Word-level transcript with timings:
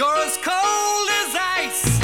You're 0.00 0.16
as 0.16 0.38
cold 0.38 1.08
as 1.20 1.36
ice. 1.60 2.00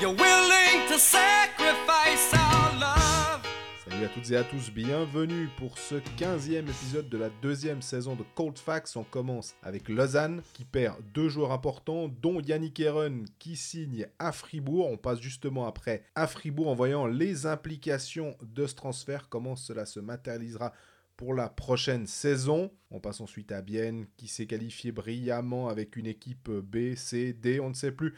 You're 0.00 0.14
willing 0.14 0.88
to 0.88 0.98
sacrifice 0.98 2.32
our 2.32 2.72
love. 2.80 3.42
Salut 3.84 4.06
à 4.06 4.08
toutes 4.08 4.30
et 4.30 4.36
à 4.36 4.44
tous, 4.44 4.70
bienvenue 4.70 5.50
pour 5.58 5.76
ce 5.76 5.96
15e 6.16 6.70
épisode 6.70 7.10
de 7.10 7.18
la 7.18 7.28
deuxième 7.42 7.82
saison 7.82 8.14
de 8.16 8.24
Cold 8.34 8.56
Facts. 8.56 8.96
On 8.96 9.02
commence 9.02 9.56
avec 9.62 9.90
Lausanne 9.90 10.40
qui 10.54 10.64
perd 10.64 10.96
deux 11.12 11.28
joueurs 11.28 11.52
importants, 11.52 12.08
dont 12.08 12.40
Yannick 12.40 12.80
Heron 12.80 13.24
qui 13.38 13.56
signe 13.56 14.06
à 14.18 14.32
Fribourg. 14.32 14.88
On 14.90 14.96
passe 14.96 15.20
justement 15.20 15.66
après 15.66 16.04
à 16.14 16.26
Fribourg 16.26 16.68
en 16.68 16.74
voyant 16.74 17.06
les 17.06 17.44
implications 17.44 18.34
de 18.40 18.66
ce 18.66 18.74
transfert, 18.74 19.28
comment 19.28 19.54
cela 19.54 19.84
se 19.84 20.00
matérialisera 20.00 20.72
pour 21.20 21.34
la 21.34 21.50
prochaine 21.50 22.06
saison. 22.06 22.72
On 22.90 22.98
passe 22.98 23.20
ensuite 23.20 23.52
à 23.52 23.60
Bienne 23.60 24.06
qui 24.16 24.26
s'est 24.26 24.46
qualifié 24.46 24.90
brillamment 24.90 25.68
avec 25.68 25.96
une 25.96 26.06
équipe 26.06 26.48
B, 26.50 26.94
C, 26.94 27.34
D, 27.34 27.60
on 27.60 27.68
ne 27.68 27.74
sait 27.74 27.92
plus 27.92 28.14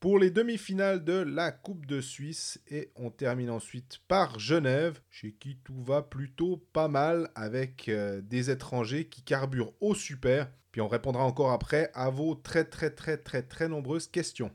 pour 0.00 0.18
les 0.18 0.30
demi-finales 0.30 1.04
de 1.04 1.12
la 1.12 1.52
Coupe 1.52 1.84
de 1.84 2.00
Suisse. 2.00 2.58
Et 2.70 2.90
on 2.96 3.10
termine 3.10 3.50
ensuite 3.50 3.98
par 4.08 4.38
Genève, 4.38 4.98
chez 5.10 5.32
qui 5.32 5.58
tout 5.62 5.82
va 5.82 6.00
plutôt 6.00 6.56
pas 6.72 6.88
mal 6.88 7.30
avec 7.34 7.90
euh, 7.90 8.22
des 8.22 8.48
étrangers 8.48 9.08
qui 9.08 9.20
carburent 9.20 9.74
au 9.82 9.94
super. 9.94 10.50
Puis 10.72 10.80
on 10.80 10.88
répondra 10.88 11.24
encore 11.24 11.52
après 11.52 11.90
à 11.92 12.08
vos 12.08 12.34
très 12.34 12.64
très 12.64 12.88
très 12.88 13.18
très 13.18 13.42
très 13.42 13.68
nombreuses 13.68 14.06
questions. 14.06 14.50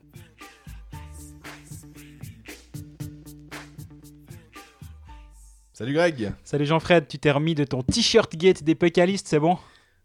Salut 5.74 5.92
Greg 5.94 6.32
Salut 6.44 6.66
Jean-Fred, 6.66 7.08
tu 7.08 7.18
t'es 7.18 7.32
remis 7.32 7.54
de 7.56 7.64
ton 7.64 7.82
t-shirt 7.82 8.34
gate 8.36 8.62
des 8.62 8.76
Pécalistes, 8.76 9.26
c'est 9.26 9.40
bon? 9.40 9.58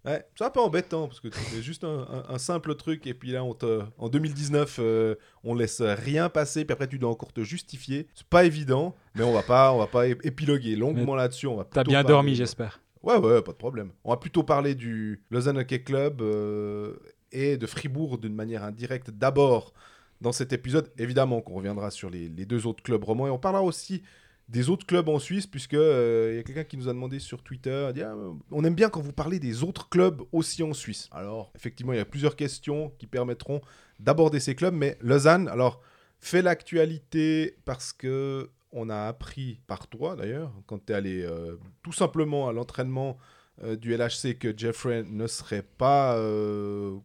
Ouais, 0.04 0.26
c'est 0.36 0.44
un 0.46 0.50
peu 0.50 0.62
embêtant 0.62 1.08
parce 1.08 1.20
que 1.20 1.28
c'est 1.32 1.62
juste 1.62 1.84
un, 1.84 2.08
un- 2.10 2.34
un 2.34 2.38
simple 2.40 2.74
truc 2.76 3.06
et 3.06 3.14
puis 3.14 3.32
là 3.32 3.44
on 3.44 3.54
te, 3.54 3.82
en 3.98 4.08
2019 4.10 4.78
euh, 4.80 5.16
on 5.44 5.54
laisse 5.54 5.82
rien 5.82 6.30
passer 6.30 6.66
puis 6.66 6.74
après 6.74 6.88
tu 6.88 6.98
dois 6.98 7.12
encore 7.12 7.34
te 7.34 7.44
justifier. 7.44 8.08
C'est 8.16 8.26
pas 8.26 8.46
évident, 8.46 8.96
mais 9.14 9.24
on 9.24 9.32
va 9.34 9.44
pas 9.44 9.72
on 9.74 9.78
va 9.78 9.86
pas 9.88 10.08
épiloguer 10.08 10.76
longuement 10.76 11.16
là-dessus. 11.16 11.46
On 11.48 11.58
va 11.58 11.66
T'as 11.66 11.84
bien 11.84 12.02
parler- 12.02 12.08
dormi, 12.08 12.36
j'espère. 12.36 12.82
Ouais 13.04 13.18
ouais, 13.18 13.42
pas 13.44 13.52
de 13.52 13.58
problème. 13.58 13.92
On 14.04 14.10
va 14.10 14.18
plutôt 14.18 14.42
parler 14.44 14.74
du 14.74 15.22
Lausanne 15.30 15.58
Hockey 15.60 15.84
Club 15.84 16.22
euh, 16.22 16.96
et 17.32 17.58
de 17.58 17.68
Fribourg 17.68 18.18
d'une 18.18 18.34
manière 18.34 18.64
indirecte 18.64 19.12
d'abord 19.12 19.74
dans 20.22 20.32
cet 20.32 20.52
épisode. 20.54 20.92
Évidemment 20.98 21.42
qu'on 21.42 21.54
reviendra 21.56 21.92
sur 21.92 22.10
les, 22.10 22.28
les 22.30 22.46
deux 22.46 22.66
autres 22.66 22.82
clubs 22.82 23.04
romans 23.04 23.28
et 23.28 23.30
on 23.32 23.38
parlera 23.38 23.64
aussi 23.64 24.02
des 24.50 24.70
autres 24.70 24.86
clubs 24.86 25.08
en 25.08 25.20
Suisse, 25.20 25.46
puisque 25.46 25.76
euh, 25.76 26.32
il 26.34 26.38
y 26.38 26.40
a 26.40 26.44
quelqu'un 26.44 26.64
qui 26.64 26.76
nous 26.76 26.90
a 26.90 26.94
demandé 26.94 27.20
sur 27.20 27.44
Twitter, 27.44 27.92
Ah, 28.04 28.16
on 28.52 28.64
aime 28.64 28.74
bien 28.74 28.90
quand 28.90 29.00
vous 29.00 29.14
parlez 29.14 29.40
des 29.40 29.64
autres 29.64 29.90
clubs 29.90 30.24
aussi 30.32 30.64
en 30.64 30.74
Suisse. 30.74 31.08
Alors, 31.12 31.52
effectivement, 31.56 31.94
il 31.94 31.98
y 31.98 32.02
a 32.02 32.06
plusieurs 32.06 32.36
questions 32.36 32.92
qui 32.98 33.06
permettront 33.06 33.62
d'aborder 34.00 34.40
ces 34.40 34.56
clubs, 34.56 34.74
mais 34.74 34.98
Lausanne, 35.02 35.48
alors, 35.48 35.82
fait 36.20 36.42
l'actualité 36.42 37.58
parce 37.64 37.94
que 37.94 38.50
on 38.72 38.90
a 38.90 39.08
appris 39.08 39.62
par 39.68 39.88
toi, 39.88 40.16
d'ailleurs, 40.16 40.52
quand 40.68 40.86
tu 40.86 40.94
es 40.94 40.96
allé 40.96 41.24
euh, 41.24 41.56
tout 41.82 41.92
simplement 41.92 42.48
à 42.48 42.54
l'entraînement 42.54 43.18
euh, 43.64 43.76
du 43.76 43.96
LHC 43.96 44.38
que 44.40 44.56
Jeffrey 44.56 45.04
ne 45.04 45.28
serait 45.28 45.64
pas 45.64 46.20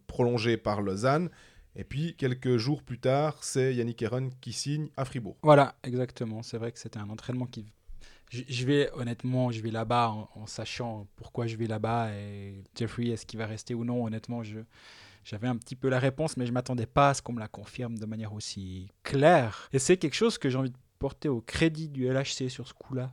prolongé 0.06 0.56
par 0.56 0.80
Lausanne. 0.80 1.28
Et 1.76 1.84
puis, 1.84 2.14
quelques 2.16 2.56
jours 2.56 2.82
plus 2.82 2.98
tard, 2.98 3.42
c'est 3.42 3.74
Yannick 3.74 4.00
Heron 4.02 4.30
qui 4.40 4.52
signe 4.52 4.88
à 4.96 5.04
Fribourg. 5.04 5.36
Voilà, 5.42 5.74
exactement. 5.82 6.42
C'est 6.42 6.58
vrai 6.58 6.72
que 6.72 6.78
c'était 6.78 6.98
un 6.98 7.10
entraînement 7.10 7.46
qui. 7.46 7.66
Je, 8.30 8.66
vais, 8.66 8.90
honnêtement, 8.94 9.52
je 9.52 9.60
vais 9.60 9.70
là-bas 9.70 10.10
en, 10.10 10.28
en 10.34 10.46
sachant 10.46 11.06
pourquoi 11.16 11.46
je 11.46 11.56
vais 11.56 11.66
là-bas 11.66 12.12
et 12.14 12.64
Jeffrey, 12.74 13.08
est-ce 13.08 13.26
qu'il 13.26 13.38
va 13.38 13.46
rester 13.46 13.74
ou 13.74 13.84
non. 13.84 14.04
Honnêtement, 14.04 14.42
je. 14.42 14.60
J'avais 15.24 15.48
un 15.48 15.56
petit 15.56 15.74
peu 15.74 15.88
la 15.88 15.98
réponse, 15.98 16.36
mais 16.36 16.46
je 16.46 16.52
m'attendais 16.52 16.86
pas 16.86 17.10
à 17.10 17.14
ce 17.14 17.22
qu'on 17.22 17.32
me 17.32 17.40
la 17.40 17.48
confirme 17.48 17.98
de 17.98 18.04
manière 18.04 18.34
aussi 18.34 18.90
claire. 19.02 19.70
Et 19.72 19.78
c'est 19.78 19.96
quelque 19.96 20.14
chose 20.14 20.36
que 20.36 20.50
j'ai 20.50 20.58
envie 20.58 20.70
de 20.70 20.76
porter 20.98 21.30
au 21.30 21.40
crédit 21.40 21.88
du 21.88 22.06
LHC 22.06 22.48
sur 22.50 22.68
ce 22.68 22.74
coup-là. 22.74 23.12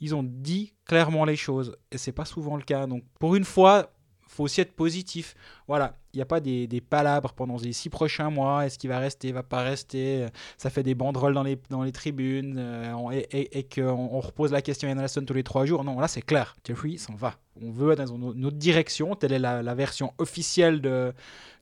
Ils 0.00 0.14
ont 0.14 0.22
dit 0.22 0.72
clairement 0.86 1.26
les 1.26 1.36
choses, 1.36 1.76
et 1.92 1.98
c'est 1.98 2.12
pas 2.12 2.24
souvent 2.24 2.56
le 2.56 2.62
cas. 2.62 2.86
Donc, 2.86 3.04
pour 3.18 3.36
une 3.36 3.44
fois, 3.44 3.92
faut 4.38 4.44
aussi 4.44 4.60
être 4.60 4.72
positif. 4.72 5.34
Voilà, 5.66 5.96
il 6.14 6.16
n'y 6.16 6.22
a 6.22 6.26
pas 6.26 6.38
des, 6.40 6.66
des 6.66 6.80
palabres 6.80 7.32
pendant 7.32 7.56
les 7.56 7.72
six 7.72 7.90
prochains 7.90 8.30
mois. 8.30 8.64
Est-ce 8.64 8.78
qu'il 8.78 8.88
va 8.88 9.00
rester, 9.00 9.32
va 9.32 9.42
pas 9.42 9.62
rester? 9.62 10.26
Ça 10.56 10.70
fait 10.70 10.84
des 10.84 10.94
banderoles 10.94 11.34
dans 11.34 11.42
les, 11.42 11.58
dans 11.70 11.82
les 11.82 11.92
tribunes 11.92 12.56
euh, 12.56 13.10
et, 13.10 13.26
et, 13.36 13.58
et 13.58 13.64
qu'on 13.64 14.08
on 14.12 14.20
repose 14.20 14.52
la 14.52 14.62
question 14.62 14.88
à 14.88 14.92
Ian 14.92 14.98
Allston 14.98 15.24
tous 15.26 15.34
les 15.34 15.42
trois 15.42 15.66
jours. 15.66 15.82
Non, 15.82 15.98
là 15.98 16.06
c'est 16.08 16.22
clair. 16.22 16.56
Jeffrey 16.64 16.96
s'en 16.96 17.14
va. 17.14 17.34
On 17.60 17.72
veut 17.72 17.96
dans 17.96 18.06
une 18.06 18.32
une 18.38 18.46
autre 18.46 18.56
direction. 18.56 19.16
Telle 19.16 19.32
est 19.32 19.38
la, 19.40 19.62
la 19.62 19.74
version 19.74 20.14
officielle 20.18 20.80
de, 20.80 21.12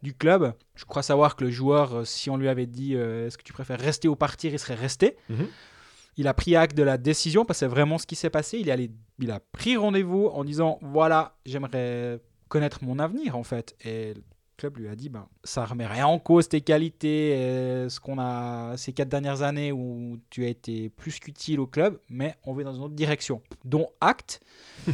du 0.03 0.13
club. 0.13 0.53
Je 0.75 0.85
crois 0.85 1.03
savoir 1.03 1.35
que 1.35 1.45
le 1.45 1.51
joueur, 1.51 1.95
euh, 1.95 2.05
si 2.05 2.29
on 2.29 2.37
lui 2.37 2.49
avait 2.49 2.67
dit 2.67 2.95
euh, 2.95 3.27
est-ce 3.27 3.39
que 3.39 3.43
tu 3.43 3.55
préfères 3.55 3.81
rester 3.81 4.07
ou 4.07 4.17
partir, 4.17 4.53
il 4.53 4.59
serait 4.59 4.75
resté. 4.75 5.17
Mhm. 5.31 5.49
Il 6.19 6.29
a 6.29 6.35
pris 6.35 6.57
acte 6.57 6.77
de 6.77 6.83
la 6.83 6.97
décision 6.97 7.45
parce 7.45 7.59
que 7.59 7.67
c'est 7.67 7.71
vraiment 7.71 7.99
ce 7.99 8.07
qui 8.07 8.17
s'est 8.17 8.31
passé. 8.31 8.59
Il, 8.59 8.69
est 8.69 8.73
allé, 8.73 8.91
il 9.19 9.31
a 9.31 9.41
pris 9.41 9.77
rendez-vous 9.77 10.29
en 10.29 10.45
disant 10.45 10.79
voilà, 10.81 11.37
j'aimerais 11.45 12.21
connaître 12.49 12.84
mon 12.84 12.99
avenir 12.99 13.37
en 13.37 13.43
fait. 13.43 13.77
Et 13.84 14.15
le 14.15 14.23
club 14.57 14.79
lui 14.79 14.89
a 14.89 14.97
dit 14.97 15.09
ben, 15.09 15.29
ça 15.45 15.65
remet 15.65 15.87
rien 15.87 16.07
en 16.07 16.19
cause 16.19 16.49
tes 16.49 16.61
qualités, 16.61 17.33
ce 17.89 18.01
qu'on 18.01 18.19
a 18.19 18.77
ces 18.77 18.93
quatre 18.93 19.09
dernières 19.09 19.43
années 19.43 19.73
où 19.73 20.19
tu 20.31 20.45
as 20.45 20.49
été 20.49 20.89
plus 20.91 21.19
qu'utile 21.19 21.61
au 21.61 21.67
club, 21.67 21.99
mais 22.09 22.34
on 22.45 22.55
va 22.55 22.65
dans 22.65 22.75
une 22.75 22.83
autre 22.83 22.95
direction. 22.95 23.43
Dont 23.65 23.89
acte. 24.01 24.41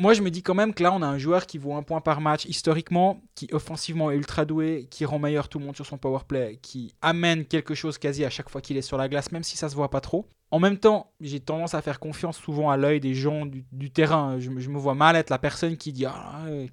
Moi, 0.00 0.14
je 0.14 0.22
me 0.22 0.30
dis 0.30 0.44
quand 0.44 0.54
même 0.54 0.74
que 0.74 0.84
là, 0.84 0.92
on 0.92 1.02
a 1.02 1.08
un 1.08 1.18
joueur 1.18 1.44
qui 1.44 1.58
vaut 1.58 1.74
un 1.74 1.82
point 1.82 2.00
par 2.00 2.20
match 2.20 2.44
historiquement, 2.44 3.20
qui 3.34 3.48
offensivement 3.50 4.12
est 4.12 4.14
ultra 4.14 4.44
doué, 4.44 4.86
qui 4.88 5.04
rend 5.04 5.18
meilleur 5.18 5.48
tout 5.48 5.58
le 5.58 5.64
monde 5.64 5.74
sur 5.74 5.86
son 5.86 5.98
power 5.98 6.20
play, 6.28 6.56
qui 6.62 6.94
amène 7.02 7.44
quelque 7.44 7.74
chose 7.74 7.98
quasi 7.98 8.24
à 8.24 8.30
chaque 8.30 8.48
fois 8.48 8.60
qu'il 8.60 8.76
est 8.76 8.82
sur 8.82 8.96
la 8.96 9.08
glace, 9.08 9.32
même 9.32 9.42
si 9.42 9.56
ça 9.56 9.68
se 9.68 9.74
voit 9.74 9.90
pas 9.90 10.00
trop. 10.00 10.28
En 10.50 10.60
même 10.60 10.78
temps, 10.78 11.12
j'ai 11.20 11.40
tendance 11.40 11.74
à 11.74 11.82
faire 11.82 12.00
confiance 12.00 12.38
souvent 12.38 12.70
à 12.70 12.76
l'œil 12.76 13.00
des 13.00 13.14
gens 13.14 13.44
du, 13.44 13.90
terrain. 13.90 14.38
Je, 14.38 14.48
me- 14.50 14.78
vois 14.78 14.94
mal 14.94 15.14
être 15.16 15.28
la 15.30 15.38
personne 15.38 15.76
qui 15.76 15.92
dit 15.92 16.06
ah, 16.06 16.44
euh, 16.46 16.66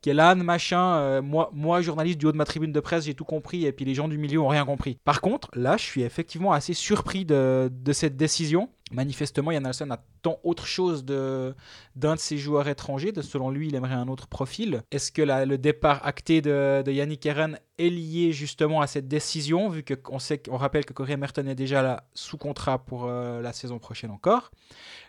quel, 0.00 0.20
âne, 0.20 0.42
machin. 0.42 0.96
euh, 0.96 1.22
moi, 1.22 1.50
moi, 1.52 1.82
journaliste 1.82 2.18
du 2.18 2.26
haut 2.26 2.32
de 2.32 2.36
ma 2.38 2.44
tribune 2.46 2.72
de 2.72 2.80
presse, 2.80 3.04
j'ai 3.04 3.14
tout 3.14 3.24
compris, 3.24 3.66
et 3.66 3.72
puis 3.72 3.84
les 3.84 3.94
gens 3.94 4.08
du 4.08 4.16
milieu 4.16 4.40
ont 4.40 4.48
rien 4.48 4.64
compris. 4.64 4.98
Par 5.04 5.20
contre, 5.20 5.50
là, 5.54 5.76
je 5.76 5.82
suis 5.84 6.02
effectivement 6.02 6.52
assez 6.52 6.72
surpris 6.72 7.24
de 7.26 7.70
cette 7.92 8.16
décision. 8.16 8.70
Manifestement, 8.90 9.50
Yann 9.52 9.66
Alson 9.66 9.90
attend 9.90 10.38
autre 10.44 10.66
chose 10.66 11.04
de, 11.04 11.54
d'un 11.96 12.14
de 12.14 12.20
ses 12.20 12.38
joueurs 12.38 12.68
étrangers. 12.68 13.12
De, 13.12 13.20
selon 13.22 13.50
lui, 13.50 13.68
il 13.68 13.74
aimerait 13.74 13.94
un 13.94 14.08
autre 14.08 14.26
profil. 14.28 14.82
Est-ce 14.90 15.12
que 15.12 15.20
la- 15.22 15.44
le 15.44 15.58
départ 15.58 16.06
acté 16.06 16.40
de, 16.40 16.82
de 16.84 16.90
Yannick 16.92 17.24
Heron 17.26 17.54
est 17.78 17.90
lié 17.90 18.32
justement 18.32 18.80
à 18.80 18.86
cette 18.86 19.06
décision, 19.08 19.68
vu 19.68 19.84
qu'on 19.84 20.18
sait, 20.18 20.38
qu'on 20.38 20.56
rappelle 20.56 20.84
que 20.84 20.92
Corey 20.92 21.16
Merton 21.16 21.46
est 21.46 21.54
déjà 21.54 21.82
là 21.82 22.04
sous 22.14 22.38
contrat 22.38 22.78
pour 22.84 23.04
euh, 23.06 23.40
la 23.42 23.52
saison 23.52 23.78
prochaine 23.78 24.10
encore. 24.10 24.50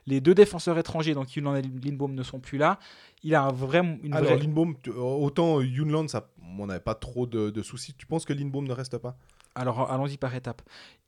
Les 0.05 0.21
deux 0.21 0.35
défenseurs 0.35 0.77
étrangers, 0.77 1.13
donc 1.13 1.35
Yulon 1.35 1.55
et 1.55 1.61
Lindbaum, 1.61 2.13
ne 2.13 2.23
sont 2.23 2.39
plus 2.39 2.57
là. 2.57 2.79
Il 3.23 3.33
a 3.35 3.43
un 3.43 3.51
vrai, 3.51 3.79
une 4.03 4.13
Alors, 4.13 4.31
vraie- 4.33 4.39
Lindbaum, 4.43 4.75
tu- 4.81 4.91
autant 4.91 5.61
Yunland, 5.61 6.07
ça, 6.09 6.29
on 6.59 6.67
n'avait 6.67 6.79
pas 6.79 6.95
trop 6.95 7.25
de, 7.27 7.49
de 7.49 7.61
soucis. 7.61 7.93
Tu 7.93 8.05
penses 8.05 8.25
que 8.25 8.33
Lindbaum 8.33 8.67
ne 8.67 8.73
reste 8.73 8.97
pas? 8.97 9.17
Alors 9.55 9.91
allons-y 9.91 10.17
par 10.17 10.35
étapes. 10.35 10.61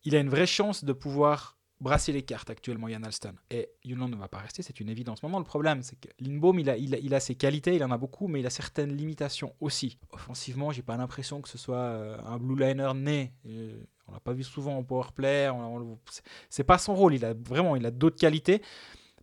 Il 0.03 0.15
a 0.15 0.19
une 0.19 0.29
vraie 0.29 0.47
chance 0.47 0.83
de 0.83 0.93
pouvoir 0.93 1.57
brasser 1.81 2.11
les 2.11 2.21
cartes 2.21 2.49
actuellement, 2.49 2.87
Yann 2.87 3.03
Alston. 3.03 3.33
Et 3.49 3.69
Yulon 3.83 4.07
ne 4.07 4.15
va 4.15 4.27
pas 4.27 4.37
rester, 4.37 4.61
c'est 4.61 4.79
une 4.79 4.89
évidence. 4.89 5.21
Maintenant, 5.23 5.39
le 5.39 5.45
problème, 5.45 5.81
c'est 5.81 5.99
que 5.99 6.07
Lindbaum, 6.19 6.59
il 6.59 6.69
a, 6.69 6.77
il, 6.77 7.13
a, 7.13 7.19
ses 7.19 7.35
qualités, 7.35 7.75
il 7.75 7.83
en 7.83 7.91
a 7.91 7.97
beaucoup, 7.97 8.27
mais 8.27 8.39
il 8.39 8.45
a 8.45 8.51
certaines 8.51 8.95
limitations 8.95 9.53
aussi. 9.59 9.97
Offensivement, 10.11 10.71
j'ai 10.71 10.83
pas 10.83 10.95
l'impression 10.95 11.41
que 11.41 11.49
ce 11.49 11.57
soit 11.57 11.77
euh, 11.77 12.17
un 12.23 12.37
blue 12.37 12.55
liner 12.55 12.91
né. 12.95 13.33
Euh, 13.47 13.83
on 14.07 14.13
l'a 14.13 14.19
pas 14.19 14.33
vu 14.33 14.43
souvent 14.43 14.77
en 14.77 14.83
power 14.83 15.07
play. 15.15 15.49
c'est- 16.49 16.63
pas 16.63 16.77
son 16.77 16.93
rôle. 16.95 17.15
Il 17.15 17.25
a 17.25 17.33
vraiment, 17.33 17.75
il 17.75 17.85
a 17.85 17.91
d'autres 17.91 18.17
qualités. 18.19 18.61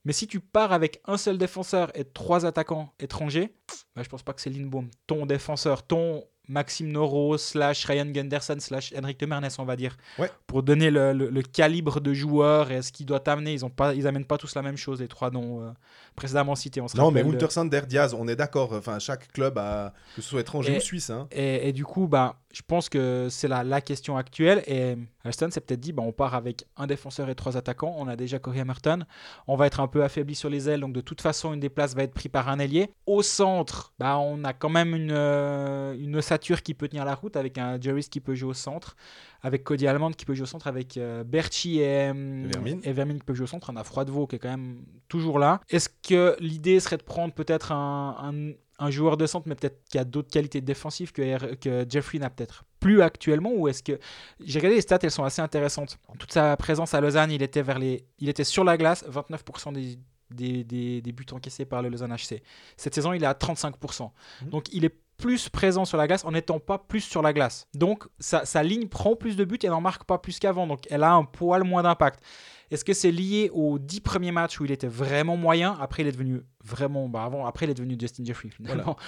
Mais 0.05 0.13
si 0.13 0.27
tu 0.27 0.41
pars 0.41 0.73
avec 0.73 1.01
un 1.05 1.17
seul 1.17 1.39
défenseur 1.39 1.97
et 1.97 2.05
trois 2.05 2.47
attaquants 2.47 2.93
étrangers, 2.99 3.55
bah, 3.95 4.03
je 4.03 4.09
pense 4.09 4.23
pas 4.23 4.33
que 4.33 4.41
c'est 4.41 4.51
Lindbaum. 4.51 4.89
Ton 5.07 5.27
défenseur, 5.27 5.87
ton 5.87 6.25
Maxime 6.49 6.91
Noro 6.91 7.37
slash 7.39 7.85
Ryan 7.85 8.07
Gunderson 8.07 8.57
slash 8.59 8.93
Henrik 8.97 9.21
de 9.21 9.27
Mernes, 9.27 9.49
on 9.59 9.65
va 9.65 9.77
dire. 9.77 9.97
Ouais. 10.19 10.31
Pour 10.47 10.63
donner 10.63 10.91
le, 10.91 11.13
le- 11.13 11.29
le 11.29 11.43
calibre 11.43 12.01
de 12.01 12.15
joueur 12.15 12.71
et 12.71 12.83
ce 12.83 12.91
qu'il 12.93 13.07
doit 13.07 13.29
amener. 13.29 13.53
Ils 13.53 13.65
ont 13.65 13.71
pas, 13.71 13.95
ils 13.95 14.07
amènent 14.07 14.25
pas 14.25 14.39
tous 14.39 14.55
la 14.55 14.63
même 14.63 14.77
chose, 14.77 15.01
les 15.01 15.09
trois 15.09 15.31
noms 15.31 15.63
euh, 15.63 15.71
précédemment 16.17 16.55
cités. 16.55 16.81
On 16.81 16.89
se 16.89 16.97
Non, 16.97 17.11
mais 17.11 17.23
Winter 17.23 17.51
Sander, 17.51 17.83
Diaz, 17.87 18.15
on 18.15 18.27
est 18.29 18.37
d'accord. 18.37 18.73
Enfin, 18.73 18.99
chaque 18.99 19.31
club 19.33 19.59
a, 19.59 19.93
que 20.17 20.23
ce 20.23 20.29
soit 20.31 20.41
étranger 20.41 20.75
Et- 20.75 20.77
ou 20.79 20.81
suisse. 20.81 21.11
Hein. 21.11 21.29
Et, 21.33 21.69
et 21.69 21.73
du 21.73 21.85
coup, 21.85 22.07
bah, 22.09 22.37
je 22.53 22.63
pense 22.67 22.89
que 22.89 23.29
c'est 23.31 23.49
la, 23.49 23.63
la 23.63 23.81
question 23.81 24.17
actuelle. 24.17 24.63
Et 24.67 24.97
Alston 25.25 25.51
s'est 25.51 25.61
peut-être 25.61 25.81
dit, 25.81 25.93
bah, 25.93 26.03
on 26.05 26.13
part 26.13 26.35
avec 26.35 26.65
un 26.77 26.87
défenseur 26.87 27.29
et 27.29 27.35
trois 27.35 27.57
attaquants. 27.57 27.95
On 27.99 28.09
a 28.09 28.17
déjà 28.17 28.39
Corey 28.39 28.65
Merton. 28.65 29.01
On 29.47 29.57
va 29.57 29.67
être 29.67 29.81
un 29.81 29.87
peu 29.87 30.03
affaibli 30.03 30.35
sur 30.35 30.49
les 30.49 30.69
ailes. 30.69 30.81
Donc, 30.81 30.95
de 30.95 31.03
toute 31.03 31.21
façon, 31.21 31.53
une 31.53 31.61
des 31.61 31.69
places 31.69 31.95
va 31.95 32.05
être 32.05 32.15
prise 32.15 32.31
par 32.33 32.49
un 32.49 32.59
ailier. 32.59 32.91
Au 33.07 33.23
centre, 33.23 33.93
bah, 33.99 34.19
on 34.19 34.45
a 34.45 34.55
quand 34.55 34.71
même 34.71 34.95
une, 34.95 35.13
euh, 35.13 35.95
une 35.95 36.17
ossature 36.17 36.63
qui 36.63 36.73
peut 36.73 36.89
tenir 36.89 37.05
la 37.05 37.15
route 37.15 37.37
avec 37.37 37.59
un 37.59 37.79
Jerry 37.81 38.03
qui 38.03 38.21
peut 38.21 38.35
jouer 38.35 38.51
au 38.51 38.55
centre. 38.55 38.97
Avec 39.43 39.63
Cody 39.63 39.87
Allemande 39.87 40.17
qui 40.17 40.25
peut 40.25 40.35
jouer 40.35 40.45
au 40.45 40.47
centre. 40.47 40.67
Avec 40.69 40.97
euh, 40.97 41.25
Berchi 41.25 41.81
et, 41.81 42.09
euh, 42.09 42.49
Vermin. 42.51 42.81
et 42.83 42.93
Vermin 42.93 43.19
qui 43.19 43.25
peut 43.25 43.35
jouer 43.35 43.45
au 43.45 43.49
centre. 43.49 43.71
On 43.71 43.77
a 43.77 43.85
Froidevaux 43.85 44.27
qui 44.27 44.37
est 44.37 44.39
quand 44.39 44.49
même 44.49 44.85
toujours 45.09 45.39
là. 45.39 45.61
Est-ce 45.69 45.91
que 45.91 46.35
l'idée 46.41 46.81
serait 46.81 46.97
de 46.97 47.03
prendre 47.03 47.35
peut-être 47.35 47.73
un, 47.73 48.17
un 48.21 48.53
un 48.79 48.91
joueur 48.91 49.17
de 49.17 49.27
centre, 49.27 49.49
mais 49.49 49.55
peut-être 49.55 49.83
qui 49.89 49.99
a 49.99 50.05
d'autres 50.05 50.31
qualités 50.31 50.61
défensives 50.61 51.13
que, 51.13 51.87
Jeffrey 51.89 52.19
n'a 52.19 52.31
peut-être 52.31 52.65
plus 52.81 53.03
actuellement 53.03 53.53
Ou 53.53 53.69
est-ce 53.69 53.83
que. 53.83 53.99
J'ai 54.41 54.59
regardé 54.59 54.77
les 54.77 54.83
stats, 54.83 54.99
elles 55.03 55.11
sont 55.11 55.25
assez 55.25 55.43
intéressantes. 55.43 55.99
Toute 56.19 56.33
sa 56.33 56.57
présence 56.57 56.95
à 56.95 57.01
Lausanne, 57.01 57.31
il 57.31 57.43
était, 57.43 57.63
vers 57.63 57.79
les... 57.79 58.07
il 58.19 58.29
était 58.29 58.45
sur 58.45 58.65
la 58.65 58.77
glace, 58.77 59.05
29% 59.11 59.73
des, 59.73 59.99
des, 60.31 60.65
des, 60.65 61.01
des 61.03 61.13
buts 61.13 61.27
encaissés 61.33 61.65
par 61.65 61.83
le 61.83 61.89
Lausanne 61.89 62.15
HC. 62.15 62.43
Cette 62.77 62.95
saison, 62.95 63.13
il 63.13 63.23
est 63.23 63.27
à 63.27 63.33
35%. 63.33 64.11
Mhm. 64.43 64.51
Donc 64.51 64.73
il 64.73 64.85
est 64.85 64.95
plus 65.19 65.49
présent 65.49 65.85
sur 65.85 65.99
la 65.99 66.07
glace 66.07 66.25
en 66.25 66.31
n'étant 66.31 66.61
pas 66.61 66.79
plus 66.79 67.01
sur 67.01 67.23
la 67.23 67.33
glace. 67.33 67.67
Donc 67.75 68.05
sa, 68.21 68.45
sa 68.47 68.63
ligne 68.63 68.87
prend 68.87 69.17
plus 69.17 69.37
de 69.37 69.45
buts 69.45 69.59
et 69.63 69.69
n'en 69.69 69.81
marque 69.81 70.05
pas 70.05 70.19
plus 70.19 70.39
qu'avant. 70.39 70.67
Donc 70.67 70.87
elle 70.91 71.03
a 71.03 71.13
un 71.13 71.25
poil 71.25 71.65
moins 71.65 71.83
d'impact. 71.83 72.23
Est-ce 72.71 72.85
que 72.85 72.93
c'est 72.93 73.11
lié 73.11 73.51
aux 73.53 73.79
10 73.79 74.01
premiers 74.01 74.33
matchs 74.33 74.61
où 74.61 74.65
il 74.65 74.71
était 74.73 74.87
vraiment 74.87 75.37
moyen 75.37 75.77
Après, 75.81 76.03
il 76.03 76.09
est 76.09 76.13
devenu 76.13 76.43
vraiment. 76.65 77.09
Bah 77.09 77.25
avant, 77.25 77.47
après, 77.47 77.67
il 77.67 77.71
est 77.71 77.75
devenu 77.75 77.97
Justin 77.99 78.25
Jeffrey 78.25 78.51
finalement? 78.51 78.97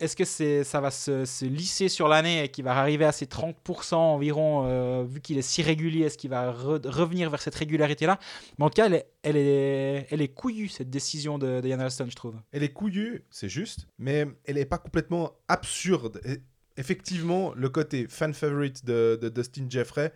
Est-ce 0.00 0.16
que 0.16 0.24
c'est, 0.24 0.64
ça 0.64 0.80
va 0.80 0.90
se, 0.90 1.26
se 1.26 1.44
lisser 1.44 1.90
sur 1.90 2.08
l'année 2.08 2.42
et 2.44 2.48
qu'il 2.48 2.64
va 2.64 2.74
arriver 2.74 3.04
à 3.04 3.12
ses 3.12 3.26
30% 3.26 3.96
environ, 3.96 4.64
euh, 4.66 5.04
vu 5.06 5.20
qu'il 5.20 5.36
est 5.36 5.42
si 5.42 5.60
régulier 5.60 6.06
Est-ce 6.06 6.16
qu'il 6.16 6.30
va 6.30 6.52
re- 6.52 6.88
revenir 6.88 7.28
vers 7.28 7.42
cette 7.42 7.54
régularité-là? 7.54 8.18
Mais 8.58 8.64
en 8.64 8.70
tout 8.70 8.76
cas, 8.76 8.86
elle 8.86 8.94
est, 8.94 9.06
elle 9.22 9.36
est, 9.36 10.06
elle 10.10 10.22
est 10.22 10.28
couillue, 10.32 10.68
cette 10.68 10.88
décision 10.88 11.36
de, 11.38 11.60
de 11.60 11.68
Ian 11.68 11.80
Alston, 11.80 12.06
je 12.08 12.16
trouve. 12.16 12.36
Elle 12.52 12.62
est 12.62 12.72
couillue, 12.72 13.26
c'est 13.28 13.50
juste, 13.50 13.88
mais 13.98 14.26
elle 14.46 14.54
n'est 14.54 14.64
pas 14.64 14.78
complètement 14.78 15.32
absurde. 15.48 16.18
Et 16.24 16.38
effectivement, 16.78 17.52
le 17.54 17.68
côté 17.68 18.06
fan 18.08 18.32
favorite 18.32 18.86
de, 18.86 19.18
de 19.20 19.28
Dustin 19.28 19.66
Jeffrey 19.68 20.14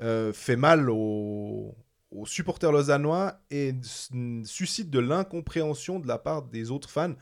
euh, 0.00 0.32
fait 0.32 0.56
mal 0.56 0.90
aux, 0.90 1.76
aux 2.10 2.26
supporters 2.26 2.72
lausannois 2.72 3.40
et 3.50 3.74
suscite 4.44 4.90
de 4.90 4.98
l'incompréhension 4.98 6.00
de 6.00 6.08
la 6.08 6.18
part 6.18 6.42
des 6.42 6.70
autres 6.70 6.90
fans, 6.90 7.14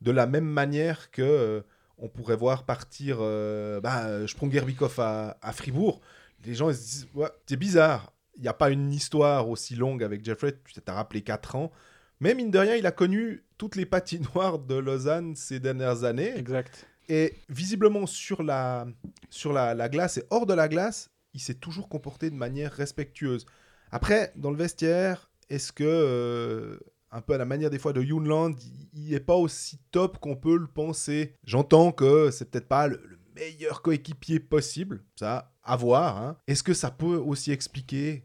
de 0.00 0.10
la 0.10 0.26
même 0.26 0.44
manière 0.44 1.10
que 1.10 1.22
euh, 1.22 1.60
on 1.98 2.08
pourrait 2.08 2.36
voir 2.36 2.64
partir 2.64 3.18
euh, 3.20 3.80
bah, 3.80 4.26
Sprungerbikov 4.26 5.00
à, 5.00 5.36
à 5.42 5.52
Fribourg. 5.52 6.00
Les 6.44 6.54
gens 6.54 6.70
ils 6.70 6.76
se 6.76 6.82
disent 6.82 7.08
ouais, 7.14 7.28
c'est 7.46 7.56
bizarre. 7.56 8.12
Il 8.36 8.42
n'y 8.42 8.48
a 8.48 8.54
pas 8.54 8.70
une 8.70 8.92
histoire 8.92 9.48
aussi 9.48 9.74
longue 9.74 10.04
avec 10.04 10.24
Jeffrey. 10.24 10.54
Tu 10.66 10.80
t'as 10.80 10.92
rappelé 10.92 11.22
4 11.22 11.56
ans. 11.56 11.72
Mais 12.20 12.34
mine 12.34 12.50
de 12.50 12.58
rien, 12.58 12.76
il 12.76 12.86
a 12.86 12.92
connu 12.92 13.44
toutes 13.58 13.76
les 13.76 13.86
patinoires 13.86 14.58
de 14.58 14.74
Lausanne 14.74 15.34
ces 15.36 15.58
dernières 15.58 16.04
années. 16.04 16.36
Exact. 16.36 16.86
Et 17.08 17.34
visiblement, 17.48 18.06
sur 18.06 18.42
la, 18.42 18.86
sur 19.30 19.52
la, 19.52 19.74
la 19.74 19.88
glace 19.88 20.18
et 20.18 20.24
hors 20.30 20.46
de 20.46 20.54
la 20.54 20.68
glace, 20.68 21.10
il 21.34 21.40
s'est 21.40 21.54
toujours 21.54 21.88
comporté 21.88 22.30
de 22.30 22.34
manière 22.34 22.72
respectueuse. 22.72 23.46
Après, 23.90 24.32
dans 24.36 24.50
le 24.50 24.56
vestiaire, 24.56 25.30
est-ce 25.48 25.72
que, 25.72 25.84
euh, 25.86 26.78
un 27.12 27.20
peu 27.20 27.34
à 27.34 27.38
la 27.38 27.44
manière 27.44 27.70
des 27.70 27.78
fois 27.78 27.92
de 27.92 28.02
Yunland, 28.02 28.54
il 28.94 29.10
n'est 29.10 29.20
pas 29.20 29.36
aussi 29.36 29.78
top 29.92 30.18
qu'on 30.18 30.36
peut 30.36 30.56
le 30.56 30.66
penser? 30.66 31.34
J'entends 31.44 31.92
que 31.92 32.30
c'est 32.30 32.50
peut-être 32.50 32.68
pas 32.68 32.88
le, 32.88 33.00
le 33.06 33.18
meilleur 33.36 33.82
coéquipier 33.82 34.40
possible, 34.40 35.04
ça, 35.14 35.52
à 35.62 35.76
voir. 35.76 36.16
hein. 36.18 36.36
Est-ce 36.46 36.62
que 36.62 36.74
ça 36.74 36.90
peut 36.90 37.16
aussi 37.16 37.52
expliquer 37.52 38.24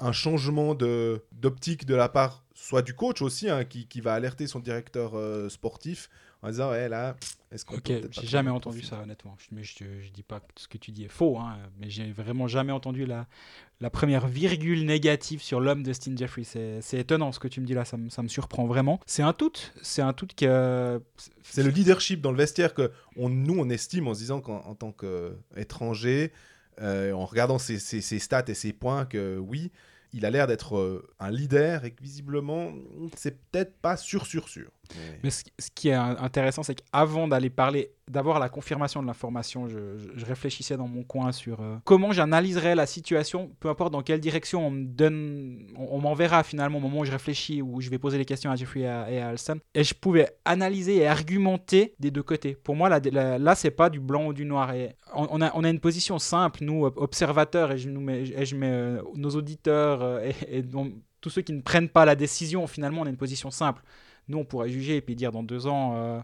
un, 0.00 0.12
changement 0.12 0.74
de- 0.74 1.22
d'optique 1.32 1.84
de 1.84 1.94
la 1.94 2.08
part, 2.08 2.44
soit 2.54 2.82
du 2.82 2.94
coach 2.94 3.22
aussi, 3.22 3.48
hein, 3.50 3.64
qui, 3.64 3.86
qui 3.88 4.00
va 4.00 4.14
alerter 4.14 4.46
son 4.46 4.60
directeur 4.60 5.12
euh, 5.14 5.48
sportif 5.48 6.08
en 6.42 6.50
disant, 6.50 6.70
ouais, 6.70 6.88
là, 6.88 7.16
est-ce 7.52 7.64
qu'on 7.64 7.76
Ok, 7.76 7.92
j'ai 8.10 8.26
jamais 8.26 8.50
entendu 8.50 8.78
profil 8.80 8.88
ça, 8.96 9.02
honnêtement. 9.02 9.36
Je- 9.38 9.54
Mais 9.54 9.62
je, 9.62 9.74
je 10.00 10.10
dis 10.10 10.22
pas 10.24 10.40
que 10.40 10.46
ce 10.56 10.66
que 10.68 10.76
tu 10.78 10.90
dis 10.90 11.04
est 11.04 11.08
faux, 11.08 11.38
hein, 11.38 11.56
mais 11.78 11.88
j'ai 11.88 12.10
vraiment 12.10 12.48
jamais 12.48 12.72
entendu 12.72 13.06
la, 13.06 13.26
la 13.80 13.90
première 13.90 14.26
virgule 14.26 14.84
négative 14.84 15.40
sur 15.40 15.60
l'homme 15.60 15.82
de 15.84 15.92
Steen 15.92 16.18
Jeffrey. 16.18 16.42
C'est 16.44 16.98
étonnant 16.98 17.30
ce 17.30 17.38
que 17.38 17.46
tu 17.48 17.60
me 17.60 17.66
dis 17.66 17.74
là, 17.74 17.84
ça 17.84 17.96
me, 17.96 18.08
ça 18.08 18.22
me 18.22 18.28
surprend 18.28 18.66
vraiment. 18.66 18.98
C'est 19.06 19.22
un 19.22 19.32
tout, 19.32 19.52
c'est 19.82 20.02
un 20.02 20.12
tout 20.12 20.26
que. 20.36 21.00
C'est 21.42 21.62
le 21.62 21.70
leadership 21.70 22.20
dans 22.20 22.32
le 22.32 22.38
vestiaire 22.38 22.74
que 22.74 22.90
on, 23.16 23.28
nous, 23.28 23.58
on 23.58 23.68
estime 23.70 24.08
en 24.08 24.14
se 24.14 24.18
disant 24.20 24.40
qu'en 24.40 24.60
en 24.66 24.74
tant 24.74 24.92
qu'étranger, 25.54 26.32
euh, 26.80 27.12
en 27.12 27.26
regardant 27.26 27.58
ses, 27.58 27.78
ses- 27.78 28.00
ses 28.00 28.18
stats 28.18 28.44
et 28.48 28.54
ses 28.54 28.72
points, 28.72 29.04
que 29.04 29.36
oui, 29.38 29.70
il 30.14 30.26
a 30.26 30.30
l'air 30.30 30.46
d'être 30.46 30.76
euh, 30.76 31.08
un 31.20 31.30
leader 31.30 31.84
et 31.84 31.90
que 31.92 32.02
visiblement, 32.02 32.72
c'est 33.16 33.38
peut-être 33.50 33.74
pas 33.80 33.96
sûr, 33.96 34.26
sûr, 34.26 34.48
sûr. 34.48 34.70
Mais- 35.22 35.30
ce, 35.30 35.42
qui 35.74 35.88
est 35.88 35.94
intéressant, 35.94 36.62
c'est 36.62 36.74
qu'avant 36.74 37.28
d'aller 37.28 37.50
parler, 37.50 37.92
d'avoir 38.08 38.38
la 38.38 38.48
confirmation 38.48 39.02
de 39.02 39.06
l'information, 39.06 39.68
je, 39.68 40.24
réfléchissais 40.24 40.76
dans 40.76 40.88
mon 40.88 41.02
coin 41.02 41.32
sur 41.32 41.60
euh, 41.60 41.76
comment 41.84 42.12
j'analyserais 42.12 42.74
la 42.74 42.86
situation, 42.86 43.50
peu 43.60 43.68
importe 43.68 43.92
dans 43.92 44.02
quelle 44.02 44.20
direction 44.20 44.66
on 44.66 44.70
me 44.70 44.84
donne, 44.84 45.66
on, 45.76 46.00
m'enverra 46.00 46.42
finalement 46.42 46.78
au 46.78 46.80
moment 46.80 47.00
où 47.00 47.04
je 47.04 47.12
réfléchis, 47.12 47.62
où 47.62 47.80
je 47.80 47.90
vais 47.90 47.98
poser 47.98 48.18
les 48.18 48.24
questions 48.24 48.50
à 48.50 48.56
Jeffrey 48.56 48.80
et 48.80 48.86
à, 48.86 49.28
Alston. 49.28 49.58
Et 49.74 49.84
je 49.84 49.94
pouvais 49.94 50.28
analyser 50.44 50.96
et 50.96 51.06
argumenter 51.06 51.94
des 51.98 52.10
deux 52.10 52.22
côtés. 52.22 52.54
Pour 52.54 52.76
moi, 52.76 52.88
là, 52.88 53.00
là, 53.10 53.38
là, 53.38 53.54
c'est 53.54 53.70
pas 53.70 53.90
du 53.90 54.00
blanc 54.00 54.26
ou 54.26 54.32
du 54.32 54.44
noir. 54.44 54.72
On, 55.14 55.40
a, 55.40 55.68
une 55.68 55.80
position 55.80 56.18
simple, 56.18 56.64
nous, 56.64 56.84
observateurs, 56.84 57.72
et 57.72 57.78
je, 57.78 57.88
mets, 57.88 58.24
euh, 58.70 59.02
nos 59.14 59.30
auditeurs 59.30 60.02
euh, 60.02 60.30
et, 60.48 60.62
tous 61.20 61.30
ceux 61.30 61.42
qui 61.42 61.52
ne 61.52 61.62
prennent 61.62 61.88
pas 61.88 62.04
la 62.04 62.16
décision, 62.16 62.66
finalement, 62.66 63.02
on 63.02 63.06
a 63.06 63.08
une 63.08 63.16
position 63.16 63.50
simple. 63.50 63.82
Nous, 64.28 64.38
on 64.38 64.44
pourrait 64.44 64.68
juger 64.68 64.96
et 64.96 65.00
puis 65.00 65.16
dire 65.16 65.32
dans 65.32 65.42
deux 65.42 65.66
ans, 65.66 65.94
euh, 65.96 66.20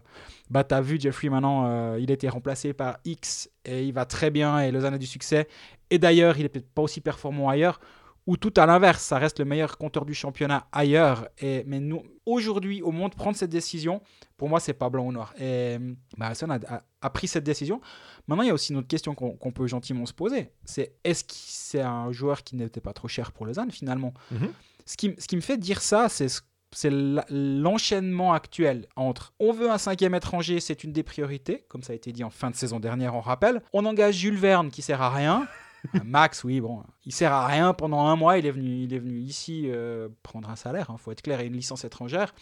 bah 0.49 0.63
t'as 0.63 0.81
vu 0.81 0.99
Jeffrey 0.99 1.29
maintenant, 1.29 1.65
euh, 1.67 1.97
il 1.99 2.09
a 2.11 2.13
été 2.13 2.29
remplacé 2.29 2.73
par 2.73 2.97
X 3.05 3.49
et 3.65 3.83
il 3.85 3.91
va 3.93 4.05
très 4.05 4.31
bien 4.31 4.59
et 4.59 4.71
Lausanne 4.71 4.93
a 4.93 4.97
du 4.97 5.05
succès. 5.05 5.47
Et 5.89 5.99
d'ailleurs, 5.99 6.37
il 6.39 6.45
est 6.45 6.49
peut-être 6.49 6.69
pas 6.73 6.81
aussi 6.81 7.01
performant 7.01 7.49
ailleurs. 7.49 7.79
Ou 8.27 8.37
tout 8.37 8.53
à 8.57 8.67
l'inverse, 8.67 9.01
ça 9.03 9.17
reste 9.17 9.39
le 9.39 9.45
meilleur 9.45 9.77
compteur 9.79 10.05
du 10.05 10.13
championnat 10.13 10.67
ailleurs. 10.71 11.27
Et, 11.39 11.63
mais 11.65 11.79
nous, 11.79 12.03
aujourd'hui, 12.27 12.79
au 12.83 12.91
moment 12.91 13.09
de 13.09 13.15
prendre 13.15 13.35
cette 13.35 13.49
décision, 13.49 14.01
pour 14.37 14.49
moi, 14.49 14.59
c'est 14.59 14.73
pas 14.73 14.87
blanc 14.89 15.07
ou 15.07 15.11
noir. 15.11 15.33
Et 15.41 15.77
bah, 16.15 16.31
a, 16.39 16.53
a- 16.75 16.83
a 17.01 17.09
pris 17.09 17.27
cette 17.27 17.43
décision. 17.43 17.81
Maintenant, 18.27 18.43
il 18.43 18.47
y 18.47 18.51
a 18.51 18.53
aussi 18.53 18.71
une 18.71 18.77
autre 18.79 18.87
question 18.87 19.15
qu'on 19.15 19.31
qu'on 19.31 19.51
peut 19.51 19.65
gentiment 19.65 20.05
se 20.05 20.13
poser. 20.13 20.51
C'est 20.63 20.93
est-ce 21.03 21.23
que 21.23 21.33
c'est 21.33 21.81
un 21.81 22.11
joueur 22.11 22.43
qui 22.43 22.55
n'était 22.55 22.81
pas 22.81 22.93
trop 22.93 23.07
cher 23.07 23.31
pour 23.31 23.47
Lausanne 23.47 23.71
finalement? 23.71 24.13
Mhm. 24.31 24.49
ce, 24.85 24.95
qui, 24.97 25.15
ce 25.17 25.27
qui 25.27 25.35
me 25.35 25.41
fait 25.41 25.57
dire 25.57 25.81
ça, 25.81 26.07
c'est 26.07 26.29
ce- 26.29 26.41
c'est 26.71 26.91
l'enchaînement 26.91 28.33
actuel 28.33 28.87
entre 28.95 29.33
on 29.39 29.51
veut 29.51 29.69
un 29.69 29.77
cinquième 29.77 30.13
étranger, 30.15 30.59
c'est 30.59 30.83
une 30.83 30.91
des 30.91 31.03
priorités, 31.03 31.65
comme 31.67 31.83
ça 31.83 31.93
a 31.93 31.95
été 31.95 32.11
dit 32.11 32.23
en 32.23 32.29
fin 32.29 32.51
de 32.51 32.55
saison 32.55 32.79
dernière, 32.79 33.15
on 33.15 33.21
rappelle. 33.21 33.61
On 33.73 33.85
engage 33.85 34.15
Jules 34.15 34.37
Verne 34.37 34.69
qui 34.69 34.81
sert 34.81 35.01
à 35.01 35.09
rien. 35.09 35.47
Euh, 35.95 35.99
Max, 36.03 36.43
oui, 36.43 36.59
bon, 36.59 36.83
il 37.05 37.13
sert 37.13 37.31
à 37.31 37.47
rien 37.47 37.73
pendant 37.73 38.01
un 38.01 38.15
mois. 38.15 38.37
Il 38.37 38.45
est 38.45 38.51
venu, 38.51 38.83
il 38.83 38.93
est 38.93 38.99
venu 38.99 39.19
ici 39.19 39.63
euh, 39.67 40.09
prendre 40.23 40.49
un 40.49 40.55
salaire, 40.55 40.87
il 40.91 40.97
faut 40.97 41.11
être 41.11 41.21
clair, 41.21 41.39
et 41.39 41.45
une 41.45 41.53
licence 41.53 41.85
étrangère. 41.85 42.33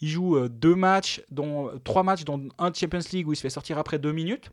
Il 0.00 0.08
joue 0.08 0.36
euh, 0.36 0.48
deux 0.48 0.74
matchs, 0.74 1.22
dont 1.30 1.70
trois 1.82 2.02
matchs, 2.02 2.24
dont 2.24 2.48
un 2.58 2.72
Champions 2.72 3.00
League 3.12 3.28
où 3.28 3.32
il 3.32 3.36
se 3.36 3.42
fait 3.42 3.50
sortir 3.50 3.78
après 3.78 3.98
deux 3.98 4.12
minutes. 4.12 4.50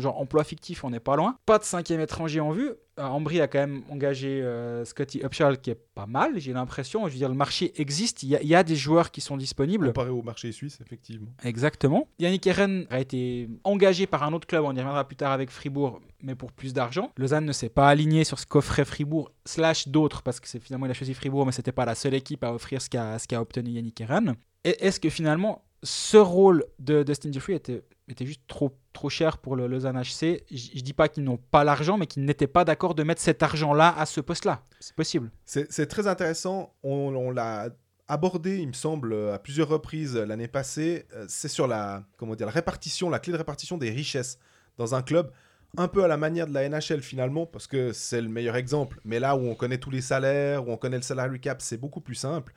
Genre 0.00 0.18
emploi 0.18 0.42
fictif, 0.44 0.84
on 0.84 0.90
n'est 0.90 1.00
pas 1.00 1.16
loin. 1.16 1.36
Pas 1.44 1.58
de 1.58 1.64
cinquième 1.64 2.00
étranger 2.00 2.40
en 2.40 2.50
vue. 2.50 2.70
Euh, 2.98 3.02
Ambry 3.04 3.40
a 3.40 3.48
quand 3.48 3.58
même 3.58 3.82
engagé 3.90 4.42
euh, 4.42 4.84
Scotty 4.84 5.22
Upshall 5.24 5.58
qui 5.60 5.70
est 5.70 5.78
pas 5.94 6.06
mal, 6.06 6.38
j'ai 6.38 6.52
l'impression. 6.52 7.06
Je 7.08 7.12
veux 7.12 7.18
dire, 7.18 7.28
le 7.28 7.34
marché 7.34 7.72
existe, 7.80 8.22
il 8.22 8.30
y, 8.30 8.36
a- 8.36 8.42
il 8.42 8.48
y 8.48 8.54
a 8.54 8.62
des 8.64 8.76
joueurs 8.76 9.10
qui 9.10 9.20
sont 9.22 9.36
disponibles. 9.36 9.86
Comparé 9.88 10.10
au 10.10 10.22
marché 10.22 10.50
suisse, 10.52 10.78
effectivement. 10.84 11.28
Exactement. 11.42 12.08
Yannick 12.18 12.46
Eren 12.46 12.86
a 12.90 13.00
été 13.00 13.48
engagé 13.64 14.06
par 14.06 14.22
un 14.24 14.32
autre 14.34 14.46
club, 14.46 14.64
on 14.64 14.72
y 14.74 14.78
reviendra 14.78 15.06
plus 15.06 15.16
tard 15.16 15.32
avec 15.32 15.50
Fribourg, 15.50 16.00
mais 16.22 16.34
pour 16.34 16.52
plus 16.52 16.72
d'argent. 16.74 17.10
Lausanne 17.16 17.44
ne 17.46 17.52
s'est 17.52 17.68
pas 17.70 17.88
aligné 17.88 18.24
sur 18.24 18.38
ce 18.38 18.46
qu'offrait 18.46 18.84
Fribourg, 18.84 19.30
slash 19.46 19.88
d'autres, 19.88 20.22
parce 20.22 20.38
que 20.40 20.48
c'est 20.48 20.60
finalement 20.60 20.86
il 20.86 20.90
a 20.90 20.94
choisi 20.94 21.14
Fribourg, 21.14 21.46
mais 21.46 21.52
c'était 21.52 21.72
pas 21.72 21.84
la 21.86 21.94
seule 21.94 22.14
équipe 22.14 22.44
à 22.44 22.52
offrir 22.54 22.80
ce 22.82 22.90
qu'a 22.90 23.18
ce 23.18 23.26
qu'a 23.26 23.40
obtenu 23.40 23.70
Yannick 23.70 24.00
Eren. 24.02 24.34
Et 24.64 24.84
est-ce 24.86 25.00
que 25.00 25.08
finalement 25.08 25.64
ce 25.82 26.16
rôle 26.16 26.64
de 26.78 27.02
Dustin 27.02 27.32
Jeffrey 27.32 27.54
était, 27.54 27.82
était 28.08 28.24
juste 28.26 28.42
trop, 28.46 28.70
trop 28.92 29.08
cher 29.08 29.38
pour 29.38 29.56
le 29.56 29.66
Lausanne 29.66 30.00
HC 30.00 30.42
Je 30.50 30.56
je 30.74 30.80
dis 30.80 30.92
pas 30.92 31.08
qu'ils 31.08 31.24
n'ont 31.24 31.38
pas 31.38 31.64
l'argent, 31.64 31.98
mais 31.98 32.06
qu'ils 32.06 32.24
n'étaient 32.24 32.46
pas 32.46 32.64
d'accord 32.64 32.94
de 32.94 33.02
mettre 33.02 33.20
cet 33.20 33.42
argent-là 33.42 33.94
à 33.96 34.06
ce 34.06 34.20
poste-là. 34.20 34.62
C'est 34.80 34.94
possible. 34.96 35.30
C'est 35.44 35.86
très 35.86 36.06
intéressant. 36.06 36.74
On, 36.82 37.14
on 37.14 37.30
l'a 37.30 37.70
abordé, 38.08 38.58
il 38.58 38.68
me 38.68 38.72
semble, 38.72 39.14
à 39.30 39.38
plusieurs 39.38 39.68
reprises 39.68 40.16
l'année 40.16 40.48
passée. 40.48 41.06
Euh, 41.14 41.24
C'est 41.28 41.48
sur 41.48 41.66
la, 41.66 42.04
comment 42.16 42.34
dire, 42.34 42.46
la 42.46 42.52
répartition, 42.52 43.08
la 43.10 43.18
clé 43.18 43.32
de 43.32 43.38
répartition 43.38 43.78
des 43.78 43.90
richesses 43.90 44.38
dans 44.76 44.94
un 44.94 45.02
club. 45.02 45.30
Un 45.78 45.88
peu 45.88 46.04
à 46.04 46.08
la 46.08 46.18
manière 46.18 46.46
de 46.46 46.52
la 46.52 46.68
NHL 46.68 47.00
finalement, 47.00 47.46
parce 47.46 47.66
que 47.66 47.92
c'est 47.92 48.20
le 48.20 48.28
meilleur 48.28 48.56
exemple. 48.56 49.00
Mais 49.06 49.18
là 49.18 49.36
où 49.36 49.40
on 49.40 49.54
connaît 49.54 49.78
tous 49.78 49.90
les 49.90 50.02
salaires, 50.02 50.68
où 50.68 50.70
on 50.70 50.76
connaît 50.76 50.96
le 50.98 51.02
salary 51.02 51.40
cap, 51.40 51.62
c'est 51.62 51.78
beaucoup 51.78 52.02
plus 52.02 52.14
simple. 52.14 52.52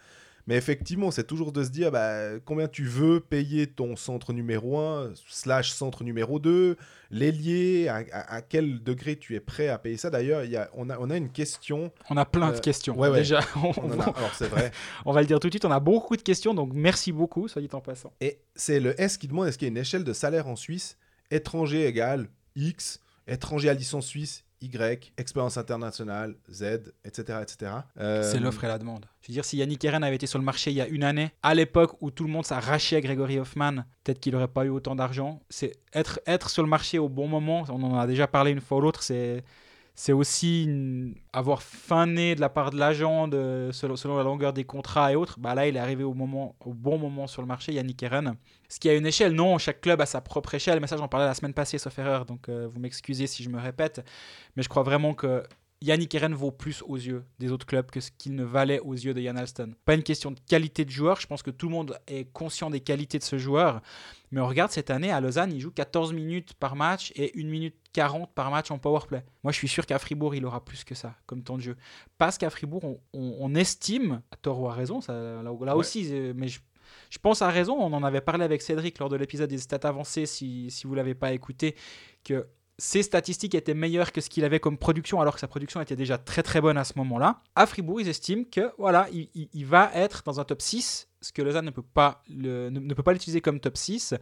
Mais 0.48 0.56
effectivement, 0.56 1.10
c'est 1.10 1.26
toujours 1.26 1.52
de 1.52 1.64
se 1.64 1.70
dire 1.70 1.92
bah, 1.92 2.38
combien 2.46 2.68
tu 2.68 2.84
veux 2.86 3.20
payer 3.20 3.66
ton 3.68 3.96
centre 3.96 4.32
numéro 4.32 4.78
1, 4.78 5.14
slash 5.28 5.72
centre 5.72 6.04
numéro 6.04 6.38
2, 6.40 6.78
l'ailier, 7.10 7.88
à, 7.88 8.04
à- 8.12 8.36
à 8.36 8.42
quel 8.42 8.84
degré 8.84 9.16
tu 9.18 9.34
es 9.36 9.40
prêt 9.40 9.70
à 9.70 9.78
payer 9.80 9.98
ça. 9.98 10.10
D'ailleurs, 10.12 10.44
il 10.44 10.52
y 10.52 10.56
a- 10.58 10.70
on, 10.74 10.90
a, 10.90 10.98
on 11.00 11.10
a 11.10 11.18
une 11.18 11.32
question. 11.32 11.92
On 12.12 12.18
a 12.18 12.26
plein 12.26 12.52
de 12.52 12.60
questions. 12.60 12.96
ouais, 12.98 13.10
ouais. 13.10 13.18
Déjà, 13.20 13.40
on, 13.56 13.72
On 13.82 13.92
en 13.92 14.00
a- 14.00 14.04
alors 14.18 14.34
c'est 14.36 14.48
vrai. 14.48 14.72
on 15.06 15.14
va 15.14 15.22
le 15.22 15.28
dire 15.28 15.40
tout 15.40 15.48
de 15.48 15.54
suite, 15.54 15.66
on 15.66 15.72
a 15.72 15.80
beaucoup 15.80 16.16
de 16.16 16.22
questions, 16.22 16.54
donc 16.54 16.72
merci 16.74 17.12
beaucoup, 17.12 17.48
soit 17.48 17.62
dit 17.62 17.70
en 17.74 17.82
passant. 17.82 18.14
Et 18.22 18.40
c'est 18.56 18.80
le 18.80 19.00
S 19.02 19.18
qui 19.18 19.28
demande 19.28 19.48
est-ce 19.48 19.58
qu'il 19.58 19.66
y 19.68 19.70
a 19.70 19.72
une 19.72 19.78
échelle 19.78 20.04
de 20.04 20.14
salaire 20.14 20.48
en 20.48 20.56
Suisse 20.56 20.98
Étranger 21.32 21.88
égale 21.88 22.28
X, 22.56 23.00
étranger 23.28 23.68
à 23.70 23.74
licence 23.74 24.06
suisse 24.06 24.45
Y, 24.62 25.12
expérience 25.18 25.58
internationale, 25.58 26.36
Z, 26.50 26.94
etc. 27.04 27.40
Euh, 28.00 28.24
C'est 28.24 28.40
l'offre 28.40 28.64
et 28.64 28.68
la 28.68 28.78
demande. 28.80 29.06
Je 29.22 29.28
veux 29.28 29.34
dire, 29.34 29.46
si 29.46 29.58
Yannick 29.58 29.84
Eren 29.84 30.04
avait 30.04 30.16
été 30.16 30.28
sur 30.28 30.40
le 30.40 30.46
marché 30.46 30.72
il 30.72 30.78
y 30.78 30.82
a 30.82 30.88
une 30.88 31.04
année, 31.04 31.32
à 31.44 31.54
l'époque 31.54 31.98
où 32.02 32.12
tout 32.12 32.24
le 32.24 32.30
monde 32.30 32.46
s'arrachait 32.46 32.96
à 32.96 33.02
Grégory 33.02 33.40
Hoffman, 33.40 33.84
peut-être 34.04 34.20
qu'il 34.20 34.34
n'aurait 34.34 34.48
pas 34.48 34.66
eu 34.66 34.70
autant 34.70 34.96
d'argent. 34.96 35.42
C'est 35.50 35.74
être, 35.94 36.20
être 36.26 36.50
sur 36.50 36.64
le 36.64 36.70
marché 36.70 37.00
au 37.00 37.10
bon 37.10 37.28
moment, 37.28 37.66
on 37.70 37.84
en 37.84 37.98
a 37.98 38.08
déjà 38.08 38.28
parlé 38.28 38.52
une 38.52 38.62
fois 38.62 38.78
ou 38.78 38.82
l'autre, 38.82 39.04
c'est. 39.04 39.44
C'est 39.98 40.12
aussi 40.12 41.16
avoir 41.32 41.64
fané 41.64 42.36
de 42.36 42.42
la 42.42 42.50
part 42.50 42.72
de 42.72 42.78
l'agent 42.78 43.30
selon, 43.72 44.18
la 44.18 44.24
longueur 44.24 44.52
des 44.52 44.66
contrats 44.66 45.14
et 45.14 45.16
autres. 45.16 45.40
Bah 45.40 45.56
là, 45.56 45.68
il 45.68 45.78
est 45.78 45.80
arrivé 45.80 46.04
au, 46.04 46.14
moment, 46.14 46.56
au 46.60 46.74
bon 46.74 46.98
moment 46.98 47.28
sur 47.28 47.42
le 47.42 47.48
marché, 47.48 47.72
Yannick 47.72 48.04
Eren. 48.04 48.36
Ce 48.68 48.78
qui 48.78 48.90
a 48.90 48.94
une 48.94 49.06
échelle, 49.06 49.32
non, 49.32 49.58
chaque 49.58 49.80
club 49.80 50.02
a 50.02 50.06
sa 50.06 50.20
propre 50.20 50.54
échelle. 50.54 50.82
Mais 50.82 50.88
ça, 50.88 50.98
j'en 50.98 51.08
parlais 51.08 51.26
la 51.26 51.34
semaine 51.34 51.54
passée, 51.54 51.78
sauf 51.78 51.98
erreur. 51.98 52.26
Donc, 52.26 52.50
euh, 52.50 52.68
vous 52.70 52.80
m'excusez 52.80 53.26
si 53.26 53.42
je 53.42 53.50
me 53.50 53.58
répète. 53.58 54.06
Mais 54.58 54.64
je 54.64 54.70
crois 54.70 54.84
vraiment 54.84 55.14
que 55.14 55.44
Yannick 55.82 56.16
Eren 56.16 56.34
vaut 56.34 56.52
plus 56.52 56.82
aux 56.88 56.96
yeux 56.96 57.26
des 57.38 57.52
autres 57.52 57.66
clubs 57.66 57.92
que 57.92 58.00
ce 58.00 58.10
qu'il 58.18 58.34
ne 58.36 58.44
valait 58.44 58.80
aux 58.80 58.94
yeux 58.94 59.14
de 59.14 59.22
Yann 59.22 59.38
Alston. 59.38 59.74
Pas 59.86 59.94
une 59.94 60.04
question 60.04 60.32
de 60.32 60.40
qualité 60.48 60.84
de 60.86 60.90
joueur, 60.90 61.20
je 61.20 61.28
pense 61.28 61.44
que 61.44 61.52
tout 61.52 61.68
le 61.68 61.74
monde 61.74 62.00
est 62.08 62.26
conscient 62.32 62.70
des 62.70 62.80
qualités 62.80 63.20
de 63.20 63.24
ce 63.24 63.38
joueur. 63.38 63.82
Mais 64.32 64.42
on 64.42 64.48
regarde 64.48 64.72
cette 64.72 64.90
année, 64.90 65.12
à 65.12 65.22
Lausanne, 65.22 65.52
il 65.54 65.60
joue 65.60 65.72
14 65.72 66.14
minutes 66.14 66.54
par 66.56 66.76
match 66.76 67.12
et 67.16 67.32
1 67.40 67.46
minute 67.46 67.76
40 67.94 68.34
par 68.34 68.50
match 68.52 68.72
en 68.72 68.80
powerplay. 68.80 69.24
Moi, 69.44 69.52
je 69.52 69.58
suis 69.58 69.68
sûr 69.68 69.86
qu'à 69.86 70.00
Fribourg, 70.00 70.34
il 70.34 70.46
aura 70.46 70.64
plus 70.64 70.84
que 70.84 70.96
ça 70.96 71.16
comme 71.28 71.44
temps 71.44 71.58
de 71.58 71.62
jeu. 71.62 71.76
Parce 72.18 72.38
qu'à 72.38 72.50
Fribourg, 72.50 72.84
on, 72.84 73.00
on- 73.14 73.36
on 73.40 73.54
estime, 73.56 74.22
à 74.32 74.38
tort 74.38 74.60
ou 74.62 74.68
à 74.68 74.74
raison, 74.74 75.02
ça, 75.02 75.14
là, 75.44 75.76
aussi, 75.76 76.08
euh, 76.12 76.34
mais 76.36 76.48
je, 76.48 76.60
je 77.10 77.18
pense 77.20 77.42
à 77.42 77.50
raison, 77.50 77.76
on 77.80 77.94
en 77.94 78.04
avait 78.04 78.22
parlé 78.22 78.44
avec 78.44 78.62
Cédric 78.62 78.98
lors 79.00 79.10
de 79.10 79.18
l'épisode 79.18 79.50
des 79.50 79.58
stats 79.60 79.88
avancées, 79.88 80.26
si, 80.26 80.72
si 80.72 80.88
vous 80.88 80.92
ne 80.94 80.98
l'avez 80.98 81.16
pas 81.16 81.32
écouté, 81.34 81.76
que 82.24 82.48
ses 82.78 83.04
statistiques 83.04 83.56
étaient 83.56 83.74
meilleures 83.74 84.12
que 84.12 84.20
ce 84.22 84.30
qu'il 84.30 84.44
avait 84.44 84.60
comme 84.60 84.78
production, 84.78 85.22
alors 85.22 85.36
que 85.36 85.40
sa 85.40 85.48
production 85.48 85.80
était 85.82 85.96
déjà 85.96 86.18
très 86.18 86.44
très 86.44 86.60
bonne 86.60 86.78
à 86.78 86.84
ce 86.84 86.94
moment-là. 86.98 87.42
À 87.56 87.66
Fribourg, 87.66 88.02
ils 88.02 88.10
estiment 88.10 88.44
que 88.50 88.72
voilà, 88.78 89.08
il, 89.12 89.66
va 89.66 89.92
être 89.94 90.24
dans 90.26 90.40
un 90.40 90.44
top 90.44 90.62
6, 90.62 91.08
ce 91.22 91.32
que 91.32 91.42
Lausanne 91.42 91.66
ne 91.66 91.72
peut 91.72 91.82
pas 91.82 92.22
le- 92.30 92.70
ne, 92.70 92.94
peut 92.94 93.04
pas 93.04 93.14
l'utiliser 93.14 93.40
comme 93.42 93.60
top 93.60 93.78
6. 93.78 94.16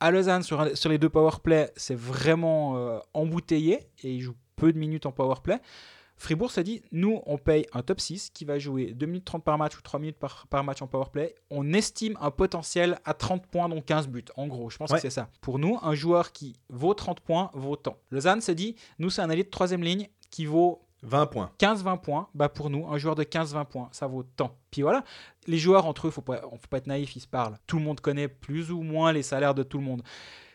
À 0.00 0.10
Lausanne, 0.10 0.42
sur, 0.42 0.76
sur 0.76 0.88
les 0.88 0.96
deux 0.96 1.10
powerplay, 1.10 1.70
c'est 1.76 1.94
vraiment 1.96 2.76
euh, 2.78 2.98
embouteillé 3.12 3.80
et 4.02 4.14
il 4.14 4.20
joue 4.22 4.34
peu 4.56 4.72
de 4.72 4.78
minutes 4.78 5.04
en 5.04 5.12
powerplay. 5.12 5.58
Fribourg 6.20 6.50
se 6.50 6.60
dit, 6.60 6.82
nous, 6.92 7.22
on 7.24 7.38
paye 7.38 7.64
un 7.72 7.80
top 7.80 7.98
6 7.98 8.28
qui 8.30 8.44
va 8.44 8.58
jouer 8.58 8.92
2 8.92 9.06
minutes 9.06 9.24
30 9.24 9.42
par 9.42 9.56
match 9.56 9.74
ou 9.78 9.80
3 9.80 9.98
minutes 9.98 10.18
par, 10.18 10.46
par 10.48 10.62
match 10.62 10.82
en 10.82 10.86
powerplay. 10.86 11.34
On 11.48 11.72
estime 11.72 12.18
un 12.20 12.30
potentiel 12.30 12.98
à 13.06 13.14
30 13.14 13.46
points, 13.46 13.70
donc 13.70 13.86
15 13.86 14.06
buts. 14.08 14.26
En 14.36 14.46
gros, 14.46 14.68
je 14.68 14.76
pense 14.76 14.90
Ouais. 14.90 14.96
que 14.98 15.00
c'est 15.02 15.08
ça. 15.08 15.30
Pour 15.40 15.58
nous, 15.58 15.78
un 15.80 15.94
joueur 15.94 16.32
qui 16.32 16.56
vaut 16.68 16.92
30 16.92 17.20
points 17.20 17.50
vaut 17.54 17.76
tant. 17.76 17.96
Lausanne 18.10 18.42
se 18.42 18.52
dit, 18.52 18.76
nous, 18.98 19.08
c'est 19.08 19.22
un 19.22 19.30
allié 19.30 19.44
de 19.44 19.48
troisième 19.48 19.82
ligne 19.82 20.08
qui 20.30 20.44
vaut 20.44 20.82
20 21.04 21.24
points. 21.24 21.50
15-20 21.58 21.96
points, 22.02 22.28
bah 22.34 22.50
pour 22.50 22.68
nous, 22.68 22.86
un 22.86 22.98
joueur 22.98 23.14
de 23.14 23.22
15-20 23.24 23.64
points, 23.64 23.88
ça 23.90 24.06
vaut 24.06 24.22
tant. 24.22 24.54
Puis 24.70 24.82
voilà, 24.82 25.02
les 25.46 25.56
joueurs 25.56 25.86
entre 25.86 26.06
eux, 26.08 26.10
faut 26.10 26.20
pas, 26.20 26.42
faut 26.42 26.58
pas 26.68 26.76
être 26.76 26.86
naïf, 26.86 27.16
ils 27.16 27.20
se 27.20 27.26
parlent. 27.26 27.56
Tout 27.66 27.78
le 27.78 27.82
monde 27.84 28.00
connaît 28.02 28.28
plus 28.28 28.70
ou 28.70 28.82
moins 28.82 29.10
les 29.14 29.22
salaires 29.22 29.54
de 29.54 29.62
tout 29.62 29.78
le 29.78 29.84
monde. 29.84 30.02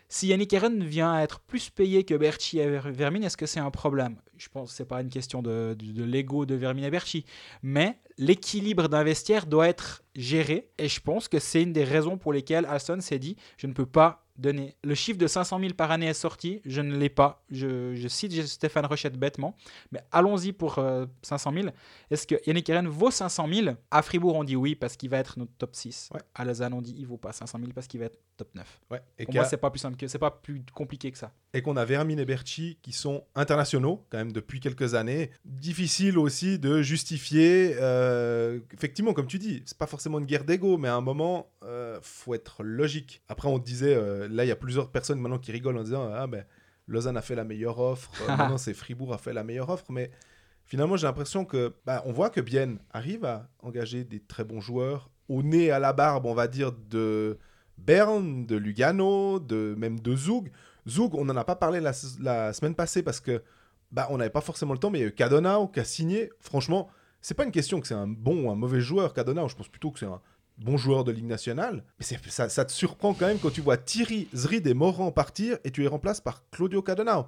Si 0.07 0.27
Yannick 0.27 0.53
Eren 0.53 0.83
vient 0.83 1.13
à 1.13 1.21
être 1.23 1.39
plus 1.39 1.69
payé 1.69 2.03
que 2.03 2.13
Berchi 2.15 2.59
et 2.59 2.69
Ver- 2.69 2.91
Vermin, 2.91 3.21
est-ce 3.23 3.37
que 3.37 3.45
c'est 3.47 3.59
un 3.59 3.71
problème? 3.71 4.17
Je 4.37 4.47
pense 4.49 4.69
que 4.69 4.75
c'est 4.75 4.85
pas 4.85 5.01
une 5.01 5.09
question 5.09 5.41
de, 5.41 5.75
de, 5.77 5.91
de 5.91 6.03
l'ego 6.03 6.45
de 6.45 6.55
Vermin 6.55 6.83
et 6.83 6.91
Berchi, 6.91 7.25
mais 7.63 7.97
l'équilibre 8.17 8.87
d'un 8.87 9.03
vestiaire 9.03 9.45
doit 9.45 9.67
être 9.67 10.03
géré, 10.15 10.69
et 10.77 10.87
je 10.87 10.99
pense 11.01 11.27
que 11.27 11.39
c'est 11.39 11.63
une 11.63 11.73
des 11.73 11.83
raisons 11.83 12.17
pour 12.17 12.33
lesquelles 12.33 12.65
Alston 12.65 13.01
s'est 13.01 13.19
dit, 13.19 13.35
je 13.57 13.67
ne 13.67 13.73
peux 13.73 13.85
pas 13.85 14.21
donner. 14.37 14.75
Le 14.83 14.95
chiffre 14.95 15.17
de 15.17 15.27
500 15.27 15.59
000 15.61 15.73
par 15.75 15.91
année 15.91 16.07
est 16.07 16.13
sorti, 16.13 16.61
je 16.65 16.81
ne 16.81 16.97
l'ai 16.97 17.07
pas. 17.07 17.43
Je, 17.51 17.95
je 17.95 18.07
cite 18.09 18.33
Stéphane 18.45 18.85
Rochette 18.85 19.17
bêtement, 19.17 19.55
mais 19.91 20.01
allons-y 20.11 20.51
pour 20.51 20.77
euh, 20.79 21.05
500 21.21 21.53
000. 21.53 21.67
Est-ce 22.11 22.27
que 22.27 22.35
Yannick 22.45 22.69
Eren 22.69 22.87
vaut 22.87 23.11
500 23.11 23.47
000 23.51 23.75
À 23.91 24.01
Fribourg, 24.01 24.35
on 24.35 24.43
dit 24.43 24.57
oui 24.57 24.75
parce 24.75 24.97
qu'il 24.97 25.09
va 25.09 25.19
être 25.19 25.39
notre 25.39 25.53
top 25.57 25.73
6. 25.73 26.09
Ouais. 26.13 26.19
À 26.35 26.43
Lausanne, 26.43 26.73
on 26.73 26.81
dit 26.81 26.93
il 26.97 27.07
vaut 27.07 27.15
pas 27.17 27.31
500 27.31 27.59
000 27.59 27.71
parce 27.73 27.87
qu'il 27.87 28.01
va 28.01 28.07
être 28.07 28.19
top 28.37 28.53
9. 28.55 28.81
Ouais. 28.91 29.01
Et 29.17 29.25
Pour 29.25 29.35
moi, 29.35 29.45
c'est 29.45 29.57
pas 29.57 29.69
plus 29.69 29.79
simple 29.79 29.97
que 29.97 30.07
c'est 30.07 30.19
pas 30.19 30.31
plus 30.31 30.63
compliqué 30.73 31.11
que 31.11 31.17
ça. 31.17 31.31
et 31.53 31.61
qu'on 31.61 31.77
a 31.77 31.85
Vermin 31.85 32.17
et 32.17 32.25
Berchi 32.25 32.77
qui 32.81 32.91
sont 32.91 33.23
internationaux 33.35 34.05
quand 34.09 34.17
même 34.17 34.31
depuis 34.31 34.59
quelques 34.59 34.93
années. 34.93 35.31
Difficile 35.45 36.17
aussi 36.17 36.59
de 36.59 36.81
justifier. 36.81 37.75
euh, 37.79 38.59
effectivement, 38.73 39.13
comme 39.13 39.27
tu 39.27 39.39
dis, 39.39 39.63
c'est 39.65 39.77
pas 39.77 39.87
forcément 39.87 40.19
une 40.19 40.25
guerre 40.25 40.43
d'ego, 40.43 40.77
mais 40.77 40.87
à 40.89 40.95
un 40.95 41.01
moment, 41.01 41.49
euh, 41.63 41.99
faut 42.01 42.33
être 42.33 42.63
logique. 42.63 43.21
Après, 43.29 43.47
on 43.47 43.57
disait, 43.57 43.95
euh, 43.95 44.27
là, 44.27 44.43
il 44.45 44.47
y 44.47 44.51
a 44.51 44.55
plusieurs 44.55 44.91
personnes 44.91 45.19
maintenant 45.19 45.39
qui 45.39 45.51
rigolent 45.51 45.77
en 45.77 45.83
disant 45.83 46.11
ah 46.13 46.27
ben 46.27 46.45
Lausanne 46.87 47.17
a 47.17 47.21
fait 47.21 47.35
la 47.35 47.43
meilleure 47.43 47.79
offre, 47.79 48.11
euh, 48.23 48.35
maintenant 48.35 48.57
c'est 48.57 48.73
Fribourg 48.73 49.13
a 49.13 49.17
fait 49.17 49.33
la 49.33 49.43
meilleure 49.43 49.69
offre, 49.69 49.85
mais 49.89 50.11
finalement 50.65 50.97
j'ai 50.97 51.07
l'impression 51.07 51.45
que 51.45 51.73
bah, 51.85 52.03
on 52.05 52.11
voit 52.11 52.29
que 52.29 52.41
Bienne 52.41 52.79
arrive 52.91 53.25
à 53.25 53.49
engager 53.59 54.03
des 54.03 54.19
très 54.19 54.43
bons 54.43 54.61
joueurs 54.61 55.09
au 55.27 55.41
nez 55.41 55.71
à 55.71 55.79
la 55.79 55.93
barbe, 55.93 56.25
on 56.27 56.35
va 56.35 56.47
dire 56.47 56.71
de 56.71 57.39
Berne, 57.77 58.45
de 58.45 58.55
Lugano, 58.55 59.39
de 59.39 59.75
même 59.77 59.99
de 59.99 60.15
Zug. 60.15 60.51
Zug, 60.87 61.15
on 61.15 61.25
n'en 61.25 61.35
a 61.35 61.43
pas 61.43 61.55
parlé 61.55 61.79
la, 61.79 61.93
semaine 61.93 62.75
passée 62.75 63.03
parce 63.03 63.19
que 63.19 63.43
bah, 63.91 64.07
on 64.09 64.17
n'avait 64.17 64.29
pas 64.29 64.41
forcément 64.41 64.73
le 64.73 64.79
temps, 64.79 64.89
mais 64.89 64.99
il 64.99 65.07
y 65.07 65.11
Cadonau 65.13 65.67
qui 65.67 65.79
a 65.79 65.85
signé. 65.85 66.31
Franchement, 66.39 66.89
c'est 67.21 67.33
pas 67.33 67.43
une 67.43 67.51
question 67.51 67.81
que 67.81 67.87
c'est 67.87 67.93
un 67.93 68.07
bon 68.07 68.45
ou 68.45 68.51
un 68.51 68.55
mauvais 68.55 68.81
joueur, 68.81 69.13
Cadonau. 69.13 69.47
Je 69.47 69.55
pense 69.55 69.67
plutôt 69.67 69.91
que 69.91 69.99
c'est 69.99 70.05
un 70.05 70.21
bon 70.57 70.77
joueur 70.77 71.03
de 71.03 71.11
Ligue 71.11 71.25
nationale. 71.25 71.83
Mais 71.99 72.05
ça, 72.29 72.65
te 72.65 72.71
surprend 72.71 73.13
quand 73.13 73.27
même 73.27 73.39
quand 73.39 73.51
tu 73.51 73.61
vois 73.61 73.77
Thierry 73.77 74.27
Zrid 74.35 74.65
et 74.67 74.73
Moran 74.73 75.11
partir 75.11 75.57
et 75.63 75.71
tu 75.71 75.81
les 75.81 75.87
remplaces 75.87 76.21
par 76.21 76.49
Claudio 76.49 76.81
Cadonau. 76.81 77.25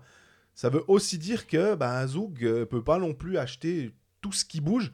Ça 0.56 0.70
veut 0.70 0.84
aussi 0.88 1.18
dire 1.18 1.46
que 1.46 1.75
bah, 1.75 2.06
Zug 2.08 2.44
euh, 2.44 2.66
peut 2.66 2.84
pas 2.84 2.98
non 2.98 3.13
plus 3.13 3.38
acheter 3.38 3.92
tout 4.22 4.32
ce 4.32 4.44
qui 4.44 4.60
bouge. 4.60 4.92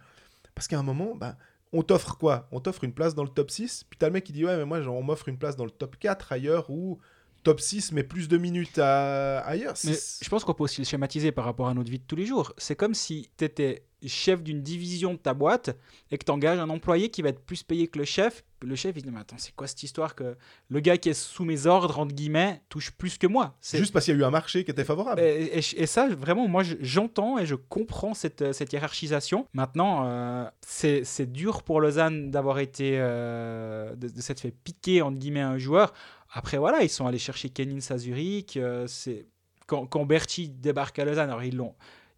Parce 0.56 0.68
qu'à 0.68 0.78
un 0.78 0.84
moment, 0.84 1.16
bah, 1.16 1.38
on 1.74 1.82
t'offre 1.84 2.16
quoi? 2.18 2.48
On 2.52 2.60
t'offre 2.60 2.84
une 2.84 2.94
place 2.94 3.16
dans 3.16 3.24
le 3.24 3.30
top 3.30 3.52
6, 3.52 3.86
puis 3.90 3.98
t'as 3.98 4.08
le 4.08 4.14
mec 4.14 4.24
qui 4.24 4.32
dit 4.34 4.46
Ouais, 4.46 4.56
mais 4.58 4.66
moi, 4.66 4.80
on 4.88 5.02
m'offre 5.04 5.28
une 5.28 5.38
place 5.38 5.56
dans 5.56 5.66
le 5.66 5.72
top 5.72 5.98
4 6.00 6.32
ailleurs 6.32 6.70
ou 6.70 7.00
top 7.44 7.60
6, 7.60 7.92
mais 7.92 8.04
plus 8.04 8.30
de 8.30 8.38
minutes 8.38 8.80
à- 8.80 9.40
ailleurs. 9.40 9.74
Mais 9.86 9.92
je 10.24 10.30
pense 10.30 10.46
qu'on 10.46 10.54
peut 10.54 10.64
aussi 10.64 10.80
le 10.80 10.86
schématiser 10.86 11.32
par 11.34 11.44
rapport 11.44 11.68
à 11.68 11.74
notre 11.74 11.92
vie 11.92 12.00
de 12.00 12.06
tous 12.08 12.16
les 12.16 12.26
jours. 12.26 12.54
C'est 12.58 12.76
comme 12.78 12.94
si 12.94 13.30
tu 13.38 13.44
étais 13.44 13.84
chef 14.06 14.42
d'une 14.44 14.62
division 14.62 15.14
de 15.14 15.18
ta 15.18 15.34
boîte 15.34 15.76
et 16.12 16.18
que 16.18 16.24
tu 16.26 16.32
engages 16.32 16.60
un 16.60 16.70
employé 16.70 17.10
qui 17.10 17.22
va 17.22 17.30
être 17.30 17.42
plus 17.42 17.64
payé 17.64 17.88
que 17.88 18.00
le 18.00 18.06
chef. 18.06 18.44
Le 18.66 18.76
chef, 18.76 18.94
il 18.96 19.04
dit 19.04 19.12
Mais 19.12 19.20
attends, 19.20 19.38
c'est 19.38 19.54
quoi 19.56 19.68
cette 19.68 19.84
histoire 19.84 20.16
que 20.16 20.36
le 20.70 20.80
gars 20.80 20.98
qui 20.98 21.10
est 21.10 21.14
sous 21.14 21.44
mes 21.46 21.66
ordres, 21.68 22.00
entre 22.00 22.14
guillemets, 22.14 22.62
touche 22.70 22.92
plus 22.92 23.18
que 23.18 23.28
moi? 23.28 23.56
C'est- 23.62 23.78
Juste 23.78 23.94
parce 23.94 24.06
qu'il 24.06 24.14
y 24.14 24.18
a 24.18 24.20
eu 24.22 24.24
un 24.24 24.30
marché 24.32 24.64
qui 24.64 24.72
était 24.72 24.84
favorable. 24.84 25.22
Et, 25.22 25.60
et- 25.60 25.82
et 25.84 25.86
ça, 25.86 26.08
vraiment, 26.10 26.48
moi, 26.48 26.64
je- 26.64 26.76
j'entends 26.80 27.38
et 27.38 27.46
je 27.46 27.56
comprends 27.56 28.14
cette, 28.14 28.42
euh, 28.42 28.54
cette 28.54 28.72
hiérarchisation. 28.74 29.48
Maintenant, 29.54 30.06
euh, 30.08 30.46
c'est 30.62 31.32
dur 31.32 31.64
pour 31.64 31.82
Lausanne 31.82 32.32
d'avoir 32.32 32.60
été, 32.60 32.94
euh, 32.98 33.96
de, 33.96 34.08
de 34.08 34.22
s'être 34.22 34.40
fait 34.40 34.52
piquer, 34.64 35.02
entre 35.02 35.18
guillemets, 35.18 35.42
un 35.42 35.58
joueur. 35.58 35.94
Après, 36.32 36.58
voilà, 36.58 36.82
ils 36.84 36.90
sont 36.90 37.06
allés 37.06 37.20
chercher 37.20 37.50
Kenin 37.50 37.80
Sazurik. 37.80 38.58
euh, 38.58 38.88
c'est 38.88 39.28
quand, 39.68 39.86
quand 39.86 40.06
Berti 40.06 40.50
débarque 40.50 41.00
à 41.00 41.06
Lausanne, 41.06 41.30
alors 41.30 41.44
ils 41.44 41.56
l'ont. 41.56 41.74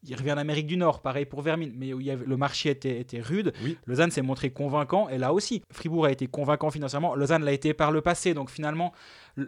Il 0.07 0.15
revient 0.15 0.31
en 0.33 0.37
Amérique 0.37 0.67
du 0.67 0.77
Nord, 0.77 1.01
pareil 1.01 1.25
pour 1.25 1.41
Vermin, 1.41 1.69
mais 1.75 1.93
où 1.93 1.99
il 1.99 2.07
y 2.07 2.11
avait- 2.11 2.25
le 2.25 2.37
marché 2.37 2.69
était, 2.69 2.99
était 2.99 3.19
rude. 3.21 3.53
Oui. 3.63 3.77
Lausanne 3.85 4.11
s'est 4.11 4.21
montré 4.21 4.49
convaincant, 4.51 5.09
et 5.09 5.17
là 5.17 5.33
aussi, 5.33 5.61
Fribourg 5.71 6.05
a 6.05 6.11
été 6.11 6.27
convaincant 6.27 6.69
financièrement. 6.71 7.15
Lausanne 7.15 7.43
l'a 7.43 7.51
été 7.53 7.73
par 7.73 7.91
le 7.91 8.01
passé, 8.01 8.33
donc 8.33 8.49
finalement, 8.49 8.91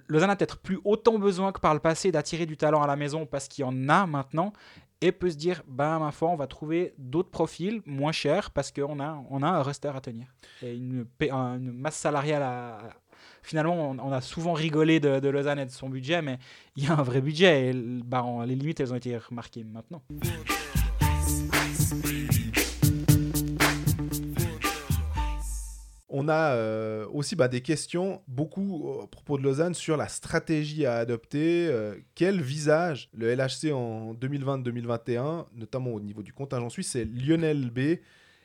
Lausanne 0.08 0.30
a 0.30 0.36
peut-être 0.36 0.58
plus 0.60 0.80
autant 0.84 1.18
besoin 1.20 1.52
que 1.52 1.60
par 1.60 1.74
le 1.74 1.80
passé 1.80 2.12
d'attirer 2.12 2.46
du 2.46 2.58
talent 2.58 2.82
à 2.82 2.88
la 2.88 2.96
maison 2.96 3.26
parce 3.26 3.48
qu'il 3.48 3.64
y 3.64 3.66
en 3.66 3.88
a 3.90 4.06
maintenant 4.06 4.52
et 5.00 5.12
peut 5.12 5.30
se 5.30 5.38
dire 5.38 5.62
ben 5.68 6.00
ma 6.00 6.12
foi 6.12 6.30
on 6.30 6.36
va 6.36 6.48
trouver 6.48 6.94
d'autres 6.98 7.30
profils 7.30 7.82
moins 7.86 8.12
chers 8.12 8.50
parce 8.50 8.72
qu'on 8.72 9.00
a 9.00 9.24
on 9.30 9.44
a 9.44 9.48
un 9.48 9.62
roster 9.62 9.92
à 9.96 10.02
tenir 10.02 10.26
et 10.64 10.74
une, 10.76 11.06
une 11.22 11.72
masse 11.72 11.98
salariale 11.98 12.42
à- 12.42 12.80
finalement 13.48 13.92
on, 13.92 14.12
a 14.12 14.22
souvent 14.22 14.54
rigolé 14.54 15.00
de, 15.00 15.28
Lausanne 15.30 15.60
et 15.60 15.66
de 15.66 15.72
son 15.72 15.90
budget 15.90 16.22
mais 16.22 16.38
il 16.76 16.84
y 16.84 16.88
a 16.88 16.94
un 16.94 17.04
vrai 17.04 17.22
budget 17.22 17.70
et 17.70 17.74
bah, 17.74 18.26
les 18.46 18.56
limites 18.56 18.80
elles 18.80 18.94
ont 18.94 18.98
été 18.98 19.18
remarquées 19.18 19.64
maintenant 19.64 20.02
On 26.10 26.30
a 26.30 26.56
euh, 26.56 27.06
aussi 27.14 27.36
bah, 27.36 27.48
des 27.48 27.62
questions, 27.62 28.24
beaucoup 28.28 28.90
euh, 28.90 29.04
à 29.04 29.08
propos 29.08 29.38
de 29.38 29.44
Lausanne, 29.44 29.76
sur 29.76 29.98
la 29.98 30.08
stratégie 30.08 30.86
à 30.86 30.96
adopter. 30.96 31.68
euh, 31.68 31.96
quel 32.16 32.42
visage 32.42 33.10
le 33.14 33.36
LHC 33.36 33.72
en 33.72 34.16
2020-2021, 34.16 35.46
notamment 35.54 35.92
au 35.92 36.00
niveau 36.00 36.24
du 36.24 36.34
contingent 36.34 36.70
suisse, 36.70 36.90
c'est 36.92 37.06
Lionel 37.06 37.70
B. 37.70 38.00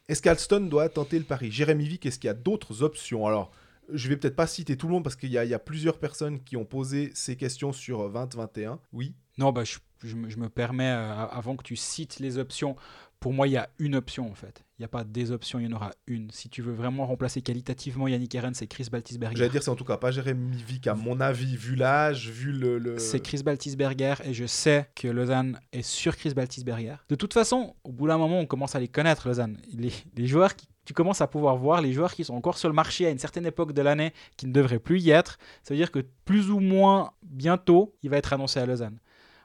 Est-ce 0.09 0.21
qu'Alston 0.21 0.61
doit 0.61 0.91
tenter 0.91 1.19
le 1.19 1.25
pari 1.25 1.51
Jérémy 1.51 1.87
Vick, 1.87 2.05
est-ce 2.05 2.19
qu'il 2.19 2.29
y 2.29 2.31
a 2.31 2.35
d'autres 2.35 2.83
options? 2.83 3.27
Alors, 3.27 3.53
je 3.93 4.09
vais 4.09 4.17
peut-être 4.17 4.37
pas 4.37 4.47
citer 4.47 4.77
tout 4.77 4.87
le 4.87 4.93
monde 4.95 5.05
parce 5.05 5.17
qu'il 5.17 5.31
y, 5.31 5.39
a- 5.39 5.45
il 5.45 5.51
y 5.51 5.55
a 5.55 5.59
plusieurs 5.59 5.99
personnes 5.99 6.41
qui 6.43 6.57
ont 6.57 6.65
posé 6.65 7.11
ces 7.15 7.37
questions 7.37 7.73
sur 7.73 8.01
euh, 8.03 8.09
2021. 8.09 8.79
Oui. 8.93 9.15
non 9.39 9.51
bah 9.53 9.65
je, 9.65 9.79
je 10.05 10.15
me, 10.17 10.29
je 10.29 10.37
me 10.39 10.49
permets 10.49 10.91
euh, 10.91 11.27
avant 11.27 11.57
que 11.57 11.63
tu 11.63 11.77
cites 11.77 12.19
les 12.21 12.39
options 12.39 12.77
pour 13.21 13.33
moi, 13.33 13.47
il 13.47 13.53
y 13.53 13.57
a 13.57 13.69
une 13.79 13.95
option 13.95 14.29
en 14.29 14.35
fait. 14.35 14.65
Il 14.79 14.83
n'y 14.83 14.85
a 14.85 14.89
pas 14.89 15.05
des 15.05 15.31
options, 15.31 15.61
il 15.61 15.67
y 15.67 15.73
en 15.73 15.77
aura 15.77 15.93
une. 16.09 16.33
Si 16.33 16.49
tu 16.49 16.61
veux 16.61 16.73
vraiment 16.73 17.07
remplacer 17.07 17.41
qualitativement 17.41 18.09
Yannick 18.09 18.35
Eren, 18.35 18.53
c'est 18.53 18.67
Chris 18.67 18.89
Baltisberger. 18.91 19.37
J'allais 19.37 19.49
dire, 19.51 19.63
c'est 19.63 19.71
en 19.71 19.77
tout 19.77 19.85
cas 19.85 19.97
pas 19.97 20.11
Jérémy 20.11 20.57
Vic, 20.61 20.89
à 20.89 20.95
mon 20.97 21.21
avis, 21.21 21.57
vu 21.57 21.77
l'âge, 21.77 22.31
vu 22.31 22.51
le. 22.51 22.79
le- 22.79 22.99
C'est 22.99 23.21
Chris 23.21 23.45
Baltisberger 23.45 24.15
et 24.25 24.35
je 24.35 24.45
sais 24.45 24.91
que 24.97 25.07
Lausanne 25.07 25.61
est 25.73 25.83
sur 25.83 26.17
Chris 26.17 26.35
Baltisberger. 26.35 26.97
De 27.09 27.15
toute 27.15 27.33
façon, 27.33 27.77
au 27.85 27.93
bout 27.93 28.09
d'un 28.09 28.19
moment, 28.19 28.41
on 28.41 28.47
commence 28.47 28.75
à 28.75 28.81
les 28.81 28.89
connaître, 28.89 29.29
Lausanne. 29.29 29.57
Les, 29.73 29.93
les 30.17 30.27
joueurs 30.27 30.57
qui. 30.57 30.67
Tu 30.85 30.95
commences 30.95 31.21
à 31.21 31.27
pouvoir 31.27 31.57
voir 31.57 31.81
les 31.81 31.93
joueurs 31.93 32.13
qui 32.15 32.25
sont 32.25 32.35
encore 32.35 32.59
sur 32.59 32.69
le 32.69 32.75
marché 32.75 33.07
à 33.07 33.11
une 33.11 33.19
certaine 33.19 33.47
époque 33.47 33.73
de 33.73 33.83
l'année 33.83 34.13
qui 34.37 34.47
ne 34.47 34.53
devraient 34.53 34.81
plus 34.81 35.01
y 35.01 35.11
être. 35.11 35.39
Ça 35.63 35.75
veut 35.75 35.79
dire 35.79 35.93
que 35.93 36.05
plus 36.25 36.51
ou 36.51 36.59
moins 36.59 37.13
bientôt, 37.23 37.95
il 38.03 38.11
va 38.11 38.17
être 38.17 38.33
annoncé 38.33 38.59
à 38.59 38.67
Lausanne. 38.67 38.99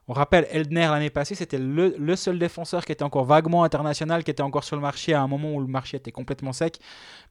On 0.10 0.14
rappelle, 0.14 0.48
Eldner 0.52 0.88
l'année 0.88 1.10
passée, 1.10 1.36
c'était 1.36 1.58
le, 1.58 1.94
le 1.98 2.16
seul 2.16 2.40
défenseur 2.40 2.86
qui 2.86 2.94
était 2.94 3.04
encore 3.04 3.26
vaguement 3.26 3.66
international, 3.66 4.24
qui 4.24 4.32
était 4.32 4.42
encore 4.42 4.64
sur 4.64 4.78
le 4.78 4.82
marché 4.82 5.14
à 5.14 5.22
un 5.22 5.28
moment 5.28 5.54
où 5.54 5.60
le 5.60 5.68
marché 5.68 5.98
était 5.98 6.14
complètement 6.14 6.54
sec. 6.54 6.80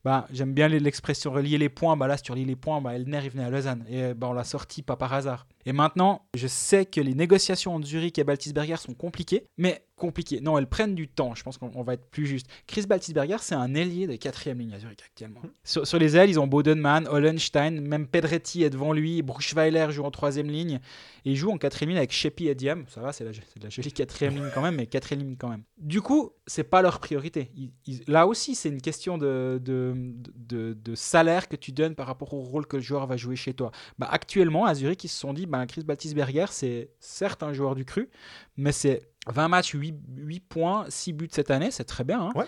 Bah, 0.07 0.29
J'aime 0.33 0.55
bien 0.55 0.69
l'expression 0.69 1.33
relier 1.33 1.59
les 1.59 1.69
points. 1.69 1.97
Bah, 1.97 2.07
là, 2.07 2.17
si 2.17 2.23
tu 2.23 2.31
relis 2.31 2.45
les 2.45 2.55
points, 2.55 2.81
bah, 2.81 2.95
Eldner 2.95 3.21
il 3.25 3.31
venait 3.31 3.43
à 3.43 3.51
Lausanne. 3.51 3.85
Et 3.91 4.15
bah, 4.15 4.29
on 4.31 4.33
l'a 4.33 4.45
sorti 4.45 4.83
pas 4.83 4.95
par 4.95 5.13
hasard. 5.13 5.49
Et 5.65 5.73
maintenant, 5.73 6.23
je 6.37 6.47
sais 6.47 6.87
que 6.87 7.01
les 7.01 7.15
négociations 7.15 7.75
entre 7.75 7.89
Zurich 7.89 8.17
et 8.21 8.23
Baltisberger 8.23 8.77
sont 8.77 8.95
compliquées, 8.95 9.43
mais 9.59 9.83
compliquées. 9.97 10.41
Non, 10.41 10.59
elles 10.59 10.69
prennent 10.69 10.95
du 10.95 11.09
temps. 11.09 11.35
Je 11.35 11.43
pense 11.43 11.59
qu'on 11.59 11.73
on 11.75 11.83
va 11.83 11.95
être 11.95 12.07
plus 12.09 12.25
juste. 12.27 12.47
Chris 12.69 12.83
Baltisberger, 12.87 13.39
c'est 13.41 13.57
un 13.57 13.75
ailier 13.75 14.07
de 14.07 14.15
quatrième 14.15 14.61
ligne 14.61 14.75
à 14.75 14.79
Zurich 14.79 15.01
actuellement. 15.05 15.41
Sur, 15.65 15.85
sur 15.89 15.99
les 15.99 16.17
ailes, 16.17 16.31
ils 16.31 16.39
ont 16.39 16.47
Bodenman, 16.47 17.09
Hollenstein, 17.09 17.81
même 17.81 18.07
Pedretti 18.07 18.63
est 18.63 18.71
devant 18.71 18.93
lui. 18.93 19.23
Bruchweiler 19.23 19.87
joue 19.91 20.05
en 20.05 20.13
troisième 20.13 20.49
ligne. 20.49 20.79
Et 21.25 21.31
il 21.33 21.37
joue 21.37 21.51
en 21.51 21.59
quatrième 21.59 21.89
ligne 21.89 21.99
avec 21.99 22.13
Shepi 22.13 22.47
et 22.47 22.55
Diam. 22.55 22.85
Ça 22.89 23.01
va, 23.01 23.13
c'est 23.13 23.25
de 23.25 23.33
la 23.65 23.71
jolie 23.71 23.91
quatrième 23.93 24.37
ligne 24.37 24.51
quand 24.55 24.63
même, 24.63 24.77
mais 24.77 24.87
quatrième 24.87 25.25
ligne 25.27 25.37
quand 25.37 25.49
même. 25.49 25.65
Du 25.79 26.01
coup, 26.01 26.31
c'est 26.47 26.63
pas 26.63 26.81
leur 26.83 27.01
priorité. 27.01 27.51
Ils- 27.57 27.73
ils- 27.87 28.03
là 28.07 28.29
aussi, 28.29 28.55
c'est 28.55 28.69
une 28.69 28.81
question 28.83 29.19
de, 29.19 29.61
de, 29.65 29.95
de, 29.97 30.73
de 30.75 30.95
salaire 30.95 31.49
que 31.49 31.57
tu 31.57 31.73
donnes 31.73 31.95
par 31.95 32.07
rapport 32.07 32.33
au 32.35 32.41
rôle 32.41 32.67
que 32.67 32.77
le 32.77 32.83
joueur 32.83 33.07
va 33.07 33.17
jouer 33.17 33.37
chez 33.37 33.55
toi. 33.55 33.71
Bah, 33.99 34.09
actuellement, 34.11 34.65
à 34.67 34.75
Zurich, 34.75 35.05
ils 35.05 35.09
se 35.09 35.19
sont 35.19 35.33
dit, 35.33 35.47
bah, 35.47 35.65
Chris 35.67 35.83
Baltisberger, 35.85 36.47
c'est 36.51 36.91
certes 37.01 37.43
un 37.43 37.53
joueur 37.53 37.75
du 37.75 37.85
cru, 37.85 38.09
mais 38.57 38.73
c'est 38.73 39.09
20 39.29 39.49
matchs, 39.49 39.73
8, 39.75 39.95
8 40.17 40.41
points, 40.41 40.85
6 40.89 41.13
buts 41.13 41.29
cette 41.31 41.51
année, 41.51 41.71
c'est 41.71 41.85
très 41.85 42.05
bien. 42.05 42.21
hein. 42.29 42.33
Ouais. 42.35 42.47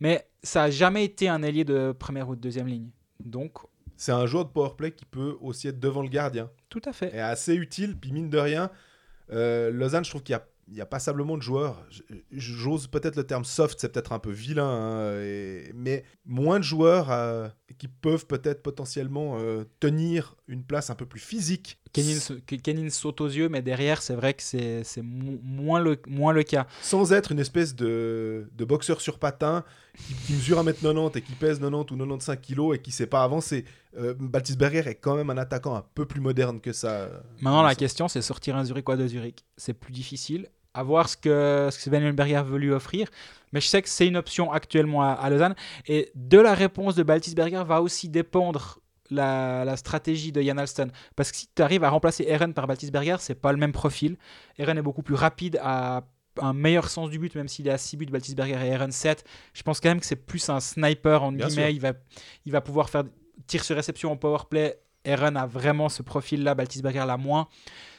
Mais 0.00 0.26
ça 0.42 0.62
n'a 0.62 0.70
jamais 0.70 1.04
été 1.04 1.28
un 1.28 1.42
ailier 1.42 1.64
de 1.64 1.92
première 1.92 2.28
ou 2.28 2.36
de 2.36 2.40
deuxième 2.40 2.66
ligne. 2.66 2.88
Donc, 3.22 3.58
C'est 3.96 4.12
un 4.12 4.24
joueur 4.26 4.46
de 4.46 4.50
powerplay 4.50 4.92
qui 4.92 5.04
peut 5.04 5.36
aussi 5.40 5.68
être 5.68 5.78
devant 5.78 6.00
le 6.02 6.08
gardien. 6.08 6.50
tout 6.70 6.80
à 6.86 6.92
fait. 6.92 7.14
est 7.14 7.20
assez 7.20 7.54
utile. 7.54 7.98
Puis 7.98 8.12
mine 8.12 8.30
de 8.30 8.38
rien, 8.38 8.70
euh, 9.30 9.70
Lausanne, 9.70 10.04
je 10.04 10.10
trouve 10.10 10.22
qu'il 10.22 10.32
y 10.32 10.36
a, 10.36 10.46
y 10.76 10.80
a 10.80 10.86
passablement 10.86 11.36
de 11.36 11.42
joueurs. 11.42 11.84
J'ose 12.30 12.86
peut-être 12.86 13.16
le 13.16 13.24
terme 13.24 13.44
soft, 13.44 13.78
c'est 13.80 13.90
peut-être 13.92 14.12
un 14.12 14.18
peu 14.18 14.30
vilain, 14.30 14.64
hein, 14.68 15.20
et- 15.22 15.72
mais 15.74 16.04
moins 16.24 16.58
de 16.58 16.64
joueurs 16.64 17.10
euh, 17.10 17.48
qui 17.78 17.88
peuvent 17.88 18.26
peut-être 18.26 18.62
potentiellement 18.62 19.38
euh, 19.38 19.64
tenir 19.80 20.36
une 20.48 20.62
place 20.64 20.90
un 20.90 20.94
peu 20.94 21.06
plus 21.06 21.20
physique. 21.20 21.78
Kenin, 21.92 22.88
saute 22.90 23.20
aux 23.20 23.26
yeux, 23.28 23.48
mais 23.48 23.62
derrière, 23.62 24.00
c'est 24.00 24.14
vrai 24.14 24.34
que 24.34 24.42
c'est 24.44 24.84
c'est 24.84 25.02
mo- 25.02 25.40
moins, 25.42 25.80
le, 25.80 25.98
moins 26.06 26.32
le 26.32 26.44
cas. 26.44 26.66
Sans 26.82 27.12
être 27.12 27.32
une 27.32 27.40
espèce 27.40 27.74
de, 27.74 28.48
de 28.52 28.64
boxeur 28.64 29.00
sur 29.00 29.18
patin 29.18 29.64
qui, 29.96 30.14
qui 30.14 30.32
mesure 30.34 30.62
1m90 30.62 31.18
et 31.18 31.22
qui 31.22 31.32
pèse 31.32 31.58
90 31.58 31.92
ou 31.92 31.96
95 31.96 32.36
kg 32.40 32.74
et 32.74 32.78
qui 32.78 32.92
sait 32.92 33.06
pas 33.08 33.24
avancer. 33.24 33.64
Euh, 33.98 34.14
Baltisberger 34.18 34.88
est 34.88 34.94
quand 34.94 35.16
même 35.16 35.30
un 35.30 35.36
attaquant 35.38 35.74
un 35.74 35.84
peu 35.96 36.06
plus 36.06 36.20
moderne 36.20 36.60
que 36.60 36.72
ça. 36.72 37.08
Maintenant, 37.40 37.62
la 37.64 37.74
question, 37.74 38.06
c'est 38.06 38.22
sortir 38.22 38.54
un 38.56 38.64
Zurichois 38.64 38.96
de 38.96 39.08
Zurich. 39.08 39.44
C'est 39.56 39.74
plus 39.74 39.92
difficile. 39.92 40.48
À 40.72 40.82
voir 40.82 41.08
ce 41.08 41.16
que, 41.16 41.68
ce 41.70 41.76
que 41.76 41.82
Sven 41.82 42.02
Ulberger 42.02 42.42
veut 42.44 42.58
lui 42.58 42.70
offrir. 42.70 43.08
Mais 43.52 43.60
je 43.60 43.66
sais 43.66 43.82
que 43.82 43.88
c'est 43.88 44.06
une 44.06 44.16
option 44.16 44.52
actuellement 44.52 45.02
à, 45.02 45.12
à 45.12 45.28
Lausanne. 45.30 45.54
Et 45.86 46.10
de 46.14 46.38
la 46.38 46.54
réponse 46.54 46.94
de 46.94 47.02
Baltisberger 47.02 47.64
va 47.66 47.82
aussi 47.82 48.08
dépendre 48.08 48.78
la, 49.10 49.64
la 49.64 49.76
stratégie 49.76 50.32
de 50.32 50.40
Jan 50.40 50.56
Alston. 50.56 50.90
Parce 51.16 51.32
que 51.32 51.38
si 51.38 51.48
tu 51.54 51.62
arrives 51.62 51.84
à 51.84 51.90
remplacer 51.90 52.24
Eren 52.28 52.54
par 52.54 52.66
Baltisberger, 52.66 53.16
c'est 53.18 53.34
pas 53.34 53.52
le 53.52 53.58
même 53.58 53.72
profil. 53.72 54.16
Eren 54.58 54.78
est 54.78 54.82
beaucoup 54.82 55.02
plus 55.02 55.16
rapide, 55.16 55.58
à 55.62 56.04
un 56.40 56.52
meilleur 56.52 56.88
sens 56.88 57.10
du 57.10 57.18
but, 57.18 57.34
même 57.34 57.48
s'il 57.48 57.66
est 57.68 57.72
à 57.72 57.78
6 57.78 57.96
buts, 57.96 58.06
Baltisberger 58.06 58.58
et 58.64 58.68
Eren 58.68 58.92
7. 58.92 59.24
Je 59.52 59.62
pense 59.62 59.80
quand 59.80 59.88
même 59.88 60.00
que 60.00 60.06
c'est 60.06 60.16
plus 60.16 60.48
un 60.48 60.60
sniper, 60.60 61.22
en 61.22 61.32
guillemets. 61.32 61.74
Il 61.74 61.80
va, 61.80 61.92
il 62.46 62.52
va 62.52 62.60
pouvoir 62.60 62.88
faire 62.88 63.04
tir 63.46 63.64
sur 63.64 63.76
réception 63.76 64.12
en 64.12 64.16
powerplay. 64.16 64.78
Eren 65.04 65.36
a 65.36 65.46
vraiment 65.46 65.88
ce 65.88 66.02
profil-là, 66.02 66.54
Baltisberger 66.54 67.04
l'a 67.06 67.16
moins. 67.16 67.48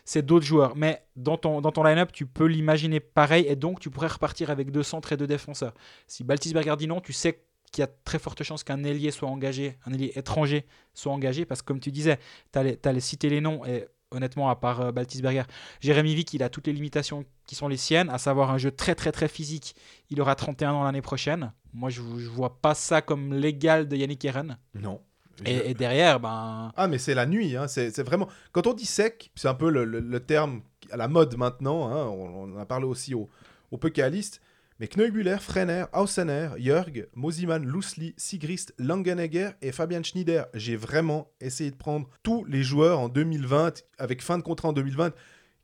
C'est 0.06 0.26
d'autres 0.26 0.46
joueurs. 0.46 0.76
Mais 0.76 1.04
dans 1.16 1.38
ton, 1.38 1.62
dans 1.62 1.72
ton 1.72 1.84
line-up, 1.84 2.12
tu 2.12 2.26
peux 2.26 2.46
l'imaginer 2.46 3.00
pareil 3.00 3.46
et 3.48 3.56
donc 3.56 3.80
tu 3.80 3.90
pourrais 3.90 4.08
repartir 4.08 4.50
avec 4.50 4.72
deux 4.72 4.84
centres 4.84 5.14
et 5.14 5.18
deux 5.18 5.28
défenseurs. 5.28 5.74
Si 6.08 6.24
Baltisberger 6.24 6.76
dit 6.78 6.88
non, 6.88 7.02
tu 7.02 7.14
sais 7.14 7.44
qu'il 7.72 7.82
y 7.82 7.86
a 7.86 7.90
très 8.04 8.20
forte 8.20 8.44
chance 8.44 8.64
qu'un 8.64 8.84
ailier 8.84 9.12
soit 9.12 9.30
engagé, 9.30 9.78
un 9.86 9.94
ailier 9.94 10.12
étranger 10.16 10.66
soit 10.94 11.12
engagé 11.12 11.46
parce 11.46 11.62
que 11.62 11.68
comme 11.68 11.80
tu 11.80 11.92
disais, 11.92 12.20
tu 12.52 12.60
allais 12.60 13.00
citer 13.00 13.30
les 13.30 13.42
noms 13.42 13.66
et 13.66 13.88
honnêtement, 14.12 14.50
à 14.50 14.56
part 14.56 14.82
euh, 14.82 14.92
Baltisberger, 14.92 15.44
Jérémy 15.80 16.14
Vick, 16.16 16.34
il 16.34 16.44
a 16.44 16.50
toutes 16.50 16.68
les 16.68 16.74
limitations 16.74 17.26
qui 17.46 17.56
sont 17.56 17.68
les 17.68 17.78
siennes, 17.78 18.10
à 18.10 18.18
savoir 18.18 18.52
un 18.52 18.58
jeu 18.58 18.72
très 18.72 18.96
très 18.96 19.12
très 19.12 19.28
physique. 19.28 19.76
Il 20.10 20.22
aura 20.22 20.36
31 20.36 20.74
ans 20.74 20.84
l'année 20.84 21.02
prochaine. 21.02 21.54
Moi, 21.74 21.90
je, 21.90 22.02
je 22.02 22.30
vois 22.30 22.62
pas 22.62 22.76
ça 22.76 23.02
comme 23.02 23.34
l'égal 23.34 23.88
de 23.88 23.96
Yannick 23.96 24.24
Eren. 24.26 24.58
Non. 24.76 25.02
Et, 25.46 25.72
et 25.72 25.74
derrière, 25.74 26.20
ben, 26.20 26.72
Ah, 26.76 26.88
mais 26.88 26.98
c'est 26.98 27.14
la 27.16 27.26
nuit, 27.26 27.56
hein, 27.56 27.68
c'est 27.68 28.02
vraiment... 28.04 28.28
Quand 28.52 28.68
on 28.68 28.74
dit 28.74 28.86
sec, 28.86 29.32
c'est 29.36 29.48
un 29.48 29.54
peu 29.54 29.70
le, 29.70 29.86
le- 29.86 30.00
le 30.00 30.20
terme 30.20 30.62
à 30.92 30.98
la 30.98 31.08
mode 31.08 31.36
maintenant, 31.38 31.90
hein, 31.90 32.06
on, 32.08 32.50
on 32.52 32.56
en 32.56 32.60
a 32.60 32.66
parlé 32.66 32.86
aussi 32.86 33.14
aux 33.16 33.30
au 33.72 33.78
Pécalistes, 33.78 34.42
mais 34.80 34.88
Kneubuller, 34.88 35.38
Frenner, 35.40 35.86
Hausener, 35.94 36.50
Jörg, 36.58 37.08
Mosiman, 37.16 37.64
Lusli, 37.66 38.14
Sigrist, 38.18 38.74
Langenegger 38.78 39.52
et 39.62 39.72
Fabian 39.72 40.04
Schneider. 40.04 40.48
J'ai 40.54 40.76
vraiment 40.76 41.30
essayé 41.40 41.72
de 41.72 41.76
prendre 41.78 42.10
tous 42.24 42.44
les 42.46 42.64
joueurs 42.64 43.00
en 43.00 43.08
2020, 43.08 43.84
avec 44.00 44.22
fin 44.22 44.38
de 44.38 44.44
contrat 44.44 44.70
en 44.70 44.74
2020, 44.74 45.14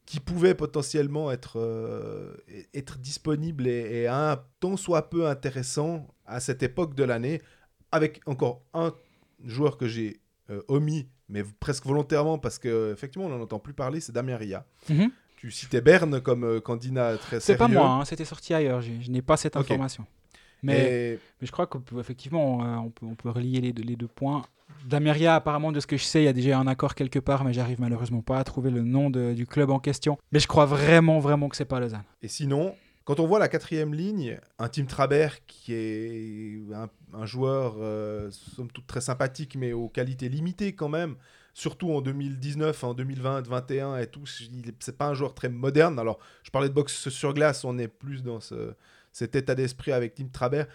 qui 0.05 0.21
pouvaient 0.21 0.55
potentiellement 0.55 1.31
être, 1.31 1.59
euh, 1.59 2.33
être 2.73 2.97
disponibles 2.99 3.67
et, 3.67 4.03
et 4.03 4.07
un 4.07 4.39
tant 4.61 4.77
soit 4.77 5.09
peu 5.09 5.27
intéressant 5.27 6.07
à 6.25 6.39
cette 6.39 6.63
époque 6.63 6.95
de 6.95 7.03
l'année, 7.03 7.41
avec 7.91 8.21
encore 8.25 8.61
un 8.73 8.93
joueur 9.45 9.77
que 9.77 9.87
j'ai 9.87 10.19
euh, 10.49 10.61
omis, 10.67 11.07
mais 11.29 11.43
presque 11.59 11.85
volontairement, 11.85 12.37
parce 12.37 12.57
que 12.59 12.93
effectivement 12.93 13.27
on 13.27 13.29
n'en 13.29 13.41
entend 13.41 13.59
plus 13.59 13.73
parler, 13.73 13.99
c'est 13.99 14.11
Damien 14.13 14.37
Ria. 14.37 14.65
Mhm. 14.89 15.11
Tu 15.37 15.51
citais 15.51 15.81
Berne 15.81 16.19
comme 16.21 16.43
euh, 16.43 16.59
candidat 16.59 17.17
très 17.17 17.39
c'est 17.39 17.57
sérieux. 17.57 17.59
pas 17.59 17.67
moi, 17.67 17.89
hein, 17.89 18.05
c'était 18.05 18.25
sorti 18.25 18.53
ailleurs. 18.53 18.81
Je 18.81 19.11
n'ai 19.11 19.21
pas 19.21 19.37
cette 19.37 19.55
information. 19.55 20.05
Mais, 20.63 21.13
Et- 21.13 21.19
mais 21.39 21.45
je 21.47 21.51
crois 21.51 21.67
qu'effectivement, 21.67 22.57
on, 22.57 22.77
on, 22.85 22.89
peut, 22.89 23.05
on 23.05 23.13
peut 23.15 23.29
relier 23.29 23.61
les 23.61 23.73
deux, 23.73 23.83
les 23.83 23.95
deux 23.95 24.07
points. 24.07 24.43
Dameria, 24.87 25.35
apparemment, 25.35 25.71
de 25.71 25.79
ce 25.79 25.85
que 25.87 25.97
je 25.97 26.03
sais, 26.03 26.21
il 26.21 26.25
y 26.25 26.29
a 26.29 26.33
déjà 26.33 26.57
un 26.57 26.65
accord 26.67 26.95
quelque 26.95 27.19
part, 27.19 27.43
mais 27.43 27.53
j'arrive 27.53 27.79
malheureusement 27.79 28.21
pas 28.21 28.39
à 28.39 28.43
trouver 28.43 28.71
le 28.71 28.81
nom 28.81 29.09
de- 29.11 29.33
du 29.33 29.45
club 29.45 29.69
en 29.69 29.79
question. 29.79 30.17
Mais 30.31 30.39
je 30.39 30.47
crois 30.47 30.65
vraiment, 30.65 31.19
vraiment 31.19 31.49
que 31.49 31.55
c'est 31.55 31.65
pas 31.65 31.79
Lausanne. 31.79 32.03
Et 32.23 32.27
sinon, 32.27 32.73
quand 33.07 33.21
on 33.21 33.25
voit 33.25 33.39
la 33.39 33.47
quatrième 33.47 33.93
ligne, 33.93 34.37
un 34.59 34.67
Tim 34.67 34.83
Trabert 34.83 35.45
qui 35.45 35.73
est 35.73 36.59
un, 37.13 37.25
joueur, 37.25 37.77
euh, 37.79 38.29
somme 38.31 38.69
toute 38.69 38.85
très 38.85 38.99
sympathique, 38.99 39.55
mais 39.55 39.71
aux 39.71 39.87
qualités 39.87 40.27
limitées 40.27 40.75
quand 40.75 40.89
même, 40.89 41.15
surtout 41.53 41.89
en 41.93 42.01
2019, 42.01 42.83
en 42.83 42.93
2020, 42.93 43.43
2021 43.43 43.97
et 43.99 44.07
tout, 44.07 44.25
c'est 44.25 44.97
pas 44.97 45.07
un 45.07 45.13
joueur 45.13 45.33
très 45.33 45.47
moderne. 45.47 45.99
Alors, 45.99 46.19
je 46.43 46.51
parlais 46.51 46.67
de 46.67 46.73
boxe 46.73 47.07
sur 47.07 47.33
glace, 47.33 47.63
on 47.63 47.77
est 47.77 47.87
plus 47.87 48.23
dans 48.23 48.41
ce- 48.41 48.73
cet 49.13 49.37
état 49.37 49.55
d'esprit 49.55 49.93
avec 49.93 50.15
Tim 50.15 50.27
Trabert. 50.27 50.67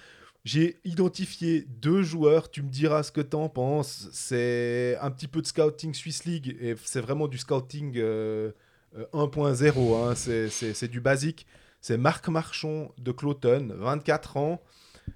J'ai 0.47 0.81
identifié 0.85 1.67
deux 1.83 2.01
joueurs, 2.01 2.51
tu 2.51 2.63
me 2.63 2.71
diras 2.71 3.03
ce 3.03 3.13
que 3.13 3.21
t'en 3.21 3.51
penses. 3.51 4.09
C'est 4.11 4.97
un 5.03 5.11
petit 5.11 5.29
peu 5.29 5.43
de 5.43 5.47
scouting 5.47 5.93
Swiss 5.93 6.25
League 6.25 6.57
et 6.63 6.77
c'est 6.83 7.03
vraiment 7.03 7.29
du 7.29 7.37
scouting 7.37 7.93
euh, 7.99 8.53
euh, 8.97 9.05
1.0, 9.13 9.95
hein, 9.97 10.15
c'est 10.15 10.89
du 10.89 11.03
basique. 11.03 11.47
C'est 11.83 11.99
Marc 11.99 12.29
Marchand 12.29 12.93
de 12.99 13.13
Cloton, 13.13 13.69
24 13.77 14.37
ans, 14.39 14.63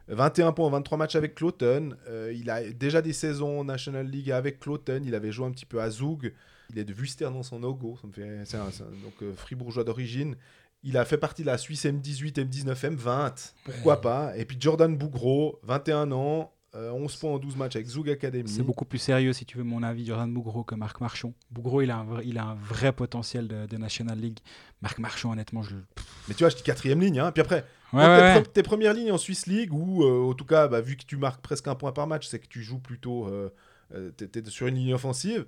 21 0.09 0.53
points 0.53 0.67
en 0.67 0.71
23 0.71 0.99
matchs 0.99 1.15
avec 1.17 1.35
Cloton. 1.37 1.97
Euh, 2.09 2.33
il 2.37 2.51
a 2.51 2.63
déjà 2.65 3.01
des 3.01 3.13
saisons 3.13 3.61
en 3.61 3.65
National 3.65 4.07
League 4.07 4.31
avec 4.33 4.59
Cloton. 4.59 5.01
Il 5.05 5.15
avait 5.15 5.31
joué 5.33 5.47
un 5.47 5.53
petit 5.53 5.65
peu 5.65 5.81
à 5.81 5.89
Zoug. 5.91 6.33
Il 6.71 6.79
est 6.81 6.85
de 6.85 6.93
Wuster 6.93 7.31
dans 7.31 7.45
son 7.45 7.61
logo. 7.61 7.97
Ça 8.03 8.09
me 8.09 8.13
fait, 8.13 8.45
c'est 8.45 8.57
un- 8.57 8.71
c'est 8.73 8.83
un- 8.83 8.87
donc 9.05 9.15
euh, 9.23 9.33
fribourgeois 9.37 9.85
d'origine. 9.85 10.35
Il 10.83 10.97
a 10.99 11.05
fait 11.05 11.19
partie 11.19 11.43
de 11.43 11.47
la 11.47 11.57
Suisse 11.59 11.85
M18, 11.85 12.33
M19, 12.45 12.75
M20. 12.97 13.53
Pourquoi 13.65 14.01
pas? 14.01 14.37
Et 14.37 14.45
puis 14.45 14.57
Jordan 14.61 14.97
Bougro, 14.97 15.59
21 15.63 16.11
ans, 16.13 16.53
euh, 16.77 16.91
11 16.93 17.17
points 17.17 17.31
en 17.33 17.39
12 17.39 17.57
matchs 17.57 17.77
avec 17.77 17.89
Zoug 17.89 18.09
Academy. 18.11 18.49
C'est 18.49 18.63
beaucoup 18.63 18.85
plus 18.85 18.99
sérieux, 18.99 19.33
si 19.33 19.45
tu 19.45 19.57
veux 19.59 19.65
mon 19.65 19.83
avis, 19.83 20.05
Jordan 20.07 20.33
Bougro 20.33 20.63
que 20.65 20.75
Marc 20.75 21.01
Marchand. 21.01 21.33
Bougro, 21.51 21.83
il 21.83 21.91
a 21.91 21.97
un 21.99 22.05
vrai, 22.05 22.23
il 22.27 22.39
a 22.39 22.45
un 22.45 22.55
vrai 22.55 22.93
potentiel 22.93 23.49
de, 23.49 23.67
de 23.67 23.77
National 23.77 24.19
League. 24.19 24.39
Marc 24.83 24.99
Marchand, 24.99 25.33
honnêtement, 25.33 25.63
je 25.63 25.77
le. 25.77 25.83
Mais 26.29 26.35
tu 26.35 26.45
vois, 26.45 26.51
je 26.51 26.57
dis 26.57 26.63
quatrième 26.63 27.01
ligne. 27.01 27.19
Hein. 27.21 27.33
Puis 27.33 27.41
après, 27.41 27.65
Ouais, 27.93 28.01
Donc, 28.03 28.11
ouais, 28.11 28.17
tes, 28.19 28.23
ouais. 28.39 28.43
pre- 28.43 28.53
tes 28.53 28.63
premières 28.65 28.95
lignes 28.95 29.13
en 29.13 29.19
Swiss 29.19 29.47
League, 29.47 29.73
ou 29.73 30.03
euh, 30.05 30.29
en 30.31 30.35
tout 30.35 30.45
cas, 30.45 30.67
bah, 30.67 30.81
vu 30.81 30.97
que 30.97 31.05
tu 31.05 31.17
marques 31.17 31.41
presque 31.41 31.69
un 31.69 31.77
point 31.77 31.93
par 31.93 32.07
match, 32.09 32.27
c'est 32.27 32.41
que 32.41 32.49
tu 32.49 32.63
joues 32.63 32.81
plutôt. 32.81 33.27
Euh, 33.29 33.49
euh, 33.95 34.11
t'es- 34.11 34.27
t'es 34.27 34.43
sur 34.51 34.67
une 34.67 34.75
ligne 34.75 34.93
offensive. 34.95 35.47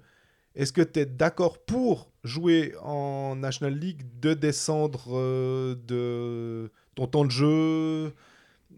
Est-ce 0.54 0.72
que 0.72 0.80
tu 0.82 1.00
es 1.00 1.06
d'accord 1.06 1.58
pour 1.64 2.10
jouer 2.24 2.74
en 2.82 3.34
National 3.36 3.76
League 3.76 4.02
de 4.20 4.34
descendre 4.34 5.16
de 5.74 6.70
ton 6.94 7.06
temps 7.06 7.24
de 7.24 7.30
jeu 7.30 8.14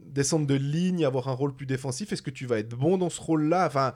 descendre 0.07 0.47
de 0.47 0.55
ligne, 0.55 1.05
avoir 1.05 1.29
un 1.29 1.33
rôle 1.33 1.55
plus 1.55 1.67
défensif 1.67 2.13
Est-ce 2.13 2.23
que 2.23 2.31
tu 2.31 2.47
vas 2.47 2.59
être 2.59 2.77
bon 2.77 2.99
dans 2.99 3.11
ce 3.11 3.21
rôle-là? 3.21 3.67
Enfin, 3.67 3.95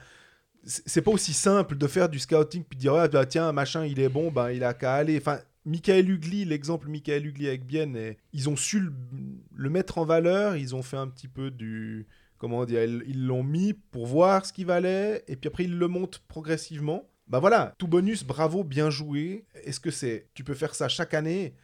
c'est 0.65 1.03
pas 1.03 1.11
aussi 1.11 1.33
simple 1.33 1.77
de 1.77 1.87
faire 1.87 2.09
du 2.09 2.19
scouting 2.19 2.65
puis 2.65 2.77
de 2.77 2.81
dire 2.81 2.95
ah, 2.95 3.09
bah, 3.09 3.27
tiens 3.27 3.53
machin 3.53 3.85
il 3.85 4.01
est 4.01 4.09
bon 4.09 4.31
ben 4.31 4.51
il 4.51 4.65
a 4.65 4.75
qu'à 4.75 4.95
aller. 4.95 5.19
Enfin, 5.19 5.39
Michael 5.67 6.11
Ugly, 6.11 6.45
l'exemple 6.45 6.89
Michael 6.89 7.27
Ugly 7.27 7.49
avec 7.49 7.67
Bienne, 7.67 7.97
et 7.97 8.19
ils 8.33 8.49
ont 8.49 8.57
su 8.57 8.91
le, 9.55 9.71
mettre 9.71 9.99
en 9.99 10.05
valeur. 10.05 10.57
Ils 10.57 10.75
ont 10.75 10.83
fait 10.83 10.97
un 10.97 11.09
petit 11.09 11.29
peu 11.29 11.51
du 11.51 12.07
comment 12.39 12.65
dire, 12.67 12.83
ils 12.85 13.27
l'ont 13.27 13.43
mis 13.43 13.73
pour 13.73 14.07
voir 14.07 14.45
ce 14.45 14.53
qu'il 14.53 14.67
valait 14.67 15.25
et 15.29 15.37
puis 15.37 15.49
après 15.49 15.65
ils 15.65 15.79
le 15.79 15.89
montent 15.89 16.23
progressivement. 16.29 17.09
Bah 17.27 17.39
voilà, 17.39 17.75
tout 17.79 17.89
bonus, 17.89 18.23
bravo, 18.23 18.65
bien 18.65 18.91
joué. 18.91 19.47
Est-ce 19.65 19.81
que 19.81 19.91
c'est, 19.91 20.29
tu 20.35 20.45
peux 20.45 20.53
faire 20.53 20.75
ça 20.75 20.89
chaque 20.89 21.15
année? 21.15 21.55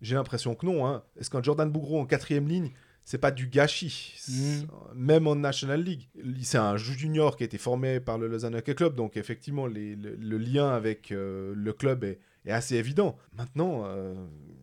J'ai 0.00 0.14
l'impression 0.14 0.54
que 0.54 0.64
non. 0.64 0.86
Hein. 0.86 1.02
Est-ce 1.18 1.28
qu'un 1.28 1.42
Jordan 1.42 1.70
Bougro 1.70 2.00
en 2.00 2.06
quatrième 2.06 2.48
ligne, 2.48 2.70
c'est 3.10 3.18
pas 3.18 3.32
du 3.32 3.48
gâchis. 3.48 4.12
C'est- 4.18 4.66
Même 4.94 5.26
en 5.26 5.34
National 5.34 5.82
League, 5.82 6.08
c'est 6.42 6.58
un 6.58 6.76
junior 6.76 7.36
qui 7.36 7.42
a 7.42 7.46
été 7.46 7.58
formé 7.58 7.98
par 7.98 8.18
le 8.18 8.28
Lausanne 8.28 8.54
Hockey 8.54 8.76
Club, 8.76 8.94
donc 8.94 9.16
effectivement 9.16 9.66
les- 9.66 9.96
le, 9.96 10.14
le 10.14 10.38
lien 10.38 10.68
avec 10.70 11.10
euh, 11.10 11.52
le 11.56 11.72
club 11.72 12.04
est, 12.04 12.20
est 12.46 12.52
assez 12.52 12.76
évident. 12.76 13.16
Maintenant, 13.36 13.82
euh, 13.84 14.14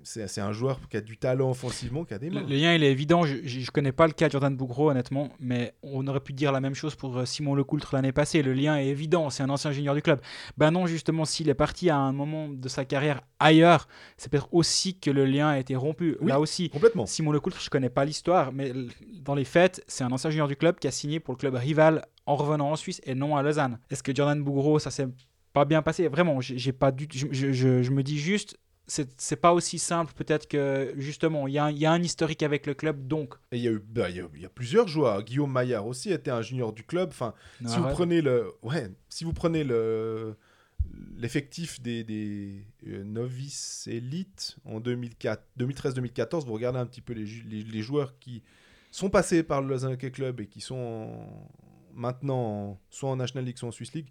c'est 0.04 0.40
un 0.42 0.54
joueur 0.54 0.80
qui 0.90 0.98
a 0.98 1.02
du 1.02 1.18
talent 1.18 1.50
offensivement, 1.52 2.06
qui 2.06 2.14
a 2.14 2.18
des 2.20 2.30
Le, 2.30 2.36
mains. 2.42 2.48
le 2.48 2.56
lien, 2.56 2.74
il 2.74 2.84
est 2.84 2.92
évident. 2.92 3.24
Je, 3.24 3.36
je 3.46 3.72
connais 3.72 3.92
pas 3.92 4.08
le 4.08 4.14
cas 4.14 4.28
de 4.28 4.32
Jordan 4.32 4.56
Bougro, 4.56 4.90
honnêtement, 4.90 5.30
mais 5.40 5.74
on 5.84 6.08
aurait 6.08 6.22
pu 6.22 6.32
dire 6.34 6.52
la 6.52 6.62
même 6.62 6.74
chose 6.76 6.96
pour 6.96 7.18
euh, 7.18 7.26
Simon 7.26 7.56
Lecoultre 7.56 7.94
l'année 7.94 8.12
passée. 8.14 8.42
Le 8.42 8.54
lien 8.54 8.78
est 8.78 8.88
évident. 8.88 9.30
C'est 9.30 9.44
un 9.44 9.50
ancien 9.50 9.72
junior 9.72 9.94
du 9.96 10.02
club. 10.02 10.22
Ben 10.58 10.72
non, 10.72 10.88
justement, 10.88 11.26
s'il 11.26 11.50
est 11.50 11.54
parti 11.54 11.90
à 11.90 11.98
un 11.98 12.14
moment 12.14 12.48
de 12.50 12.68
sa 12.70 12.86
carrière 12.86 13.22
ailleurs, 13.40 13.88
c'est 14.18 14.32
peut-être 14.32 14.48
aussi 14.54 14.98
que 14.98 15.12
le 15.12 15.26
lien 15.26 15.50
a 15.50 15.60
été 15.60 15.76
rompu. 15.76 16.18
Oui. 16.22 16.30
Là 16.30 16.40
aussi, 16.40 16.70
Complètement. 16.70 17.06
Simon 17.06 17.32
Lecoultre, 17.32 17.60
je 17.62 17.70
connais 17.70 17.90
pas 17.90 18.06
l'histoire, 18.06 18.54
mais 18.54 18.72
dans 19.22 19.36
les 19.36 19.46
faits, 19.46 19.84
c'est 19.88 20.04
un 20.04 20.12
ancien 20.12 20.30
junior 20.30 20.48
du 20.48 20.56
club 20.56 20.80
qui 20.80 20.88
a 20.88 20.92
signé 20.92 21.20
pour 21.20 21.34
le 21.34 21.38
club 21.38 21.56
rival 21.56 22.06
en 22.26 22.36
revenant 22.36 22.72
en 22.72 22.76
Suisse 22.76 23.02
et 23.06 23.14
non 23.14 23.36
à 23.36 23.44
Lausanne. 23.44 23.80
Est-ce 23.90 24.04
que 24.04 24.16
Jordan 24.16 24.42
Bougro, 24.44 24.80
ça 24.80 24.90
s'est 24.92 25.08
pas 25.60 25.66
bien 25.66 25.82
passé 25.82 26.08
Vraiment, 26.08 26.40
j'ai 26.42 26.72
pas 26.74 26.92
du, 26.92 27.08
je, 27.12 27.28
je- 27.32 27.52
je- 27.54 27.82
je 27.84 27.92
me 27.92 28.04
dis 28.04 28.18
juste, 28.20 28.58
c'est 28.88 29.36
pas 29.42 29.52
aussi 29.54 29.80
simple 29.80 30.14
peut-être 30.14 30.48
que 30.48 30.94
justement, 30.98 31.46
il 31.48 31.54
y, 31.56 31.58
a 31.58 31.66
un- 31.66 31.72
il 31.72 31.78
y 31.78 31.86
a 31.86 31.92
un 31.92 32.02
historique 32.02 32.42
avec 32.44 32.66
le 32.66 32.74
club, 32.74 33.06
donc. 33.08 33.36
Et 33.52 33.58
il 33.58 33.64
y, 33.64 33.68
a 33.68 33.72
eu, 33.72 33.80
bah, 33.86 34.10
il 34.10 34.16
y 34.16 34.22
a- 34.22 34.30
il 34.36 34.42
y 34.42 34.46
a 34.46 34.50
plusieurs 34.50 34.88
joueurs. 34.88 35.24
Guillaume 35.24 35.52
Maillard 35.52 35.86
aussi 35.86 36.12
était 36.12 36.32
un 36.32 36.42
junior 36.42 36.72
du 36.72 36.84
club. 36.84 37.10
Enfin, 37.10 37.34
si 37.66 37.76
vous 37.78 37.90
prenez 37.90 38.22
le, 38.22 38.52
ouais, 38.62 38.90
si 39.10 39.24
vous 39.26 39.34
prenez 39.34 39.64
le 39.66 40.38
l'effectif 41.18 41.82
des, 41.82 42.04
des 42.04 42.66
euh, 42.88 43.04
novices 43.04 43.88
élites 43.92 44.58
en 44.66 44.80
2004 44.80 45.44
2013-2014, 45.60 46.46
vous 46.46 46.54
regardez 46.54 46.80
un 46.80 46.86
petit 46.86 47.02
peu 47.02 47.14
les, 47.14 47.26
les, 47.50 47.64
les 47.64 47.82
joueurs 47.82 48.18
qui 48.20 48.42
sont 48.92 49.10
passés 49.10 49.44
par 49.44 49.62
le 49.62 49.68
Lausanne 49.68 49.94
Hockey 49.94 50.12
Club 50.12 50.40
et 50.40 50.48
qui 50.48 50.62
sont 50.62 50.76
en- 50.76 51.50
maintenant 51.94 52.38
en- 52.38 52.80
soit 52.90 53.10
en 53.10 53.16
National 53.18 53.46
League, 53.46 53.58
soit 53.58 53.68
en 53.70 53.72
Swiss 53.72 53.94
League, 53.94 54.08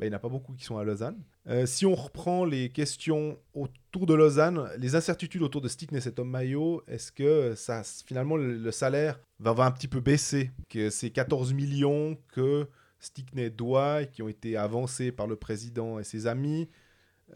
bah, 0.00 0.06
il 0.06 0.08
n'y 0.08 0.14
en 0.14 0.16
a 0.16 0.20
pas 0.20 0.30
beaucoup 0.30 0.54
qui 0.54 0.64
sont 0.64 0.78
à 0.78 0.84
Lausanne. 0.84 1.22
Euh, 1.46 1.66
si 1.66 1.84
on 1.84 1.94
reprend 1.94 2.46
les 2.46 2.70
questions 2.70 3.38
autour 3.52 4.06
de 4.06 4.14
Lausanne, 4.14 4.66
les 4.78 4.94
incertitudes 4.94 5.42
autour 5.42 5.60
de 5.60 5.68
Stickness 5.68 6.06
et 6.06 6.14
Tom 6.14 6.30
Mayo, 6.30 6.82
est-ce 6.88 7.12
que 7.12 7.54
ça, 7.54 7.82
finalement 8.06 8.36
le, 8.36 8.56
le 8.56 8.70
salaire 8.70 9.20
va, 9.40 9.52
va 9.52 9.66
un 9.66 9.70
petit 9.70 9.88
peu 9.88 10.00
baisser? 10.00 10.52
Que 10.70 10.88
ces 10.88 11.10
14 11.10 11.52
millions 11.52 12.16
que 12.28 12.66
Stickney 12.98 13.50
doit 13.50 14.02
et 14.02 14.06
qui 14.08 14.22
ont 14.22 14.28
été 14.28 14.56
avancés 14.56 15.12
par 15.12 15.26
le 15.26 15.36
président 15.36 15.98
et 15.98 16.04
ses 16.04 16.26
amis, 16.26 16.70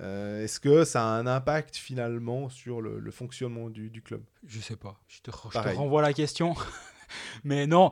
euh, 0.01 0.43
est-ce 0.45 0.59
que 0.59 0.85
ça 0.85 1.03
a 1.03 1.19
un 1.19 1.27
impact 1.27 1.77
finalement 1.77 2.49
sur 2.49 2.81
le, 2.81 2.99
le 2.99 3.11
fonctionnement 3.11 3.69
du, 3.69 3.91
du 3.91 4.01
club? 4.01 4.23
Je 4.47 4.59
sais 4.61 4.77
pas. 4.77 4.99
Je 5.07 5.21
te, 5.21 5.31
je 5.31 5.59
te 5.59 5.69
renvoie 5.77 6.01
la 6.01 6.15
question. 6.15 6.55
Mais 7.45 7.67
non, 7.67 7.91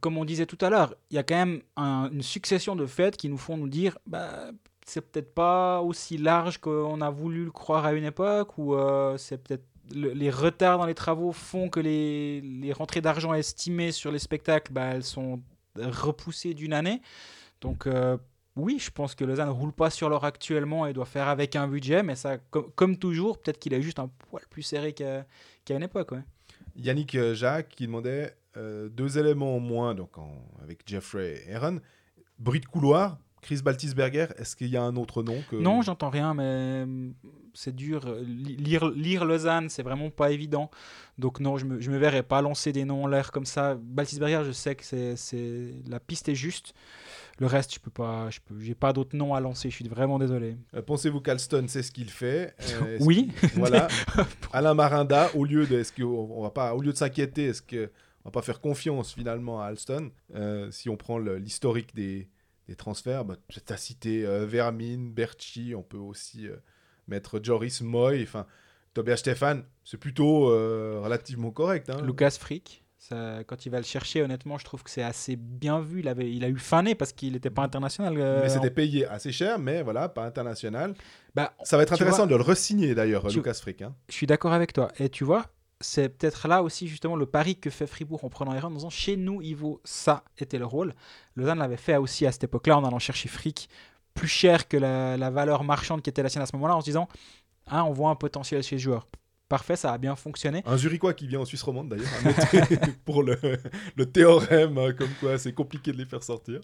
comme 0.00 0.16
on 0.18 0.24
disait 0.24 0.46
tout 0.46 0.58
à 0.60 0.70
l'heure, 0.70 0.94
il 1.10 1.14
y 1.14 1.18
a 1.18 1.22
quand 1.22 1.34
même 1.36 1.62
un- 1.76 2.10
une 2.12 2.22
succession 2.22 2.76
de 2.76 2.86
faits 2.86 3.16
qui 3.16 3.28
nous 3.28 3.38
font 3.38 3.56
nous 3.56 3.68
dire 3.68 3.98
bah, 4.06 4.50
c'est 4.86 5.00
peut-être 5.00 5.34
pas 5.34 5.80
aussi 5.80 6.18
large 6.18 6.58
qu'on 6.58 7.00
a 7.00 7.10
voulu 7.10 7.44
le 7.44 7.50
croire 7.50 7.84
à 7.86 7.92
une 7.94 8.04
époque, 8.04 8.58
ou 8.58 8.74
euh, 8.74 9.16
c'est 9.16 9.38
peut-être 9.38 9.64
le- 9.94 10.12
les 10.12 10.30
retards 10.30 10.78
dans 10.78 10.86
les 10.86 10.94
travaux 10.94 11.32
font 11.32 11.68
que 11.68 11.80
les, 11.80 12.40
les 12.40 12.72
rentrées 12.72 13.00
d'argent 13.00 13.34
estimées 13.34 13.92
sur 13.92 14.10
les 14.10 14.18
spectacles, 14.18 14.72
bah, 14.72 14.86
elles 14.94 15.04
sont 15.04 15.40
repoussées 15.76 16.54
d'une 16.54 16.72
année. 16.72 17.00
Donc 17.60 17.86
euh, 17.86 18.16
oui, 18.56 18.78
je 18.78 18.90
pense 18.90 19.14
que 19.14 19.24
Lausanne 19.24 19.48
ne 19.48 19.52
roule 19.52 19.72
pas 19.72 19.90
sur 19.90 20.08
l'or 20.08 20.24
actuellement 20.24 20.86
et 20.86 20.92
doit 20.92 21.06
faire 21.06 21.28
avec 21.28 21.56
un 21.56 21.66
budget, 21.66 22.02
mais 22.02 22.14
ça, 22.14 22.38
com- 22.38 22.70
comme 22.76 22.96
toujours, 22.98 23.38
peut-être 23.38 23.58
qu'il 23.58 23.74
est 23.74 23.82
juste 23.82 23.98
un 23.98 24.08
poil 24.30 24.44
plus 24.48 24.62
serré 24.62 24.92
qu'à 24.92 25.26
qu'à 25.64 25.74
une 25.74 25.82
époque. 25.82 26.12
Ouais. 26.12 26.22
Yannick 26.76 27.14
euh, 27.14 27.34
Jacques 27.34 27.70
qui 27.70 27.86
demandait 27.86 28.34
euh, 28.56 28.88
deux 28.88 29.18
éléments 29.18 29.56
en 29.56 29.60
moins 29.60 29.94
donc 29.94 30.16
en- 30.18 30.44
avec 30.62 30.82
Jeffrey 30.86 31.42
et 31.48 31.54
Aaron. 31.54 31.80
Bruit 32.38 32.60
de 32.60 32.66
couloir, 32.66 33.18
Chris 33.42 33.60
Baltisberger, 33.62 34.26
est-ce 34.38 34.56
qu'il 34.56 34.68
y 34.68 34.76
a 34.76 34.82
un 34.82 34.96
autre 34.96 35.22
nom 35.22 35.36
que... 35.50 35.56
Non, 35.56 35.82
j'entends 35.82 36.08
rien, 36.10 36.32
mais 36.34 36.82
hum, 36.82 37.14
c'est 37.52 37.74
dur. 37.76 38.14
Li- 38.22 38.56
Lire, 38.56 38.88
lire 38.90 39.24
Lausanne, 39.24 39.68
c'est 39.68 39.82
vraiment 39.82 40.10
pas 40.10 40.30
évident. 40.30 40.70
Donc 41.18 41.40
non, 41.40 41.58
je 41.58 41.64
me, 41.66 41.80
je 41.80 41.90
me 41.90 41.98
verrais 41.98 42.22
pas 42.22 42.40
lancer 42.42 42.72
des 42.72 42.84
noms 42.84 43.04
en 43.04 43.06
l'air 43.06 43.30
comme 43.32 43.44
ça. 43.44 43.76
Baltisberger, 43.80 44.42
je 44.46 44.52
sais 44.52 44.74
que 44.74 44.84
c'est, 44.84 45.14
c'est 45.16 45.74
la 45.88 46.00
piste 46.00 46.28
est 46.28 46.34
juste. 46.34 46.74
Le 47.38 47.46
reste, 47.46 47.74
je 47.74 47.80
peux 47.80 47.90
pas, 47.90 48.30
je 48.30 48.38
peux, 48.44 48.58
j'ai 48.60 48.74
pas 48.76 48.92
d'autres 48.92 49.16
noms 49.16 49.34
à 49.34 49.40
lancer. 49.40 49.68
Je 49.68 49.74
suis 49.74 49.88
vraiment 49.88 50.18
désolé. 50.18 50.56
Euh, 50.74 50.82
Pensez-vous 50.82 51.20
qu'Alston 51.20 51.66
sait 51.68 51.82
ce 51.82 51.90
qu'il 51.92 52.08
fait 52.10 52.54
Euh, 52.82 52.96
Oui. 53.00 53.30
Voilà. 53.54 53.88
Alain 54.52 54.74
Marinda, 54.74 55.30
au 55.34 55.44
lieu 55.44 55.66
de, 55.66 55.78
est-ce 55.80 55.92
que 55.92 56.02
on 56.02 56.42
va 56.42 56.50
pas, 56.50 56.74
au 56.74 56.80
lieu 56.80 56.92
de 56.92 56.96
s'inquiéter, 56.96 57.46
est-ce 57.46 57.62
que 57.62 57.90
on 58.24 58.28
va 58.28 58.32
pas 58.32 58.42
faire 58.42 58.60
confiance 58.60 59.12
finalement 59.14 59.60
à 59.60 59.66
Alston 59.66 60.10
Euh, 60.34 60.70
Si 60.70 60.88
on 60.88 60.96
prend 60.96 61.18
l'historique 61.18 61.94
des, 61.94 62.28
des 62.68 62.76
transferts, 62.76 63.24
bah, 63.24 63.36
tu 63.48 63.60
as 63.72 63.76
cité 63.76 64.24
euh, 64.26 64.46
Vermin, 64.46 65.10
Berchi, 65.10 65.74
on 65.76 65.82
peut 65.82 65.96
aussi 65.98 66.48
euh, 66.48 66.56
mettre 67.08 67.40
Joris 67.42 67.80
Moy, 67.82 68.22
enfin 68.22 68.46
Tobias 68.94 69.16
Stefan, 69.18 69.64
c'est 69.84 69.98
plutôt 69.98 70.50
euh, 70.50 71.00
relativement 71.02 71.50
correct. 71.50 71.90
Hein. 71.90 72.00
Lucas 72.02 72.36
Frick. 72.38 72.80
Ça, 72.96 73.44
quand 73.46 73.66
il 73.66 73.68
va 73.70 73.76
le 73.76 73.84
chercher, 73.84 74.22
honnêtement, 74.22 74.56
je 74.56 74.64
trouve 74.64 74.82
que 74.82 74.88
c'est 74.88 75.02
assez 75.02 75.36
bien 75.36 75.78
vu. 75.80 76.00
Il, 76.00 76.08
avait, 76.08 76.32
il 76.32 76.42
a 76.42 76.48
eu 76.48 76.56
fané 76.56 76.94
parce 76.94 77.12
qu'il 77.12 77.34
n'était 77.34 77.50
pas 77.50 77.60
international. 77.62 78.14
euh, 78.16 78.40
mais 78.42 78.50
en- 78.50 78.54
c'était 78.54 78.70
payé 78.70 79.06
assez 79.06 79.30
cher, 79.30 79.58
mais 79.58 79.82
voilà, 79.82 80.08
pas 80.08 80.24
international. 80.24 80.94
Bah, 81.34 81.52
Ça 81.64 81.76
va 81.76 81.82
être 81.82 81.92
intéressant 81.92 82.26
vois- 82.26 82.26
de 82.28 82.36
le 82.36 82.42
re-signer 82.42 82.94
d'ailleurs, 82.94 83.26
Tu- 83.26 83.36
Lucas 83.36 83.52
Frick. 83.60 83.82
hein. 83.82 83.94
Je 84.08 84.14
suis 84.14 84.26
d'accord 84.26 84.54
avec 84.54 84.72
toi. 84.72 84.90
Et 84.98 85.10
tu 85.10 85.22
vois, 85.24 85.44
c'est 85.84 86.08
peut-être 86.08 86.48
là 86.48 86.62
aussi 86.62 86.88
justement 86.88 87.14
le 87.14 87.26
pari 87.26 87.56
que 87.56 87.68
fait 87.68 87.86
Fribourg 87.86 88.24
en 88.24 88.30
prenant 88.30 88.52
Aaron 88.52 88.68
en 88.68 88.76
disant 88.76 88.90
chez 88.90 89.16
nous, 89.16 89.42
il 89.42 89.54
vaut 89.54 89.80
ça, 89.84 90.24
était 90.38 90.58
le 90.58 90.64
rôle. 90.64 90.94
Lausanne 91.36 91.58
l'avait 91.58 91.76
fait 91.76 91.96
aussi 91.96 92.26
à 92.26 92.32
cette 92.32 92.44
époque-là 92.44 92.78
en 92.78 92.84
allant 92.84 92.98
chercher 92.98 93.28
fric 93.28 93.68
plus 94.14 94.28
cher 94.28 94.66
que 94.66 94.76
la, 94.76 95.30
valeur 95.30 95.62
marchande 95.62 96.00
qui 96.00 96.08
était 96.08 96.22
la 96.22 96.30
sienne 96.30 96.42
à 96.42 96.46
ce 96.46 96.56
moment-là 96.56 96.76
en 96.76 96.80
se 96.80 96.86
disant 96.86 97.06
ah, 97.66 97.84
on 97.84 97.92
voit 97.92 98.10
un 98.10 98.14
potentiel 98.14 98.62
chez 98.62 98.78
ce 98.78 98.82
joueur. 98.82 99.06
Parfait, 99.48 99.76
ça 99.76 99.92
a 99.92 99.98
bien 99.98 100.16
fonctionné. 100.16 100.62
Un 100.64 100.78
Zurichois 100.78 101.12
qui 101.12 101.26
vient 101.26 101.40
en 101.40 101.44
Suisse 101.44 101.62
romande 101.62 101.90
d'ailleurs, 101.90 102.08
pour 103.04 103.22
le, 103.22 103.36
le 103.94 104.06
théorème, 104.06 104.78
hein, 104.78 104.92
comme 104.94 105.12
quoi 105.20 105.36
c'est 105.36 105.52
compliqué 105.52 105.92
de 105.92 105.98
les 105.98 106.06
faire 106.06 106.22
sortir. 106.22 106.60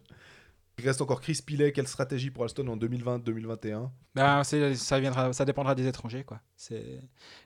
Il 0.83 0.87
reste 0.87 1.01
encore 1.03 1.21
Chris 1.21 1.40
Pilet, 1.45 1.73
quelle 1.73 1.87
stratégie 1.87 2.31
pour 2.31 2.45
Alston 2.45 2.66
en 2.69 2.77
2020-2021 2.77 3.90
Ben, 4.14 4.43
ça, 4.45 4.99
viendra, 5.01 5.33
ça 5.33 5.45
dépendra 5.45 5.75
des 5.75 5.87
étrangers. 5.87 6.25
quoi. 6.25 6.40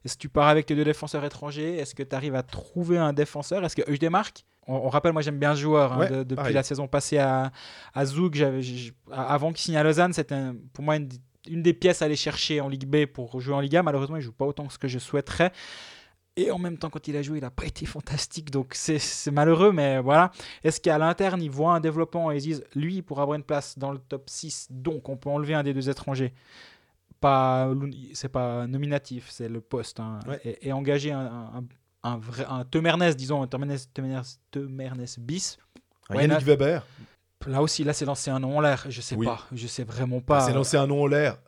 Est-ce 0.04 0.14
que 0.14 0.20
tu 0.20 0.28
pars 0.28 0.48
avec 0.48 0.66
tes 0.66 0.74
deux 0.76 0.84
défenseurs 0.84 1.24
étrangers? 1.24 1.76
Est-ce 1.78 1.94
que 1.94 2.02
tu 2.02 2.14
arrives 2.14 2.34
à 2.34 2.42
trouver 2.42 2.98
un 2.98 3.12
défenseur? 3.12 3.64
Est-ce 3.64 3.76
que 3.76 3.90
Eugdemark 3.90 4.44
on, 4.66 4.76
on 4.76 4.88
rappelle, 4.88 5.12
moi 5.12 5.20
j'aime 5.20 5.38
bien 5.38 5.54
ce 5.54 5.60
joueur 5.60 5.92
hein, 5.92 5.98
Ouais, 5.98 6.08
de- 6.10 6.16
depuis 6.22 6.36
pareil. 6.36 6.54
la 6.54 6.62
saison 6.62 6.88
passée 6.88 7.18
à, 7.18 7.52
à 7.92 8.06
Zug. 8.06 8.34
j'avais- 8.34 8.62
j'- 8.62 8.94
avant 9.12 9.52
qu'il 9.52 9.58
signe 9.62 9.76
à 9.76 9.82
Lausanne, 9.82 10.14
c'était 10.14 10.40
pour 10.72 10.82
moi 10.82 10.96
une, 10.96 11.06
des- 11.08 11.18
une 11.50 11.60
des 11.62 11.74
pièces 11.74 12.00
à 12.00 12.06
aller 12.06 12.16
chercher 12.16 12.62
en 12.62 12.68
Ligue 12.70 12.86
B 12.86 13.04
pour 13.04 13.38
jouer 13.42 13.54
en 13.54 13.60
Liga. 13.60 13.82
Malheureusement, 13.82 14.16
il 14.16 14.22
joue 14.22 14.32
pas 14.32 14.46
autant 14.46 14.66
que 14.66 14.72
ce 14.72 14.78
que 14.78 14.88
je 14.88 14.98
souhaiterais. 14.98 15.52
Et 16.36 16.50
en 16.50 16.58
même 16.58 16.78
temps, 16.78 16.90
quand 16.90 17.06
il 17.06 17.16
a 17.16 17.22
joué, 17.22 17.38
il 17.38 17.42
n'a 17.42 17.50
pas 17.50 17.64
été 17.64 17.86
fantastique. 17.86 18.50
Donc 18.50 18.72
c'est 18.74 19.30
malheureux, 19.30 19.70
mais 19.72 20.00
voilà. 20.00 20.32
Est-ce 20.64 20.80
qu'à 20.80 20.98
l'interne, 20.98 21.40
ils 21.40 21.50
voient 21.50 21.74
un 21.74 21.80
développement 21.80 22.32
et 22.32 22.36
ils 22.36 22.42
disent, 22.42 22.64
lui, 22.74 23.02
pour 23.02 23.20
avoir 23.20 23.36
une 23.36 23.44
place 23.44 23.78
dans 23.78 23.92
le 23.92 23.98
top 23.98 24.28
6, 24.28 24.66
donc 24.70 25.08
on 25.08 25.16
peut 25.16 25.30
enlever 25.30 25.54
un 25.54 25.62
des 25.62 25.72
deux 25.72 25.88
étrangers? 25.88 26.32
Pas 27.20 27.72
c'est 28.12 28.28
pas 28.28 28.66
nominatif, 28.66 29.28
c'est 29.30 29.48
le 29.48 29.60
poste. 29.60 30.00
hein. 30.00 30.18
Ouais. 30.26 30.40
et, 30.44 30.68
et 30.68 30.72
engager 30.72 31.12
un, 31.12 31.20
un, 31.24 31.64
un 32.02 32.18
vrai 32.18 32.44
un 32.48 32.64
Temernes, 32.64 33.14
disons, 33.14 33.42
un 33.42 33.46
Temernes, 33.46 33.76
Temernes, 33.94 34.24
Temernes 34.50 35.06
bis. 35.20 35.56
Un 36.10 36.16
Yannick 36.20 36.42
Weber, 36.42 36.84
Là 37.46 37.62
aussi, 37.62 37.84
là, 37.84 37.92
c'est 37.92 38.04
lancé 38.06 38.30
un 38.30 38.40
nom 38.40 38.56
en 38.58 38.60
l'air. 38.60 38.86
Je 38.88 39.00
sais 39.00 39.14
Oui. 39.16 39.26
pas. 39.26 39.40
Je 39.52 39.66
sais 39.66 39.84
vraiment 39.84 40.20
pas. 40.20 40.40
c'est 40.40 40.52
lancé 40.52 40.76
un 40.78 40.86
nom 40.86 41.02
en 41.02 41.06
l'air 41.06 41.38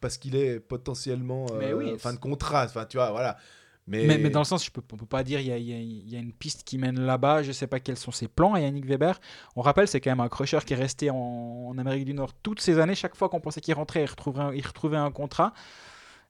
parce 0.00 0.18
qu'il 0.18 0.36
est 0.36 0.60
potentiellement 0.60 1.46
euh, 1.52 1.72
oui, 1.72 1.98
fin 1.98 2.12
de 2.12 2.18
contrat. 2.18 2.64
Enfin, 2.64 2.84
tu 2.86 2.96
vois, 2.96 3.10
voilà. 3.10 3.36
Mais, 3.86 4.06
Mais, 4.06 4.16
mais 4.18 4.30
dans 4.30 4.40
le 4.40 4.44
sens, 4.46 4.64
je 4.64 4.70
peux, 4.70 4.80
on 4.92 4.96
peut 4.96 5.04
pas 5.04 5.22
dire 5.22 5.40
il 5.40 5.46
y 5.46 5.52
a, 5.52 5.58
y 5.58 5.72
a- 5.74 5.78
y 5.78 6.16
a 6.16 6.18
une 6.18 6.32
piste 6.32 6.64
qui 6.64 6.78
mène 6.78 6.98
là-bas. 7.00 7.42
Je 7.42 7.52
sais 7.52 7.66
pas 7.66 7.80
quels 7.80 7.98
sont 7.98 8.12
ses 8.12 8.28
plans. 8.28 8.56
Et 8.56 8.62
Yannick 8.62 8.86
Weber, 8.86 9.20
on 9.56 9.60
rappelle, 9.60 9.86
c'est 9.88 10.00
quand 10.00 10.10
même 10.10 10.20
un 10.20 10.28
crusher 10.30 10.60
qui 10.64 10.72
est 10.72 10.76
resté 10.76 11.10
en, 11.10 11.16
en 11.16 11.76
Amérique 11.76 12.06
du 12.06 12.14
Nord 12.14 12.32
toutes 12.42 12.60
ces 12.60 12.78
années. 12.78 12.94
Chaque 12.94 13.14
fois 13.14 13.28
qu'on 13.28 13.40
pensait 13.40 13.60
qu'il 13.60 13.74
rentrait, 13.74 14.02
il 14.02 14.06
retrouvait 14.06 14.40
un, 14.40 14.54
il 14.54 14.66
retrouvait 14.66 14.96
un 14.96 15.10
contrat. 15.10 15.52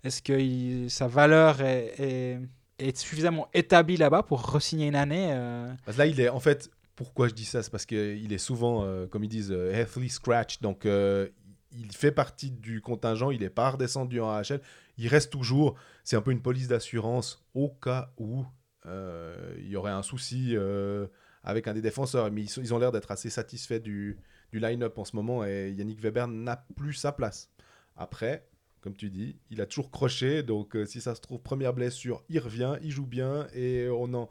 Est-ce 0.03 0.21
que 0.21 0.33
il- 0.33 0.91
sa 0.91 1.07
valeur 1.07 1.61
est, 1.61 1.95
est- 1.99 2.39
est 2.81 2.97
suffisamment 2.97 3.47
établi 3.55 3.97
là-bas 3.97 4.25
pour 4.25 4.43
re-signer 4.43 4.89
une 4.89 4.97
année. 4.97 5.29
euh, 5.31 5.73
Parce 5.85 5.97
que 5.97 6.03
là, 6.03 6.07
il 6.07 6.19
est 6.21 6.29
en 6.29 6.41
fait. 6.41 6.69
Pourquoi 6.97 7.27
je 7.29 7.35
dis 7.35 7.45
ça? 7.45 7.63
C'est 7.63 7.71
parce 7.71 7.87
qu'il 7.87 8.33
est 8.33 8.39
souvent, 8.39 8.85
euh, 8.85 9.07
comme 9.07 9.25
ils 9.25 9.29
disent, 9.29 9.51
euh, 9.53 9.73
healthy 9.73 10.09
scratch. 10.09 10.61
Donc, 10.61 10.87
euh, 10.87 11.29
il 11.73 11.91
fait 11.93 12.13
partie 12.13 12.51
du 12.53 12.81
contingent. 12.81 13.31
Il 13.33 13.41
n'est 13.41 13.51
pas 13.51 13.71
redescendu 13.71 14.21
en 14.21 14.31
AHL. 14.31 14.61
Il 14.99 15.09
reste 15.09 15.31
toujours. 15.33 15.77
C'est 16.05 16.17
un 16.17 16.23
peu 16.23 16.31
une 16.31 16.43
police 16.43 16.69
d'assurance 16.69 17.45
au 17.55 17.69
cas 17.69 18.13
où 18.19 18.45
euh, 18.87 19.55
il 19.59 19.69
y 19.69 19.77
aurait 19.77 19.93
un 19.93 20.03
souci 20.03 20.57
euh, 20.57 21.07
avec 21.43 21.69
un 21.69 21.75
des 21.75 21.83
défenseurs. 21.83 22.31
Mais 22.31 22.45
ils, 22.45 22.75
ont 22.75 22.79
l'air 22.79 22.93
d'être 22.93 23.11
assez 23.11 23.31
satisfaits 23.31 23.81
du, 23.81 24.19
du 24.53 24.59
line-up 24.59 24.99
en 24.99 25.05
ce 25.05 25.17
moment. 25.17 25.45
Et 25.45 25.71
Yannick 25.73 26.01
Weber 26.01 26.29
n'a 26.29 26.67
plus 26.77 26.95
sa 26.95 27.13
place. 27.13 27.51
Après, 27.97 28.47
comme 28.81 28.95
tu 28.95 29.11
dis, 29.11 29.39
il 29.51 29.61
a 29.61 29.67
toujours 29.67 29.91
croché. 29.91 30.43
Donc, 30.43 30.77
euh, 30.77 30.85
si 30.85 31.01
ça 31.01 31.15
se 31.15 31.21
trouve, 31.21 31.41
première 31.41 31.73
blessure, 31.73 32.23
il 32.29 32.39
revient, 32.39 32.77
il 32.83 32.91
joue 32.91 33.07
bien. 33.07 33.47
Et 33.55 33.89
on 33.91 34.13
en 34.15 34.29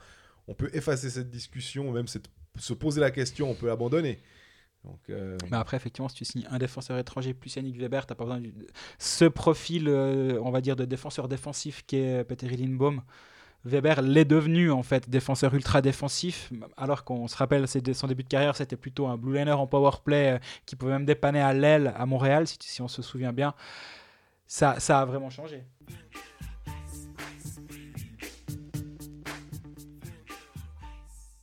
on 0.48 0.54
peut 0.54 0.70
effacer 0.74 1.10
cette 1.10 1.30
discussion, 1.30 1.92
même 1.92 2.08
se 2.08 2.74
poser 2.74 3.02
la 3.02 3.12
question, 3.12 3.50
on 3.50 3.56
peut 3.56 3.72
abandonner. 3.72 4.22
Donc, 4.84 5.00
euh, 5.10 5.38
Mais 5.50 5.58
après, 5.58 5.78
effectivement, 5.78 6.10
si 6.10 6.16
tu 6.16 6.26
signes 6.26 6.46
un 6.50 6.58
défenseur 6.58 6.98
étranger 6.98 7.34
plus 7.34 7.56
Yannick 7.56 7.78
Weber, 7.78 8.06
t'as 8.06 8.16
pas 8.16 8.26
besoin 8.26 8.42
de 8.42 8.52
ce 9.00 9.26
profil, 9.26 9.88
euh, 9.88 10.38
on 10.44 10.52
va 10.52 10.60
dire, 10.60 10.76
de 10.76 10.84
défenseur 10.86 11.28
défensif 11.30 11.84
qu'est 11.88 12.24
Peter 12.26 12.50
Lindbaum. 12.50 13.02
Weber 13.66 14.02
l'est 14.02 14.26
devenu 14.26 14.72
en 14.72 14.84
fait 14.84 15.10
défenseur 15.10 15.54
ultra 15.54 15.82
défensif, 15.82 16.52
alors 16.76 17.06
qu'on 17.06 17.30
se 17.30 17.38
rappelle 17.38 17.66
c'est 17.66 17.80
de- 17.80 17.94
son 17.94 18.08
début 18.08 18.24
de 18.24 18.28
carrière, 18.28 18.58
c'était 18.58 18.76
plutôt 18.76 19.08
un 19.08 19.16
blue 19.16 19.38
liner 19.38 19.54
en 19.54 19.68
power 19.68 19.92
play 20.04 20.34
euh, 20.34 20.40
qui 20.66 20.76
pouvait 20.76 20.92
même 20.92 21.06
dépanner 21.06 21.40
à 21.40 21.54
l'aile 21.54 21.94
à 21.96 22.06
Montréal, 22.06 22.46
si, 22.46 22.58
si 22.60 22.82
on 22.82 22.90
se 22.90 23.02
souvient 23.02 23.32
bien. 23.32 23.54
Ça, 24.48 24.82
ça 24.82 25.00
a 25.00 25.06
vraiment 25.06 25.30
changé. 25.30 25.64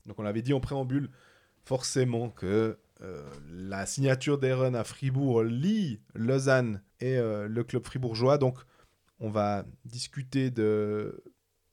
donc 0.07 0.18
on 0.18 0.22
l'avait 0.22 0.42
dit 0.42 0.53
en 0.53 0.61
préambule, 0.61 1.11
forcément 1.64 2.31
que 2.31 2.79
euh, 3.02 3.22
la 3.50 3.86
signature 3.86 4.38
d'Eren 4.38 4.74
à 4.76 4.84
Fribourg 4.84 5.42
lie 5.42 6.00
Lausanne 6.14 6.82
et 7.00 7.16
euh, 7.16 7.48
le 7.48 7.64
club 7.64 7.84
fribourgeois. 7.84 8.38
Donc 8.38 8.58
on 9.20 9.30
va 9.30 9.64
discuter 9.84 10.50
de, 10.50 11.22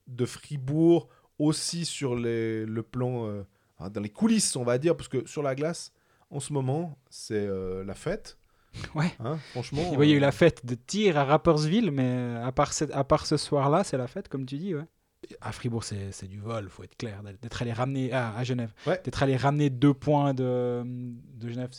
de 0.08 0.26
Fribourg 0.26 1.10
aussi 1.40 1.86
sur 1.86 2.16
les- 2.16 2.66
le 2.66 2.84
plan, 2.84 3.28
euh, 3.28 3.44
dans 3.90 4.02
les 4.02 4.10
coulisses, 4.10 4.56
on 4.56 4.64
va 4.64 4.78
dire, 4.78 4.96
parce 4.98 5.08
que 5.10 5.26
sur 5.28 5.44
la 5.44 5.54
glace, 5.56 5.92
en 6.30 6.40
ce 6.40 6.52
moment, 6.54 6.98
c'est 7.10 7.48
la 7.86 7.94
fête. 7.94 8.38
Ouais. 8.96 9.14
Hein, 9.20 9.38
franchement. 9.52 9.94
Ouais, 9.96 10.08
il 10.08 10.12
y 10.12 10.14
a 10.14 10.18
eu 10.18 10.20
la 10.20 10.32
fête 10.34 10.66
de 10.66 10.76
tir 10.76 11.18
à 11.18 11.24
Rapperswil, 11.24 11.90
mais 11.92 12.36
à 12.44 12.52
part, 12.52 12.74
cette- 12.74 12.92
à 12.92 13.04
part 13.04 13.26
ce 13.26 13.38
soir-là, 13.38 13.84
c'est 13.84 13.98
la 13.98 14.08
fête, 14.08 14.28
comme 14.28 14.46
tu 14.46 14.58
dis. 14.58 14.76
Ouais. 14.76 14.84
À 15.42 15.52
Fribourg, 15.52 15.84
c'est 15.84 16.28
du 16.28 16.40
vol, 16.40 16.70
faut 16.70 16.84
être 16.84 16.96
clair. 16.98 17.22
D'être 17.42 17.62
allé 17.62 17.74
ramener 17.74 18.12
ah, 18.14 18.34
à 18.38 18.44
Genève, 18.44 18.72
Ouais. 18.86 19.02
d'être 19.04 19.22
allé 19.24 19.36
ramener 19.36 19.70
deux 19.70 19.94
points 19.94 20.34
de, 20.34 20.84
de 20.86 21.50
Genève, 21.50 21.70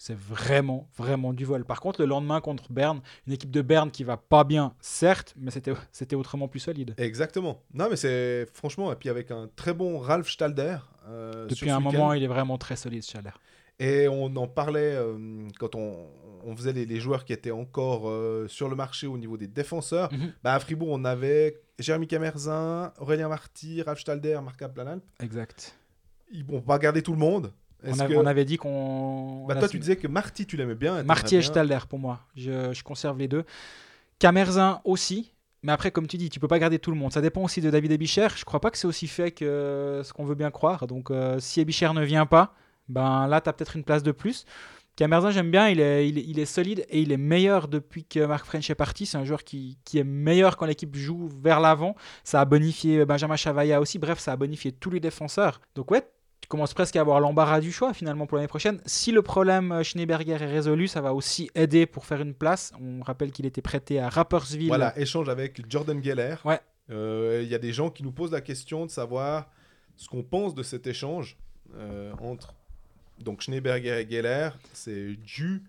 c'est 0.00 0.16
vraiment, 0.16 0.88
vraiment 0.96 1.32
du 1.32 1.44
vol. 1.44 1.64
Par 1.64 1.80
contre, 1.80 2.00
le 2.00 2.06
lendemain 2.06 2.40
contre 2.40 2.72
Berne, 2.72 3.00
une 3.26 3.32
équipe 3.32 3.50
de 3.50 3.62
Berne 3.62 3.90
qui 3.90 4.04
va 4.04 4.16
pas 4.16 4.44
bien, 4.44 4.74
certes, 4.80 5.34
mais 5.36 5.50
c'était 5.90 6.14
autrement 6.16 6.46
plus 6.48 6.60
solide. 6.60 6.94
Exactement. 6.98 7.62
Non, 7.74 7.88
mais 7.90 7.96
c'est 7.96 8.46
franchement, 8.54 8.92
et 8.92 8.96
puis 8.96 9.08
avec 9.08 9.30
un 9.30 9.48
très 9.56 9.74
bon 9.74 9.98
Ralph 9.98 10.28
Stalder. 10.28 10.78
euh, 11.08 11.46
Depuis 11.48 11.70
un 11.70 11.80
moment, 11.80 12.12
il 12.12 12.22
est 12.22 12.28
vraiment 12.28 12.58
très 12.58 12.76
solide, 12.76 13.04
Chalère. 13.04 13.40
Et 13.80 14.08
on 14.08 14.34
en 14.36 14.48
parlait 14.48 14.94
euh, 14.96 15.46
quand 15.60 15.76
on, 15.76 16.08
on 16.44 16.56
faisait 16.56 16.72
les, 16.72 16.84
les 16.84 16.98
joueurs 17.00 17.24
qui 17.24 17.32
étaient 17.32 17.52
encore 17.52 18.08
euh, 18.08 18.48
sur 18.48 18.68
le 18.68 18.74
marché 18.74 19.06
au 19.06 19.16
niveau 19.16 19.36
des 19.36 19.46
défenseurs. 19.46 20.12
Mhm. 20.12 20.32
Bah, 20.42 20.54
à 20.54 20.58
Fribourg, 20.60 20.88
on 20.90 21.04
avait 21.04 21.60
Jérémy 21.78 22.06
Camerzin, 22.08 22.92
Aurélien 22.98 23.28
Marty, 23.28 23.82
Ralph 23.82 24.00
Stalder, 24.00 24.38
Marc 24.42 24.66
Planalp. 24.68 25.02
Exact. 25.22 25.74
Ils 26.32 26.44
vont 26.44 26.60
pas 26.60 26.78
garder 26.78 27.02
tout 27.02 27.12
le 27.12 27.18
monde. 27.18 27.52
On, 27.84 27.98
avait- 28.00 28.14
que- 28.14 28.18
on 28.20 28.26
avait 28.26 28.44
dit 28.44 28.56
qu'on. 28.56 29.46
Bah, 29.46 29.54
toi, 29.54 29.68
tu 29.68 29.78
disais 29.78 29.96
que 29.96 30.08
Marty, 30.08 30.46
tu 30.46 30.56
l'aimais 30.56 30.74
bien. 30.74 31.02
Marty 31.04 31.36
et. 31.36 31.42
Stalder 31.42 31.78
pour 31.88 31.98
moi. 32.00 32.20
Je, 32.36 32.72
je 32.72 32.82
conserve 32.82 33.18
les 33.18 33.28
deux. 33.28 33.44
Camerzin 34.18 34.80
aussi. 34.84 35.32
Mais 35.62 35.72
après, 35.72 35.90
comme 35.90 36.06
tu 36.06 36.16
dis, 36.18 36.30
tu 36.30 36.38
peux 36.38 36.46
pas 36.48 36.58
garder 36.58 36.78
tout 36.78 36.90
le 36.92 36.96
monde. 36.96 37.12
Ça 37.12 37.20
dépend 37.20 37.42
aussi 37.42 37.60
de 37.60 37.68
David 37.70 37.90
Ebicher. 37.92 38.28
Je 38.36 38.44
crois 38.44 38.60
pas 38.60 38.70
que 38.70 38.78
c'est 38.78 38.86
aussi 38.86 39.06
fait 39.08 39.32
que 39.32 40.02
ce 40.04 40.12
qu'on 40.12 40.24
veut 40.24 40.36
bien 40.36 40.50
croire. 40.52 40.86
Donc, 40.86 41.10
euh, 41.10 41.38
si 41.40 41.60
Ebicher 41.60 41.92
ne 41.92 42.04
vient 42.04 42.26
pas, 42.26 42.54
ben 42.88 43.26
là, 43.26 43.40
tu 43.40 43.48
as 43.48 43.52
peut-être 43.52 43.74
une 43.76 43.82
place 43.84 44.02
de 44.04 44.12
plus. 44.12 44.44
Camerzin, 44.98 45.30
j'aime 45.30 45.52
bien. 45.52 45.68
Il 45.68 45.78
est, 45.78 46.08
il, 46.08 46.18
est, 46.18 46.24
il 46.26 46.40
est 46.40 46.44
solide 46.44 46.84
et 46.88 47.00
il 47.00 47.12
est 47.12 47.16
meilleur 47.16 47.68
depuis 47.68 48.04
que 48.04 48.26
Marc 48.26 48.44
French 48.44 48.68
est 48.68 48.74
parti. 48.74 49.06
C'est 49.06 49.16
un 49.16 49.24
joueur 49.24 49.44
qui, 49.44 49.78
qui 49.84 49.98
est 49.98 50.04
meilleur 50.04 50.56
quand 50.56 50.66
l'équipe 50.66 50.96
joue 50.96 51.28
vers 51.40 51.60
l'avant. 51.60 51.94
Ça 52.24 52.40
a 52.40 52.44
bonifié 52.44 53.04
Benjamin 53.04 53.36
Chavaya 53.36 53.80
aussi. 53.80 54.00
Bref, 54.00 54.18
ça 54.18 54.32
a 54.32 54.36
bonifié 54.36 54.72
tous 54.72 54.90
les 54.90 54.98
défenseurs. 54.98 55.60
Donc, 55.76 55.92
ouais, 55.92 56.02
tu 56.40 56.48
commences 56.48 56.74
presque 56.74 56.96
à 56.96 57.00
avoir 57.00 57.20
l'embarras 57.20 57.60
du 57.60 57.70
choix 57.70 57.94
finalement 57.94 58.26
pour 58.26 58.38
l'année 58.38 58.48
prochaine. 58.48 58.80
Si 58.86 59.12
le 59.12 59.22
problème 59.22 59.70
euh, 59.70 59.84
Schneeberger 59.84 60.32
est 60.32 60.46
résolu, 60.46 60.88
ça 60.88 61.00
va 61.00 61.14
aussi 61.14 61.48
aider 61.54 61.86
pour 61.86 62.04
faire 62.04 62.20
une 62.20 62.34
place. 62.34 62.72
On 62.80 63.00
rappelle 63.00 63.30
qu'il 63.30 63.46
était 63.46 63.62
prêté 63.62 64.00
à 64.00 64.08
Rapperswil. 64.08 64.66
Voilà, 64.66 64.98
échange 64.98 65.28
avec 65.28 65.70
Jordan 65.70 66.02
Geller. 66.02 66.34
Ouais. 66.44 66.58
Euh, 66.90 67.42
Il 67.44 67.48
y 67.48 67.54
a 67.54 67.58
des 67.58 67.72
gens 67.72 67.90
qui 67.90 68.02
nous 68.02 68.10
posent 68.10 68.32
la 68.32 68.40
question 68.40 68.84
de 68.84 68.90
savoir 68.90 69.48
ce 69.94 70.08
qu'on 70.08 70.24
pense 70.24 70.56
de 70.56 70.64
cet 70.64 70.88
échange 70.88 71.38
euh, 71.76 72.12
entre 72.20 72.54
donc 73.22 73.40
Schneeberger 73.42 74.00
et 74.00 74.10
Geller. 74.10 74.50
C'est 74.72 75.14
dû. 75.16 75.62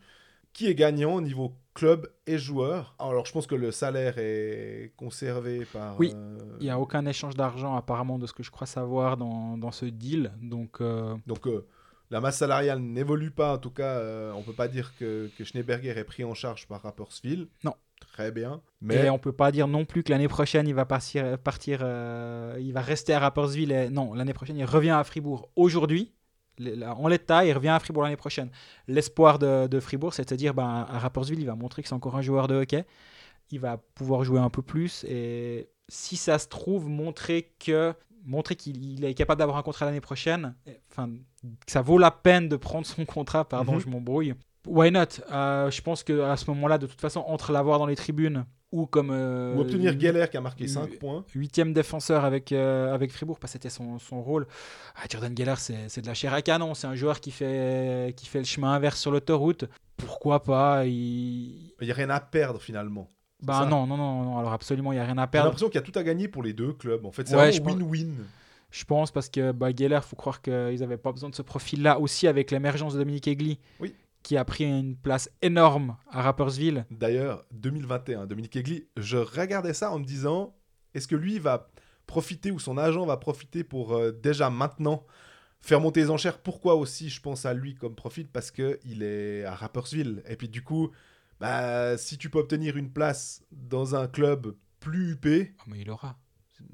Qui 0.52 0.66
est 0.66 0.76
gagnant 0.76 1.14
au 1.14 1.22
niveau 1.22 1.54
club 1.76 2.08
et 2.26 2.40
joueur 2.40 2.96
Alors, 2.98 3.26
je 3.26 3.32
pense 3.32 3.46
que 3.46 3.54
le 3.56 3.72
salaire 3.72 4.16
est 4.18 4.92
conservé 4.98 5.64
par. 5.72 5.98
Oui. 6.00 6.12
euh, 6.16 6.38
Il 6.60 6.64
n'y 6.64 6.72
a 6.72 6.80
aucun 6.80 7.06
échange 7.06 7.36
d'argent 7.36 7.76
apparemment 7.76 8.18
de 8.18 8.26
ce 8.26 8.34
que 8.34 8.42
je 8.42 8.50
crois 8.50 8.66
savoir 8.68 9.16
dans, 9.16 9.58
dans 9.58 9.72
ce 9.72 9.86
deal. 9.86 10.32
Donc 10.42 10.82
euh, 10.82 11.16
Donc, 11.28 11.46
euh, 11.46 11.68
la 12.10 12.20
masse 12.20 12.38
salariale 12.38 12.80
n'évolue 12.80 13.30
pas. 13.32 13.54
En 13.54 13.58
tout 13.60 13.70
cas, 13.70 14.02
on 14.36 14.42
peut 14.42 14.54
pas 14.54 14.68
dire 14.68 14.92
que, 14.98 15.30
que 15.38 15.44
Schneeberger 15.44 15.90
est 15.98 16.04
pris 16.04 16.24
en 16.24 16.34
charge 16.34 16.68
par 16.68 16.82
Rapperswil. 16.82 17.48
Non. 17.64 17.76
Très 18.14 18.32
bien. 18.32 18.62
Mais 18.82 19.04
Mais 19.04 19.10
on 19.10 19.20
peut 19.20 19.32
pas 19.34 19.52
dire 19.52 19.68
non 19.68 19.86
plus 19.86 20.04
que 20.04 20.12
l'année 20.12 20.30
prochaine 20.30 20.68
il 20.68 20.74
va 20.74 20.86
partir, 20.86 21.38
partir 21.38 21.82
euh, 21.84 22.56
il 22.60 22.74
va 22.74 22.82
rester 22.82 23.14
à 23.14 23.20
Rapperswil. 23.20 23.72
Et... 23.72 23.90
Non, 23.90 24.14
l'année 24.14 24.34
prochaine 24.34 24.58
il 24.58 24.66
revient 24.66 24.90
à 24.92 25.04
Fribourg. 25.04 25.50
Aujourd'hui, 25.56 26.14
en 26.86 27.08
l'état, 27.08 27.46
il 27.46 27.54
revient 27.54 27.70
à 27.70 27.80
Fribourg 27.80 28.04
l'année 28.04 28.16
prochaine. 28.18 28.50
L'espoir 28.88 29.40
de, 29.40 29.68
de 29.68 29.80
Fribourg, 29.80 30.14
c'est 30.14 30.24
de 30.26 30.30
se 30.30 30.36
dire 30.36 30.54
ben, 30.54 30.86
à 30.90 31.00
Rapperswil, 31.00 31.40
il 31.40 31.46
va 31.46 31.56
montrer 31.56 31.82
que 31.82 31.88
c'est 31.88 31.96
encore 31.96 32.16
un 32.16 32.22
joueur 32.22 32.48
de 32.48 32.56
hockey. 32.56 32.86
Il 33.52 33.60
va 33.60 33.78
pouvoir 33.96 34.24
jouer 34.24 34.40
un 34.40 34.50
peu 34.50 34.62
plus 34.62 35.04
et 35.06 35.70
si 35.88 36.18
ça 36.18 36.38
se 36.38 36.48
trouve, 36.48 36.88
montrer 36.88 37.52
que 37.60 37.94
montrer 38.26 38.56
qu'il 38.56 38.84
il 38.94 39.06
est 39.06 39.14
capable 39.14 39.40
d'avoir 39.40 39.58
un 39.58 39.64
contrat 39.64 39.86
l'année 39.86 40.02
prochaine, 40.02 40.54
et- 40.68 40.78
enfin 40.92 41.10
que 41.66 41.72
ça 41.72 41.82
vaut 41.82 41.98
la 41.98 42.12
peine 42.12 42.50
de 42.50 42.58
prendre 42.58 42.86
son 42.86 43.06
contrat. 43.06 43.48
Pardon, 43.48 43.74
Mhm. 43.76 43.80
je 43.80 43.88
m'embrouille. 43.90 44.36
Why 44.68 44.92
not? 44.92 45.22
Euh, 45.32 45.72
Je 45.72 45.82
pense 45.82 46.04
que 46.04 46.22
à 46.22 46.36
ce 46.38 46.46
moment-là, 46.52 46.78
de 46.78 46.86
toute 46.86 47.00
façon, 47.00 47.22
entre 47.22 47.52
l'avoir 47.54 47.80
dans 47.80 47.86
les 47.88 47.96
tribunes 47.96 48.46
ou 48.72 48.86
comme 48.86 49.10
euh, 49.12 49.56
ou 49.56 49.62
obtenir 49.62 50.00
Geller 50.00 50.26
qui 50.30 50.38
a 50.38 50.42
marqué 50.42 50.66
euh, 50.66 50.68
5 50.68 51.00
points. 51.00 51.26
huitième 51.34 51.74
défenseur 51.74 52.24
avec, 52.24 52.52
euh, 52.52 52.94
avec 52.94 53.12
Fribourg, 53.12 53.40
parce 53.40 53.52
que 53.54 53.60
c'était 53.60 53.70
son, 53.70 53.98
son 54.00 54.22
rôle. 54.22 54.46
Ah, 54.96 55.06
Jordan 55.10 55.36
Geller, 55.36 55.56
c'est 55.58 56.02
de 56.02 56.08
la 56.08 56.14
chair 56.14 56.34
à 56.34 56.42
canon. 56.42 56.74
C'est 56.76 56.88
un 56.88 56.96
joueur 56.96 57.20
qui 57.20 57.32
fait, 57.32 58.14
qui 58.16 58.28
fait 58.28 58.40
le 58.40 58.46
chemin 58.46 58.72
inverse 58.74 59.00
sur 59.00 59.12
l'autoroute. 59.12 59.66
Pourquoi 59.98 60.44
pas 60.44 60.86
il... 60.86 61.74
N'y 61.82 61.92
a 61.92 61.94
rien 61.94 62.10
à 62.10 62.20
perdre 62.20 62.62
finalement. 62.62 63.10
Bah 63.42 63.66
non, 63.70 63.88
non, 63.88 63.98
non, 63.98 64.24
non. 64.24 64.38
Alors 64.38 64.54
absolument, 64.54 64.92
il 64.92 64.96
n'y 64.96 65.02
a 65.02 65.06
rien 65.06 65.18
à 65.18 65.24
J'ai 65.24 65.28
perdre. 65.32 65.46
l'impression 65.48 65.68
qu'il 65.70 65.80
y 65.80 65.84
a 65.84 65.86
tout 65.86 65.98
à 65.98 66.04
gagner 66.04 66.28
pour 66.28 66.44
les 66.44 66.54
deux 66.54 66.74
clubs. 66.74 67.06
En 67.06 67.12
fait, 67.12 67.28
c'est 67.28 67.36
Ouais, 67.36 67.52
vraiment 67.52 67.86
win-win. 67.86 68.12
Je 68.72 68.84
pense 68.86 69.12
parce 69.12 69.30
que 69.30 69.52
bah, 69.52 69.70
Geller, 69.76 70.00
faut 70.04 70.16
croire 70.16 70.42
qu'ils 70.42 70.80
n'avaient 70.80 70.98
pas 70.98 71.12
besoin 71.12 71.30
de 71.30 71.36
ce 71.36 71.42
profil-là 71.42 72.00
aussi 72.00 72.28
avec 72.28 72.52
l'émergence 72.52 72.94
de 72.94 73.00
Dominique 73.00 73.28
Egli, 73.28 73.58
Oui. 73.80 73.96
Qui 74.24 74.38
a 74.38 74.46
pris 74.46 74.66
une 74.66 74.96
place 74.96 75.30
énorme 75.42 75.98
à 76.12 76.22
Rapperswil. 76.22 76.86
D'ailleurs, 76.92 77.46
2021, 77.52 78.28
Dominique 78.28 78.56
Egli, 78.56 78.88
je 78.98 79.18
regardais 79.18 79.74
ça 79.74 79.92
en 79.92 80.00
me 80.00 80.06
disant, 80.06 80.56
est-ce 80.94 81.08
que 81.08 81.16
lui 81.16 81.40
va 81.40 81.70
profiter 82.06 82.52
ou 82.52 82.60
son 82.60 82.78
agent 82.78 83.06
va 83.06 83.18
profiter 83.18 83.64
pour 83.64 83.94
euh, 83.94 84.12
déjà 84.12 84.50
maintenant 84.50 85.06
faire 85.62 85.80
monter 85.80 86.02
les 86.02 86.10
enchères? 86.10 86.40
Pourquoi 86.40 86.76
aussi 86.76 87.10
je 87.10 87.22
pense 87.22 87.46
à 87.46 87.54
lui 87.54 87.76
comme 87.76 87.96
profil 87.96 88.28
Parce 88.28 88.52
qu'il 88.52 89.04
est 89.04 89.44
à 89.46 89.56
Rapperswil. 89.56 90.24
Et 90.28 90.36
puis 90.36 90.50
du 90.50 90.64
coup, 90.64 90.92
bah, 91.40 91.98
si 91.98 92.18
tu 92.18 92.30
peux 92.30 92.40
obtenir 92.40 92.78
une 92.78 92.92
place 92.92 93.44
dans 93.52 93.96
un 93.96 94.08
club 94.08 94.56
plus 94.80 95.12
huppé, 95.12 95.54
Oh, 95.60 95.64
mais 95.68 95.80
il 95.82 95.90
aura. 95.90 96.18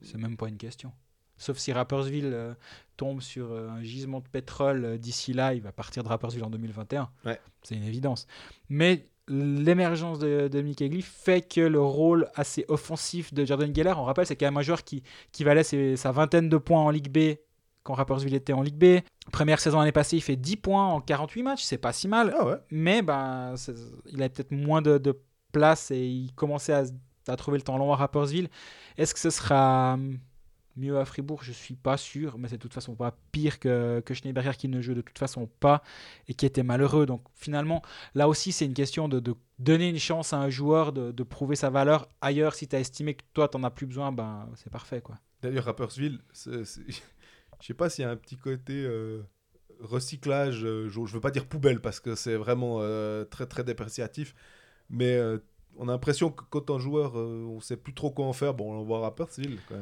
C'est 0.02 0.18
même 0.18 0.38
pas 0.38 0.48
une 0.48 0.58
question. 0.58 0.92
Sauf 1.38 1.58
si 1.58 1.72
Rapperswil 1.74 2.26
euh, 2.34 2.54
tombe 2.98 3.22
sur 3.22 3.52
euh, 3.52 3.70
un 3.70 3.84
gisement 3.84 4.20
de 4.22 4.28
pétrole 4.28 4.86
euh, 4.86 4.98
d'ici 4.98 5.34
là, 5.34 5.54
il 5.54 5.62
va 5.62 5.72
partir 5.72 6.04
de 6.04 6.08
Rapperswil 6.08 6.44
en 6.44 6.50
2021. 6.50 7.10
Ouais. 7.26 7.40
C'est 7.64 7.76
une 7.76 7.84
évidence. 7.84 8.26
Mais 8.70 9.08
l'émergence 9.28 10.20
de, 10.20 10.62
Mick 10.62 10.82
Egli 10.82 11.02
fait 11.02 11.42
que 11.42 11.62
le 11.62 11.80
rôle 11.82 12.30
assez 12.36 12.64
offensif 12.68 13.34
de 13.34 13.44
Jordan 13.44 13.74
Geller, 13.76 13.94
on 13.98 14.04
rappelle, 14.04 14.26
c'est 14.28 14.36
quand 14.36 14.46
même 14.46 14.58
un 14.58 14.62
joueur 14.62 14.84
qui, 14.84 15.04
qui 15.32 15.44
valait 15.44 15.64
ses- 15.64 15.96
sa 15.98 16.12
vingtaine 16.12 16.48
de 16.48 16.58
points 16.58 16.82
en 16.82 16.90
Ligue 16.92 17.10
B 17.12 17.38
quand 17.84 17.94
Rapperswil 17.96 18.34
était 18.34 18.54
en 18.54 18.62
Ligue 18.62 18.78
B. 18.78 19.02
Première 19.32 19.60
saison 19.60 19.80
l'année 19.80 19.92
passée, 19.92 20.18
il 20.18 20.22
fait 20.22 20.36
10 20.36 20.58
points 20.58 20.86
en 20.88 21.02
48 21.02 21.44
matchs, 21.44 21.64
c'est 21.64 21.78
pas 21.78 21.92
si 21.94 22.08
mal. 22.08 22.36
ah 22.40 22.46
ouais, 22.46 22.56
Mais 22.72 23.02
c'est- 23.58 23.76
il 24.12 24.22
avait 24.22 24.30
peut-être 24.30 24.52
moins 24.52 24.82
de, 24.82 24.98
de 24.98 25.20
place 25.52 25.92
et 25.92 26.06
il 26.06 26.32
commençait 26.34 26.74
à, 26.74 26.84
à 27.28 27.36
trouver 27.36 27.58
le 27.58 27.64
temps 27.64 27.78
long 27.78 27.92
à 27.94 27.96
Rapperswil. 27.96 28.48
Est-ce 28.98 29.14
que 29.14 29.20
ce 29.20 29.30
sera 29.32 29.94
hum, 29.96 30.20
mieux 30.76 30.98
à 30.98 31.06
Fribourg, 31.06 31.44
je 31.44 31.52
suis 31.52 31.76
pas 31.76 31.98
sûr, 31.98 32.38
mais 32.38 32.48
c'est 32.48 32.58
de 32.58 32.62
toute 32.62 32.74
façon 32.74 32.96
pas 32.96 33.18
pire 33.32 33.60
que, 33.60 34.02
que 34.06 34.14
Schneeberger 34.14 34.58
qui 34.58 34.68
ne 34.68 34.82
joue 34.82 34.94
de 34.94 35.02
toute 35.02 35.18
façon 35.18 35.48
pas 35.60 35.82
et 36.28 36.34
qui 36.34 36.46
était 36.46 36.64
malheureux. 36.64 37.06
Donc 37.06 37.24
finalement, 37.36 37.82
là 38.14 38.28
aussi, 38.28 38.52
c'est 38.52 38.66
une 38.66 38.74
question 38.74 39.08
de, 39.08 39.22
donner 39.60 39.90
une 39.90 40.00
chance 40.00 40.34
à 40.34 40.38
un 40.38 40.50
joueur 40.50 40.92
de, 40.92 41.12
de 41.12 41.24
prouver 41.24 41.56
sa 41.56 41.70
valeur 41.70 42.08
ailleurs. 42.22 42.56
Si 42.56 42.68
tu 42.68 42.76
as 42.76 42.80
estimé 42.80 43.14
que 43.14 43.24
toi, 43.34 43.48
tu 43.48 43.58
n'en 43.58 43.64
as 43.64 43.72
plus 43.72 43.86
besoin, 43.86 44.12
ben, 44.12 44.50
c'est 44.56 44.70
parfait. 44.70 45.02
quoi. 45.02 45.18
D'ailleurs, 45.42 45.66
Rappersville, 45.66 46.20
je 46.34 46.64
sais 47.62 47.74
pas 47.74 47.90
s'il 47.90 48.04
y 48.04 48.08
a 48.08 48.12
un 48.12 48.16
petit 48.16 48.38
côté 48.38 48.74
euh, 48.74 49.22
recyclage, 49.80 50.66
euh, 50.66 50.90
je, 50.90 51.06
je 51.06 51.14
veux 51.14 51.22
pas 51.22 51.32
dire 51.32 51.46
poubelle 51.46 51.82
parce 51.82 52.00
que 52.00 52.16
c'est 52.16 52.36
vraiment 52.36 52.78
euh, 52.82 53.26
très 53.26 53.46
très 53.46 53.64
dépréciatif, 53.64 54.36
mais 54.90 55.20
on 55.78 55.88
a 55.88 55.92
l'impression 55.92 56.30
que 56.30 56.44
quand 56.50 56.70
un 56.72 56.80
joueur, 56.80 57.14
euh, 57.18 57.46
on 57.50 57.60
sait 57.60 57.76
plus 57.78 57.94
trop 57.94 58.10
quoi 58.10 58.26
en 58.26 58.34
faire, 58.34 58.54
bon, 58.54 58.72
on 58.72 58.74
l'envoie 58.76 59.00
à 59.00 59.02
Rappersville. 59.02 59.60
quoi. 59.68 59.78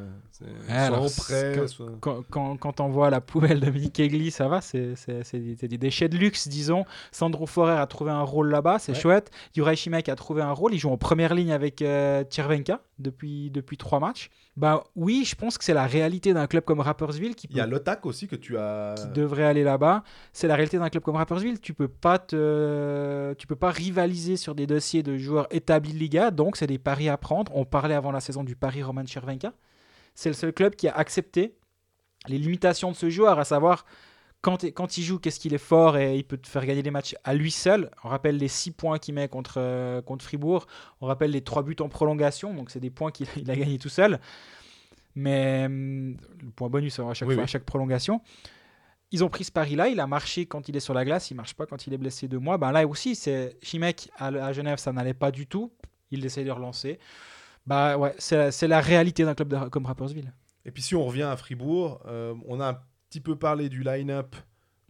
Alors, 0.70 1.06
prêt, 1.18 1.68
soit- 1.68 1.92
Quand, 2.00 2.24
quand, 2.30 2.58
quand 2.58 2.80
on 2.80 2.90
voit 2.90 3.10
la 3.10 3.22
poubelle 3.22 3.60
de 3.60 3.66
Dominique 3.68 4.00
Egli, 4.00 4.32
ça 4.32 4.48
va, 4.48 4.62
c'est 4.62 4.96
des, 5.34 5.78
déchets 5.78 6.10
de 6.10 6.18
luxe, 6.18 6.48
disons. 6.48 6.86
Sandro 7.12 7.46
Forer 7.46 7.78
a 7.78 7.88
trouvé 7.88 8.12
un 8.12 8.22
rôle 8.24 8.50
là-bas, 8.50 8.80
c'est 8.80 8.94
Ouais. 8.94 9.00
chouette. 9.00 9.32
Juraj 9.56 9.78
Šimek 9.78 10.10
a 10.10 10.16
trouvé 10.16 10.42
un 10.42 10.52
rôle, 10.52 10.74
il 10.74 10.80
joue 10.80 10.90
en 10.90 10.98
première 10.98 11.34
ligne 11.36 11.52
avec 11.52 11.82
euh, 11.82 12.24
Tchervenka 12.24 12.82
depuis, 13.00 13.50
depuis 13.52 13.78
trois 13.78 14.00
matchs. 14.00 14.30
Bah 14.56 14.84
oui, 14.96 15.24
je 15.26 15.36
pense 15.36 15.58
que 15.58 15.64
c'est 15.64 15.74
la 15.74 15.86
réalité 15.88 16.34
d'un 16.34 16.48
club 16.48 16.64
comme 16.64 16.80
Rappersville 16.80 17.36
qui, 17.36 17.48
Il 17.50 17.58
y 17.58 17.60
a 17.60 17.66
peut- 17.66 17.72
l'OTAC 17.72 18.06
aussi 18.06 18.28
que 18.28 18.36
tu 18.36 18.58
as. 18.58 18.96
qui 18.98 19.08
devrait 19.10 19.44
aller 19.46 19.64
là-bas. 19.64 20.04
C'est 20.32 20.48
la 20.48 20.56
réalité 20.56 20.78
d'un 20.78 20.90
club 20.90 21.04
comme 21.04 21.16
Rappersville. 21.16 21.60
Tu 21.60 21.74
peux 21.74 21.88
pas 21.88 22.20
te, 22.20 23.34
tu 23.38 23.48
peux 23.48 23.56
pas 23.56 23.72
rivaliser 23.72 24.38
sur 24.38 24.56
des 24.56 24.68
dossiers 24.68 25.04
de 25.04 25.18
joueurs 25.18 25.48
établis 25.52 25.94
de 25.94 25.98
Liga, 26.00 26.32
donc 26.32 26.56
c'est 26.58 26.68
des 26.68 26.78
paris 26.78 27.10
à 27.10 27.18
prendre. 27.18 27.52
On 27.56 27.66
parlait 27.66 27.96
avant 27.96 28.12
la 28.12 28.20
saison 28.20 28.44
du 28.44 28.56
pari 28.56 28.84
Roman 28.84 29.06
Chervenka. 29.06 29.54
C'est 30.16 30.30
le 30.30 30.36
seul 30.36 30.54
club 30.54 30.76
qui 30.76 30.88
a 30.88 30.96
accepté 30.96 31.56
les 32.28 32.38
limitations 32.38 32.92
de 32.92 32.96
ce 32.96 33.10
joueur, 33.10 33.40
à 33.40 33.44
savoir 33.44 33.86
quand, 34.44 34.64
quand 34.66 34.98
il 34.98 35.04
joue, 35.04 35.18
qu'est-ce 35.20 35.40
qu'il 35.40 35.54
est 35.54 35.58
fort 35.58 35.98
et 35.98 36.18
il 36.18 36.24
peut 36.26 36.38
te 36.38 36.48
faire 36.48 36.66
gagner 36.66 36.84
des 36.84 36.92
matchs 36.92 37.16
à 37.24 37.34
lui 37.34 37.50
seul. 37.50 37.90
On 38.04 38.10
rappelle 38.10 38.38
les 38.38 38.50
6 38.50 38.72
points 38.72 39.00
qu'il 39.00 39.16
met 39.16 39.28
contre, 39.30 39.56
euh, 39.58 40.02
contre 40.02 40.24
Fribourg. 40.24 40.68
On 41.02 41.08
rappelle 41.08 41.32
les 41.32 41.42
3 41.42 41.64
buts 41.64 41.78
en 41.80 41.88
prolongation, 41.90 42.54
donc 42.54 42.70
c'est 42.70 42.82
des 42.82 42.90
points 42.92 43.10
qu'il 43.12 43.26
il 43.38 43.50
a 43.50 43.56
gagnés 43.56 43.80
tout 43.80 43.90
seul. 43.90 44.20
Mais 45.16 45.64
hum, 45.66 46.18
le 46.42 46.50
point 46.56 46.70
bonus 46.70 47.00
à 47.00 47.14
chaque, 47.14 47.28
Oui, 47.30 47.36
fois, 47.36 47.42
oui. 47.42 47.46
à 47.46 47.48
chaque 47.48 47.64
prolongation. 47.64 48.22
Ils 49.12 49.24
ont 49.24 49.30
pris 49.30 49.44
ce 49.46 49.52
pari-là, 49.52 49.88
il 49.88 50.00
a 50.00 50.08
marché 50.08 50.46
quand 50.46 50.68
il 50.68 50.76
est 50.76 50.80
sur 50.82 50.94
la 50.94 51.06
glace, 51.06 51.30
il 51.32 51.36
marche 51.36 51.54
pas 51.54 51.66
quand 51.66 51.88
il 51.88 51.94
est 51.94 51.98
blessé 51.98 52.28
deux 52.28 52.40
mois. 52.40 52.58
Ben 52.58 52.72
là 52.72 52.86
aussi, 52.88 53.16
c'est 53.16 53.58
Chimek 53.62 54.10
à, 54.18 54.28
à 54.28 54.52
Genève, 54.54 54.78
ça 54.80 54.92
n'allait 54.92 55.14
pas 55.14 55.32
du 55.32 55.48
tout. 55.48 55.72
Il 56.12 56.26
essaie 56.26 56.44
de 56.44 56.52
relancer. 56.52 57.00
Bah 57.66 57.98
ouais, 57.98 58.14
c'est 58.18 58.68
la, 58.68 58.82
réalité 58.82 59.24
d'un 59.24 59.36
club 59.36 59.48
de- 59.50 59.70
comme 59.70 59.86
Rappersville. 59.86 60.34
Et 60.66 60.72
puis 60.72 60.82
si 60.82 60.96
on 60.96 61.06
revient 61.06 61.24
à 61.24 61.38
Fribourg, 61.38 62.02
euh, 62.08 62.34
on 62.48 62.60
a 62.60 62.72
un 62.72 62.80
petit 63.14 63.22
peu 63.22 63.36
parlé 63.36 63.70
du 63.70 63.84
line-up 63.84 64.36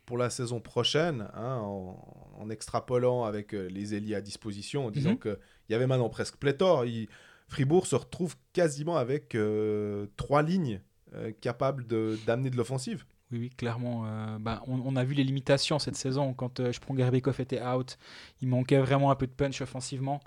pour 0.06 0.18
la 0.18 0.30
saison 0.30 0.62
prochaine, 0.62 1.28
hein, 1.34 1.58
en, 1.62 1.98
en 2.40 2.50
extrapolant 2.50 3.26
avec 3.26 3.54
euh, 3.54 3.68
les 3.68 3.96
ailiers 3.96 4.16
à 4.16 4.22
disposition, 4.22 4.86
en 4.86 4.92
disant 4.92 5.12
Mhm. 5.12 5.20
qu'il 5.20 5.38
y 5.70 5.74
avait 5.74 5.88
maintenant 5.88 6.08
presque 6.10 6.38
pléthore. 6.38 6.86
Il- 6.86 7.10
Fribourg 7.50 7.86
se 7.86 7.96
retrouve 7.98 8.36
quasiment 8.54 8.96
avec 8.96 9.36
euh, 9.36 10.08
trois 10.16 10.42
lignes 10.42 10.80
euh, 11.14 11.32
capables 11.42 11.86
d'amener 12.26 12.50
de 12.50 12.56
l'offensive. 12.56 13.04
Oui, 13.32 13.40
oui, 13.40 13.50
clairement. 13.50 14.06
euh, 14.08 14.38
bah, 14.40 14.64
on, 14.68 14.80
on 14.86 14.96
a 14.96 15.04
vu 15.04 15.14
les 15.16 15.24
limitations 15.26 15.78
cette 15.80 15.98
saison 15.98 16.34
quand 16.34 16.62
euh, 16.62 16.72
Sprong 16.72 16.98
Herbekov 17.00 17.42
était 17.42 17.62
out. 17.62 17.98
Il 18.42 18.48
manquait 18.48 18.80
vraiment 18.80 19.12
un 19.12 19.16
peu 19.16 19.28
de 19.28 19.34
punch 19.34 19.62
offensivement. 19.62 20.22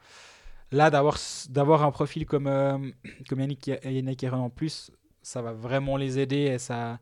Là, 0.70 0.90
d'avoir 0.90 1.82
un 1.82 1.90
profil 1.92 2.26
comme, 2.26 2.92
comme 3.28 3.40
Yannick, 3.40 3.68
Yannick 3.84 4.22
Heron 4.22 4.38
en 4.44 4.50
plus, 4.50 4.90
ça 5.22 5.40
va 5.40 5.52
vraiment 5.52 5.96
les 5.96 6.18
aider. 6.18 6.36
Et 6.54 6.58
ça, 6.58 6.98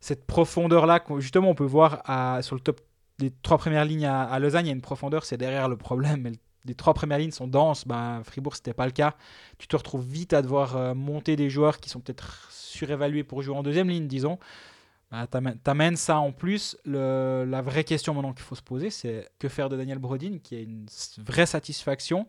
cette 0.00 0.26
profondeur-là, 0.26 1.02
justement, 1.18 1.50
on 1.50 1.54
peut 1.54 1.64
voir 1.64 2.02
sur 2.42 2.54
le 2.54 2.60
top 2.60 2.80
des 3.18 3.32
trois 3.42 3.58
premières 3.58 3.84
lignes 3.84 4.06
à, 4.06 4.38
Lausanne, 4.38 4.66
il 4.66 4.68
y 4.68 4.72
a 4.72 4.74
une 4.74 4.80
profondeur, 4.80 5.24
c'est 5.24 5.36
derrière 5.36 5.68
le 5.68 5.76
problème. 5.76 6.22
Mais 6.22 6.30
le- 6.30 6.36
les 6.64 6.74
trois 6.74 6.94
premières 6.94 7.18
lignes 7.18 7.30
sont 7.30 7.48
denses. 7.48 7.86
Ben, 7.86 8.22
Fribourg, 8.24 8.54
c'était 8.54 8.74
pas 8.74 8.86
le 8.86 8.92
cas. 8.92 9.14
Tu 9.58 9.66
te 9.66 9.76
retrouves 9.76 10.06
vite 10.06 10.32
à 10.34 10.42
devoir 10.42 10.76
euh, 10.76 10.94
monter 10.94 11.34
des 11.34 11.50
joueurs 11.50 11.78
qui 11.78 11.88
sont 11.88 12.00
peut-être 12.00 12.48
surévalués 12.50 13.24
pour 13.24 13.42
jouer 13.42 13.56
en 13.56 13.62
deuxième 13.62 13.88
ligne, 13.88 14.06
disons. 14.06 14.38
Bah, 15.10 15.26
t'amènes- 15.26 15.96
ça 15.96 16.18
en 16.18 16.32
plus. 16.32 16.76
La 16.84 17.62
vraie 17.62 17.84
question 17.84 18.14
maintenant 18.14 18.32
qu'il 18.32 18.42
faut 18.44 18.54
se 18.54 18.62
poser, 18.62 18.90
c'est 18.90 19.26
que 19.38 19.48
faire 19.48 19.68
de 19.68 19.76
Daniel 19.76 19.98
Brodin, 19.98 20.38
qui 20.42 20.54
a 20.56 20.60
une 20.60 20.86
vraie 21.18 21.46
satisfaction, 21.46 22.26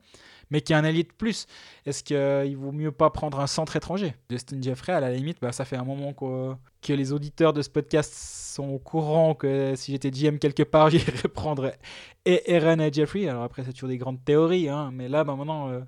mais 0.49 0.61
qui 0.61 0.73
est 0.73 0.75
un 0.77 0.83
de 1.03 1.13
plus 1.17 1.45
Est-ce 1.85 2.03
qu'il 2.03 2.55
vaut 2.57 2.71
mieux 2.71 2.91
pas 2.91 3.09
prendre 3.09 3.39
un 3.39 3.47
centre 3.47 3.75
étranger? 3.75 4.15
Justin 4.29 4.61
Jeffrey, 4.61 4.93
à 4.93 4.99
la 5.01 5.11
limite, 5.11 5.37
bah, 5.41 5.51
ça 5.51 5.65
fait 5.65 5.75
un 5.75 5.83
moment 5.83 6.13
qu'au- 6.13 6.55
que 6.81 6.93
les 6.93 7.11
auditeurs 7.11 7.51
de 7.53 7.61
ce 7.61 7.69
podcast 7.69 8.13
sont 8.13 8.69
au 8.69 8.79
courant 8.79 9.35
que 9.35 9.73
si 9.75 9.91
j'étais 9.91 10.09
GM 10.11 10.37
quelque 10.39 10.63
part, 10.63 10.89
j'irais 11.23 11.27
prendre 11.27 11.73
et 12.25 12.55
Aaron 12.55 12.79
et 12.79 12.91
Jeffrey. 12.93 13.27
Alors 13.27 13.43
après, 13.43 13.63
c'est 13.65 13.73
toujours 13.73 13.89
des 13.89 13.97
grandes 13.97 14.23
théories, 14.23 14.69
hein, 14.69 14.89
mais 14.93 15.09
là, 15.09 15.23
bah, 15.25 15.35
maintenant, 15.35 15.69
euh, 15.69 15.81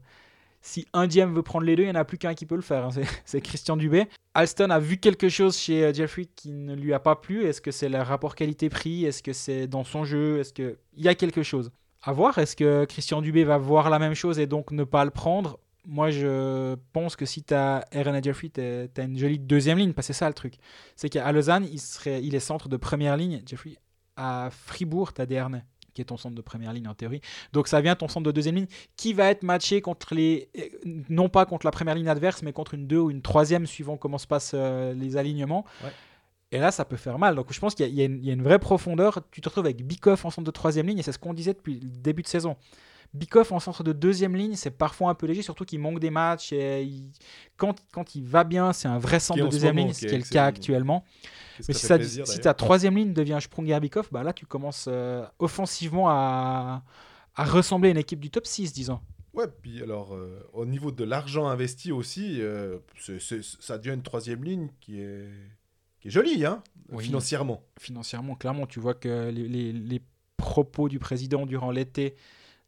si 0.62 0.86
un 0.94 1.08
GM 1.08 1.34
veut 1.34 1.42
prendre 1.42 1.66
les 1.66 1.76
deux, 1.76 1.84
il 1.84 1.88
n'y 1.88 1.92
en 1.92 1.96
a 2.02 2.06
plus 2.06 2.18
qu'un 2.18 2.34
qui 2.34 2.46
peut 2.46 2.56
le 2.56 2.62
faire. 2.62 2.86
hein, 2.86 2.90
c'est- 3.26 3.42
Christian 3.42 3.78
Dubé. 3.78 4.08
Alston 4.34 4.70
a 4.70 4.80
vu 4.80 4.98
quelque 4.98 5.28
chose 5.30 5.58
chez 5.58 5.84
euh, 5.84 5.94
Jeffrey 5.94 6.26
qui 6.36 6.52
ne 6.52 6.76
lui 6.76 6.94
a 6.94 7.00
pas 7.00 7.16
plu. 7.16 7.44
Est-ce 7.46 7.62
que 7.62 7.72
c'est 7.72 7.90
le 7.90 8.00
rapport 8.00 8.36
qualité-prix? 8.36 9.06
Est-ce 9.06 9.22
que 9.24 9.34
c'est 9.34 9.68
dans 9.68 9.84
son 9.84 10.06
jeu? 10.06 10.40
Est-ce 10.40 10.54
qu'il 10.54 10.78
y 10.98 11.08
a 11.08 11.16
quelque 11.16 11.44
chose 11.44 11.72
À 12.04 12.14
voir? 12.14 12.38
Est-ce 12.38 12.56
que 12.56 12.86
Christian 12.86 13.22
Dubé 13.22 13.44
va 13.44 13.58
voir 13.58 13.90
la 13.90 14.00
même 14.00 14.14
chose 14.14 14.40
et 14.40 14.48
donc 14.48 14.72
ne 14.72 14.84
pas 14.84 15.04
le 15.04 15.12
prendre? 15.12 15.60
Moi, 15.88 16.12
je 16.12 16.76
pense 16.94 17.16
que 17.16 17.26
si 17.26 17.44
tu 17.44 17.56
as 17.56 17.84
Aaron 17.92 18.22
Jeffrey, 18.22 18.50
tu 18.54 18.62
as 18.62 19.04
une 19.04 19.18
jolie 19.18 19.40
deuxième 19.40 19.80
ligne. 19.80 19.94
Parce 19.94 20.08
que 20.08 20.14
c'est 20.14 20.20
ça 20.20 20.28
le 20.28 20.34
truc. 20.36 20.54
C'est 20.96 21.10
qu'à 21.10 21.30
Lausanne, 21.32 21.66
il, 21.70 21.80
serait, 21.80 22.22
il 22.24 22.36
est 22.36 22.40
centre 22.40 22.70
de 22.70 22.78
première 22.78 23.18
ligne. 23.18 23.42
Jeffrey, 23.48 23.76
à 24.16 24.50
Fribourg, 24.52 25.12
tu 25.14 25.22
as 25.22 25.26
Dernay 25.26 25.64
qui 25.94 26.02
est 26.02 26.06
ton 26.06 26.18
centre 26.18 26.36
de 26.36 26.42
première 26.42 26.74
ligne 26.74 26.88
en 26.88 26.94
théorie. 26.94 27.22
Donc 27.54 27.68
ça 27.68 27.82
vient 27.82 27.96
ton 27.96 28.08
centre 28.08 28.26
de 28.26 28.32
deuxième 28.32 28.56
ligne 28.56 28.68
qui 28.96 29.14
va 29.14 29.30
être 29.32 29.44
matché 29.44 29.82
contre 29.82 30.14
les 30.16 30.50
euh, 30.58 30.62
non 31.10 31.30
pas 31.30 31.46
contre 31.46 31.66
la 31.66 31.72
première 31.72 31.96
ligne 31.96 32.08
adverse 32.10 32.42
mais 32.44 32.54
contre 32.54 32.74
une 32.74 32.88
deux 32.88 33.00
ou 33.00 33.12
une 33.12 33.22
troisième 33.22 33.66
suivant 33.66 33.98
comment 33.98 34.18
se 34.18 34.28
passent 34.28 34.52
euh, 34.54 34.94
les 34.94 35.18
alignements. 35.18 35.66
Ouais. 35.84 35.92
Et 36.54 36.60
là, 36.60 36.70
ça 36.72 36.84
peut 36.84 36.98
faire 36.98 37.18
mal. 37.18 37.36
Donc, 37.36 37.54
je 37.54 37.60
pense 37.62 37.76
qu'il 37.76 37.88
y, 37.88 38.02
a- 38.02 38.04
y 38.04 38.06
une- 38.06 38.20
il 38.20 38.26
y 38.26 38.30
a 38.30 38.34
une 38.34 38.44
vraie 38.44 38.60
profondeur. 38.60 39.20
Tu 39.32 39.40
te 39.40 39.48
retrouves 39.48 39.64
avec 39.64 39.86
Bikoff 39.86 40.26
en 40.26 40.30
centre 40.32 40.46
de 40.46 40.52
troisième 40.52 40.86
ligne, 40.86 41.00
et 41.00 41.02
c'est 41.02 41.14
ce 41.14 41.18
qu'on 41.18 41.34
disait 41.34 41.54
depuis 41.54 41.76
le 41.80 41.88
début 41.88 42.24
de 42.24 42.28
saison. 42.28 42.58
Bikoff 43.14 43.54
en 43.54 43.60
centre 43.62 43.84
de 43.84 43.94
deuxième 43.94 44.36
ligne, 44.36 44.56
c'est 44.56 44.72
parfois 44.72 45.10
un 45.10 45.14
peu 45.16 45.28
léger, 45.28 45.44
surtout 45.44 45.64
qu'il 45.64 45.80
manque 45.80 46.00
des 46.00 46.10
matchs. 46.10 46.52
Et 46.52 46.84
il- 46.84 47.10
quand, 47.56 47.76
quand 47.94 48.16
il 48.16 48.24
va 48.26 48.44
bien, 48.44 48.74
c'est 48.74 48.90
un 48.90 48.98
vrai 48.98 49.22
centre 49.22 49.40
de 49.46 49.50
deuxième 49.50 49.76
moment, 49.76 49.88
ligne, 49.88 49.94
ce 49.94 50.00
qui 50.06 50.14
est 50.14 50.18
le 50.18 50.24
cas 50.24 50.46
actuellement. 50.46 51.06
Mais 51.68 51.74
si, 51.74 51.86
ça 51.86 51.98
plaisir, 51.98 52.26
ta 52.42 52.54
troisième 52.54 52.96
ligne 52.98 53.14
devient 53.14 53.38
Sprunger 53.42 53.80
Bikoff, 53.80 54.12
bah 54.12 54.24
là 54.24 54.34
tu 54.34 54.46
commences 54.46 54.86
euh, 54.88 55.26
offensivement 55.40 56.10
à, 56.10 56.84
à 57.36 57.44
ressembler 57.46 57.90
à 57.90 57.92
une 57.92 57.98
équipe 57.98 58.20
du 58.20 58.30
top 58.30 58.46
6, 58.46 58.74
disons. 58.74 59.00
Ouais, 59.34 59.46
puis 59.62 59.82
alors, 59.82 60.14
euh, 60.14 60.46
au 60.54 60.66
niveau 60.66 60.92
de 60.92 61.04
l'argent 61.06 61.48
investi 61.48 61.92
aussi, 61.92 62.42
euh, 62.42 62.78
ça 63.60 63.78
devient 63.78 63.94
une 63.96 64.02
troisième 64.04 64.44
ligne 64.44 64.68
qui 64.82 65.00
est, 65.00 65.30
qui 66.02 66.10
est 66.10 66.12
jolie, 66.12 66.46
hein, 66.46 66.62
Oui. 66.92 67.06
financièrement. 67.06 67.64
Financièrement, 67.80 68.36
clairement, 68.36 68.68
tu 68.68 68.80
vois 68.82 68.94
que 68.94 69.30
les, 69.30 69.48
les- 69.48 69.72
les 69.72 70.02
propos 70.36 70.90
du 70.90 71.00
président 71.00 71.46
durant 71.46 71.72
l'été 71.72 72.16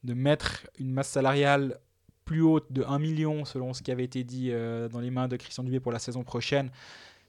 de 0.05 0.13
mettre 0.13 0.67
une 0.79 0.91
masse 0.91 1.09
salariale 1.09 1.79
plus 2.23 2.41
haute 2.41 2.71
de 2.71 2.83
1 2.83 2.99
million, 2.99 3.43
selon 3.43 3.73
ce 3.73 3.81
qui 3.81 3.91
avait 3.91 4.05
été 4.05 4.23
dit 4.23 4.49
euh, 4.51 4.87
dans 4.87 5.01
les 5.01 5.11
mains 5.11 5.27
de 5.27 5.35
Christian 5.35 5.63
Dubé 5.63 5.81
pour 5.81 5.91
la 5.91 5.99
saison 5.99 6.23
prochaine, 6.23 6.71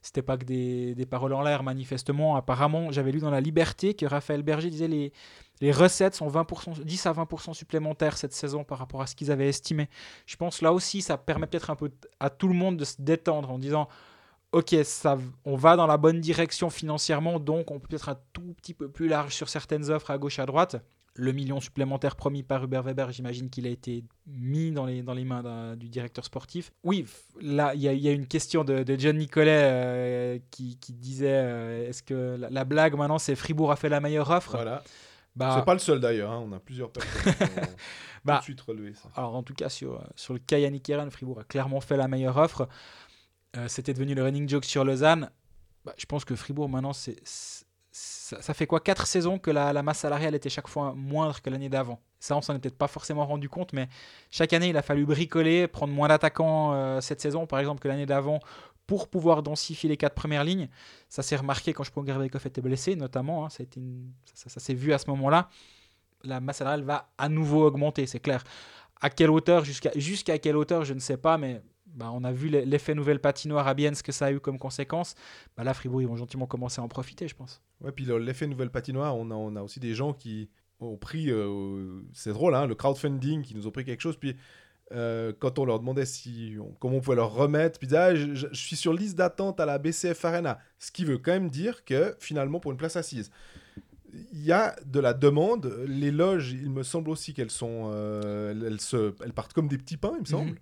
c'était 0.04 0.20
pas 0.22 0.36
que 0.36 0.44
des, 0.44 0.94
des 0.94 1.06
paroles 1.06 1.32
en 1.32 1.40
l'air, 1.40 1.62
manifestement. 1.62 2.36
Apparemment, 2.36 2.92
j'avais 2.92 3.10
lu 3.10 3.20
dans 3.20 3.30
La 3.30 3.40
Liberté 3.40 3.94
que 3.94 4.04
Raphaël 4.04 4.42
Berger 4.42 4.68
disait 4.68 4.86
les, 4.86 5.14
les 5.62 5.72
recettes 5.72 6.14
sont 6.14 6.28
20%, 6.28 6.82
10 6.82 7.06
à 7.06 7.12
20% 7.14 7.54
supplémentaires 7.54 8.18
cette 8.18 8.34
saison 8.34 8.64
par 8.64 8.78
rapport 8.78 9.00
à 9.00 9.06
ce 9.06 9.16
qu'ils 9.16 9.32
avaient 9.32 9.48
estimé. 9.48 9.88
Je 10.26 10.36
pense 10.36 10.60
là 10.60 10.74
aussi, 10.74 11.00
ça 11.00 11.16
permet 11.16 11.46
peut-être 11.46 11.70
un 11.70 11.74
peu 11.74 11.90
à 12.20 12.28
tout 12.28 12.48
le 12.48 12.54
monde 12.54 12.76
de 12.76 12.84
se 12.84 12.96
détendre 12.98 13.50
en 13.50 13.58
disant 13.58 13.88
Ok, 14.52 14.76
ça, 14.84 15.18
on 15.46 15.56
va 15.56 15.74
dans 15.74 15.86
la 15.86 15.96
bonne 15.96 16.20
direction 16.20 16.68
financièrement, 16.68 17.40
donc 17.40 17.70
on 17.70 17.80
peut 17.80 17.96
être 17.96 18.10
un 18.10 18.18
tout 18.34 18.54
petit 18.58 18.74
peu 18.74 18.88
plus 18.90 19.08
large 19.08 19.34
sur 19.34 19.48
certaines 19.48 19.90
offres 19.90 20.10
à 20.10 20.18
gauche 20.18 20.38
à 20.38 20.44
droite. 20.44 20.76
Le 21.16 21.30
million 21.32 21.60
supplémentaire 21.60 22.16
promis 22.16 22.42
par 22.42 22.64
Hubert 22.64 22.82
Weber, 22.82 23.12
j'imagine 23.12 23.48
qu'il 23.48 23.66
a 23.68 23.70
été 23.70 24.02
mis 24.26 24.72
dans 24.72 24.84
les, 24.84 25.02
dans 25.02 25.14
les 25.14 25.24
mains 25.24 25.76
du 25.76 25.88
directeur 25.88 26.24
sportif. 26.24 26.72
Oui, 26.82 27.06
là, 27.40 27.72
il 27.76 27.80
y, 27.82 27.88
a- 27.88 27.92
il 27.92 28.00
y 28.00 28.08
a 28.08 28.12
une 28.12 28.26
question 28.26 28.64
de, 28.64 28.82
de 28.82 28.98
John 28.98 29.16
Nicolet 29.16 29.60
euh, 29.62 30.38
qui, 30.50 30.76
qui 30.78 30.92
disait 30.92 31.28
euh, 31.30 31.88
est-ce 31.88 32.02
que 32.02 32.36
la, 32.36 32.50
la 32.50 32.64
blague 32.64 32.96
maintenant 32.96 33.18
c'est 33.20 33.36
Fribourg 33.36 33.70
a 33.70 33.76
fait 33.76 33.88
la 33.88 34.00
meilleure 34.00 34.28
offre? 34.30 34.52
Voilà. 34.56 34.82
bah, 35.36 35.54
C'est 35.58 35.64
pas 35.64 35.74
le 35.74 35.78
seul 35.78 36.00
d'ailleurs, 36.00 36.32
hein, 36.32 36.42
on 36.44 36.52
a 36.52 36.58
plusieurs 36.58 36.90
personnes 36.90 37.32
qui 37.32 37.42
ont 37.44 37.46
tout 37.64 37.70
Bah, 38.24 38.38
de 38.38 38.42
suite 38.42 38.60
relevé 38.62 38.94
ça. 38.94 39.08
Alors 39.14 39.36
en 39.36 39.44
tout 39.44 39.54
cas 39.54 39.68
sur, 39.68 40.02
sur 40.16 40.32
le 40.32 40.40
cas 40.40 40.58
Yannick 40.58 40.88
Eren, 40.90 41.12
Fribourg 41.12 41.38
a 41.38 41.44
clairement 41.44 41.80
fait 41.80 41.96
la 41.96 42.08
meilleure 42.08 42.38
offre. 42.38 42.68
Euh, 43.56 43.68
C'était 43.68 43.94
devenu 43.94 44.14
le 44.16 44.22
running 44.24 44.48
joke 44.48 44.64
sur 44.64 44.84
Lausanne. 44.84 45.30
Bah, 45.84 45.94
je 45.96 46.06
pense 46.06 46.24
que 46.24 46.34
Fribourg 46.34 46.68
maintenant, 46.68 46.92
c'est- 46.92 47.63
ça, 48.24 48.54
fait 48.54 48.66
quoi 48.66 48.80
Quatre 48.80 49.06
saisons 49.06 49.38
que 49.38 49.50
la, 49.50 49.82
masse 49.82 49.98
salariale 49.98 50.34
était 50.34 50.48
chaque 50.48 50.68
fois 50.68 50.94
moindre 50.96 51.42
que 51.42 51.50
l'année 51.50 51.68
d'avant. 51.68 52.00
Ça, 52.18 52.34
on 52.34 52.40
s'en 52.40 52.54
est 52.54 52.58
peut-être 52.58 52.78
pas 52.78 52.88
forcément 52.88 53.26
rendu 53.26 53.50
compte, 53.50 53.74
mais 53.74 53.86
chaque 54.30 54.54
année, 54.54 54.68
il 54.70 54.76
a 54.78 54.82
fallu 54.82 55.04
bricoler, 55.04 55.68
prendre 55.68 55.92
moins 55.92 56.08
d'attaquants 56.08 56.72
euh, 56.72 57.02
cette 57.02 57.20
saison, 57.20 57.46
par 57.46 57.58
exemple, 57.58 57.82
que 57.82 57.88
l'année 57.88 58.06
d'avant, 58.06 58.40
pour 58.86 59.08
pouvoir 59.08 59.42
densifier 59.42 59.90
les 59.90 59.98
quatre 59.98 60.14
premières 60.14 60.42
lignes. 60.42 60.68
Ça 61.10 61.22
s'est 61.22 61.36
remarqué 61.36 61.74
quand 61.74 61.84
je 61.84 61.90
Gerbekoff 61.94 62.46
était 62.46 62.62
blessé, 62.62 62.96
notamment. 62.96 63.44
hein, 63.44 63.50
ça, 63.50 63.62
une- 63.76 64.12
ça- 64.32 64.60
s'est 64.60 64.74
vu 64.74 64.94
à 64.94 64.98
ce 64.98 65.08
moment-là. 65.10 65.50
La 66.22 66.40
masse 66.40 66.58
salariale 66.58 66.84
va 66.84 67.10
à 67.18 67.28
nouveau 67.28 67.66
augmenter, 67.66 68.06
c'est 68.06 68.20
clair. 68.20 68.42
À 69.02 69.10
quelle 69.10 69.30
hauteur, 69.30 69.64
jusqu'à 69.66 70.38
quelle 70.38 70.56
hauteur, 70.56 70.86
je 70.86 70.94
ne 70.94 70.98
sais 71.00 71.18
pas, 71.18 71.36
mais 71.36 71.60
bah, 71.94 72.10
on 72.12 72.24
a 72.24 72.32
vu 72.32 72.48
l'e- 72.48 72.64
l'effet 72.64 72.94
nouvelle 72.94 73.20
patinoire 73.20 73.66
à 73.68 73.74
Bienne, 73.74 73.94
ce 73.94 74.02
que 74.02 74.12
ça 74.12 74.26
a 74.26 74.32
eu 74.32 74.40
comme 74.40 74.58
conséquence. 74.58 75.14
Bah, 75.56 75.64
là, 75.64 75.72
Fribourg, 75.74 76.02
ils 76.02 76.08
vont 76.08 76.16
gentiment 76.16 76.46
commencer 76.46 76.80
à 76.80 76.84
en 76.84 76.88
profiter, 76.88 77.28
je 77.28 77.34
pense. 77.34 77.62
Ouais, 77.80 77.92
puis 77.92 78.04
le- 78.04 78.18
l'effet 78.18 78.46
nouvelle 78.46 78.70
patinoire, 78.70 79.16
on 79.16 79.30
a, 79.30 79.34
on 79.34 79.56
a 79.56 79.62
aussi 79.62 79.80
des 79.80 79.94
gens 79.94 80.12
qui 80.12 80.48
ont 80.80 80.96
pris, 80.96 81.30
euh, 81.30 82.00
c'est 82.12 82.32
drôle, 82.32 82.54
hein, 82.54 82.66
le 82.66 82.74
crowdfunding, 82.74 83.42
qui 83.42 83.54
nous 83.54 83.66
ont 83.66 83.70
pris 83.70 83.84
quelque 83.84 84.00
chose, 84.00 84.16
puis 84.16 84.36
euh, 84.92 85.32
quand 85.38 85.58
on 85.58 85.64
leur 85.64 85.78
demandait 85.80 86.04
si 86.04 86.56
on- 86.60 86.72
comment 86.78 86.96
on 86.96 87.00
pouvait 87.00 87.16
leur 87.16 87.32
remettre, 87.32 87.78
puis 87.78 87.88
Ah, 87.96 88.14
je, 88.14 88.34
je- 88.34 88.48
je 88.52 88.54
suis 88.66 88.76
sur 88.76 88.92
liste 88.92 89.16
d'attente 89.16 89.58
à 89.58 89.64
la 89.64 89.78
BCF 89.78 90.22
Arena, 90.26 90.58
ce 90.78 90.92
qui 90.92 91.04
veut 91.06 91.16
quand 91.16 91.32
même 91.32 91.48
dire 91.48 91.84
que 91.86 92.14
finalement 92.20 92.60
pour 92.60 92.70
une 92.70 92.76
place 92.76 92.96
assise, 92.96 93.30
il 94.32 94.44
y 94.44 94.52
a 94.52 94.76
de 94.86 95.00
la 95.00 95.14
demande. 95.14 95.74
Les 95.88 96.10
loges, 96.10 96.52
il 96.52 96.70
me 96.70 96.82
semble 96.82 97.10
aussi 97.10 97.32
qu'elles 97.34 97.50
sont, 97.50 97.90
euh, 97.92 98.52
elles, 98.66 98.80
se, 98.80 99.14
elles 99.24 99.32
partent 99.32 99.52
comme 99.54 99.68
des 99.68 99.78
petits 99.78 99.96
pains, 99.96 100.12
il 100.16 100.20
me 100.20 100.26
semble. 100.26 100.50
Mhm. 100.50 100.56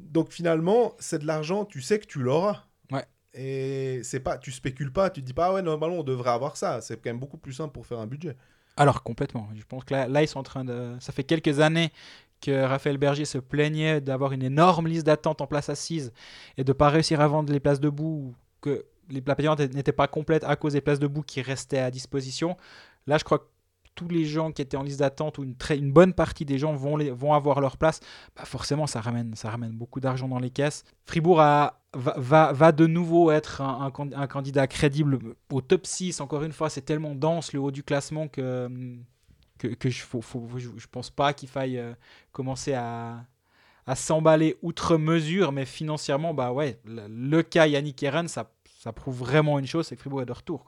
Donc 0.00 0.32
finalement, 0.32 0.94
c'est 0.98 1.18
de 1.18 1.26
l'argent, 1.26 1.64
tu 1.64 1.82
sais 1.82 1.98
que 1.98 2.06
tu 2.06 2.20
l'auras. 2.20 2.64
Ouais. 2.90 3.04
Et 3.34 4.00
c'est 4.02 4.20
pas, 4.20 4.38
tu 4.38 4.52
spécules 4.52 4.92
pas, 4.92 5.10
tu 5.10 5.20
te 5.20 5.26
dis 5.26 5.34
pas, 5.34 5.46
ah 5.46 5.54
ouais, 5.54 5.62
normalement 5.62 5.98
on 5.98 6.04
devrait 6.04 6.30
avoir 6.30 6.56
ça. 6.56 6.80
C'est 6.80 6.96
quand 6.96 7.10
même 7.10 7.20
beaucoup 7.20 7.38
plus 7.38 7.52
simple 7.52 7.72
pour 7.72 7.86
faire 7.86 7.98
un 7.98 8.06
budget. 8.06 8.36
Alors, 8.76 9.02
complètement. 9.02 9.48
Je 9.54 9.64
pense 9.64 9.84
que 9.84 9.92
là, 9.92 10.08
là, 10.08 10.22
ils 10.22 10.28
sont 10.28 10.38
en 10.38 10.44
train 10.44 10.64
de. 10.64 10.96
Ça 11.00 11.12
fait 11.12 11.24
quelques 11.24 11.60
années 11.60 11.92
que 12.40 12.62
Raphaël 12.64 12.96
Berger 12.96 13.26
se 13.26 13.36
plaignait 13.36 14.00
d'avoir 14.00 14.32
une 14.32 14.42
énorme 14.42 14.88
liste 14.88 15.04
d'attente 15.04 15.42
en 15.42 15.46
place 15.46 15.68
assise 15.68 16.12
et 16.56 16.64
de 16.64 16.72
pas 16.72 16.88
réussir 16.88 17.20
à 17.20 17.28
vendre 17.28 17.52
les 17.52 17.60
places 17.60 17.80
debout, 17.80 18.32
ou 18.32 18.34
que 18.62 18.86
les 19.10 19.20
places 19.20 19.36
payantes 19.36 19.60
n'étaient 19.60 19.92
pas 19.92 20.08
complètes 20.08 20.44
à 20.44 20.56
cause 20.56 20.72
des 20.72 20.80
places 20.80 20.98
debout 20.98 21.22
qui 21.22 21.42
restaient 21.42 21.78
à 21.80 21.90
disposition. 21.90 22.56
Là, 23.06 23.18
je 23.18 23.24
crois 23.24 23.40
que 23.40 23.44
tous 24.00 24.08
les 24.08 24.24
gens 24.24 24.50
qui 24.50 24.62
étaient 24.62 24.78
en 24.78 24.82
liste 24.82 25.00
d'attente 25.00 25.36
ou 25.36 25.44
une, 25.44 25.92
bonne 25.92 26.14
partie 26.14 26.46
des 26.46 26.58
gens 26.58 26.74
vont, 26.74 27.34
avoir 27.34 27.60
leur 27.60 27.76
place. 27.76 28.00
Bah 28.34 28.46
forcément, 28.46 28.86
ça 28.86 29.02
ramène, 29.02 29.34
ça 29.34 29.50
ramène 29.50 29.72
beaucoup 29.72 30.00
d'argent 30.00 30.26
dans 30.26 30.38
les 30.38 30.48
caisses. 30.48 30.84
Fribourg 31.04 31.36
va, 31.36 32.72
de 32.72 32.86
nouveau 32.86 33.30
être 33.30 33.60
un, 33.60 33.84
un 33.84 33.90
can- 33.90 34.08
un 34.14 34.26
candidat 34.26 34.66
crédible 34.66 35.18
au 35.52 35.60
top 35.60 35.86
6. 35.86 36.22
Encore 36.22 36.44
une 36.44 36.52
fois, 36.52 36.70
c'est 36.70 36.80
tellement 36.80 37.14
dense 37.14 37.52
le 37.52 37.60
haut 37.60 37.70
du 37.70 37.82
classement 37.82 38.26
que, 38.26 38.70
je 39.62 40.00
faut, 40.00 40.22
pense 40.90 41.10
pas 41.10 41.34
qu'il 41.34 41.50
faille 41.50 41.76
euh, 41.76 41.92
commencer 42.32 42.72
à, 42.72 43.26
s'emballer 43.94 44.56
outre 44.62 44.96
mesure. 44.96 45.52
Mais 45.52 45.66
financièrement, 45.66 46.32
bah 46.32 46.52
ouais, 46.52 46.80
le, 46.86 47.42
cas 47.42 47.66
Yannick 47.66 48.02
Eren, 48.02 48.28
ça, 48.28 48.50
prouve 48.94 49.18
vraiment 49.18 49.58
une 49.58 49.66
chose 49.66 49.86
c'est 49.86 49.96
que 49.96 50.00
Fribourg 50.00 50.22
est 50.22 50.26
de 50.26 50.32
retour. 50.32 50.64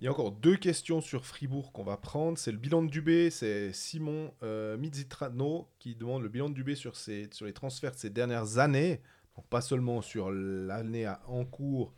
Il 0.00 0.04
y 0.04 0.08
a 0.08 0.10
encore 0.10 0.32
deux 0.32 0.56
questions 0.56 1.00
sur 1.00 1.24
Fribourg 1.24 1.72
qu'on 1.72 1.82
va 1.82 1.96
prendre. 1.96 2.36
C'est 2.36 2.52
le 2.52 2.58
bilan 2.58 2.82
de 2.82 2.88
Dubé, 2.88 3.30
c'est 3.30 3.72
Simon 3.72 4.34
euh, 4.42 4.76
Mizitrano 4.76 5.68
qui 5.78 5.94
demande 5.94 6.22
le 6.22 6.28
bilan 6.28 6.50
de 6.50 6.54
Dubé 6.54 6.74
sur, 6.74 6.92
les 7.08 7.52
transferts 7.54 7.92
de 7.92 7.98
ces 7.98 8.10
dernières 8.10 8.58
années. 8.58 9.00
Donc 9.36 9.46
pas 9.46 9.60
seulement 9.62 10.02
sur 10.02 10.30
l'année 10.30 11.10
en 11.26 11.44
cours, 11.44 11.94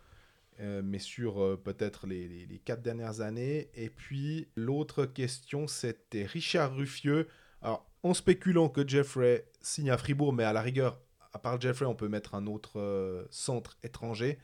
euh, 0.60 0.80
mais 0.84 0.98
sur 1.00 1.42
euh, 1.42 1.56
peut-être 1.56 2.06
les 2.06 2.60
quatre 2.64 2.82
dernières 2.82 3.20
années. 3.20 3.68
Et 3.74 3.90
puis 3.90 4.46
l'autre 4.54 5.04
question, 5.04 5.66
c'était 5.66 6.24
Richard 6.24 6.76
Ruffieux. 6.76 7.26
Alors 7.62 7.84
en 8.02 8.14
spéculant 8.14 8.68
que 8.68 8.86
Jeffrey 8.86 9.44
signe 9.60 9.90
à 9.90 9.98
Fribourg, 9.98 10.32
mais 10.32 10.44
à 10.44 10.52
la 10.52 10.62
rigueur, 10.62 11.00
à 11.32 11.38
part 11.38 11.60
Jeffrey, 11.60 11.86
on 11.86 11.94
peut 11.94 12.08
mettre 12.08 12.34
un 12.34 12.46
autre 12.46 12.78
euh, 12.78 13.24
centre 13.30 13.76
étranger. 13.82 14.38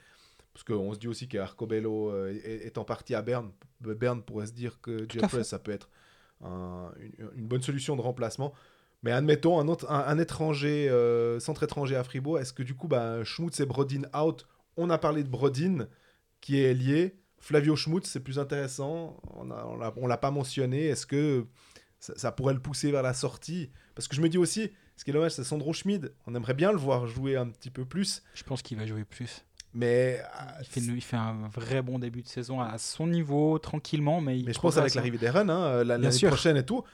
Parce 0.55 0.64
qu'on 0.64 0.94
se 0.94 0.98
dit 0.98 1.09
aussi 1.09 1.28
qu'Arcobello 1.28 2.11
euh, 2.11 2.32
est, 2.44 2.78
en 2.78 2.84
partie 2.84 3.14
à 3.14 3.22
Berne. 3.22 3.50
Berne 3.80 4.22
pourrait 4.22 4.46
se 4.46 4.52
dire 4.52 4.80
que 4.80 5.05
Tout 5.05 5.18
Jeffrey, 5.18 5.44
ça 5.44 5.59
peut 5.59 5.72
être 5.72 5.90
un- 6.42 6.92
une, 7.18 7.28
une 7.36 7.46
bonne 7.46 7.62
solution 7.62 7.96
de 7.96 8.00
remplacement. 8.00 8.55
Mais 9.02 9.11
admettons 9.12 9.59
un, 9.61 9.68
autre, 9.68 9.90
un, 9.90 9.98
un 10.07 10.18
étranger, 10.18 10.88
euh, 10.88 11.38
centre 11.40 11.62
étranger 11.64 11.96
à 11.96 12.05
Fribourg, 12.05 12.38
est-ce 12.38 12.52
que 12.52 12.62
du 12.62 12.74
coup, 12.74 12.88
bah, 12.88 13.22
Schmutz 13.24 13.61
et 13.61 13.66
Brodin 13.66 14.02
out? 14.18 14.46
On 14.76 14.88
a 14.90 14.96
parlé 14.96 15.22
de 15.24 15.28
Brodin, 15.28 15.88
qui 16.40 16.61
est 16.61 16.72
lié. 16.72 17.16
Flavio 17.38 17.76
Schmutz, 17.76 18.09
c'est 18.09 18.20
plus 18.20 18.38
intéressant. 18.38 19.20
On 19.34 19.50
on 19.50 20.07
l'a 20.07 20.16
pas 20.16 20.30
mentionné. 20.30 20.86
Est-ce 20.86 21.05
que 21.07 21.46
ça, 21.98 22.14
ça 22.16 22.32
pourrait 22.32 22.55
le 22.55 22.61
pousser 22.61 22.90
vers 22.92 23.02
la 23.02 23.12
sortie? 23.12 23.70
Parce 23.94 24.09
que 24.09 24.16
je 24.16 24.22
me 24.22 24.28
dis 24.28 24.38
aussi, 24.38 24.70
ce 24.96 25.05
qui 25.05 25.11
est 25.11 25.12
dommage, 25.12 25.32
c'est 25.32 25.44
Sandro 25.44 25.72
Schmid. 25.72 26.14
On 26.26 26.34
aimerait 26.34 26.55
bien 26.55 26.72
le 26.72 26.78
voir 26.78 27.07
jouer 27.07 27.36
un 27.36 27.48
petit 27.50 27.70
peu 27.70 27.84
plus. 27.84 28.22
Je 28.34 28.44
pense 28.44 28.62
qu'il 28.62 28.78
va 28.78 28.86
jouer 28.86 29.05
plus. 29.05 29.44
Mais, 29.74 30.20
ah, 30.32 30.54
Il 30.60 30.66
fait, 30.66 30.80
il 30.80 31.00
fait 31.02 31.16
un 31.16 31.48
vrai 31.52 31.82
bon 31.82 31.98
début 31.98 32.22
de 32.22 32.28
saison 32.28 32.60
à 32.60 32.78
son 32.78 33.06
niveau, 33.08 33.58
tranquillement. 33.58 34.20
Mais, 34.20 34.38
il 34.38 34.46
Mais 34.46 34.52
je 34.52 34.60
pense 34.60 34.76
avec 34.76 34.94
l'arrivée 34.94 35.18
d'Eren, 35.18 35.50
hein, 35.50 35.64
euh, 35.64 35.84
la- 35.84 35.98
Bien 35.98 36.08
l'année 36.10 36.26
prochaine 36.28 36.56
et 36.56 36.64
tout, 36.64 36.84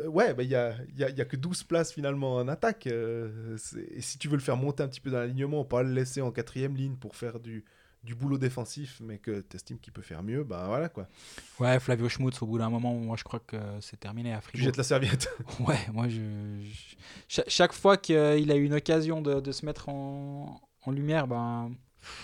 euh, 0.00 0.06
ouais, 0.08 0.34
bah, 0.34 0.42
il 0.42 0.50
y, 0.50 0.54
a, 0.54 0.74
il 0.90 0.98
y, 0.98 1.04
a, 1.04 1.08
il 1.08 1.16
y 1.16 1.20
a 1.22 1.24
que 1.24 1.36
12 1.36 1.62
places 1.64 1.92
finalement 1.94 2.34
en 2.36 2.46
attaque. 2.48 2.86
euh, 2.88 3.56
et 3.90 4.00
si 4.02 4.18
tu 4.18 4.28
veux 4.28 4.36
le 4.36 4.42
faire 4.42 4.56
monter 4.58 4.82
un 4.82 4.88
petit 4.88 5.00
peu 5.00 5.10
dans 5.10 5.18
l'alignement, 5.18 5.64
pas 5.64 5.82
le 5.82 5.92
laisser 5.92 6.20
en 6.20 6.30
quatrième 6.30 6.76
ligne 6.76 6.96
pour 6.96 7.16
faire 7.16 7.40
du, 7.40 7.64
du 8.04 8.14
boulot 8.14 8.36
défensif, 8.36 9.00
mais 9.02 9.16
que 9.16 9.40
tu 9.40 9.56
estimes 9.56 9.78
qu'il 9.78 9.94
peut 9.94 10.02
faire 10.02 10.22
mieux, 10.22 10.44
bah 10.44 10.64
voilà 10.68 10.90
quoi. 10.90 11.04
hein. 11.04 11.62
Ouais, 11.64 11.80
Flavio 11.80 12.08
Schmutz, 12.10 12.40
au 12.42 12.46
bout 12.46 12.58
d'un 12.58 12.68
moment, 12.68 12.92
moi 12.92 13.16
je 13.16 13.24
crois 13.24 13.40
que 13.40 13.56
c'est 13.80 13.98
terminé 13.98 14.34
à 14.34 14.36
Tu 14.36 14.42
Fribourg. 14.48 14.64
jettes 14.66 14.76
la 14.76 14.84
serviette. 14.84 15.30
Ouais, 15.66 15.78
moi 15.92 16.06
je. 16.08 16.20
je- 16.60 16.96
cha- 17.28 17.44
chaque 17.48 17.72
fois 17.72 17.96
qu'il 17.96 18.14
a 18.16 18.56
eu 18.56 18.64
une 18.64 18.74
occasion 18.74 19.22
de, 19.22 19.40
de 19.40 19.52
se 19.52 19.64
mettre 19.64 19.88
en, 19.88 20.60
en 20.84 20.90
lumière, 20.90 21.26
ben. 21.26 21.72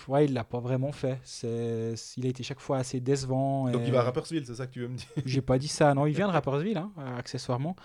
Ouais, 0.08 0.24
il 0.26 0.32
l'a 0.34 0.44
pas 0.44 0.60
vraiment 0.60 0.92
fait. 0.92 1.18
C'est, 1.24 1.94
il 2.16 2.26
a 2.26 2.28
été 2.28 2.42
chaque 2.42 2.60
fois 2.60 2.78
assez 2.78 3.00
décevant. 3.00 3.70
Donc 3.70 3.82
et- 3.82 3.86
il 3.86 3.92
va 3.92 4.00
à 4.00 4.02
Rapperswil, 4.04 4.44
c'est 4.46 4.54
ça 4.54 4.66
que 4.66 4.72
tu 4.72 4.80
veux 4.80 4.88
me 4.88 4.96
dire? 4.96 5.06
J'ai 5.24 5.42
pas 5.42 5.58
dit 5.58 5.68
ça. 5.68 5.92
Non, 5.94 6.06
il 6.06 6.14
vient 6.14 6.26
de 6.28 6.32
Rapperswil, 6.32 6.76
hein, 6.76 6.92
euh, 6.98 7.16
accessoirement. 7.18 7.76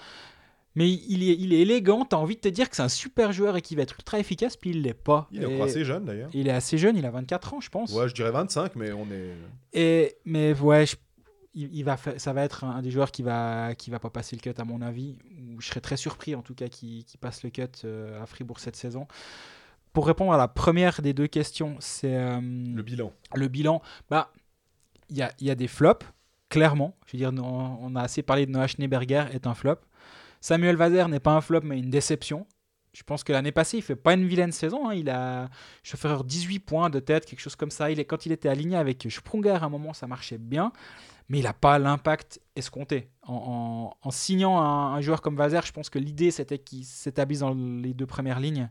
Mais 0.76 0.88
il 0.92 1.24
est, 1.28 1.36
il 1.40 1.54
est 1.54 1.62
élégant. 1.62 2.06
T'as 2.06 2.18
envie 2.18 2.36
de 2.36 2.42
te 2.42 2.48
dire 2.50 2.70
que 2.70 2.76
c'est 2.76 2.84
un 2.84 2.90
super 2.90 3.32
joueur 3.32 3.56
et 3.58 3.62
qu'il 3.64 3.78
va 3.78 3.84
être 3.84 3.96
ultra 3.98 4.20
efficace, 4.20 4.56
puis 4.56 4.70
il 4.70 4.84
l'est 4.84 4.94
pas. 4.94 5.28
Il 5.32 5.42
est 5.42 5.46
encore 5.48 5.66
assez 5.66 5.84
jeune 5.84 6.06
d'ailleurs. 6.06 6.30
Il 6.36 6.48
est 6.48 6.52
assez 6.52 6.78
jeune, 6.78 6.96
il 6.98 7.06
a 7.06 7.10
24 7.10 7.56
ans, 7.56 7.62
je 7.62 7.70
pense. 7.70 7.92
Ouais, 7.94 8.08
je 8.08 8.14
dirais 8.14 8.30
25, 8.32 8.76
mais 8.76 8.92
on 8.92 9.08
est. 9.12 9.34
Et, 9.74 10.18
mais 10.26 10.54
ouais, 10.60 10.86
je- 10.86 10.96
il, 11.56 11.74
il 11.76 11.84
va 11.84 11.98
ça 12.18 12.32
va 12.34 12.44
être 12.44 12.64
un 12.64 12.84
des 12.84 12.92
joueurs 12.92 13.12
qui 13.12 13.24
va, 13.24 13.74
qui 13.74 13.90
va 13.90 13.98
pas 13.98 14.12
passer 14.12 14.36
le 14.36 14.42
cut, 14.42 14.54
à 14.62 14.66
mon 14.66 14.84
avis. 14.84 15.18
Ou 15.56 15.60
je 15.62 15.68
serais 15.68 15.82
très 15.82 15.98
surpris, 15.98 16.36
en 16.36 16.44
tout 16.44 16.54
cas, 16.54 16.68
qu'il 16.68 17.04
qu'il 17.06 17.20
passe 17.20 17.42
le 17.42 17.50
cut 17.50 17.64
euh, 17.84 18.22
à 18.22 18.28
Fribourg 18.28 18.60
cette 18.60 18.76
saison. 18.76 19.08
Pour 19.94 20.06
répondre 20.08 20.32
à 20.34 20.38
la 20.38 20.48
première 20.48 21.02
des 21.02 21.14
deux 21.14 21.28
questions, 21.28 21.76
c'est 21.80 22.16
euh, 22.16 22.40
Le 22.42 22.84
bilan. 22.84 23.12
le 23.34 23.48
bilan. 23.48 23.82
Bah, 24.10 24.32
il 25.10 25.18
y 25.18 25.22
a, 25.22 25.32
il 25.40 25.48
y 25.48 25.52
a 25.52 25.56
des 25.56 25.68
flops, 25.68 26.06
clairement. 26.50 26.96
Je 27.08 27.14
veux 27.14 27.18
dire, 27.18 27.32
on, 27.44 27.78
on 27.82 27.96
a 27.96 28.02
assez 28.02 28.22
parlé 28.22 28.46
de 28.46 28.52
Noah 28.52 28.68
Schneeberger, 28.68 29.26
est 29.32 29.48
un 29.48 29.54
flop. 29.56 29.78
Samuel 30.42 30.76
Vazer 30.76 31.08
n'est 31.10 31.20
pas 31.20 31.32
un 31.32 31.42
flop, 31.42 31.62
mais 31.64 31.80
une 31.80 31.90
déception. 31.90 32.46
Je 32.94 33.04
pense 33.04 33.24
que 33.24 33.32
l'année 33.32 33.52
passée, 33.52 33.78
il 33.78 33.84
fait 33.84 33.96
pas 33.96 34.14
une 34.14 34.26
vilaine 34.28 34.52
saison. 34.52 34.90
hein. 34.90 34.94
Il 34.94 35.10
a, 35.10 35.50
je 35.84 35.96
fais 35.98 36.10
18 36.26 36.60
points 36.60 36.90
de 36.90 37.00
tête, 37.00 37.26
quelque 37.26 37.40
chose 37.40 37.56
comme 37.56 37.70
ça. 37.72 37.90
Il 37.92 38.00
est, 38.00 38.06
quand 38.06 38.26
il 38.26 38.32
était 38.32 38.50
aligné 38.50 38.76
avec 38.76 39.06
Sprunger, 39.10 39.52
à 39.62 39.64
un 39.66 39.70
moment, 39.70 39.94
ça 39.94 40.08
marchait 40.08 40.38
bien. 40.38 40.72
Mais 41.30 41.40
il 41.40 41.44
n'a 41.44 41.54
pas 41.54 41.78
l'impact 41.80 42.40
escompté. 42.56 43.10
En, 43.24 43.92
en- 44.02 44.08
en 44.08 44.12
signant 44.12 44.60
un, 44.62 44.94
un 44.96 45.02
joueur 45.02 45.22
comme 45.22 45.36
Vazer, 45.36 45.66
je 45.66 45.72
pense 45.74 45.90
que 45.90 46.00
l'idée, 46.00 46.32
c'était 46.32 46.58
qu'il 46.60 46.86
s'établisse 46.86 47.40
dans 47.40 47.54
les 47.54 47.94
deux 47.94 48.06
premières 48.06 48.40
lignes. 48.40 48.70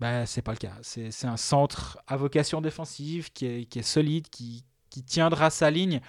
Ben, 0.00 0.26
c'est 0.26 0.42
pas 0.42 0.52
le 0.52 0.58
cas. 0.58 0.74
C'est 0.82 1.26
un 1.26 1.36
centre 1.36 1.98
à 2.06 2.16
vocation 2.16 2.60
défensive 2.60 3.32
qui 3.32 3.46
est, 3.46 3.64
qui 3.66 3.78
est 3.78 3.82
solide, 3.82 4.28
qui, 4.28 4.64
qui 4.90 5.02
tiendra 5.02 5.50
sa 5.50 5.70
ligne. 5.70 6.00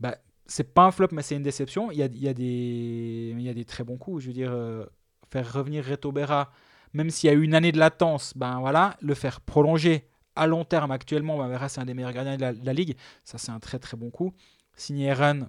Ben, 0.00 0.14
c'est 0.46 0.74
pas 0.74 0.84
un 0.84 0.90
flop, 0.90 1.08
mais 1.12 1.22
c'est 1.22 1.36
une 1.36 1.42
déception. 1.42 1.90
Il 1.90 1.98
y 1.98 2.02
a, 2.02 2.06
il 2.06 2.22
y 2.22 2.28
a 2.28 2.34
des, 2.34 3.34
il 3.36 3.42
y 3.42 3.48
a 3.48 3.54
des 3.54 3.64
très 3.64 3.84
bons 3.84 3.96
coups. 3.96 4.22
Je 4.22 4.26
veux 4.28 4.32
dire, 4.32 4.50
euh, 4.52 4.84
faire 5.30 5.50
revenir 5.52 5.84
Reto 5.84 6.12
Berra, 6.12 6.50
même 6.92 7.10
s'il 7.10 7.28
y 7.28 7.30
a 7.30 7.36
eu 7.36 7.42
une 7.42 7.54
année 7.54 7.72
de 7.72 7.78
latence, 7.78 8.36
ben 8.36 8.60
voilà, 8.60 8.96
le 9.00 9.14
faire 9.14 9.40
prolonger 9.40 10.08
à 10.34 10.46
long 10.46 10.64
terme 10.64 10.90
actuellement, 10.90 11.38
ben 11.38 11.48
Berra, 11.48 11.68
c'est 11.68 11.80
un 11.80 11.84
des 11.84 11.94
meilleurs 11.94 12.12
gardiens 12.12 12.36
de 12.36 12.40
la, 12.40 12.52
de 12.52 12.66
la 12.66 12.72
ligue. 12.72 12.96
Ça, 13.24 13.38
c'est 13.38 13.52
un 13.52 13.60
très 13.60 13.78
très 13.78 13.96
bon 13.96 14.10
coup. 14.10 14.34
Signer 14.76 15.06
Eren, 15.06 15.48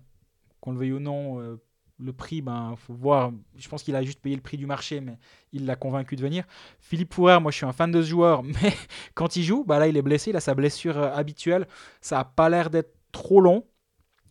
qu'on 0.59 0.71
le 0.71 0.77
veuille 0.77 0.93
ou 0.93 0.99
non, 0.99 1.39
euh, 1.39 1.61
le 1.99 2.13
prix, 2.13 2.41
ben 2.41 2.75
faut 2.77 2.93
voir. 2.93 3.31
Je 3.55 3.67
pense 3.69 3.83
qu'il 3.83 3.95
a 3.95 4.03
juste 4.03 4.19
payé 4.21 4.35
le 4.35 4.41
prix 4.41 4.57
du 4.57 4.65
marché, 4.65 5.01
mais 5.01 5.17
il 5.51 5.65
l'a 5.65 5.75
convaincu 5.75 6.15
de 6.15 6.21
venir. 6.21 6.45
Philippe 6.79 7.13
Fourer, 7.13 7.39
moi 7.39 7.51
je 7.51 7.57
suis 7.57 7.65
un 7.65 7.73
fan 7.73 7.91
de 7.91 8.01
ce 8.01 8.07
joueur, 8.07 8.43
mais 8.43 8.73
quand 9.13 9.35
il 9.35 9.43
joue, 9.43 9.63
bah 9.63 9.79
là 9.79 9.87
il 9.87 9.97
est 9.97 10.01
blessé, 10.01 10.31
il 10.31 10.35
a 10.35 10.39
sa 10.39 10.55
blessure 10.55 10.97
euh, 10.97 11.13
habituelle. 11.13 11.67
Ça 12.01 12.19
a 12.19 12.25
pas 12.25 12.49
l'air 12.49 12.69
d'être 12.69 12.95
trop 13.11 13.41
long. 13.41 13.65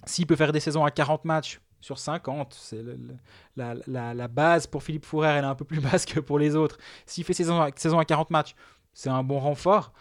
S'il 0.06 0.26
peut 0.26 0.36
faire 0.36 0.52
des 0.52 0.60
saisons 0.60 0.84
à 0.84 0.90
40 0.90 1.24
matchs 1.24 1.60
sur 1.80 1.98
50, 1.98 2.54
c'est 2.54 2.82
la, 3.56 4.28
base 4.28 4.66
pour 4.66 4.82
Philippe 4.82 5.04
Fourer, 5.04 5.28
elle 5.28 5.44
est 5.44 5.48
un 5.48 5.54
peu 5.54 5.64
plus 5.64 5.80
basse 5.80 6.04
que 6.04 6.20
pour 6.20 6.38
les 6.38 6.56
autres. 6.56 6.78
S'il 7.06 7.24
fait 7.24 7.34
saison, 7.34 7.68
saison 7.76 7.98
à 7.98 8.04
40 8.04 8.30
matchs, 8.30 8.54
c'est 8.92 9.10
un 9.10 9.22
bon 9.22 9.38
renfort. 9.38 9.92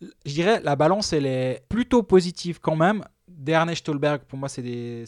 Je 0.00 0.32
dirais 0.32 0.60
la 0.62 0.76
balance 0.76 1.12
elle 1.14 1.26
est 1.26 1.64
plutôt 1.68 2.02
positive 2.02 2.60
quand 2.60 2.76
même. 2.76 3.04
Dernest 3.28 3.80
Stolberg, 3.80 4.22
pour 4.22 4.38
moi, 4.38 4.48
c'est 4.48 4.62
des- 4.62 5.04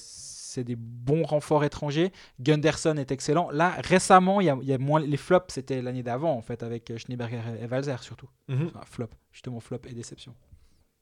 c'est 0.48 0.64
des 0.64 0.76
bons 0.76 1.22
renforts 1.24 1.64
étrangers. 1.64 2.10
Gunderson 2.40 2.96
est 2.96 3.10
excellent. 3.12 3.50
Là, 3.50 3.74
récemment, 3.84 4.40
il 4.40 4.46
y 4.46 4.50
a, 4.50 4.58
il 4.62 4.68
y 4.68 4.72
a 4.72 4.78
moins 4.78 5.00
les 5.00 5.16
flops, 5.16 5.52
c'était 5.52 5.82
l'année 5.82 6.02
d'avant 6.02 6.32
en 6.34 6.42
fait 6.42 6.62
avec 6.62 6.90
euh, 6.90 6.96
Schneeberger 6.98 7.40
et 7.60 7.66
Valzer 7.66 8.02
surtout. 8.02 8.28
Mhm. 8.48 8.68
Enfin, 8.68 8.80
flop, 8.86 9.10
justement 9.32 9.60
flop 9.60 9.80
et 9.86 9.92
déception. 9.94 10.34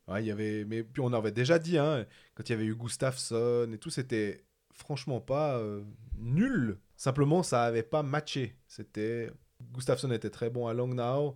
Ouais, 0.08 0.22
il 0.22 0.26
y 0.26 0.30
avait, 0.30 0.64
mais 0.64 0.82
puis 0.84 1.00
on 1.02 1.12
avait 1.12 1.32
déjà 1.32 1.58
dit, 1.58 1.78
hein, 1.78 2.06
quand 2.34 2.48
il 2.48 2.52
y 2.52 2.54
avait 2.54 2.64
eu 2.66 2.74
Gustafsson 2.76 3.68
et 3.72 3.78
tout, 3.78 3.90
c'était 3.90 4.44
franchement 4.72 5.20
pas 5.20 5.56
euh, 5.58 5.82
nul. 6.18 6.78
Simplement, 6.96 7.42
ça 7.42 7.64
avait 7.64 7.82
pas 7.82 8.02
matché. 8.02 8.56
C'était 8.68 9.30
Gustafsson 9.72 10.10
était 10.12 10.30
très 10.30 10.50
bon 10.50 10.66
à 10.66 10.74
Langnau, 10.74 11.34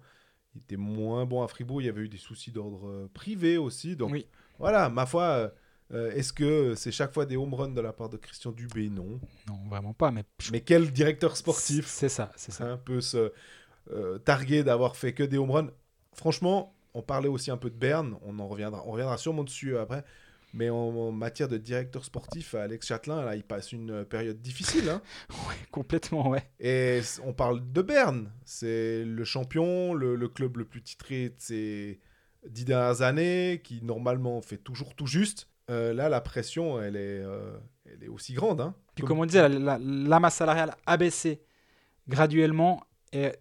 il 0.55 0.61
était 0.61 0.77
moins 0.77 1.27
bon 1.27 1.43
à 1.43 1.49
Fribourg. 1.49 1.81
Il 1.83 1.87
y 1.87 1.89
avait 1.89 2.03
eu 2.03 2.09
des 2.09 2.17
soucis 2.19 2.51
d'ordre 2.53 2.87
euh, 2.89 3.11
privé 3.13 3.57
aussi. 3.57 3.97
Donc 3.97 4.13
Oui. 4.13 4.27
voilà, 4.59 4.89
ma 4.89 5.07
foi, 5.07 5.53
euh, 5.93 6.13
est-ce 6.13 6.33
que 6.33 6.75
c'est 6.75 6.93
chaque 6.93 7.13
fois 7.13 7.27
des 7.27 7.37
home 7.37 7.55
runs 7.55 7.69
de 7.73 7.81
la 7.81 7.93
part 7.93 8.09
de 8.09 8.17
Christian 8.17 8.53
Dubé? 8.53 8.89
Non. 8.91 9.21
Non, 9.49 9.59
vraiment 9.69 9.93
pas. 9.95 10.11
Mais, 10.11 10.25
Mais 10.53 10.61
quel 10.61 10.93
directeur 10.93 11.37
sportif 11.37 11.87
C'est 11.87 12.09
ça, 12.09 12.33
c'est 12.37 12.53
ça. 12.53 12.65
un 12.65 12.77
peu 12.77 13.01
se 13.01 13.33
euh, 13.93 14.19
targuer 14.19 14.65
d'avoir 14.65 14.97
fait 14.97 15.15
que 15.15 15.23
des 15.25 15.39
home 15.39 15.51
runs? 15.51 15.71
Franchement, 16.15 16.77
on 16.95 17.03
parlait 17.03 17.29
aussi 17.29 17.51
un 17.51 17.57
peu 17.57 17.71
de 17.71 17.77
Berne, 17.77 18.17
on 18.23 18.39
en 18.41 18.49
reviendra, 18.49 18.85
on 18.87 18.93
reviendra 18.93 19.19
sûrement 19.19 19.45
dessus 19.45 19.77
après. 19.79 20.05
Mais 20.53 20.69
en, 20.71 20.77
en 20.77 21.13
matière 21.13 21.49
de 21.49 21.59
directeur 21.59 22.05
sportif, 22.05 22.55
Alex 22.57 22.87
Châtelain, 22.89 23.25
là, 23.25 23.37
il 23.37 23.45
passe 23.45 23.73
une 23.73 24.05
période 24.05 24.41
difficile. 24.43 24.89
hein. 24.89 25.03
Ouais, 25.49 25.55
complètement, 25.71 26.29
ouais. 26.29 26.43
Et 26.59 27.01
on 27.25 27.33
parle 27.33 27.61
de 27.73 27.83
Berne. 27.83 28.33
C'est 28.45 29.05
le 29.05 29.25
champion, 29.25 29.95
le, 29.95 30.17
le 30.17 30.29
club 30.29 30.57
le 30.57 30.65
plus 30.65 30.83
titré 30.83 31.29
de 31.31 31.37
ces 31.39 32.01
dix 32.49 32.65
dernières 32.65 33.03
années, 33.03 33.61
qui 33.63 33.83
normalement 33.83 34.41
fait 34.43 34.57
toujours 34.57 34.97
tout 34.97 35.07
juste. 35.07 35.49
Euh, 35.71 35.93
là, 35.95 36.09
la 36.09 36.21
pression, 36.21 36.83
elle 36.83 36.97
est, 36.97 37.21
euh, 37.23 37.57
elle 37.87 38.03
est 38.05 38.09
aussi 38.09 38.33
grande. 38.35 38.61
Hein. 38.61 38.75
Puis 38.95 39.03
Comme- 39.03 39.09
comme 39.17 39.19
on 39.21 39.27
disait, 39.27 39.49
la, 39.49 39.59
la- 39.59 39.79
la 39.79 40.21
masse 40.21 40.35
salariale 40.35 40.75
a 40.85 40.97
baissé 40.97 41.41
graduellement 42.09 42.83
et 43.13 43.33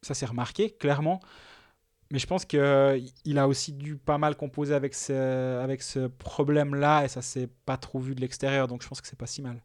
ça 0.00 0.14
s'est 0.14 0.26
remarqué 0.26 0.70
clairement. 0.70 1.20
Mais 2.12 2.18
je 2.18 2.26
pense 2.26 2.44
qu'il 2.44 2.60
a 3.38 3.48
aussi 3.48 3.72
dû 3.72 3.96
pas 3.96 4.18
mal 4.18 4.36
composer 4.36 4.74
avec 4.74 4.94
ce, 4.94 5.58
avec 5.60 5.82
ce 5.82 6.06
problème-là 6.08 7.04
et 7.04 7.08
ça 7.08 7.22
s'est 7.22 7.48
pas 7.64 7.78
trop 7.78 7.98
vu 8.00 8.14
de 8.14 8.20
l'extérieur. 8.20 8.68
Donc 8.68 8.82
je 8.82 8.88
pense 8.88 9.00
que 9.00 9.08
c'est 9.08 9.18
pas 9.18 9.26
si 9.26 9.40
mal. 9.42 9.60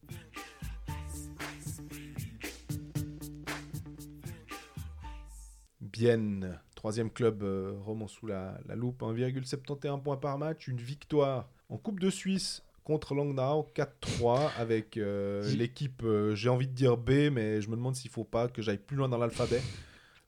Bienne, 5.80 6.59
troisième 6.76 7.11
club 7.11 7.43
euh, 7.43 7.74
roman 7.82 8.07
sous 8.07 8.26
la, 8.28 8.57
la 8.65 8.76
loupe, 8.76 9.01
1,71 9.01 10.01
points 10.01 10.18
par 10.18 10.38
match, 10.38 10.68
une 10.68 10.78
victoire 10.82 11.49
en 11.70 11.78
Coupe 11.78 11.99
de 11.99 12.09
Suisse 12.09 12.63
contre 12.84 13.15
Langnau, 13.15 13.68
4-3 13.74 14.51
avec 14.57 14.95
euh, 14.97 15.43
l'équipe, 15.55 16.01
euh, 16.03 16.36
j'ai 16.36 16.49
envie 16.49 16.68
de 16.68 16.74
dire 16.74 16.95
B, 16.97 17.30
mais 17.32 17.61
je 17.61 17.70
me 17.70 17.76
demande 17.76 17.95
s'il 17.95 18.09
faut 18.09 18.24
pas 18.24 18.47
que 18.47 18.61
j'aille 18.61 18.78
plus 18.78 18.95
loin 18.95 19.09
dans 19.09 19.18
l'alphabet. 19.18 19.61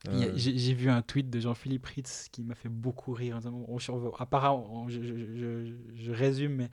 Euh, 0.07 0.31
J'ai 0.35 0.73
vu 0.73 0.89
un 0.89 1.01
tweet 1.01 1.29
de 1.29 1.39
Jean-Philippe 1.39 1.85
Ritz 1.85 2.27
qui 2.31 2.43
m'a 2.43 2.55
fait 2.55 2.69
beaucoup 2.69 3.11
rire. 3.13 3.39
on 3.45 3.77
Apparemment, 4.17 4.87
je, 4.89 5.01
je- 5.01 5.35
je- 5.35 5.73
je 6.03 6.11
résume, 6.11 6.55
mais 6.55 6.69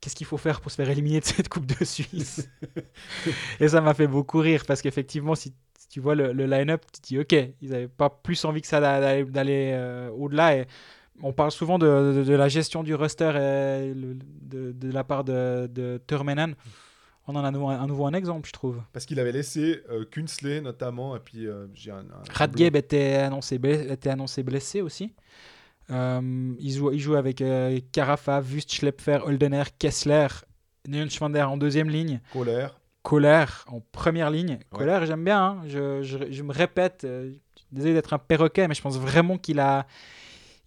qu'est-ce 0.00 0.14
qu'il 0.14 0.26
faut 0.26 0.36
faire 0.36 0.60
pour 0.60 0.70
se 0.70 0.76
faire 0.76 0.88
éliminer 0.90 1.20
de 1.20 1.24
cette 1.24 1.48
Coupe 1.48 1.66
de 1.66 1.84
Suisse? 1.84 2.48
Et 3.60 3.68
ça 3.68 3.80
m'a 3.80 3.94
fait 3.94 4.06
beaucoup 4.06 4.38
rire 4.38 4.64
parce 4.66 4.82
qu'effectivement, 4.82 5.34
si, 5.34 5.54
si 5.78 5.88
tu 5.88 6.00
vois 6.00 6.14
le, 6.14 6.32
le 6.32 6.46
line-up, 6.46 6.82
tu 6.92 7.00
te 7.00 7.06
dis 7.06 7.18
ok, 7.18 7.34
ils 7.62 7.70
n'avaient 7.70 7.88
pas 7.88 8.10
plus 8.10 8.44
envie 8.44 8.60
que 8.60 8.66
ça 8.68 8.80
d'a- 8.80 9.00
d'aller 9.00 9.24
d'aller, 9.24 9.70
euh, 9.74 10.10
au-delà. 10.10 10.56
Et 10.56 10.66
on 11.22 11.32
parle 11.32 11.50
souvent 11.50 11.78
de, 11.78 11.86
de- 12.18 12.24
de 12.24 12.34
la 12.34 12.48
gestion 12.48 12.82
du 12.82 12.94
roster 12.94 13.30
et 13.30 13.94
le- 13.94 14.16
de, 14.42 14.72
de 14.72 14.90
la 14.92 15.04
part 15.04 15.24
de, 15.24 15.66
de 15.72 16.00
Turmenen. 16.06 16.54
On 17.28 17.34
en 17.34 17.42
a 17.44 17.48
à 17.48 17.50
nouveau, 17.50 17.68
un, 17.70 17.86
nouveau 17.88 18.06
un 18.06 18.12
exemple, 18.12 18.46
je 18.46 18.52
trouve. 18.52 18.80
Parce 18.92 19.04
qu'il 19.04 19.18
avait 19.18 19.32
laissé 19.32 19.82
euh, 19.90 20.04
notamment, 20.60 21.16
et 21.16 21.18
puis 21.20 21.46
euh, 21.46 21.66
j'ai 21.74 21.90
un, 21.90 21.98
un- 21.98 22.22
Radgeb 22.32 22.76
était 22.76 23.14
annoncé, 23.14 23.58
blessé, 23.58 23.90
était 23.92 24.10
annoncé 24.10 24.42
blessé 24.44 24.80
aussi. 24.80 25.12
Euh, 25.90 26.52
il, 26.58 26.72
joue, 26.72 26.92
il 26.92 26.98
joue 27.00 27.14
avec 27.16 27.40
euh, 27.40 27.78
Carafa, 27.92 28.40
Wust, 28.40 28.72
Schlepfer, 28.72 29.18
Holdener, 29.24 29.62
Kessler, 29.78 30.26
Neuenschwander 30.88 31.42
en 31.42 31.56
deuxième 31.56 31.88
ligne, 31.90 32.20
colère. 32.32 32.78
Kohler 33.02 33.44
en 33.68 33.80
première 33.92 34.30
ligne. 34.30 34.58
Kohler, 34.70 35.00
j'aime 35.06 35.24
bien, 35.24 35.40
hein. 35.42 35.62
je, 35.68 36.02
je- 36.02 36.30
je 36.30 36.42
me 36.42 36.52
répète, 36.52 37.02
euh, 37.04 37.32
désolé 37.70 37.94
d'être 37.94 38.12
un 38.12 38.18
perroquet, 38.18 38.66
mais 38.66 38.74
je 38.74 38.82
pense 38.82 38.98
vraiment 38.98 39.38
qu'il 39.38 39.60
a, 39.60 39.86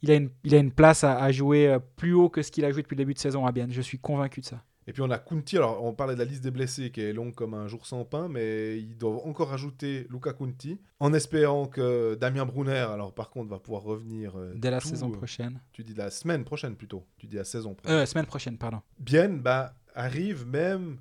il 0.01 0.11
a, 0.11 0.15
une, 0.15 0.29
il 0.43 0.55
a 0.55 0.57
une 0.57 0.71
place 0.71 1.03
à, 1.03 1.17
à 1.17 1.31
jouer 1.31 1.67
euh, 1.67 1.79
plus 1.79 2.13
haut 2.13 2.29
que 2.29 2.41
ce 2.41 2.51
qu'il 2.51 2.65
a 2.65 2.71
joué 2.71 2.81
depuis 2.81 2.95
le 2.95 2.99
début 2.99 3.13
de 3.13 3.19
saison 3.19 3.45
à 3.45 3.51
Bienne. 3.51 3.71
Je 3.71 3.81
suis 3.81 3.99
convaincu 3.99 4.41
de 4.41 4.45
ça. 4.45 4.63
Et 4.89 4.91
puis 4.91 5.03
on 5.03 5.11
a 5.11 5.19
Kunti, 5.19 5.55
alors 5.55 5.83
on 5.83 5.93
parlait 5.93 6.15
de 6.15 6.19
la 6.19 6.25
liste 6.25 6.41
des 6.41 6.49
blessés 6.49 6.89
qui 6.89 7.01
est 7.01 7.13
longue 7.13 7.35
comme 7.35 7.53
un 7.53 7.67
jour 7.67 7.85
sans 7.85 8.05
pain, 8.05 8.27
mais 8.27 8.79
ils 8.79 8.97
doivent 8.97 9.19
encore 9.23 9.53
ajouter 9.53 10.07
Luca 10.09 10.33
Kunti, 10.33 10.79
en 10.99 11.13
espérant 11.13 11.67
que 11.67 12.15
Damien 12.15 12.43
Brunner, 12.47 12.87
alors 12.91 13.13
par 13.13 13.29
contre, 13.29 13.51
va 13.51 13.59
pouvoir 13.59 13.83
revenir 13.83 14.35
euh, 14.35 14.51
Dès 14.55 14.71
la 14.71 14.81
tout, 14.81 14.87
saison 14.87 15.09
euh, 15.09 15.15
prochaine. 15.15 15.61
Tu 15.73 15.83
dis 15.83 15.93
la 15.93 16.09
semaine 16.09 16.43
prochaine 16.43 16.75
plutôt, 16.75 17.05
tu 17.17 17.27
dis 17.27 17.35
la 17.35 17.43
saison 17.43 17.75
prochaine. 17.75 17.99
Euh, 17.99 18.05
semaine 18.07 18.25
prochaine, 18.25 18.57
pardon. 18.57 18.81
Bien, 18.97 19.29
bah, 19.29 19.75
arrive 19.93 20.47
même 20.47 20.97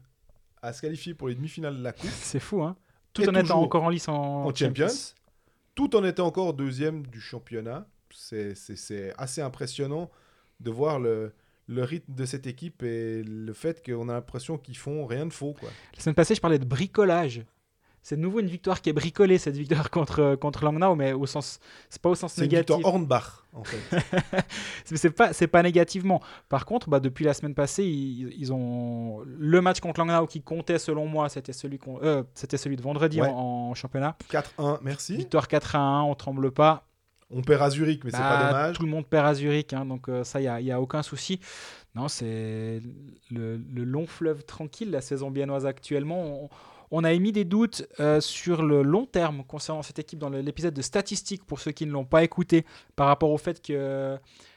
à 0.61 0.74
se 0.74 0.82
qualifier 0.82 1.14
pour 1.14 1.28
les 1.28 1.34
demi-finales 1.34 1.78
de 1.78 1.82
la 1.82 1.92
Coupe 1.92 2.11
C'est 2.20 2.40
fou, 2.40 2.62
hein 2.62 2.76
Tout 3.14 3.22
Et 3.22 3.28
en 3.30 3.34
étant 3.36 3.62
encore 3.62 3.84
en 3.84 3.88
lice 3.88 4.09
en, 4.09 4.44
en 4.44 4.55
Champions, 4.55 4.88
tout 5.74 5.96
en 5.96 6.05
étant 6.05 6.26
encore 6.26 6.53
deuxième 6.53 7.07
du 7.07 7.22
championnat. 7.22 7.86
C'est- 8.11 8.54
C'est 8.54 8.76
c'est 8.76 9.12
assez 9.18 9.40
impressionnant 9.42 10.11
de 10.61 10.70
voir 10.70 10.98
le, 10.98 11.32
le 11.66 11.84
rythme 11.84 12.14
de 12.14 12.24
cette 12.24 12.46
équipe 12.46 12.82
et 12.82 13.22
le 13.22 13.52
fait 13.52 13.84
qu'on 13.84 14.09
a 14.09 14.12
l'impression 14.14 14.59
qu'ils 14.59 14.76
font 14.76 15.06
rien 15.06 15.26
de 15.26 15.32
faux. 15.32 15.54
Quoi. 15.59 15.68
La 15.94 16.00
semaine 16.02 16.14
passée, 16.14 16.34
je 16.34 16.40
parlais 16.40 16.59
de 16.59 16.64
bricolage. 16.64 17.44
C'est 18.00 18.16
de 18.16 18.22
nouveau 18.22 18.40
une 18.40 18.46
victoire 18.46 18.80
qui 18.80 18.88
est 18.88 18.92
bricolée, 18.94 19.36
cette 19.38 19.56
victoire 19.56 19.90
contre, 19.90 20.34
contre 20.36 20.64
Langnau, 20.64 20.94
mais 20.94 21.12
au 21.12 21.26
sens, 21.26 21.59
c'est 21.90 22.00
pas 22.00 22.09
au 22.09 22.14
sens 22.14 22.32
C'est 22.32 22.42
une 22.44 22.50
négatif. 22.52 22.76
victoire 22.76 22.94
Hornbach, 22.94 23.44
en 23.52 23.64
fait. 23.64 23.98
C'est 24.86 24.96
c'est 24.96 25.11
pas, 25.11 25.32
c'est 25.34 25.48
pas 25.48 25.62
négativement. 25.62 26.22
Par 26.48 26.64
contre, 26.64 26.88
bah, 26.88 27.00
depuis 27.00 27.24
la 27.26 27.34
semaine 27.34 27.54
passée, 27.54 27.84
ils, 27.84 28.32
ils 28.38 28.50
ont 28.52 29.22
le 29.26 29.61
match 29.61 29.80
contre 29.80 30.00
Langnau 30.00 30.26
qui 30.26 30.40
comptait 30.40 30.78
selon 30.78 31.06
moi, 31.06 31.28
c'était 31.28 31.52
celui, 31.52 31.78
euh, 32.02 32.22
c'était 32.34 32.56
celui 32.56 32.76
de 32.76 32.82
vendredi 32.82 33.20
Ouais. 33.20 33.28
en, 33.28 33.70
en 33.70 33.74
championnat. 33.74 34.16
4-1, 34.30 34.78
merci. 34.80 35.16
Victoire 35.16 35.46
4 35.48 35.76
à 35.76 35.78
1, 35.80 36.02
on 36.04 36.14
tremble 36.14 36.50
pas. 36.50 36.88
On 37.30 37.42
perd 37.42 37.62
à 37.62 37.70
Zurich, 37.70 38.04
mais 38.04 38.10
c'est 38.10 38.18
Bah, 38.18 38.36
pas 38.38 38.46
dommage. 38.46 38.76
Tout 38.76 38.82
le 38.84 38.88
monde 38.88 39.06
perd 39.06 39.26
à 39.26 39.34
Zurich, 39.34 39.72
hein, 39.74 39.84
donc 39.84 40.08
euh, 40.08 40.24
ça, 40.24 40.40
il 40.40 40.44
n'y 40.44 40.48
a, 40.48 40.60
y 40.60 40.72
a 40.72 40.80
aucun 40.80 41.02
souci. 41.02 41.40
Non, 41.94 42.08
c'est 42.08 42.80
le, 43.30 43.56
le 43.58 43.84
long 43.84 44.06
fleuve 44.06 44.44
tranquille, 44.44 44.90
la 44.90 45.00
saison 45.02 45.30
biennoise 45.30 45.66
actuellement. 45.66 46.44
On, 46.44 46.48
on 46.90 47.04
a 47.04 47.12
émis 47.12 47.32
des 47.32 47.44
doutes 47.44 47.86
euh, 48.00 48.20
sur 48.22 48.62
le 48.62 48.82
long 48.82 49.04
terme 49.04 49.44
concernant 49.46 49.82
cette 49.82 49.98
équipe 49.98 50.18
dans 50.18 50.30
l'épisode 50.30 50.72
de 50.72 50.80
statistiques, 50.82 51.44
pour 51.44 51.60
ceux 51.60 51.72
qui 51.72 51.84
ne 51.84 51.92
l'ont 51.92 52.06
pas 52.06 52.24
écouté, 52.24 52.64
par 52.96 53.08
rapport 53.08 53.30
au 53.30 53.36
fait 53.38 53.60
que 53.60 54.16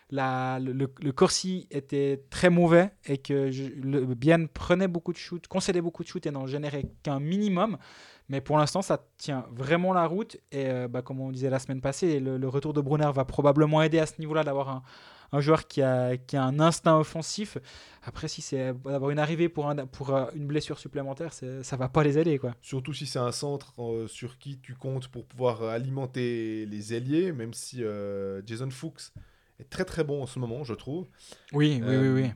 la, 0.10 0.60
le, 0.60 0.72
le- 0.72 0.94
le 1.02 1.12
Corsi 1.12 1.68
était 1.72 2.24
très 2.30 2.50
mauvais 2.50 2.92
et 3.06 3.18
que 3.18 3.52
je- 3.52 3.64
le 3.64 4.06
Bienne 4.16 4.48
prenait 4.48 4.88
beaucoup 4.88 5.12
de 5.12 5.18
shoots, 5.18 5.48
concédait 5.48 5.82
beaucoup 5.82 6.04
de 6.04 6.08
shoots 6.08 6.26
et 6.26 6.32
n'en 6.32 6.48
générait 6.48 6.86
qu'un 7.04 7.20
minimum. 7.20 7.78
Mais 8.32 8.40
pour 8.40 8.58
l'instant, 8.58 8.82
ça 8.82 8.98
tient 9.18 9.46
vraiment 9.52 9.92
la 9.92 10.06
route. 10.08 10.38
Et 10.54 10.68
euh, 10.68 10.88
bah, 10.88 11.02
comme 11.02 11.20
on 11.20 11.32
disait 11.32 11.50
la 11.50 11.60
semaine 11.60 11.82
passée, 11.82 12.22
le, 12.22 12.38
le 12.38 12.48
retour 12.48 12.72
de 12.72 12.80
Brunner 12.80 13.12
va 13.14 13.26
probablement 13.26 13.82
aider 13.82 14.00
à 14.00 14.06
ce 14.06 14.14
niveau-là 14.20 14.46
d'avoir 14.46 14.70
un, 14.70 14.84
un 15.34 15.42
joueur 15.42 15.68
qui 15.68 15.82
a, 15.82 16.16
qui 16.16 16.38
a 16.38 16.44
un 16.44 16.62
instinct 16.62 16.98
offensif. 16.98 17.58
Après, 18.04 18.30
si 18.30 18.42
c'est 18.42 18.74
d'avoir 18.86 19.12
une 19.12 19.20
arrivée 19.20 19.50
pour, 19.50 19.70
un, 19.70 19.86
pour 19.86 20.16
euh, 20.16 20.26
une 20.34 20.48
blessure 20.48 20.80
supplémentaire, 20.80 21.34
ça 21.34 21.76
va 21.76 21.90
pas 21.90 22.04
les 22.06 22.18
aider. 22.18 22.40
Quoi. 22.40 22.56
Surtout 22.62 22.94
si 22.94 23.06
c'est 23.06 23.20
un 23.20 23.34
centre 23.34 23.74
euh, 23.80 24.08
sur 24.08 24.38
qui 24.38 24.60
tu 24.60 24.76
comptes 24.76 25.10
pour 25.10 25.26
pouvoir 25.26 25.64
alimenter 25.64 26.66
les 26.68 26.94
ailiers, 26.94 27.34
même 27.34 27.54
si 27.54 27.84
euh, 27.84 28.42
Jason 28.46 28.70
Fuchs 28.70 29.12
est 29.60 29.70
très 29.70 29.84
très 29.84 30.06
bon 30.06 30.24
en 30.24 30.26
ce 30.26 30.40
moment, 30.40 30.64
je 30.64 30.74
trouve. 30.74 31.06
Oui, 31.52 31.82
oui, 31.86 31.98
oui, 31.98 32.10
oui. 32.10 32.32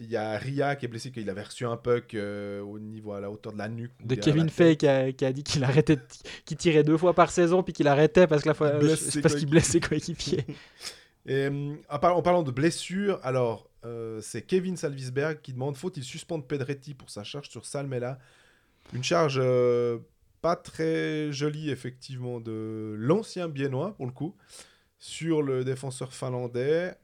Il 0.00 0.08
y 0.08 0.16
a 0.16 0.38
Ria 0.38 0.76
qui 0.76 0.84
est 0.84 0.88
blessé, 0.88 1.10
qu'il 1.10 1.28
avait 1.28 1.42
reçu 1.42 1.64
un 1.66 1.76
puck 1.76 2.14
euh, 2.14 2.60
au 2.60 2.78
niveau 2.78 3.12
à 3.12 3.20
la 3.20 3.30
hauteur 3.30 3.52
de 3.52 3.58
la 3.58 3.68
nuque. 3.68 3.90
De 4.04 4.14
Kevin 4.14 4.48
Fay 4.48 4.76
qui 4.76 4.86
a, 4.86 5.10
qui 5.12 5.24
a 5.24 5.32
dit 5.32 5.42
qu'il 5.42 5.64
arrêtait, 5.64 5.98
qu'il 6.44 6.56
tirait 6.56 6.84
deux 6.84 6.96
fois 6.96 7.14
par 7.14 7.30
saison 7.30 7.64
puis 7.64 7.72
qu'il 7.72 7.88
arrêtait 7.88 8.28
parce 8.28 8.42
que 8.42 8.48
la 8.48 8.54
fois, 8.54 8.70
ses 8.96 9.20
parce 9.20 9.34
qu'il 9.34 9.48
blesse 9.50 9.66
ses 9.66 9.80
coéquipiers. 9.80 10.44
Et, 11.26 11.48
hum, 11.48 11.76
en, 11.90 11.98
par- 11.98 12.16
en 12.16 12.22
parlant 12.22 12.42
de 12.44 12.50
blessures, 12.52 13.18
alors 13.22 13.68
euh, 13.84 14.20
c'est 14.22 14.42
Kevin 14.42 14.76
Salvisberg 14.76 15.40
qui 15.42 15.52
demande 15.52 15.76
faut-il 15.76 16.02
suspendre 16.04 16.44
Pedretti 16.46 16.94
pour 16.94 17.10
sa 17.10 17.24
charge 17.24 17.48
sur 17.50 17.66
Salmela? 17.66 18.18
Une 18.94 19.04
charge 19.04 19.38
euh, 19.42 19.98
pas 20.40 20.56
très 20.56 21.30
jolie, 21.32 21.70
effectivement, 21.70 22.40
de 22.40 22.94
l'ancien 22.96 23.48
Biennois, 23.48 23.94
pour 23.96 24.06
le 24.06 24.12
coup, 24.12 24.36
sur 24.98 25.42
le 25.42 25.64
défenseur 25.64 26.14
finlandais. 26.14 26.94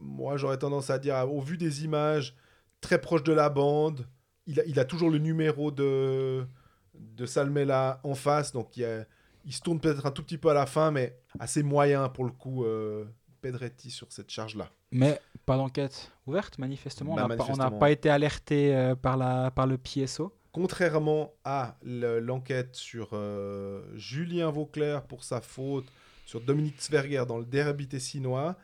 Moi, 0.00 0.36
j'aurais 0.36 0.58
tendance 0.58 0.90
à 0.90 0.98
dire, 0.98 1.16
au 1.32 1.40
vu 1.40 1.56
des 1.56 1.84
images, 1.84 2.36
très 2.80 3.00
proche 3.00 3.22
de 3.22 3.32
la 3.32 3.48
bande, 3.48 4.06
il 4.46 4.60
a, 4.60 4.64
il 4.66 4.78
a 4.78 4.84
toujours 4.84 5.10
le 5.10 5.18
numéro 5.18 5.70
de, 5.70 6.46
de 6.94 7.26
Salmela 7.26 8.00
en 8.04 8.14
face, 8.14 8.52
donc 8.52 8.76
il, 8.76 8.80
y 8.80 8.84
a- 8.84 9.04
il 9.44 9.52
se 9.52 9.60
tourne 9.60 9.80
peut-être 9.80 10.06
un 10.06 10.10
tout 10.10 10.22
petit 10.22 10.38
peu 10.38 10.48
à 10.50 10.54
la 10.54 10.66
fin, 10.66 10.90
mais 10.90 11.18
assez 11.38 11.62
moyen 11.62 12.08
pour 12.08 12.24
le 12.24 12.30
coup. 12.32 12.64
euh, 12.64 13.04
Pedretti 13.40 13.90
sur 13.90 14.06
cette 14.12 14.30
charge-là. 14.30 14.70
Mais 14.92 15.18
pas 15.46 15.56
d'enquête 15.56 16.12
ouverte, 16.28 16.58
manifestement. 16.58 17.16
Bah, 17.16 17.24
on 17.24 17.28
n'a 17.28 17.34
pas- 17.36 17.42
manifestement. 17.42 17.76
pas, 17.78 17.90
été 17.90 18.08
alerté 18.08 18.72
euh, 18.72 18.94
par, 18.94 19.16
la, 19.16 19.50
par 19.50 19.66
le 19.66 19.78
PSO. 19.78 20.32
Contrairement 20.52 21.32
à 21.44 21.74
le- 21.82 22.20
l'enquête 22.20 22.76
sur 22.76 23.08
euh, 23.14 23.82
Julien 23.96 24.48
Vauclair 24.52 25.02
pour 25.02 25.24
sa 25.24 25.40
faute, 25.40 25.86
sur 26.24 26.40
Dominique 26.40 26.80
Zwerger 26.80 27.24
dans 27.26 27.38
le 27.38 27.44
derby 27.44 27.88
tessinois, 27.88 28.54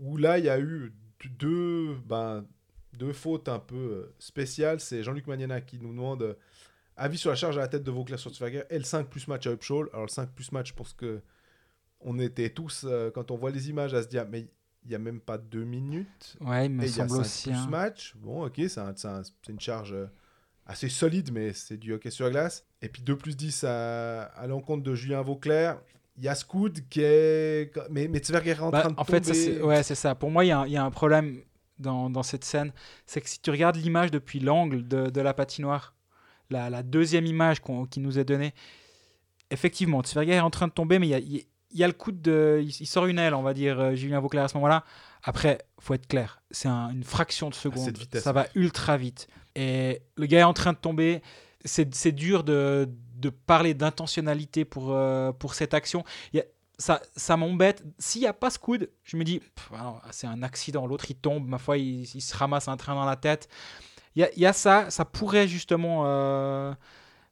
où 0.00 0.16
là, 0.16 0.38
il 0.38 0.44
y 0.44 0.48
a 0.48 0.58
eu 0.60 0.92
deux, 1.38 1.94
ben, 2.06 2.46
deux 2.92 3.12
fautes 3.12 3.48
un 3.48 3.58
peu 3.58 3.76
euh, 3.76 4.14
spéciales. 4.18 4.80
C'est 4.80 5.02
Jean-Luc 5.02 5.26
Magnana 5.26 5.60
qui 5.60 5.78
nous 5.78 5.90
demande 5.92 6.22
euh, 6.22 6.34
avis 6.96 7.18
sur 7.18 7.30
la 7.30 7.36
charge 7.36 7.56
à 7.58 7.60
la 7.62 7.68
tête 7.68 7.82
de 7.82 7.90
Vauclair 7.90 8.18
sur 8.18 8.32
Zwerger 8.32 8.64
et 8.70 8.78
le 8.78 8.84
5 8.84 9.08
plus 9.08 9.26
match 9.28 9.46
à 9.46 9.52
Upshaw. 9.52 9.88
Alors, 9.92 10.02
le 10.06 10.10
5 10.10 10.30
plus 10.30 10.52
match, 10.52 10.72
parce 10.74 10.92
que 10.92 11.20
on 12.00 12.18
était 12.18 12.50
tous, 12.50 12.84
euh, 12.86 13.10
quand 13.10 13.30
on 13.30 13.36
voit 13.36 13.50
les 13.50 13.68
images, 13.70 13.94
à 13.94 14.02
se 14.02 14.08
dire, 14.08 14.26
mais 14.28 14.46
il 14.84 14.88
n'y 14.90 14.94
a 14.94 14.98
même 14.98 15.20
pas 15.20 15.38
deux 15.38 15.64
minutes. 15.64 16.36
Ouais, 16.40 16.66
il 16.66 16.70
me 16.72 16.82
Et 16.84 16.86
il 16.86 16.96
y 16.96 17.00
a 17.00 17.08
semble 17.08 17.10
5 17.10 17.20
aussi. 17.20 17.50
plus 17.50 17.58
hein. 17.58 17.66
match. 17.68 18.14
Bon, 18.16 18.44
ok, 18.46 18.54
c'est 18.68 18.78
un- 18.78 18.94
c'est 18.94 19.08
un- 19.08 19.22
c'est 19.24 19.52
une 19.52 19.58
charge 19.60 19.96
assez 20.66 20.88
solide, 20.88 21.32
mais 21.32 21.52
c'est 21.52 21.76
du 21.76 21.92
hockey 21.92 22.10
sur 22.10 22.30
glace. 22.30 22.64
Et 22.82 22.88
puis 22.88 23.02
2 23.02 23.16
plus 23.16 23.36
10 23.36 23.64
à, 23.64 24.22
à 24.24 24.46
l'encontre 24.46 24.82
de 24.84 24.94
Julien 24.94 25.22
Vauclair. 25.22 25.80
Il 26.18 26.24
y 26.24 26.28
a 26.28 26.34
Scoud 26.34 26.80
qui 26.88 27.00
est. 27.02 27.72
Mais, 27.90 28.08
mais 28.08 28.18
est 28.18 28.58
en 28.60 28.70
Bah, 28.70 28.80
train 28.80 28.90
de 28.90 28.98
en 28.98 29.04
fait, 29.04 29.20
tomber. 29.20 29.34
c'est 29.34 29.60
ouais, 29.60 29.82
c'est 29.82 29.94
ça. 29.94 30.14
Pour 30.14 30.30
moi, 30.30 30.44
il 30.44 30.48
y, 30.48 30.50
a 30.50 30.60
un- 30.60 30.66
il 30.66 30.72
y 30.72 30.76
a 30.76 30.84
un 30.84 30.90
problème 30.90 31.42
dans, 31.78 32.08
dans 32.08 32.22
cette 32.22 32.44
scène. 32.44 32.72
C'est 33.06 33.20
que 33.20 33.28
si 33.28 33.40
tu 33.40 33.50
regardes 33.50 33.76
l'image 33.76 34.10
depuis 34.10 34.40
l'angle 34.40 34.86
de, 34.88 35.10
de 35.10 35.20
la 35.20 35.34
patinoire, 35.34 35.94
la, 36.48 36.70
la 36.70 36.82
deuxième 36.82 37.26
image 37.26 37.60
qu'on- 37.60 37.84
qui 37.84 38.00
nous 38.00 38.18
est 38.18 38.24
donnée, 38.24 38.54
effectivement, 39.50 40.02
Zwerger 40.04 40.32
est 40.34 40.40
en 40.40 40.50
train 40.50 40.68
de 40.68 40.72
tomber, 40.72 40.98
mais 40.98 41.06
il 41.06 41.10
y 41.10 41.14
a, 41.14 41.18
il 41.18 41.34
y 41.36 41.46
y 41.74 41.84
a 41.84 41.86
le 41.86 41.92
coup 41.92 42.12
de. 42.12 42.60
Il, 42.62 42.68
il 42.68 42.86
sort 42.86 43.06
une 43.06 43.18
aile, 43.18 43.34
on 43.34 43.42
va 43.42 43.52
dire, 43.52 43.78
euh, 43.78 43.94
Julien 43.94 44.20
Vauclair 44.20 44.44
à 44.44 44.48
ce 44.48 44.54
moment-là. 44.56 44.84
Après, 45.22 45.58
faut 45.78 45.92
être 45.94 46.06
clair, 46.06 46.40
c'est 46.50 46.68
un- 46.68 46.90
une 46.90 47.04
fraction 47.04 47.50
de 47.50 47.54
seconde. 47.54 47.84
cette 47.84 47.98
vitesse, 47.98 48.22
ça 48.22 48.32
va 48.32 48.46
ultra 48.54 48.96
vite. 48.96 49.28
Et 49.54 50.00
le 50.16 50.26
gars 50.26 50.40
est 50.40 50.44
en 50.44 50.54
train 50.54 50.72
de 50.72 50.78
tomber. 50.78 51.20
C'est 51.66 51.94
c'est 51.94 52.12
dur 52.12 52.44
de, 52.44 52.88
de 53.16 53.28
parler 53.30 53.74
d'intentionnalité 53.74 54.64
pour, 54.64 54.92
euh, 54.92 55.32
pour 55.32 55.54
cette 55.54 55.74
action. 55.74 56.04
Il 56.32 56.38
y 56.38 56.40
a- 56.40 56.44
ça, 56.78 57.00
ça 57.16 57.36
m'embête. 57.36 57.82
S'il 57.98 58.20
n'y 58.22 58.26
a 58.26 58.32
pas 58.34 58.50
ce 58.50 58.58
coude, 58.58 58.90
je 59.04 59.16
me 59.16 59.24
dis, 59.24 59.40
ah 59.74 59.82
non, 59.82 60.00
c'est 60.10 60.26
un 60.26 60.42
accident. 60.42 60.86
L'autre, 60.86 61.10
il 61.10 61.14
tombe, 61.16 61.46
ma 61.48 61.58
foi, 61.58 61.78
il, 61.78 62.02
il 62.02 62.20
se 62.20 62.36
ramasse 62.36 62.68
un 62.68 62.76
train 62.76 62.94
dans 62.94 63.06
la 63.06 63.16
tête. 63.16 63.48
Il 64.14 64.20
y 64.20 64.24
a, 64.24 64.30
il 64.34 64.40
y 64.40 64.46
a 64.46 64.52
ça, 64.52 64.90
ça 64.90 65.04
pourrait 65.04 65.48
justement 65.48 66.02
euh, 66.06 66.72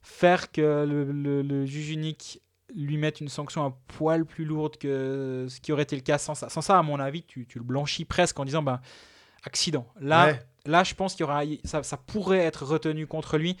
faire 0.01 0.51
que 0.51 0.85
le, 0.87 1.11
le- 1.11 1.41
le 1.43 1.65
juge 1.65 1.89
unique 1.91 2.41
lui 2.73 2.97
mette 2.97 3.21
une 3.21 3.29
sanction 3.29 3.63
un 3.65 3.75
poil 3.87 4.25
plus 4.25 4.43
lourde 4.45 4.77
que 4.77 5.45
ce 5.47 5.59
qui 5.61 5.71
aurait 5.71 5.83
été 5.83 5.95
le 5.95 6.01
cas 6.01 6.17
sans 6.17 6.33
ça. 6.35 6.49
Sans 6.49 6.61
ça, 6.61 6.77
à 6.79 6.81
mon 6.83 6.99
avis, 6.99 7.23
tu, 7.23 7.45
tu 7.45 7.59
le 7.59 7.63
blanchis 7.63 8.05
presque 8.05 8.39
en 8.39 8.45
disant, 8.45 8.63
ben, 8.63 8.81
accident. 9.43 9.87
Là, 9.99 10.25
Ouais. 10.25 10.39
là 10.65 10.83
je 10.83 10.95
pense 10.95 11.13
qu'il 11.13 11.21
y 11.21 11.23
aura, 11.29 11.43
ça, 11.63 11.83
ça 11.83 11.97
pourrait 11.97 12.39
être 12.39 12.65
retenu 12.65 13.05
contre 13.07 13.37
lui. 13.37 13.57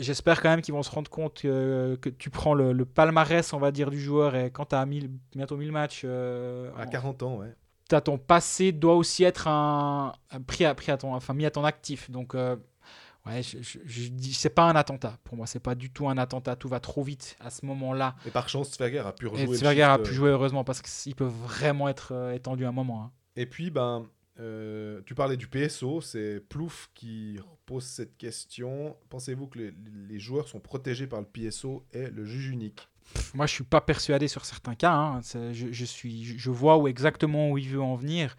J'espère 0.00 0.40
quand 0.40 0.48
même 0.50 0.62
qu'ils 0.62 0.74
vont 0.74 0.82
se 0.84 0.90
rendre 0.90 1.10
compte 1.10 1.40
que, 1.40 1.98
que 2.00 2.08
tu 2.08 2.30
prends 2.30 2.54
le, 2.54 2.72
le 2.72 2.84
palmarès, 2.84 3.52
on 3.52 3.58
va 3.58 3.72
dire, 3.72 3.90
du 3.90 4.00
joueur 4.00 4.36
et 4.36 4.50
quand 4.52 4.66
tu 4.66 4.74
as 4.76 4.86
bientôt 5.34 5.56
1000 5.56 5.72
matchs, 5.72 6.02
euh, 6.04 6.70
À 6.76 6.84
en- 6.84 6.88
40 6.88 7.22
ans, 7.24 7.36
ouais. 7.38 7.52
t'as 7.88 8.00
ton 8.00 8.16
passé 8.18 8.70
doit 8.72 8.94
aussi 8.94 9.24
être 9.24 9.48
un, 9.48 10.12
un 10.30 10.40
pris 10.40 10.64
à, 10.64 10.74
pris 10.74 10.92
à 10.92 10.96
ton, 10.96 11.14
enfin, 11.14 11.34
mis 11.34 11.46
à 11.46 11.50
ton 11.50 11.64
actif. 11.64 12.10
Donc, 12.12 12.36
euh, 12.36 12.54
ouais, 13.26 13.42
je, 13.42 13.58
je, 13.60 13.78
je 13.84 14.08
dis, 14.08 14.34
c'est 14.34 14.50
pas 14.50 14.64
un 14.70 14.76
attentat. 14.76 15.18
Pour 15.24 15.36
moi, 15.36 15.46
c'est 15.48 15.58
pas 15.58 15.74
du 15.74 15.90
tout 15.90 16.08
un 16.08 16.16
attentat. 16.16 16.54
Tout 16.54 16.68
va 16.68 16.78
trop 16.78 17.02
vite 17.02 17.36
à 17.40 17.50
ce 17.50 17.66
moment-là. 17.66 18.14
Et 18.24 18.30
par 18.30 18.48
chance, 18.48 18.72
Zwerger 18.76 19.00
a 19.00 19.12
pu 19.12 19.26
rejouer. 19.26 19.52
Et 19.52 19.58
Zwerger 19.58 19.82
a 19.82 19.98
pu 19.98 20.10
euh, 20.10 20.14
jouer 20.14 20.30
heureusement 20.30 20.62
parce 20.62 20.80
qu'ils 20.80 21.16
peuvent 21.16 21.32
vraiment 21.32 21.88
être 21.88 22.12
euh, 22.12 22.34
étendus 22.34 22.66
à 22.66 22.68
un 22.68 22.72
moment. 22.72 23.02
hein. 23.02 23.10
Et 23.34 23.46
puis, 23.46 23.70
ben, 23.70 24.06
euh, 24.40 25.00
tu 25.06 25.14
parlais 25.14 25.36
du 25.36 25.46
PSO, 25.48 26.00
c'est 26.00 26.40
Plouf 26.48 26.90
qui 26.94 27.38
pose 27.66 27.84
cette 27.84 28.16
question. 28.16 28.96
Pensez-vous 29.08 29.46
que 29.48 29.58
les, 29.58 29.74
les 30.08 30.18
joueurs 30.18 30.48
sont 30.48 30.60
protégés 30.60 31.06
par 31.06 31.20
le 31.20 31.26
PSO 31.26 31.84
et 31.92 32.08
le 32.08 32.24
juge 32.24 32.48
unique? 32.48 32.88
Pff, 33.14 33.34
Moi, 33.34 33.46
je 33.46 33.54
suis 33.54 33.64
pas 33.64 33.80
persuadé 33.80 34.28
sur 34.28 34.44
certains 34.44 34.74
cas. 34.74 34.92
hein. 34.92 35.20
Je, 35.52 35.72
je 35.72 35.84
suis, 35.84 36.24
je, 36.38 36.50
vois 36.50 36.76
où 36.78 36.86
exactement 36.88 37.50
où 37.50 37.58
il 37.58 37.68
veut 37.68 37.80
en 37.82 37.96
venir. 37.96 38.36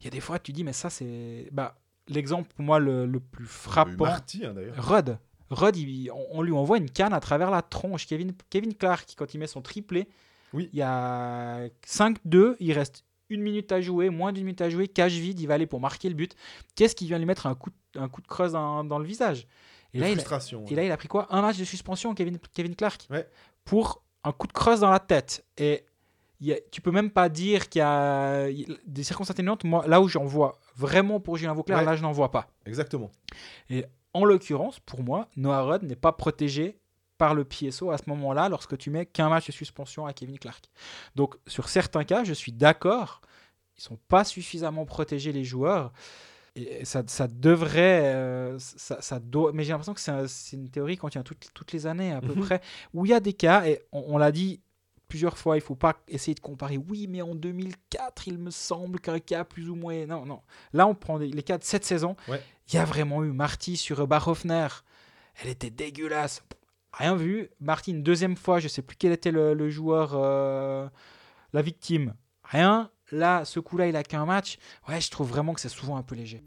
Il 0.00 0.04
y 0.04 0.06
a 0.06 0.10
des 0.10 0.20
fois, 0.20 0.38
tu 0.38 0.52
dis, 0.52 0.64
mais 0.64 0.72
ça, 0.72 0.90
c'est. 0.90 1.48
Bah, 1.52 1.78
L'exemple 2.08 2.48
pour 2.54 2.64
moi 2.64 2.78
le, 2.78 3.04
le 3.04 3.18
plus 3.18 3.46
frappant. 3.46 4.04
Marty, 4.04 4.46
hein, 4.46 4.54
d'ailleurs. 4.54 4.76
Rudd. 4.78 5.18
Rudd, 5.50 5.76
il- 5.76 6.10
on, 6.12 6.26
on 6.38 6.42
lui 6.42 6.52
envoie 6.52 6.78
une 6.78 6.88
canne 6.90 7.12
à 7.12 7.18
travers 7.20 7.50
la 7.50 7.62
tronche. 7.62 8.06
Kevin, 8.06 8.32
Kevin 8.48 8.74
Clark, 8.74 9.12
quand 9.16 9.34
il 9.34 9.38
met 9.38 9.48
son 9.48 9.60
triplé, 9.60 10.06
Oui. 10.52 10.70
il 10.72 10.78
y 10.78 10.82
a 10.82 11.66
5-2, 11.84 12.54
il 12.60 12.72
reste 12.72 13.04
une 13.28 13.42
minute 13.42 13.72
à 13.72 13.80
jouer, 13.80 14.10
moins 14.10 14.32
d'une 14.32 14.44
minute 14.44 14.60
à 14.60 14.70
jouer, 14.70 14.88
cage 14.88 15.14
vide, 15.18 15.40
il 15.40 15.46
va 15.46 15.54
aller 15.54 15.66
pour 15.66 15.80
marquer 15.80 16.08
le 16.08 16.14
but. 16.14 16.34
Qu'est-ce 16.74 16.94
qui 16.94 17.06
vient 17.06 17.18
lui 17.18 17.26
mettre 17.26 17.46
un 17.46 17.54
coup 17.54 17.70
de, 17.70 18.00
un 18.00 18.08
coup 18.08 18.20
de 18.22 18.26
creuse 18.26 18.52
dans, 18.52 18.84
dans 18.84 18.98
le 18.98 19.04
visage? 19.06 19.46
Et 19.94 19.98
là, 19.98 20.10
il 20.10 20.18
a, 20.20 20.22
et 20.68 20.74
là, 20.74 20.84
il 20.84 20.90
a 20.92 20.96
pris 20.96 21.08
quoi? 21.08 21.26
Un 21.34 21.40
match 21.40 21.56
de 21.58 21.64
suspension, 21.64 22.14
Kevin, 22.14 22.38
Kevin 22.54 22.76
Clark 22.76 23.06
Ouais. 23.10 23.26
Pour 23.64 24.02
un 24.24 24.32
coup 24.32 24.46
de 24.46 24.52
creuse 24.52 24.80
dans 24.80 24.90
la 24.90 24.98
tête. 25.00 25.44
Et 25.56 25.84
il 26.40 26.48
y 26.48 26.52
a- 26.52 26.58
tu 26.70 26.80
peux 26.82 26.90
même 26.90 27.10
pas 27.10 27.28
dire 27.30 27.68
qu'il 27.70 27.78
y 27.78 27.82
a 27.82 28.46
des 28.86 29.02
circonstances 29.04 29.34
atténuantes. 29.36 29.64
Moi, 29.64 29.86
là 29.86 30.00
où 30.02 30.08
j'en 30.08 30.24
vois 30.24 30.58
vraiment 30.76 31.18
pour 31.20 31.36
Julien 31.38 31.54
Vauclair, 31.54 31.78
Ouais. 31.78 31.84
là, 31.84 31.96
je 31.96 32.02
n'en 32.02 32.12
vois 32.12 32.30
pas. 32.30 32.46
Exactement. 32.66 33.10
En 34.12 34.24
l'occurrence, 34.24 34.80
pour 34.80 35.02
moi, 35.02 35.28
Noah 35.36 35.62
Rudd 35.62 35.82
n'est 35.84 35.96
pas 35.96 36.12
protégé 36.12 36.78
par 37.18 37.34
le 37.34 37.44
PSO 37.44 37.90
à 37.90 37.98
ce 37.98 38.04
moment-là 38.08 38.48
lorsque 38.48 38.76
tu 38.78 38.90
mets 38.90 39.06
qu'un 39.06 39.28
match 39.28 39.46
de 39.46 39.52
suspension 39.52 40.06
à 40.06 40.12
Kevin 40.12 40.38
Clark. 40.38 40.64
Donc, 41.14 41.36
sur 41.46 41.68
certains 41.68 42.04
cas, 42.04 42.24
je 42.24 42.32
suis 42.32 42.52
d'accord, 42.52 43.20
ils 43.78 43.82
sont 43.82 43.98
pas 44.08 44.24
suffisamment 44.24 44.84
protégés 44.84 45.32
les 45.32 45.44
joueurs. 45.44 45.92
Et 46.58 46.86
ça, 46.86 47.02
ça 47.06 47.28
devrait, 47.28 48.02
euh, 48.14 48.58
ça, 48.58 49.02
ça 49.02 49.18
doit, 49.20 49.52
mais 49.52 49.62
j'ai 49.62 49.72
l'impression 49.72 49.92
que 49.92 50.00
c'est 50.00 50.10
un- 50.10 50.26
c'est 50.26 50.56
une 50.56 50.70
théorie 50.70 50.96
qu'on 50.96 51.10
tient 51.10 51.22
toutes, 51.22 51.50
toutes 51.52 51.72
les 51.72 51.86
années 51.86 52.12
à 52.12 52.20
peu 52.22 52.34
Mhm. 52.34 52.40
près, 52.40 52.60
où 52.94 53.04
il 53.04 53.10
y 53.10 53.14
a 53.14 53.20
des 53.20 53.34
cas, 53.34 53.66
et 53.66 53.82
on, 53.92 54.04
on 54.08 54.16
l'a 54.18 54.32
dit 54.32 54.60
plusieurs 55.06 55.36
fois, 55.36 55.56
il 55.56 55.60
faut 55.60 55.74
pas 55.76 55.96
essayer 56.08 56.34
de 56.34 56.40
comparer. 56.40 56.78
Oui, 56.78 57.06
mais 57.08 57.20
en 57.22 57.34
2004, 57.34 58.26
il 58.26 58.38
me 58.38 58.50
semble 58.50 59.00
qu'un 59.00 59.20
cas 59.20 59.44
plus 59.44 59.68
ou 59.68 59.74
moins. 59.74 60.06
Non, 60.06 60.24
non. 60.24 60.40
Là, 60.72 60.86
on 60.86 60.94
prend 60.94 61.18
les 61.18 61.42
cas 61.42 61.58
de 61.58 61.64
cette 61.64 61.84
saison. 61.84 62.16
Ouais. 62.26 62.42
Il 62.68 62.74
y 62.74 62.78
a 62.78 62.84
vraiment 62.84 63.22
eu 63.22 63.32
Marty 63.32 63.76
sur 63.76 64.06
Barhoffner. 64.06 64.66
Elle 65.42 65.50
était 65.50 65.70
dégueulasse. 65.70 66.42
Rien 66.96 67.14
vu. 67.14 67.50
Marty, 67.60 67.90
une 67.90 68.02
deuxième 68.02 68.36
fois, 68.36 68.58
je 68.58 68.68
sais 68.68 68.80
plus 68.80 68.96
quel 68.96 69.12
était 69.12 69.30
le, 69.30 69.52
le 69.52 69.68
joueur, 69.68 70.12
euh, 70.14 70.88
la 71.52 71.60
victime. 71.60 72.14
Rien. 72.42 72.90
Là, 73.12 73.44
ce 73.44 73.60
coup-là, 73.60 73.86
il 73.86 73.96
a 73.96 74.02
qu'un 74.02 74.24
match. 74.24 74.56
Ouais, 74.88 74.98
je 74.98 75.10
trouve 75.10 75.28
vraiment 75.28 75.52
que 75.52 75.60
c'est 75.60 75.68
souvent 75.68 75.98
un 75.98 76.02
peu 76.02 76.14
léger. 76.14 76.42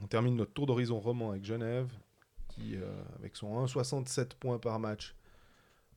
On 0.00 0.06
termine 0.06 0.36
notre 0.36 0.52
tour 0.52 0.66
d'horizon 0.66 1.00
roman 1.00 1.30
avec 1.30 1.44
Genève, 1.44 1.92
qui, 2.46 2.76
euh, 2.76 3.02
avec 3.18 3.34
son 3.34 3.66
1,67 3.66 4.36
points 4.38 4.60
par 4.60 4.78
match, 4.78 5.16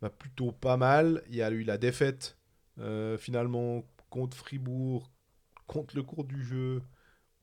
va 0.01 0.09
plutôt 0.09 0.51
pas 0.51 0.77
mal. 0.77 1.21
Il 1.29 1.35
y 1.35 1.43
a 1.43 1.51
eu 1.51 1.61
la 1.61 1.77
défaite, 1.77 2.37
euh, 2.79 3.19
finalement, 3.19 3.83
contre 4.09 4.35
Fribourg, 4.35 5.11
contre 5.67 5.95
le 5.95 6.01
cours 6.01 6.23
du 6.23 6.43
jeu. 6.43 6.81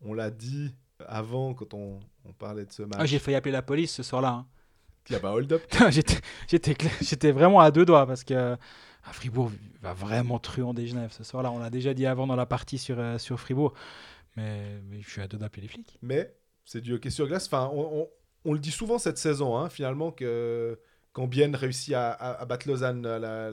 On 0.01 0.13
l'a 0.13 0.33
dit 0.33 0.75
avant, 1.07 1.55
quand 1.55 1.75
on, 1.75 2.01
on 2.25 2.33
parlait 2.33 2.65
de 2.65 2.73
ce 2.73 2.83
match. 2.83 2.99
Ah, 3.01 3.07
j'ai 3.07 3.19
failli 3.19 3.37
appeler 3.37 3.53
la 3.53 3.63
police 3.63 3.93
ce 3.93 4.03
soir-là. 4.03 4.29
hein. 4.31 4.47
Il 5.09 5.13
y 5.13 5.17
a 5.17 5.21
pas 5.21 5.33
hold-up. 5.33 5.63
j'étais, 5.91 6.75
j'étais, 7.01 7.33
vraiment 7.33 7.61
à 7.61 7.71
deux 7.71 7.85
doigts 7.85 8.07
parce 8.07 8.25
que 8.25 8.35
ah, 9.05 9.13
Fribourg 9.13 9.53
va 9.81 9.93
vraiment 9.93 10.39
truander 10.41 10.87
Genève 10.87 11.13
ce 11.13 11.23
soir-là. 11.23 11.53
On 11.53 11.59
l'a 11.61 11.71
déjà 11.71 11.95
dit 11.95 12.07
avant 12.07 12.27
dans 12.27 12.35
la 12.35 12.47
partie 12.47 12.79
sur, 12.79 12.99
euh, 12.99 13.19
sur 13.19 13.39
Fribourg. 13.39 13.73
Mais, 14.37 14.81
mais 14.91 15.01
je 15.03 15.09
suis 15.09 15.21
à 15.21 15.29
deux 15.29 15.39
d'appeler 15.39 15.63
les 15.63 15.69
flics. 15.69 15.97
Mais 16.03 16.35
c'est 16.65 16.81
du 16.81 16.93
hockey 16.95 17.11
sur 17.11 17.27
glace. 17.29 17.47
Enfin, 17.47 17.71
on, 17.73 18.01
on- 18.03 18.09
on 18.49 18.53
le 18.53 18.59
dit 18.61 18.71
souvent 18.71 18.99
cette 18.99 19.19
saison, 19.19 19.57
hein, 19.57 19.69
finalement, 19.69 20.13
que 20.13 20.79
quand 21.13 21.27
Bienne 21.27 21.55
réussit 21.57 21.95
à, 21.95 22.11
à- 22.13 22.41
à 22.43 22.45
battre 22.45 22.69
Lausanne 22.69 23.05
à 23.07 23.19
la 23.19 23.51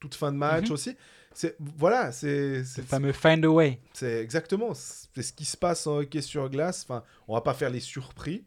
toute 0.00 0.14
fin 0.14 0.32
de 0.32 0.36
match 0.38 0.66
Mhm. 0.68 0.72
aussi. 0.72 0.96
C'est 1.32 1.56
voilà, 1.60 2.10
c'est 2.10 2.58
le 2.58 2.82
fameux 2.82 3.12
find 3.12 3.44
a 3.44 3.48
way. 3.48 3.80
c'est 3.92 4.20
exactement 4.20 4.74
c'est 4.74 5.22
ce 5.22 5.32
qui 5.32 5.44
se 5.44 5.56
passe 5.56 5.86
en 5.86 5.98
hockey 5.98 6.22
sur 6.22 6.48
glace. 6.48 6.84
Enfin, 6.84 7.04
on 7.28 7.34
va 7.34 7.40
pas 7.40 7.54
faire 7.54 7.70
les 7.70 7.80
surpris. 7.80 8.44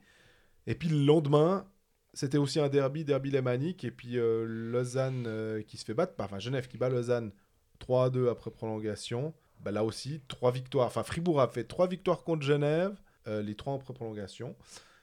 Et 0.67 0.75
puis 0.75 0.89
le 0.89 1.05
lendemain, 1.05 1.65
c'était 2.13 2.37
aussi 2.37 2.59
un 2.59 2.69
derby, 2.69 3.03
derby 3.05 3.31
lémanique, 3.31 3.83
et 3.83 3.91
puis 3.91 4.17
euh, 4.17 4.45
Lausanne 4.45 5.25
euh, 5.27 5.61
qui 5.61 5.77
se 5.77 5.85
fait 5.85 5.93
battre, 5.93 6.13
enfin 6.19 6.39
Genève 6.39 6.67
qui 6.67 6.77
bat 6.77 6.89
Lausanne 6.89 7.31
3 7.79 8.05
à 8.05 8.09
2 8.09 8.29
après 8.29 8.51
prolongation. 8.51 9.33
Bah, 9.61 9.71
là 9.71 9.83
aussi, 9.83 10.21
trois 10.27 10.51
victoires. 10.51 10.87
Enfin, 10.87 11.03
Fribourg 11.03 11.41
a 11.41 11.47
fait 11.47 11.63
trois 11.63 11.87
victoires 11.87 12.23
contre 12.23 12.43
Genève, 12.43 12.95
euh, 13.27 13.41
les 13.41 13.55
trois 13.55 13.75
après 13.75 13.93
prolongation. 13.93 14.55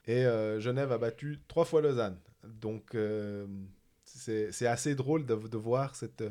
Et 0.06 0.26
euh, 0.26 0.60
Genève 0.60 0.92
a 0.92 0.98
battu 0.98 1.40
trois 1.48 1.64
fois 1.64 1.80
Lausanne. 1.80 2.18
Donc, 2.44 2.96
c'est 4.04 4.52
c'est 4.52 4.66
assez 4.66 4.94
drôle 4.94 5.26
de, 5.26 5.34
de 5.34 5.56
voir 5.56 5.94
cette 5.94 6.24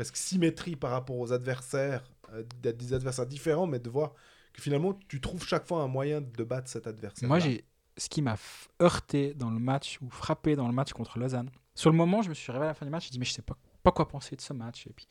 presque 0.00 0.16
symétrie 0.16 0.76
par 0.76 0.92
rapport 0.92 1.18
aux 1.18 1.30
adversaires, 1.30 2.02
euh, 2.32 2.42
d'être 2.62 2.78
des 2.78 2.94
adversaires 2.94 3.26
différents, 3.26 3.66
mais 3.66 3.78
de 3.78 3.90
voir 3.90 4.14
que 4.54 4.62
finalement, 4.62 4.98
tu 5.08 5.20
trouves 5.20 5.46
chaque 5.46 5.66
fois 5.66 5.82
un 5.82 5.88
moyen 5.88 6.22
de 6.22 6.42
battre 6.42 6.70
cet 6.70 6.86
adversaire. 6.86 7.28
Moi, 7.28 7.38
j'ai 7.38 7.64
ce 7.98 8.08
qui 8.08 8.22
m'a 8.22 8.36
heurté 8.80 9.34
dans 9.34 9.50
le 9.50 9.58
match 9.58 9.98
ou 10.00 10.08
frappé 10.08 10.56
dans 10.56 10.66
le 10.66 10.72
match 10.72 10.94
contre 10.94 11.18
Lausanne. 11.18 11.50
sur 11.74 11.90
le 11.90 11.98
moment, 11.98 12.22
je 12.22 12.30
me 12.30 12.34
suis 12.34 12.50
réveillé 12.50 12.68
à 12.68 12.70
la 12.70 12.74
fin 12.74 12.86
du 12.86 12.90
match, 12.90 13.08
je 13.08 13.10
dit 13.10 13.18
mais 13.18 13.26
je 13.26 13.32
sais 13.34 13.42
pas, 13.42 13.58
pas 13.82 13.92
quoi 13.92 14.08
penser 14.08 14.36
de 14.36 14.40
ce 14.40 14.54
match. 14.54 14.86
Et 14.86 14.92
puis, 14.94 15.06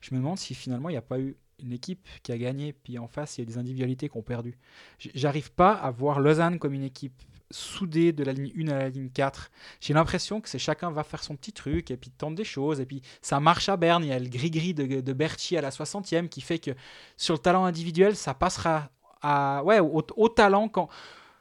je 0.00 0.12
me 0.12 0.18
demande 0.18 0.38
si 0.38 0.52
finalement 0.56 0.88
il 0.88 0.94
n'y 0.94 0.98
a 0.98 1.02
pas 1.02 1.20
eu 1.20 1.36
une 1.60 1.70
équipe 1.70 2.04
qui 2.24 2.32
a 2.32 2.36
gagné, 2.36 2.72
puis 2.72 2.98
en 2.98 3.06
face, 3.06 3.38
il 3.38 3.42
y 3.42 3.44
a 3.44 3.46
des 3.46 3.56
individualités 3.56 4.08
qui 4.08 4.16
ont 4.16 4.22
perdu. 4.22 4.58
J'arrive 4.98 5.52
pas 5.52 5.74
à 5.74 5.92
voir 5.92 6.18
Lausanne 6.18 6.58
comme 6.58 6.74
une 6.74 6.82
équipe 6.82 7.22
soudée 7.50 8.12
de 8.12 8.24
la 8.24 8.32
ligne 8.32 8.52
1 8.56 8.68
à 8.72 8.78
la 8.78 8.88
ligne 8.88 9.10
4. 9.10 9.50
J'ai 9.80 9.94
l'impression 9.94 10.40
que 10.40 10.48
c'est 10.48 10.58
chacun 10.58 10.90
va 10.90 11.04
faire 11.04 11.22
son 11.22 11.36
petit 11.36 11.52
truc 11.52 11.90
et 11.90 11.96
puis 11.96 12.10
tente 12.10 12.34
des 12.34 12.44
choses. 12.44 12.80
Et 12.80 12.86
puis 12.86 13.02
ça 13.22 13.38
marche 13.40 13.68
à 13.68 13.76
Berne. 13.76 14.02
Il 14.04 14.08
y 14.08 14.12
a 14.12 14.18
le 14.18 14.28
gris-gris 14.28 14.74
de, 14.74 15.00
de 15.00 15.12
Berti 15.12 15.56
à 15.56 15.60
la 15.60 15.70
60e 15.70 16.28
qui 16.28 16.40
fait 16.40 16.58
que 16.58 16.72
sur 17.16 17.34
le 17.34 17.38
talent 17.38 17.64
individuel, 17.64 18.16
ça 18.16 18.34
passera 18.34 18.90
à, 19.22 19.62
ouais, 19.64 19.80
au, 19.80 20.02
au 20.16 20.28
talent 20.28 20.68
quand, 20.68 20.88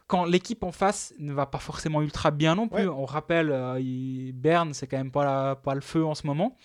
quand 0.08 0.26
l'équipe 0.26 0.64
en 0.64 0.72
face 0.72 1.14
ne 1.20 1.34
va 1.34 1.46
pas 1.46 1.60
forcément 1.60 2.02
ultra 2.02 2.32
bien 2.32 2.56
non 2.56 2.68
plus. 2.68 2.84
Ouais. 2.88 2.88
On 2.96 3.06
rappelle, 3.06 3.52
euh, 3.52 3.80
il- 3.80 4.34
Berne, 4.34 4.74
c'est 4.74 4.88
quand 4.88 4.98
même 4.98 5.12
pas, 5.12 5.26
la- 5.26 5.56
pas 5.56 5.74
le 5.76 5.82
feu 5.82 6.06
en 6.06 6.16
ce 6.16 6.28
moment. 6.28 6.58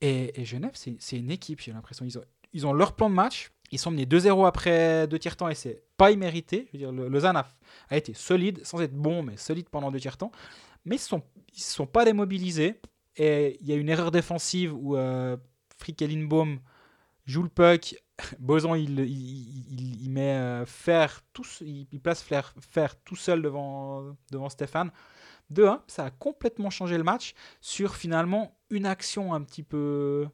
Et, 0.00 0.40
et 0.40 0.44
Genève, 0.44 0.72
c'est 0.74 0.96
c'est 0.98 1.16
une 1.18 1.30
équipe, 1.30 1.60
j'ai 1.60 1.72
l'impression. 1.72 2.04
Ils 2.04 2.18
ont, 2.18 2.24
ils 2.52 2.66
ont 2.66 2.72
leur 2.72 2.94
plan 2.94 3.08
de 3.08 3.14
match. 3.14 3.50
Ils 3.72 3.78
sont 3.78 3.90
menés 3.90 4.04
2-0 4.04 4.46
après 4.46 5.06
deux 5.08 5.18
tiers-temps 5.18 5.48
et 5.48 5.54
c'est 5.54 5.82
pas 5.96 6.10
immérité. 6.10 6.68
Je 6.72 6.86
a, 6.86 7.96
été 7.96 8.14
solide, 8.14 8.64
sans 8.64 8.80
être 8.80 8.94
bon, 8.94 9.22
mais 9.22 9.36
solide 9.36 9.68
pendant 9.68 9.90
deux 9.90 10.00
tiers-temps. 10.00 10.30
Mais 10.84 10.96
ils 10.96 10.98
ne 10.98 11.04
sont, 11.04 11.22
sont 11.52 11.86
pas 11.86 12.04
démobilisés. 12.04 12.80
Et 13.16 13.58
il 13.60 13.66
y 13.66 13.72
a 13.72 13.76
une 13.76 13.88
erreur 13.88 14.10
défensive 14.10 14.74
où 14.74 14.96
euh, 14.96 15.36
Frick 15.78 16.04
joue 17.26 17.42
le 17.42 17.48
puck. 17.48 17.96
Boson, 18.38 18.74
il, 18.74 20.08
met 20.10 20.36
euh, 20.36 20.64
tout, 21.32 21.44
il, 21.60 22.00
place 22.00 22.22
Fer 22.22 22.54
tout 23.04 23.16
seul 23.16 23.42
devant, 23.42 24.16
devant 24.30 24.48
Stéphane. 24.48 24.90
2-1, 25.52 25.80
ça 25.86 26.06
a 26.06 26.10
complètement 26.10 26.70
changé 26.70 26.96
le 26.98 27.04
match 27.04 27.34
sur 27.60 27.94
finalement 27.94 28.58
une 28.70 28.86
action 28.86 29.34
un 29.34 29.42
petit 29.42 29.62
peu. 29.62 30.26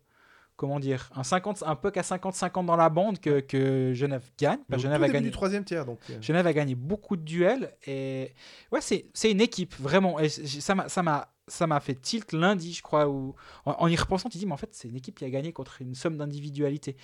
Comment 0.62 0.78
dire 0.78 1.10
Un, 1.16 1.24
50, 1.24 1.64
un 1.66 1.74
puck 1.74 1.96
à 1.96 2.02
50-50 2.02 2.66
dans 2.66 2.76
la 2.76 2.88
bande 2.88 3.18
que, 3.18 3.40
que 3.40 3.92
Genève 3.94 4.22
gagne. 4.38 4.60
Genève 4.78 5.02
a 5.02 5.08
gagné. 5.08 5.26
du 5.26 5.32
troisième 5.32 5.64
tiers, 5.64 5.84
donc. 5.84 5.98
euh, 6.08 6.22
Genève 6.22 6.46
a 6.46 6.52
gagné 6.52 6.76
beaucoup 6.76 7.16
de 7.16 7.22
duels 7.22 7.72
et 7.84 8.30
ouais 8.70 8.80
c'est 8.80 9.06
c'est 9.12 9.32
une 9.32 9.40
équipe 9.40 9.74
vraiment 9.80 10.20
et 10.20 10.28
ça 10.28 10.76
m'a 10.76 10.88
ça 10.88 11.02
m'a 11.02 11.34
ça 11.48 11.66
m'a 11.66 11.80
fait 11.80 11.96
tilt 11.96 12.32
lundi 12.32 12.72
je 12.74 12.80
crois 12.80 13.08
où 13.08 13.34
en, 13.64 13.72
en 13.72 13.88
y 13.88 13.96
repensant 13.96 14.28
tu 14.28 14.38
dis 14.38 14.46
mais 14.46 14.52
en 14.52 14.56
fait 14.56 14.68
c'est 14.72 14.86
une 14.86 14.94
équipe 14.94 15.18
qui 15.18 15.24
a 15.24 15.30
gagné 15.30 15.52
contre 15.52 15.82
une 15.82 15.96
somme 15.96 16.16
d'individualité 16.16 16.96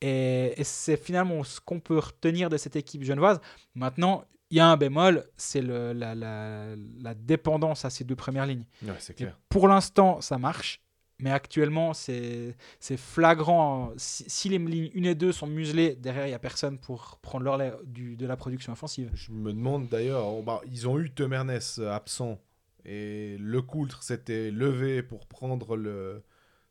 et, 0.00 0.54
et 0.58 0.64
c'est 0.64 0.96
finalement 0.96 1.44
ce 1.44 1.60
qu'on 1.60 1.80
peut 1.80 1.98
retenir 1.98 2.48
de 2.48 2.56
cette 2.56 2.76
équipe 2.76 3.02
genevoise 3.04 3.40
maintenant 3.74 4.24
il 4.50 4.56
y 4.56 4.60
a 4.60 4.66
un 4.66 4.76
bémol 4.76 5.24
c'est 5.36 5.62
la, 5.62 5.92
la, 5.94 6.14
la 6.14 7.14
dépendance 7.14 7.84
à 7.84 7.90
ces 7.90 8.04
deux 8.04 8.16
premières 8.16 8.46
lignes 8.46 8.64
Ouais, 8.82 8.92
clair. 9.14 9.38
pour 9.48 9.66
l'instant, 9.68 10.20
ça 10.20 10.36
marche. 10.38 10.81
Mais 11.22 11.30
actuellement, 11.30 11.94
c'est 11.94 12.54
flagrant. 12.96 13.92
Si, 13.96 14.24
si 14.28 14.48
les 14.50 14.58
lignes 14.58 14.90
1 14.94 15.02
et 15.10 15.14
2 15.14 15.32
sont 15.32 15.46
muselées, 15.46 15.94
derrière, 15.94 16.26
il 16.26 16.30
n'y 16.30 16.34
a 16.34 16.38
personne 16.38 16.78
pour 16.78 17.18
prendre 17.22 17.80
du, 17.84 18.16
de 18.16 18.26
la 18.26 18.36
production 18.36 18.72
offensive. 18.72 19.10
Je 19.14 19.30
me 19.32 19.52
demande 19.52 19.88
d'ailleurs, 19.88 20.26
oh, 20.26 20.42
bah, 20.42 20.60
ils 20.70 20.86
ont 20.88 20.98
eu 20.98 21.10
Temernes 21.10 21.58
euh, 21.78 21.90
absent 21.92 22.38
et 22.84 23.36
Le 23.38 23.62
Coultre 23.62 24.02
s'était 24.02 24.50
levé 24.50 25.02
pour 25.02 25.26
prendre 25.26 25.76
le, 25.76 26.22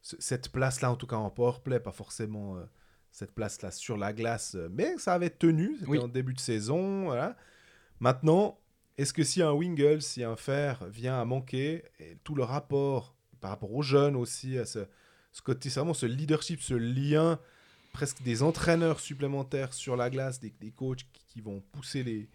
ce- 0.02 0.18
cette 0.20 0.50
place-là, 0.52 0.92
en 0.92 0.96
tout 0.98 1.08
cas 1.08 1.16
en 1.16 1.30
powerplay, 1.30 1.80
pas 1.80 1.94
forcément 1.94 2.58
euh, 2.58 2.64
cette 3.12 3.32
place-là 3.34 3.72
sur 3.72 3.96
la 3.98 4.12
glace, 4.14 4.58
mais 4.72 4.98
ça 4.98 5.14
avait 5.14 5.30
tenu, 5.30 5.76
c'était 5.80 5.90
Oui. 5.92 6.00
en 6.00 6.08
début 6.10 6.34
de 6.34 6.40
saison. 6.40 7.06
Voilà. 7.06 7.38
Maintenant, 8.02 8.60
est-ce 8.98 9.14
que 9.14 9.24
si 9.24 9.42
un 9.42 9.52
Wingle, 9.54 10.02
si 10.02 10.24
un 10.24 10.36
Fer 10.36 10.84
vient 10.90 11.20
à 11.20 11.24
manquer, 11.26 11.84
et 12.00 12.18
tout 12.24 12.36
le 12.36 12.44
rapport 12.44 13.16
par 13.42 13.50
rapport 13.52 13.74
aux 13.74 13.82
jeunes 13.84 14.16
aussi, 14.16 14.58
à 14.58 14.66
ce, 14.66 14.80
ce 15.32 15.42
côté, 15.42 15.70
c'est 15.70 15.80
vraiment 15.80 15.94
ce 15.94 16.06
leadership, 16.06 16.62
ce 16.62 16.74
lien 16.76 17.40
presque 17.92 18.22
des 18.24 18.42
entraîneurs 18.44 19.00
supplémentaires 19.02 19.74
sur 19.74 19.98
la 19.98 20.10
glace, 20.10 20.40
des, 20.40 20.54
des 20.62 20.72
coachs 20.72 21.06
qui, 21.12 21.26
qui 21.28 21.42
vont 21.42 21.62
pousser 21.74 22.04
les, 22.04 22.30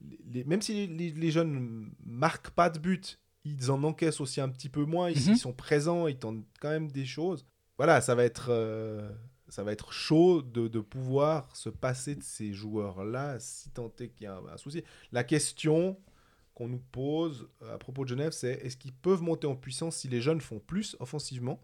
les- 0.00 0.20
les- 0.32 0.44
même 0.44 0.62
si 0.62 0.86
les, 0.86 1.10
les- 1.10 1.30
jeunes 1.32 1.90
marquent 2.06 2.50
pas 2.50 2.70
de 2.70 2.78
but, 2.78 3.18
ils 3.44 3.72
en 3.72 3.82
encaissent 3.82 4.20
aussi 4.20 4.40
un 4.40 4.48
petit 4.48 4.68
peu 4.68 4.84
moins. 4.84 5.10
Ils, 5.10 5.16
Mhm. 5.16 5.32
ils 5.34 5.38
sont 5.38 5.52
présents, 5.52 6.06
ils 6.06 6.16
tentent 6.18 6.44
quand 6.60 6.68
même 6.70 6.92
des 6.92 7.04
choses. 7.06 7.44
Voilà, 7.78 8.00
ça 8.00 8.14
va 8.14 8.22
être, 8.22 8.46
euh, 8.50 9.10
ça 9.48 9.64
va 9.64 9.72
être 9.72 9.92
chaud 9.92 10.42
de, 10.42 10.68
de 10.68 10.78
pouvoir 10.80 11.56
se 11.56 11.68
passer 11.68 12.14
de 12.14 12.22
ces 12.22 12.52
joueurs-là 12.52 13.40
si 13.40 13.70
tant 13.70 13.92
est 13.98 14.08
qu'il 14.10 14.24
y 14.24 14.26
a 14.28 14.36
un, 14.36 14.46
un 14.52 14.56
souci. 14.56 14.84
La 15.10 15.24
question 15.24 15.98
qu'on 16.54 16.68
nous 16.68 16.82
pose 16.92 17.48
euh, 17.62 17.74
à 17.74 17.78
propos 17.78 18.04
de 18.04 18.08
Genève, 18.08 18.32
c'est 18.32 18.52
est-ce 18.64 18.76
qu'ils 18.76 18.92
peuvent 18.92 19.22
monter 19.22 19.46
en 19.46 19.54
puissance 19.56 19.96
si 19.96 20.08
les 20.08 20.20
jeunes 20.20 20.40
font 20.40 20.58
plus 20.58 20.96
offensivement 21.00 21.60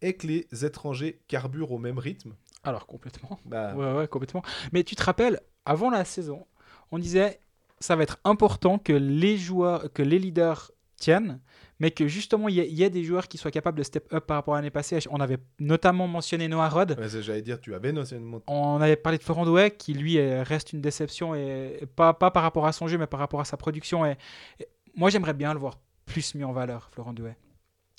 et 0.00 0.14
que 0.14 0.26
les 0.26 0.46
étrangers 0.64 1.20
carburent 1.28 1.72
au 1.72 1.78
même 1.78 1.98
rythme? 1.98 2.34
Alors, 2.62 2.86
complètement. 2.86 3.38
bah, 3.44 3.74
Ouais, 3.74 3.92
ouais, 3.92 4.08
complètement. 4.08 4.42
Mais 4.72 4.84
tu 4.84 4.94
te 4.96 5.02
rappelles, 5.02 5.40
avant 5.64 5.90
la 5.90 6.04
saison, 6.04 6.46
on 6.90 6.98
disait 6.98 7.40
ça 7.80 7.94
va 7.96 8.02
être 8.02 8.18
important 8.24 8.78
que 8.78 8.92
les 8.92 9.36
joueurs, 9.38 9.92
que 9.92 10.02
les 10.02 10.18
leaders 10.18 10.72
tiennent, 10.98 11.40
mais 11.80 11.90
que 11.90 12.06
justement 12.08 12.48
il 12.48 12.56
y, 12.56 12.60
ait- 12.60 12.68
il 12.68 12.74
y 12.76 12.82
ait 12.82 12.90
des 12.90 13.04
joueurs 13.04 13.28
qui 13.28 13.38
soient 13.38 13.50
capables 13.50 13.78
de 13.78 13.82
step 13.84 14.12
up 14.12 14.26
par 14.26 14.36
rapport 14.36 14.54
à 14.54 14.58
l'année 14.58 14.70
passée. 14.70 14.98
On 15.10 15.20
avait 15.20 15.38
notamment 15.58 16.08
mentionné 16.08 16.48
Noah 16.48 16.68
Rod. 16.68 16.96
ouais, 16.98 17.22
j'allais 17.22 17.42
dire, 17.42 17.60
tu 17.60 17.74
avais 17.74 17.92
notamment 17.92 18.40
On 18.48 18.80
avait 18.80 18.96
parlé 18.96 19.18
de 19.18 19.22
Florent 19.22 19.44
Douai, 19.46 19.70
qui 19.70 19.94
lui 19.94 20.20
reste 20.42 20.72
une 20.72 20.80
déception, 20.80 21.34
et, 21.34 21.78
et 21.80 21.86
pas, 21.86 22.12
pas 22.14 22.30
par 22.30 22.42
rapport 22.42 22.66
à 22.66 22.72
son 22.72 22.88
jeu, 22.88 22.98
mais 22.98 23.06
par 23.06 23.20
rapport 23.20 23.40
à 23.40 23.44
sa 23.44 23.56
production. 23.56 24.04
Et, 24.04 24.16
et 24.60 24.66
moi, 24.94 25.08
j'aimerais 25.10 25.34
bien 25.34 25.54
le 25.54 25.60
voir 25.60 25.78
plus 26.04 26.34
mis 26.34 26.44
en 26.44 26.52
valeur, 26.52 26.88
Florent 26.92 27.12
Douai. 27.12 27.36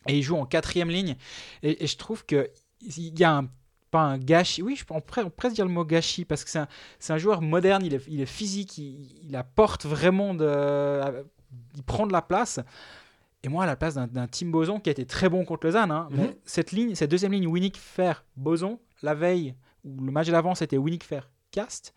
Et 0.07 0.17
il 0.17 0.23
joue 0.23 0.35
en 0.35 0.45
quatrième 0.45 0.89
ligne. 0.89 1.15
Et, 1.63 1.85
je 1.85 1.97
trouve 1.97 2.25
qu'il 2.25 2.47
y 2.97 3.23
a 3.23 3.37
un, 3.37 3.47
pas 3.91 4.01
un 4.01 4.17
gâchis. 4.17 4.61
Oui, 4.61 4.75
je 4.75 4.85
peux 4.85 4.93
on 4.93 5.01
pourrait, 5.01 5.49
se 5.49 5.53
dire 5.55 5.65
le 5.65 5.71
mot 5.71 5.85
gâchis, 5.85 6.25
parce 6.25 6.43
que 6.43 6.49
c'est 6.49 6.59
un, 6.59 6.67
un 7.09 7.17
joueur 7.17 7.41
moderne, 7.41 7.85
il 7.85 7.93
est, 7.93 8.01
il 8.07 8.21
est 8.21 8.25
physique, 8.25 8.77
il, 8.77 9.19
il 9.29 9.35
apporte 9.35 9.85
vraiment 9.85 10.33
de. 10.33 10.45
Il 11.75 11.83
prend 11.83 12.05
de 12.07 12.13
la 12.13 12.21
place. 12.21 12.59
Et 13.43 13.47
moi, 13.47 13.63
à 13.63 13.67
la 13.67 13.75
place 13.77 13.95
d'un- 13.95 14.27
Tim 14.27 14.47
Boson 14.47 14.79
qui 14.79 14.89
a 14.89 14.91
été 14.91 15.05
très 15.05 15.29
bon 15.29 15.45
contre 15.45 15.65
Lausanne, 15.67 15.91
hein, 15.91 16.07
Mhm. 16.11 16.17
mais 16.17 16.37
cette 16.45 16.71
ligne, 16.73 16.93
cette 16.95 17.09
deuxième 17.11 17.31
ligne, 17.31 17.47
Winnick 17.47 17.77
Fer, 17.77 18.25
Boson, 18.35 18.79
la 19.01 19.15
veille, 19.15 19.55
ou 19.85 20.03
le 20.03 20.11
match 20.11 20.27
d'avant, 20.29 20.55
c'était 20.55 20.77
Winnick 20.77 21.03
Fer, 21.05 21.29
Cast. 21.51 21.93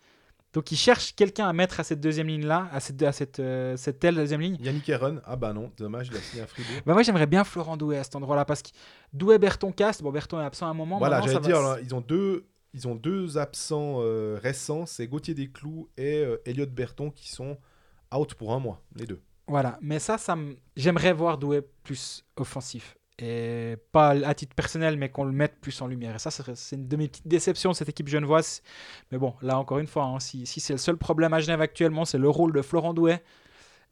Donc 0.53 0.71
il 0.71 0.77
cherche 0.77 1.15
quelqu'un 1.15 1.47
à 1.49 1.51
mettre 1.53 1.79
à 1.79 1.83
cette 1.83 1.99
deuxième 1.99 2.27
ligne-là, 2.27 2.69
à 2.71 2.79
cette, 2.79 3.01
à 3.01 3.11
cette, 3.11 3.39
euh, 3.39 3.75
cette 3.75 3.99
telle 3.99 4.15
deuxième 4.15 4.39
ligne. 4.39 4.55
Yannick 4.61 4.87
Heron, 4.87 5.19
ah 5.25 5.35
bah 5.35 5.51
non, 5.51 5.71
dommage, 5.77 6.07
il 6.11 6.15
a 6.15 6.19
signé 6.21 6.43
à 6.43 6.47
Fribourg. 6.47 6.81
Bah 6.85 6.93
moi 6.93 7.01
j'aimerais 7.01 7.25
bien 7.25 7.43
Florent 7.43 7.75
Douai 7.75 7.97
à 7.97 8.03
cet 8.03 8.15
endroit-là 8.15 8.45
parce 8.45 8.61
que 8.61 8.69
Douai 9.13 9.39
Berton 9.39 9.71
Cast, 9.71 10.01
bon 10.03 10.11
Berton 10.11 10.39
est 10.39 10.45
absent 10.45 10.67
à 10.67 10.69
un 10.69 10.73
moment. 10.75 10.99
Voilà, 10.99 11.19
j'allais 11.21 11.33
va- 11.33 11.39
dire, 11.39 11.59
là, 11.61 11.77
ils 11.81 11.93
ont 11.95 12.01
deux, 12.01 12.45
ils 12.75 12.87
ont 12.87 12.93
deux 12.95 13.37
absents 13.39 13.95
euh, 14.01 14.39
récents, 14.41 14.85
c'est 14.85 15.07
Gauthier 15.07 15.33
Desclous 15.33 15.89
et 15.97 16.19
euh, 16.23 16.37
Elliot 16.45 16.67
Berton 16.67 17.09
qui 17.09 17.29
sont 17.31 17.57
out 18.15 18.33
pour 18.35 18.53
un 18.53 18.59
mois, 18.59 18.81
les 18.95 19.07
deux. 19.07 19.19
Voilà, 19.47 19.77
mais 19.81 19.99
ça, 19.99 20.17
ça 20.17 20.35
me- 20.35 20.55
j'aimerais 20.75 21.13
voir 21.13 21.37
Douai 21.37 21.61
plus 21.83 22.23
offensif. 22.37 22.95
Et 23.19 23.75
pas 23.91 24.09
à 24.09 24.33
titre 24.33 24.55
personnel, 24.55 24.97
mais 24.97 25.09
qu'on 25.09 25.25
le 25.25 25.31
mette 25.31 25.59
plus 25.61 25.79
en 25.81 25.87
lumière. 25.87 26.15
Et 26.15 26.19
ça, 26.19 26.31
c'est 26.31 26.75
une 26.75 26.87
de 26.87 26.97
mes 26.97 27.07
petites 27.07 27.27
déceptions 27.27 27.73
cette 27.73 27.89
équipe 27.89 28.07
genevoise. 28.07 28.63
Mais 29.11 29.19
bon, 29.19 29.35
là, 29.41 29.59
encore 29.59 29.77
une 29.77 29.87
fois, 29.87 30.05
hein, 30.05 30.19
si, 30.19 30.45
c'est 30.47 30.73
le 30.73 30.79
seul 30.79 30.97
problème 30.97 31.33
à 31.33 31.39
Genève 31.39 31.61
actuellement, 31.61 32.05
c'est 32.05 32.17
le 32.17 32.29
rôle 32.29 32.53
de 32.53 32.61
Florent 32.61 32.93
Douai 32.93 33.21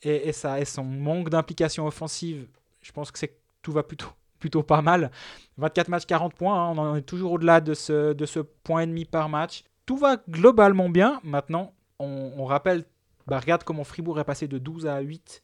et, 0.02 0.32
son 0.34 0.84
manque 0.84 1.30
d'implication 1.30 1.86
offensive, 1.86 2.48
je 2.82 2.92
pense 2.92 3.12
que 3.12 3.26
tout 3.62 3.72
va 3.72 3.84
plutôt, 3.84 4.64
pas 4.64 4.82
mal. 4.82 5.12
24 5.58 5.90
matchs, 5.90 6.06
40 6.08 6.34
points, 6.34 6.70
hein, 6.70 6.74
on 6.78 6.96
est 6.96 7.02
toujours 7.04 7.34
au-delà 7.34 7.62
de 7.62 7.76
ce, 7.76 8.40
point 8.64 8.82
et 8.82 8.88
demi 8.88 9.06
par 9.06 9.30
match. 9.30 9.64
Tout 9.86 9.98
va 9.98 10.18
globalement 10.30 10.90
bien. 10.90 11.20
Maintenant, 11.24 11.74
on 12.00 12.46
rappelle, 12.46 12.86
bah, 13.32 13.40
regarde 13.40 13.64
comment 13.64 13.86
Fribourg 13.86 14.20
est 14.20 14.26
passé 14.26 14.48
de 14.50 14.58
12 14.58 14.88
à 14.88 15.00
8 15.00 15.42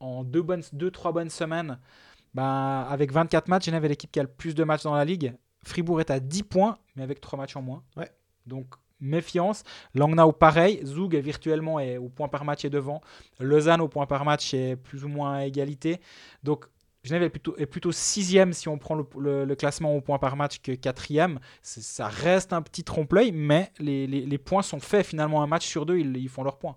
en 0.00 0.24
2-3 0.24 0.42
bonnes, 0.42 0.62
deux, 0.72 0.90
trois 0.90 1.12
bonnes 1.12 1.28
semaines. 1.28 1.78
Bah, 2.32 2.86
avec 2.88 3.12
24 3.12 3.48
matchs, 3.48 3.66
Genève 3.66 3.84
est 3.84 3.88
l'équipe 3.88 4.10
qui 4.10 4.18
a 4.18 4.22
le 4.22 4.28
plus 4.30 4.54
de 4.54 4.64
matchs 4.64 4.84
dans 4.84 4.94
la 4.94 5.04
ligue. 5.04 5.34
Fribourg 5.62 6.00
est 6.00 6.10
à 6.10 6.18
10 6.18 6.44
points, 6.44 6.78
mais 6.94 7.02
avec 7.02 7.20
3 7.20 7.38
matchs 7.38 7.56
en 7.56 7.60
moins. 7.62 7.82
Ouais. 7.96 8.10
Donc, 8.46 8.66
méfiance. 9.00 9.64
Langnau, 9.94 10.32
pareil. 10.32 10.80
Zoug, 10.86 11.14
est 11.14 11.20
virtuellement, 11.20 11.78
est 11.78 11.98
au 11.98 12.08
point 12.08 12.28
par 12.28 12.44
match 12.46 12.64
est 12.64 12.70
devant. 12.70 13.02
Lausanne, 13.38 13.82
au 13.82 13.88
point 13.88 14.06
par 14.06 14.24
match, 14.24 14.54
est 14.54 14.76
plus 14.76 15.04
ou 15.04 15.08
moins 15.08 15.34
à 15.34 15.44
égalité. 15.44 16.00
Donc, 16.42 16.64
Genève 17.04 17.22
est 17.22 17.30
plutôt, 17.30 17.54
est 17.58 17.66
plutôt 17.66 17.92
sixième 17.92 18.52
si 18.54 18.68
on 18.68 18.78
prend 18.78 18.94
le, 18.94 19.04
le- 19.18 19.44
le 19.44 19.54
classement 19.54 19.94
au 19.94 20.00
point 20.00 20.18
par 20.18 20.36
match 20.36 20.60
que 20.60 20.72
quatrième. 20.72 21.38
Ça 21.62 22.08
reste 22.08 22.52
un 22.54 22.62
petit 22.62 22.82
trompe-l'œil, 22.82 23.30
mais 23.32 23.70
les, 23.78 24.06
les- 24.06 24.24
les 24.26 24.38
points 24.38 24.62
sont 24.62 24.80
faits 24.80 25.06
finalement. 25.06 25.42
Un 25.42 25.46
match 25.46 25.66
sur 25.66 25.86
deux, 25.86 25.98
ils, 25.98 26.16
ils 26.16 26.28
font 26.28 26.42
leurs 26.42 26.58
points. 26.58 26.76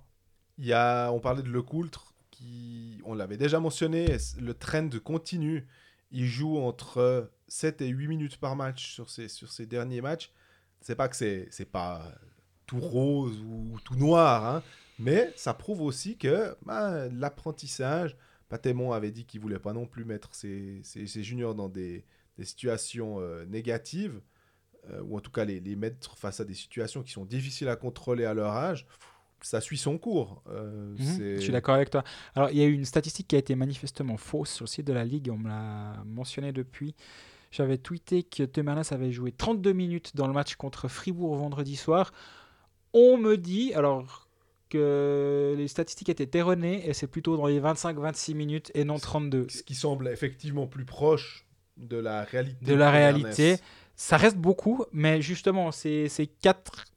On 0.61 1.19
parlait 1.21 1.43
de 1.43 1.49
Lecoultre, 1.49 2.13
qui, 2.31 2.99
on 3.05 3.13
l'avait 3.13 3.37
déjà 3.37 3.59
mentionné, 3.59 4.17
le 4.39 4.53
trend 4.53 4.89
continue. 5.03 5.65
Il 6.11 6.25
joue 6.25 6.57
entre 6.57 7.31
7 7.47 7.81
et 7.81 7.87
8 7.87 8.07
minutes 8.07 8.37
par 8.37 8.55
match 8.55 8.93
sur 8.93 9.09
ses, 9.09 9.65
derniers 9.65 10.01
matchs. 10.01 10.31
C'est 10.81 10.95
pas 10.95 11.07
que 11.07 11.15
c'est, 11.15 11.71
pas 11.71 12.11
tout 12.65 12.79
rose 12.79 13.41
ou 13.41 13.77
tout 13.83 13.95
noir, 13.95 14.45
hein, 14.45 14.63
mais 14.99 15.33
ça 15.35 15.53
prouve 15.53 15.81
aussi 15.81 16.17
que 16.17 16.55
bah, 16.65 17.07
l'apprentissage, 17.09 18.15
Patémon 18.47 18.91
avait 18.91 19.11
dit 19.11 19.25
qu'il 19.25 19.41
voulait 19.41 19.59
pas 19.59 19.73
non 19.73 19.85
plus 19.85 20.05
mettre 20.05 20.33
ses, 20.33 20.83
juniors 21.05 21.55
dans 21.55 21.69
des, 21.69 22.05
situations 22.41 23.19
euh, 23.19 23.45
négatives, 23.45 24.21
euh, 24.91 25.01
ou 25.03 25.17
en 25.17 25.19
tout 25.19 25.31
cas 25.31 25.43
les 25.43 25.75
mettre 25.75 26.17
face 26.17 26.39
à 26.39 26.45
des 26.45 26.53
situations 26.53 27.03
qui 27.03 27.11
sont 27.11 27.25
difficiles 27.25 27.67
à 27.67 27.75
contrôler 27.75 28.25
à 28.25 28.33
leur 28.33 28.53
âge. 28.53 28.87
Ça 29.41 29.61
suit 29.61 29.77
son 29.77 29.97
cours. 29.97 30.41
Euh, 30.49 30.95
Mhm, 30.99 31.35
Je 31.35 31.41
suis 31.41 31.51
d'accord 31.51 31.75
avec 31.75 31.89
toi. 31.89 32.03
Alors, 32.35 32.49
il 32.51 32.57
y 32.57 32.61
a 32.61 32.65
eu 32.65 32.73
une 32.73 32.85
statistique 32.85 33.27
qui 33.27 33.35
a 33.35 33.39
été 33.39 33.55
manifestement 33.55 34.17
fausse 34.17 34.51
sur 34.51 34.63
le 34.65 34.69
site 34.69 34.85
de 34.87 34.93
la 34.93 35.05
Ligue, 35.05 35.29
on 35.33 35.37
me 35.37 35.47
l'a 35.49 36.03
mentionné 36.05 36.51
depuis. 36.51 36.95
J'avais 37.51 37.77
tweeté 37.77 38.23
que 38.23 38.43
Temernas 38.43 38.89
avait 38.91 39.11
joué 39.11 39.31
32 39.31 39.73
minutes 39.73 40.15
dans 40.15 40.27
le 40.27 40.33
match 40.33 40.55
contre 40.55 40.87
Fribourg 40.87 41.35
vendredi 41.35 41.75
soir. 41.75 42.11
On 42.93 43.17
me 43.17 43.37
dit, 43.37 43.73
alors 43.73 44.27
que 44.69 45.55
les 45.57 45.67
statistiques 45.67 46.09
étaient 46.09 46.37
erronées 46.37 46.87
et 46.87 46.93
c'est 46.93 47.07
plutôt 47.07 47.37
dans 47.37 47.47
les 47.47 47.59
25-26 47.59 48.35
minutes 48.35 48.71
et 48.75 48.83
non 48.83 48.99
32. 48.99 49.47
Ce 49.49 49.63
qui 49.63 49.73
semble 49.73 50.07
effectivement 50.09 50.67
plus 50.67 50.85
proche 50.85 51.47
de 51.77 51.97
la 51.97 52.23
réalité. 52.23 52.65
De 52.65 52.75
la 52.75 52.91
réalité. 52.91 53.57
Ça 54.01 54.15
reste 54.15 54.37
beaucoup, 54.37 54.85
mais 54.93 55.21
justement, 55.21 55.73
c'est 55.73 56.07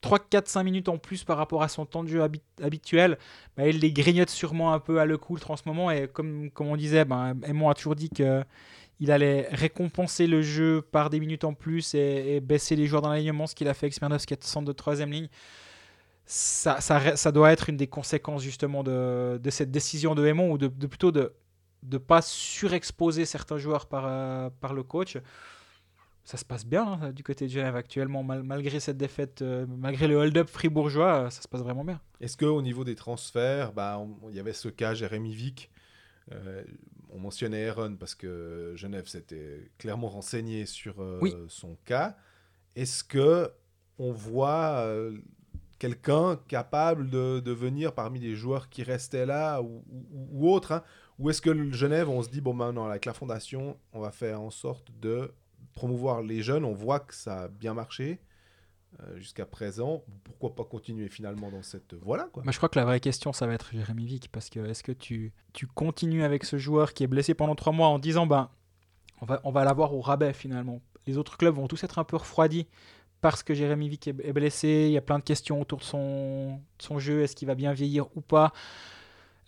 3, 0.02 0.18
4, 0.30 0.46
5 0.46 0.62
minutes 0.62 0.88
en 0.88 0.98
plus 0.98 1.24
par 1.24 1.36
rapport 1.36 1.64
à 1.64 1.66
son 1.66 1.84
temps 1.84 2.04
de 2.04 2.08
jeu 2.08 2.20
habi- 2.22 2.40
habituel. 2.62 3.18
Bah, 3.56 3.66
il 3.66 3.80
les 3.80 3.92
grignote 3.92 4.30
sûrement 4.30 4.72
un 4.72 4.78
peu 4.78 5.00
à 5.00 5.04
le 5.04 5.18
coultre 5.18 5.50
en 5.50 5.56
ce 5.56 5.64
moment. 5.66 5.90
Et 5.90 6.06
comme, 6.06 6.50
on 6.60 6.76
disait, 6.76 7.04
ben, 7.04 7.34
a 7.42 7.74
toujours 7.74 7.96
dit 7.96 8.08
qu'il 8.08 9.10
allait 9.10 9.48
récompenser 9.50 10.28
le 10.28 10.42
jeu 10.42 10.80
par 10.80 11.10
des 11.10 11.18
minutes 11.18 11.42
en 11.42 11.54
plus 11.54 11.92
et, 11.96 12.38
baisser 12.40 12.76
les 12.76 12.86
joueurs 12.86 13.02
dans 13.02 13.10
l'alignement, 13.10 13.48
ce 13.48 13.56
qu'il 13.56 13.66
a 13.66 13.74
fait 13.74 13.86
avec 13.86 13.94
Smirnov, 13.94 14.24
qui 14.24 14.34
est 14.34 14.44
centre 14.44 14.68
de 14.68 14.72
troisième 14.72 15.10
ligne. 15.10 15.28
Ça, 16.24 17.32
doit 17.32 17.50
être 17.50 17.68
une 17.68 17.76
des 17.76 17.88
conséquences 17.88 18.44
justement 18.44 18.84
de, 18.84 19.40
cette 19.50 19.72
décision 19.72 20.14
de 20.14 20.24
Aymon, 20.24 20.52
ou 20.52 20.56
de, 20.56 20.68
plutôt 20.68 21.10
de 21.10 21.32
ne 21.82 21.98
pas 21.98 22.22
surexposer 22.22 23.24
certains 23.24 23.58
joueurs 23.58 23.86
par, 23.86 24.04
euh, 24.06 24.50
par 24.60 24.72
le 24.72 24.84
coach 24.84 25.18
ça 26.24 26.36
se 26.36 26.44
passe 26.44 26.64
bien 26.64 26.84
hein, 27.02 27.12
du 27.12 27.22
côté 27.24 27.46
de 27.46 27.50
Genève 27.50 27.74
actuellement, 27.76 28.22
mal- 28.22 28.42
malgré 28.42 28.78
cette 28.80 28.96
défaite, 28.96 29.42
euh, 29.42 29.66
malgré 29.68 30.06
le 30.06 30.16
hold-up 30.16 30.48
fribourgeois, 30.48 31.24
euh, 31.26 31.30
ça 31.30 31.42
se 31.42 31.48
passe 31.48 31.62
vraiment 31.62 31.84
bien. 31.84 32.00
Est-ce 32.20 32.36
qu'au 32.36 32.62
niveau 32.62 32.84
des 32.84 32.94
transferts, 32.94 33.72
bah, 33.72 34.00
il 34.30 34.36
y 34.36 34.40
avait 34.40 34.52
ce 34.52 34.68
cas 34.68 34.94
Jérémy 34.94 35.34
Vick 35.34 35.70
euh, 36.32 36.62
On 37.10 37.18
mentionnait 37.18 37.68
Aaron 37.68 37.96
parce 37.96 38.14
que 38.14 38.72
Genève 38.76 39.06
s'était 39.08 39.70
clairement 39.78 40.08
renseigné 40.08 40.64
sur 40.66 40.94
Oui. 41.20 41.34
son 41.48 41.76
cas. 41.84 42.16
Est-ce 42.76 43.02
que 43.04 43.50
on 43.98 44.12
voit 44.12 44.86
quelqu'un 45.78 46.36
capable 46.48 47.10
de, 47.10 47.40
de 47.40 47.52
venir 47.52 47.92
parmi 47.94 48.20
les 48.20 48.36
joueurs 48.36 48.68
qui 48.68 48.82
restaient 48.84 49.26
là 49.26 49.60
ou, 49.60 49.84
ou, 49.90 50.28
ou 50.32 50.50
autre 50.52 50.72
hein? 50.72 50.82
Ou 51.18 51.28
est-ce 51.30 51.42
que 51.42 51.72
Genève, 51.72 52.08
on 52.08 52.22
se 52.22 52.30
dit, 52.30 52.40
bon 52.40 52.54
maintenant, 52.54 52.86
avec 52.86 53.04
la 53.04 53.12
fondation, 53.12 53.76
on 53.92 54.00
va 54.00 54.10
faire 54.10 54.40
en 54.40 54.50
sorte 54.50 54.88
de 55.00 55.30
promouvoir 55.74 56.22
les 56.22 56.42
jeunes, 56.42 56.64
on 56.64 56.74
voit 56.74 57.00
que 57.00 57.14
ça 57.14 57.42
a 57.42 57.48
bien 57.48 57.74
marché 57.74 58.20
euh, 59.00 59.16
jusqu'à 59.16 59.46
présent. 59.46 60.04
Pourquoi 60.24 60.54
pas 60.54 60.64
continuer 60.64 61.08
finalement 61.08 61.50
dans 61.50 61.62
cette 61.62 61.94
voie-là 61.94 62.28
Moi, 62.36 62.52
je 62.52 62.56
crois 62.56 62.68
que 62.68 62.78
la 62.78 62.84
vraie 62.84 63.00
question, 63.00 63.32
ça 63.32 63.46
va 63.46 63.54
être 63.54 63.70
Jérémy 63.72 64.04
Vick, 64.04 64.30
parce 64.30 64.50
que 64.50 64.60
est-ce 64.66 64.82
que 64.82 64.92
tu, 64.92 65.32
tu 65.52 65.66
continues 65.66 66.24
avec 66.24 66.44
ce 66.44 66.58
joueur 66.58 66.92
qui 66.92 67.04
est 67.04 67.06
blessé 67.06 67.34
pendant 67.34 67.54
trois 67.54 67.72
mois 67.72 67.88
en 67.88 67.98
disant, 67.98 68.26
ben, 68.26 68.50
on 69.20 69.26
va, 69.26 69.40
on 69.44 69.50
va 69.50 69.64
l'avoir 69.64 69.94
au 69.94 70.00
rabais 70.00 70.32
finalement? 70.32 70.80
Les 71.06 71.16
autres 71.16 71.36
clubs 71.36 71.54
vont 71.54 71.68
tous 71.68 71.82
être 71.84 71.98
un 71.98 72.04
peu 72.04 72.16
refroidis 72.16 72.66
parce 73.22 73.42
que 73.42 73.54
Jérémy 73.54 73.86
est, 73.86 74.08
est 74.08 74.32
blessé, 74.32 74.86
il 74.88 74.92
y 74.92 74.98
a 74.98 75.02
plein 75.02 75.18
de 75.18 75.24
questions 75.24 75.60
autour 75.60 75.78
de 75.78 75.84
son, 75.84 76.60
de 76.78 76.82
son 76.82 76.98
jeu, 76.98 77.22
est-ce 77.22 77.34
qu'il 77.34 77.48
va 77.48 77.54
bien 77.54 77.72
vieillir 77.72 78.06
ou 78.16 78.20
pas? 78.20 78.52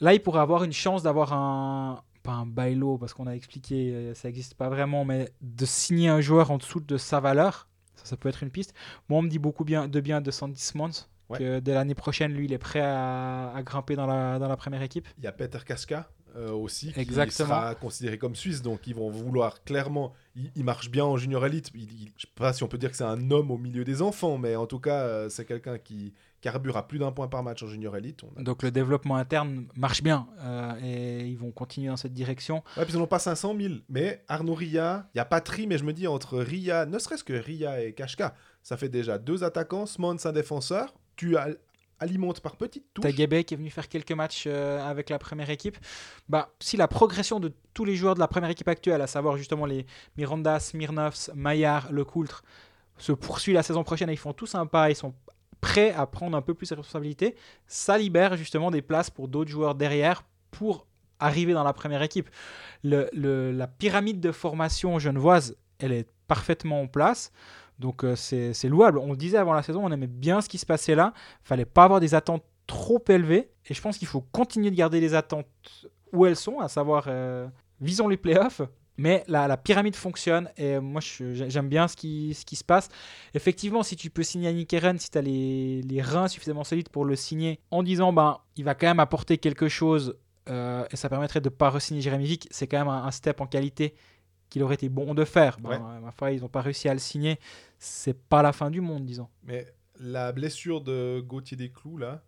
Là, 0.01 0.14
il 0.14 0.22
pourrait 0.22 0.41
avoir 0.41 0.64
une 0.64 0.72
chance 0.72 1.03
d'avoir 1.03 1.33
un, 1.33 2.03
pas 2.25 2.33
un 2.33 2.47
bailo, 2.47 2.99
parce 2.99 3.14
qu'on 3.14 3.27
a 3.29 3.33
expliqué, 3.37 3.93
euh, 3.95 4.14
ça 4.14 4.27
n'existe 4.29 4.55
pas 4.55 4.68
vraiment, 4.68 5.05
mais 5.05 5.31
de 5.43 5.64
signer 5.66 6.09
un 6.09 6.20
joueur 6.20 6.51
en 6.51 6.59
dessous 6.59 6.81
de 6.81 6.97
sa 6.97 7.20
valeur, 7.20 7.68
ça, 7.95 8.07
ça 8.07 8.16
peut 8.16 8.29
être 8.29 8.43
une 8.43 8.51
piste. 8.51 8.75
Moi, 9.09 9.20
on 9.20 9.22
me 9.22 9.29
dit 9.29 9.39
beaucoup 9.39 9.64
bien, 9.64 9.87
de 9.87 10.01
bien 10.01 10.20
de 10.20 10.31
Sandy 10.33 10.61
Ouais. 11.31 11.39
que 11.39 11.59
dès 11.61 11.72
l'année 11.72 11.95
prochaine, 11.95 12.33
lui, 12.35 12.45
il 12.45 12.53
est 12.53 12.59
prêt 12.59 12.83
à, 12.83 13.51
à 13.55 13.62
grimper 13.62 13.97
dans 13.97 14.07
la, 14.07 14.39
dans 14.39 14.49
la 14.49 14.57
première 14.59 14.83
équipe. 14.83 15.09
Il 15.16 15.25
y 15.25 15.27
a 15.27 15.33
Peter 15.33 15.59
Kaska 15.64 16.11
euh, 16.37 16.51
aussi 16.51 16.93
qui 16.93 17.01
Exactement. 17.01 17.49
sera 17.49 17.75
considéré 17.77 18.18
comme 18.18 18.35
suisse, 18.35 18.61
donc 18.61 18.87
ils 18.87 18.95
vont 18.95 19.09
vouloir 19.09 19.62
clairement. 19.64 20.12
Il, 20.37 20.51
il 20.55 20.64
marche 20.64 20.91
bien 20.91 21.05
en 21.07 21.16
junior 21.16 21.47
il- 21.47 21.62
je 22.16 22.27
sais 22.27 22.33
pas 22.35 22.53
si 22.53 22.62
on 22.62 22.68
peut 22.68 22.77
dire 22.77 22.91
que 22.91 22.97
c'est 22.97 23.05
un 23.05 23.31
homme 23.31 23.51
au 23.51 23.57
milieu 23.57 23.85
des 23.85 24.03
enfants, 24.03 24.37
mais 24.37 24.55
en 24.57 24.66
tout 24.66 24.81
cas, 24.81 25.01
euh, 25.03 25.29
c'est 25.31 25.47
quelqu'un 25.47 25.79
qui 25.79 26.12
carbure 26.45 26.77
à 26.77 26.87
plus 26.87 26.99
d'un 26.99 27.11
point 27.11 27.27
par 27.27 27.43
match 27.43 27.63
en 27.63 27.67
junior 27.67 27.95
a- 27.95 28.43
Donc 28.43 28.63
le 28.63 28.71
développement 28.71 29.17
interne 29.17 29.67
marche 29.77 30.03
bien 30.03 30.29
euh, 30.41 30.73
et 30.83 31.27
ils 31.27 31.39
vont 31.39 31.51
continuer 31.51 31.89
dans 31.89 31.97
cette 31.97 32.13
direction. 32.13 32.63
Ouais, 32.77 32.85
puis 32.85 32.93
ils 32.93 32.99
n'en 32.99 33.05
ont 33.05 33.07
pas 33.07 33.19
500 33.19 33.55
000. 33.59 33.75
Mais 33.89 34.23
Arnaud 34.29 34.55
Ria, 34.55 35.09
il 35.15 35.19
y 35.19 35.21
a 35.21 35.25
Patry, 35.25 35.67
mais 35.67 35.79
je 35.79 35.85
me 35.85 35.93
dis 35.95 36.07
entre 36.07 36.39
Ria, 36.39 36.85
ne 36.85 36.99
serait-ce 36.99 37.25
que 37.25 37.33
Ria 37.33 37.83
et 37.83 37.95
Kashka, 37.95 38.35
ça 38.63 38.77
fait 38.77 38.91
déjà 38.91 39.17
deux 39.19 39.43
attaquants, 39.43 39.87
Smons 39.87 40.17
un 40.25 40.33
défenseur. 40.33 40.93
Tu 41.17 41.37
al- 41.37 41.59
alimentes 42.01 42.41
par 42.41 42.57
petites 42.57 42.93
touches. 42.93 43.05
T'as 43.05 43.13
Gabé 43.13 43.45
qui 43.45 43.55
est 43.55 43.57
venu 43.57 43.71
faire 43.71 43.89
quelques 43.89 44.13
matchs 44.13 44.45
euh, 44.47 44.85
avec 44.87 45.09
la 45.09 45.19
première 45.19 45.49
équipe. 45.49 45.79
Bah, 46.29 46.51
si 46.61 46.77
la 46.77 46.89
progression 46.89 47.41
de 47.41 47.53
tous 47.73 47.85
les 47.87 47.97
joueurs 47.97 48.15
de 48.17 48.21
la 48.21 48.29
première 48.29 48.51
équipe 48.51 48.69
actuelle, 48.69 49.01
à 49.01 49.07
savoir 49.07 49.37
justement 49.39 49.65
les 49.65 49.87
Miranda, 50.19 50.61
Smirnovs, 50.61 51.31
Maillard, 51.35 51.91
Lecoultre, 51.93 52.43
se 52.99 53.13
poursuit 53.13 53.53
la 53.55 53.63
saison 53.63 53.83
prochaine 53.83 54.09
et 54.11 54.13
ils 54.13 54.19
font 54.19 54.33
tous 54.35 54.55
un 54.55 54.67
pas, 54.67 54.91
ils 54.91 54.95
sont 54.95 55.15
prêts 55.65 55.93
à 55.93 56.05
prendre 56.05 56.37
un 56.37 56.43
peu 56.43 56.53
plus 56.53 56.69
de 56.69 56.75
responsabilités, 56.75 57.37
ça 57.67 57.97
libère 57.97 58.37
justement 58.37 58.71
des 58.71 58.83
places 58.83 59.09
pour 59.09 59.29
d'autres 59.29 59.51
joueurs 59.51 59.75
derrière 59.75 60.23
pour 60.51 60.87
arriver 61.19 61.55
dans 61.55 61.65
la 61.65 61.73
première 61.73 62.03
équipe. 62.03 62.29
La 62.83 63.67
pyramide 63.67 64.21
de 64.21 64.31
formation 64.31 64.99
genevoise, 64.99 65.57
elle 65.79 65.93
est 65.93 66.07
parfaitement 66.29 66.83
en 66.83 66.87
place. 66.87 67.33
Donc 67.79 68.05
euh, 68.05 68.15
c'est 68.15 68.69
louable. 68.69 68.99
On 68.99 69.12
le 69.12 69.17
disait 69.17 69.39
avant 69.39 69.55
la 69.55 69.62
saison, 69.62 69.81
on 69.83 69.91
aimait 69.91 70.07
bien 70.07 70.43
ce 70.43 70.51
qui 70.51 70.59
se 70.59 70.67
passait 70.67 70.95
là. 70.95 71.15
fallait 71.43 71.65
pas 71.65 71.85
avoir 71.85 71.99
des 71.99 72.15
attentes 72.15 72.45
trop 72.67 73.03
élevées. 73.09 73.49
Et 73.67 73.73
je 73.73 73.81
pense 73.81 73.97
qu'il 73.97 74.07
faut 74.07 74.21
continuer 74.21 74.71
de 74.71 74.77
garder 74.77 75.01
les 75.01 75.15
attentes 75.15 75.47
où 76.12 76.27
elles 76.27 76.37
sont, 76.37 76.61
à 76.61 76.69
savoir 76.69 77.07
euh, 77.09 77.49
visons 77.81 78.07
les 78.07 78.19
playoffs. 78.19 78.61
Mais 78.97 79.25
la, 79.27 79.49
la 79.49 79.57
pyramide 79.57 79.97
fonctionne 79.97 80.49
et 80.57 80.79
moi 80.79 81.01
j'aime 81.03 81.69
bien 81.69 81.89
ce 81.89 81.97
qui, 81.97 82.33
ce 82.35 82.45
qui 82.45 82.55
se 82.57 82.63
passe. 82.65 82.89
Effectivement, 83.35 83.83
si 83.83 83.97
tu 83.97 84.09
peux 84.11 84.23
signer 84.23 84.49
Yannick 84.51 84.73
Eren, 84.73 84.99
si 84.99 85.11
tu 85.11 85.19
as 85.19 85.23
les, 85.23 85.83
les 85.83 86.01
reins 86.03 86.29
suffisamment 86.29 86.63
solides 86.65 86.89
pour 86.91 87.05
le 87.05 87.17
signer 87.17 87.59
en 87.73 87.83
disant 87.83 88.13
ben, 88.13 88.39
il 88.57 88.65
va 88.65 88.75
quand 88.75 88.87
même 88.87 89.01
apporter 89.01 89.39
quelque 89.39 89.69
chose 89.69 90.17
euh, 90.49 90.87
et 90.91 90.97
ça 90.97 91.09
permettrait 91.09 91.41
de 91.41 91.49
ne 91.49 91.55
pas 91.55 91.71
re-signer 91.71 92.01
Jérémy 92.03 92.27
Vick, 92.27 92.47
c'est 92.51 92.67
quand 92.69 92.79
même 92.79 92.89
un, 92.89 93.05
un 93.05 93.11
step 93.11 93.41
en 93.41 93.47
qualité 93.47 93.95
qu'il 94.51 94.63
aurait 94.63 94.75
été 94.75 94.89
bon 94.89 95.15
de 95.15 95.25
faire. 95.25 95.59
Ben, 95.59 95.71
Ouais. 95.71 95.77
euh, 95.77 96.01
ma 96.01 96.13
foi, 96.13 96.31
ils 96.31 96.43
n'ont 96.43 96.49
pas 96.49 96.61
réussi 96.61 96.89
à 96.89 96.93
le 96.93 97.01
signer. 97.01 97.41
C'est 97.79 98.17
pas 98.29 98.43
la 98.43 98.53
fin 98.53 98.71
du 98.71 98.81
monde, 98.81 99.05
disons. 99.07 99.27
Mais 99.43 99.67
la 99.99 100.31
blessure 100.33 100.81
de 100.83 101.21
Gauthier 101.27 101.57
Desclous, 101.57 101.97
là, 101.97 102.23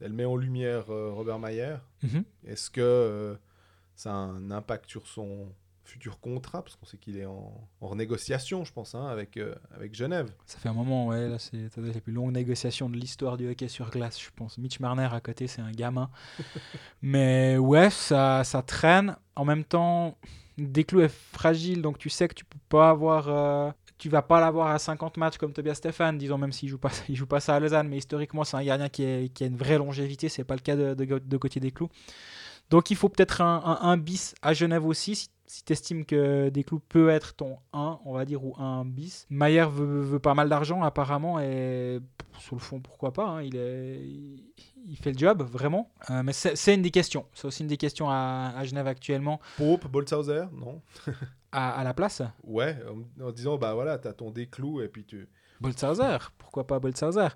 elle 0.00 0.12
met 0.12 0.24
en 0.24 0.36
lumière 0.36 0.90
euh, 0.90 1.10
Robert 1.12 1.38
Mayer. 1.38 1.76
Mhm. 2.02 2.24
Est-ce 2.46 2.70
que 2.70 2.80
euh, 2.80 3.34
ça 3.94 4.12
a 4.12 4.14
un 4.14 4.50
impact 4.50 4.88
sur 4.88 5.06
son 5.06 5.48
futur 5.86 6.20
contrat 6.20 6.62
Parce 6.62 6.76
qu'on 6.76 6.86
sait 6.86 6.98
qu'il 6.98 7.16
est 7.18 7.24
en, 7.26 7.52
en 7.80 7.94
négociation, 7.96 8.64
je 8.64 8.72
pense, 8.72 8.94
hein, 8.94 9.06
avec, 9.06 9.36
euh, 9.36 9.54
avec 9.74 9.94
Genève. 9.94 10.30
Ça 10.46 10.58
fait 10.58 10.68
un 10.68 10.72
moment, 10.74 11.06
ouais, 11.08 11.28
là, 11.28 11.38
c'est 11.38 11.56
les 11.76 12.00
plus 12.00 12.12
longues 12.12 12.32
négociations 12.32 12.88
de 12.90 12.96
l'histoire 12.96 13.36
du 13.36 13.48
hockey 13.48 13.68
sur 13.68 13.90
glace, 13.90 14.20
je 14.20 14.30
pense. 14.34 14.58
Mitch 14.58 14.80
Marner 14.80 15.08
à 15.12 15.20
côté, 15.20 15.46
c'est 15.46 15.62
un 15.62 15.70
gamin. 15.72 16.10
Mais 17.02 17.56
ouais, 17.58 17.90
ça, 17.90 18.44
ça 18.44 18.62
traîne. 18.62 19.16
En 19.34 19.44
même 19.44 19.64
temps, 19.64 20.16
Desclous 20.58 21.00
est 21.02 21.08
fragile, 21.32 21.82
donc 21.82 21.98
tu 21.98 22.08
sais 22.10 22.28
que 22.28 22.34
tu 22.34 22.44
peux 22.44 22.58
pas 22.68 22.90
avoir. 22.90 23.28
euh, 23.28 23.70
tu 23.98 24.10
vas 24.10 24.20
pas 24.22 24.40
l'avoir 24.40 24.68
à 24.68 24.78
50 24.78 25.16
matchs 25.16 25.38
comme 25.38 25.52
Tobias 25.54 25.74
Stéphane, 25.76 26.18
disons, 26.18 26.36
même 26.36 26.52
s'il 26.52 26.68
joue 26.68 26.78
pas, 26.78 26.90
il 27.08 27.16
joue 27.16 27.26
pas 27.26 27.40
ça 27.40 27.54
à 27.54 27.60
Lausanne, 27.60 27.88
mais 27.88 27.96
historiquement, 27.98 28.44
c'est 28.44 28.56
un 28.56 28.64
gardien 28.64 28.88
qui, 28.90 29.02
est- 29.04 29.32
qui 29.32 29.44
a 29.44 29.46
une 29.46 29.56
vraie 29.56 29.78
longévité, 29.78 30.28
c'est 30.28 30.44
pas 30.44 30.54
le 30.54 30.60
cas 30.60 30.76
de, 30.76 30.94
de, 30.94 31.04
Ga- 31.04 31.18
de 31.20 31.36
Gauthier 31.36 31.60
Desclous. 31.60 31.88
Donc 32.70 32.90
il 32.90 32.96
faut 32.96 33.08
peut-être 33.08 33.40
un, 33.42 33.62
un, 33.64 33.88
un 33.90 33.96
bis 33.96 34.34
à 34.42 34.52
Genève 34.52 34.84
aussi, 34.86 35.14
si, 35.14 35.28
si 35.46 35.64
tu 35.64 35.72
estimes 35.72 36.04
que 36.04 36.48
Desclous 36.48 36.80
peut 36.80 37.08
être 37.08 37.34
ton 37.34 37.58
1, 37.72 38.00
on 38.04 38.12
va 38.12 38.24
dire, 38.24 38.44
ou 38.44 38.54
un 38.58 38.84
bis. 38.84 39.26
Maillard 39.30 39.70
veut, 39.70 40.00
veut 40.00 40.18
pas 40.18 40.34
mal 40.34 40.48
d'argent 40.48 40.82
apparemment, 40.82 41.40
et 41.40 42.00
sur 42.38 42.56
le 42.56 42.60
fond, 42.60 42.80
pourquoi 42.80 43.12
pas, 43.12 43.26
hein, 43.26 43.42
il, 43.42 43.56
est, 43.56 44.00
il, 44.00 44.44
il 44.88 44.96
fait 44.96 45.12
le 45.12 45.18
job, 45.18 45.42
vraiment. 45.42 45.90
Euh, 46.10 46.22
mais 46.22 46.32
c'est 46.32 46.74
une 46.74 46.82
des 46.82 46.90
questions, 46.90 47.26
c'est 47.34 47.46
aussi 47.46 47.62
une 47.62 47.68
des 47.68 47.76
questions 47.76 48.10
à, 48.10 48.52
à 48.56 48.64
Genève 48.64 48.86
actuellement, 48.86 49.40
Pope, 49.56 49.86
Boltzhauser 49.88 50.44
Non? 50.52 50.82
À, 51.52 51.80
à 51.80 51.84
la 51.84 51.94
place? 51.94 52.22
Ouais, 52.44 52.76
en, 53.20 53.24
en 53.24 53.32
disant, 53.32 53.56
bah 53.56 53.72
voilà, 53.72 53.98
t'as 53.98 54.12
ton 54.12 54.30
Desclous 54.30 54.82
et 54.82 54.88
puis 54.88 55.04
tu. 55.04 55.28
Boltzhauser, 55.60 56.18
pourquoi 56.36 56.66
pas 56.66 56.78
Boltzhauser 56.78 57.28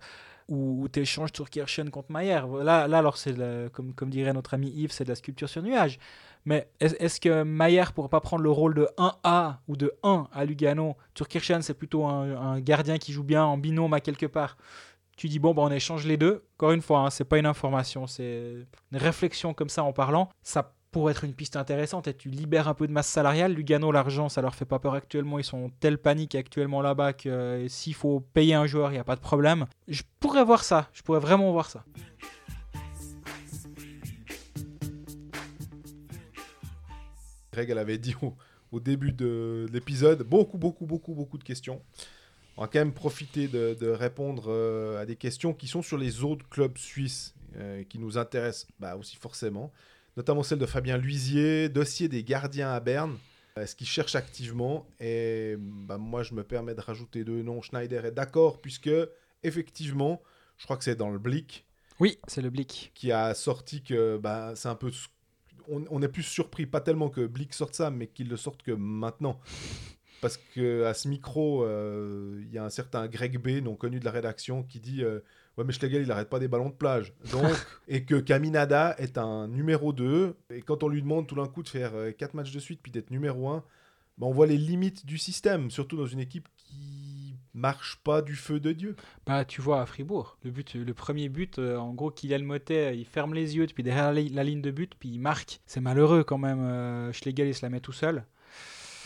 Ou, 0.48 0.88
tu 0.92 1.00
échanges 1.00 1.32
Turkirchen 1.32 1.90
contre 1.90 2.12
Maillard. 2.12 2.48
Là, 2.48 2.86
là 2.86 2.98
alors, 2.98 3.16
c'est 3.16 3.34
comme, 3.72 3.94
comme 3.94 4.10
dirait 4.10 4.34
notre 4.34 4.52
ami 4.52 4.68
Yves, 4.68 4.92
c'est 4.92 5.04
de 5.04 5.08
la 5.08 5.14
sculpture 5.14 5.48
sur 5.48 5.62
nuage. 5.62 5.98
Mais 6.44 6.68
est- 6.80 7.00
est-ce 7.00 7.20
que 7.20 7.42
Maillard 7.42 7.92
pourrait 7.92 8.08
pas 8.08 8.20
prendre 8.20 8.42
le 8.42 8.50
rôle 8.50 8.74
de 8.74 8.88
1A 8.96 9.60
ou 9.68 9.76
de 9.76 9.92
1 10.02 10.26
à 10.32 10.44
Lugano? 10.44 10.96
Turkirchen, 11.14 11.62
c'est 11.62 11.74
plutôt 11.74 12.04
un, 12.06 12.60
gardien 12.60 12.98
qui 12.98 13.12
joue 13.12 13.24
bien 13.24 13.44
en 13.44 13.58
binôme 13.58 13.94
à 13.94 14.00
quelque 14.00 14.26
part. 14.26 14.56
Tu 15.16 15.28
dis, 15.28 15.38
bon, 15.38 15.52
bah, 15.52 15.62
on 15.62 15.70
échange 15.70 16.06
les 16.06 16.16
deux. 16.16 16.44
Encore 16.56 16.72
une 16.72 16.80
fois, 16.80 17.00
hein, 17.00 17.10
c'est 17.10 17.24
pas 17.24 17.38
une 17.38 17.46
information, 17.46 18.06
c'est 18.06 18.66
une 18.92 18.98
réflexion 18.98 19.52
comme 19.52 19.68
ça 19.68 19.84
en 19.84 19.92
parlant. 19.92 20.30
Ça 20.42 20.72
pour 20.90 21.10
être 21.10 21.24
une 21.24 21.34
piste 21.34 21.56
intéressante 21.56 22.08
et 22.08 22.14
tu 22.14 22.28
libères 22.28 22.68
un 22.68 22.74
peu 22.74 22.86
de 22.86 22.92
masse 22.92 23.06
salariale. 23.06 23.52
Lugano, 23.52 23.92
l'argent, 23.92 24.28
ça 24.28 24.42
leur 24.42 24.54
fait 24.54 24.64
pas 24.64 24.78
peur 24.78 24.94
actuellement. 24.94 25.38
Ils 25.38 25.44
sont 25.44 25.66
en 25.66 25.68
telle 25.68 25.98
panique 25.98 26.34
actuellement 26.34 26.82
là-bas 26.82 27.12
que 27.12 27.28
euh, 27.28 27.68
s'il 27.68 27.94
faut 27.94 28.20
payer 28.20 28.54
un 28.54 28.66
joueur, 28.66 28.90
il 28.90 28.94
n'y 28.94 28.98
a 28.98 29.04
pas 29.04 29.16
de 29.16 29.20
problème. 29.20 29.66
Je 29.88 30.02
pourrais 30.18 30.44
voir 30.44 30.64
ça. 30.64 30.88
Je 30.92 31.02
pourrais 31.02 31.20
vraiment 31.20 31.52
voir 31.52 31.70
ça. 31.70 31.84
Greg, 37.52 37.70
elle 37.70 37.78
avait 37.78 37.98
dit 37.98 38.14
au, 38.22 38.34
au 38.72 38.80
début 38.80 39.12
de 39.12 39.66
l'épisode 39.72 40.22
beaucoup, 40.22 40.58
beaucoup, 40.58 40.86
beaucoup, 40.86 41.14
beaucoup 41.14 41.38
de 41.38 41.44
questions. 41.44 41.82
On 42.56 42.62
va 42.62 42.68
quand 42.68 42.78
même 42.80 42.92
profiter 42.92 43.48
de, 43.48 43.74
de 43.78 43.88
répondre 43.88 44.44
euh, 44.48 45.00
à 45.00 45.06
des 45.06 45.16
questions 45.16 45.54
qui 45.54 45.66
sont 45.66 45.82
sur 45.82 45.96
les 45.96 46.24
autres 46.24 46.46
clubs 46.48 46.76
suisses 46.76 47.34
euh, 47.56 47.84
qui 47.84 47.98
nous 47.98 48.18
intéressent 48.18 48.68
bah, 48.78 48.96
aussi 48.96 49.16
forcément. 49.16 49.72
Notamment 50.16 50.42
celle 50.42 50.58
de 50.58 50.66
Fabien 50.66 50.98
Luisier, 50.98 51.68
dossier 51.68 52.08
des 52.08 52.22
gardiens 52.24 52.70
à 52.70 52.80
Berne. 52.80 53.16
Est-ce 53.56 53.74
qu'ils 53.74 53.86
cherchent 53.86 54.14
activement 54.14 54.86
Et 55.00 55.56
bah, 55.58 55.98
moi, 55.98 56.22
je 56.22 56.34
me 56.34 56.44
permets 56.44 56.74
de 56.74 56.80
rajouter 56.80 57.24
deux 57.24 57.42
noms. 57.42 57.62
Schneider 57.62 58.04
est 58.04 58.12
d'accord, 58.12 58.60
puisque 58.60 58.90
effectivement, 59.42 60.20
je 60.58 60.64
crois 60.64 60.76
que 60.76 60.84
c'est 60.84 60.96
dans 60.96 61.10
le 61.10 61.18
Blick 61.18 61.64
Oui, 61.98 62.18
c'est 62.28 62.42
le 62.42 62.50
Blick. 62.50 62.90
qui 62.94 63.10
a 63.12 63.34
sorti 63.34 63.82
que 63.82 64.18
bah, 64.18 64.52
c'est 64.54 64.68
un 64.68 64.74
peu. 64.74 64.90
On, 65.68 65.84
on 65.90 66.02
est 66.02 66.08
plus 66.08 66.22
surpris, 66.22 66.66
pas 66.66 66.80
tellement 66.80 67.08
que 67.08 67.26
Blick 67.26 67.54
sorte 67.54 67.74
ça, 67.74 67.90
mais 67.90 68.06
qu'il 68.06 68.28
le 68.28 68.36
sorte 68.36 68.62
que 68.62 68.72
maintenant. 68.72 69.40
Parce 70.20 70.36
que 70.36 70.84
à 70.84 70.94
ce 70.94 71.08
micro, 71.08 71.64
euh, 71.64 72.42
il 72.42 72.52
y 72.52 72.58
a 72.58 72.64
un 72.64 72.70
certain 72.70 73.06
Greg 73.08 73.38
B, 73.38 73.62
non 73.64 73.74
connu 73.74 74.00
de 74.00 74.04
la 74.04 74.10
rédaction, 74.10 74.62
qui 74.62 74.78
dit 74.78 75.02
euh, 75.02 75.20
Ouais, 75.56 75.64
mais 75.64 75.72
Schlegel, 75.72 76.02
il 76.02 76.12
arrête 76.12 76.28
pas 76.28 76.38
des 76.38 76.48
ballons 76.48 76.68
de 76.68 76.74
plage. 76.74 77.14
Donc, 77.32 77.44
et 77.88 78.04
que 78.04 78.16
Kaminada 78.16 78.94
est 78.98 79.18
un 79.18 79.48
numéro 79.48 79.92
2. 79.92 80.36
Et 80.50 80.62
quand 80.62 80.82
on 80.82 80.88
lui 80.88 81.02
demande 81.02 81.26
tout 81.26 81.36
d'un 81.36 81.46
coup 81.46 81.62
de 81.62 81.68
faire 81.68 81.92
4 82.16 82.34
matchs 82.34 82.52
de 82.52 82.60
suite 82.60 82.80
puis 82.82 82.92
d'être 82.92 83.10
numéro 83.10 83.48
1, 83.48 83.64
bah, 84.18 84.26
on 84.26 84.32
voit 84.32 84.46
les 84.46 84.58
limites 84.58 85.06
du 85.06 85.16
système, 85.16 85.70
surtout 85.70 85.96
dans 85.96 86.06
une 86.06 86.20
équipe 86.20 86.48
qui 86.58 86.59
marche 87.54 87.98
pas 88.04 88.22
du 88.22 88.34
feu 88.36 88.60
de 88.60 88.72
Dieu. 88.72 88.96
Bah, 89.26 89.44
tu 89.44 89.60
vois, 89.60 89.82
à 89.82 89.86
Fribourg, 89.86 90.36
le, 90.44 90.50
but, 90.50 90.74
le 90.74 90.94
premier 90.94 91.28
but, 91.28 91.58
euh, 91.58 91.76
en 91.76 91.92
gros, 91.94 92.10
Kylian 92.10 92.44
Motet, 92.44 92.96
il 92.96 93.04
ferme 93.04 93.34
les 93.34 93.56
yeux, 93.56 93.66
puis 93.66 93.82
derrière 93.82 94.12
la, 94.12 94.20
li- 94.20 94.28
la 94.30 94.44
ligne 94.44 94.62
de 94.62 94.70
but, 94.70 94.94
puis 94.98 95.08
il 95.10 95.18
marque. 95.20 95.60
C'est 95.66 95.80
malheureux 95.80 96.22
quand 96.24 96.38
même. 96.38 96.60
euh, 96.60 97.12
Schlegel, 97.12 97.48
il 97.48 97.54
se 97.54 97.64
la 97.64 97.70
met 97.70 97.80
tout 97.80 97.92
seul. 97.92 98.24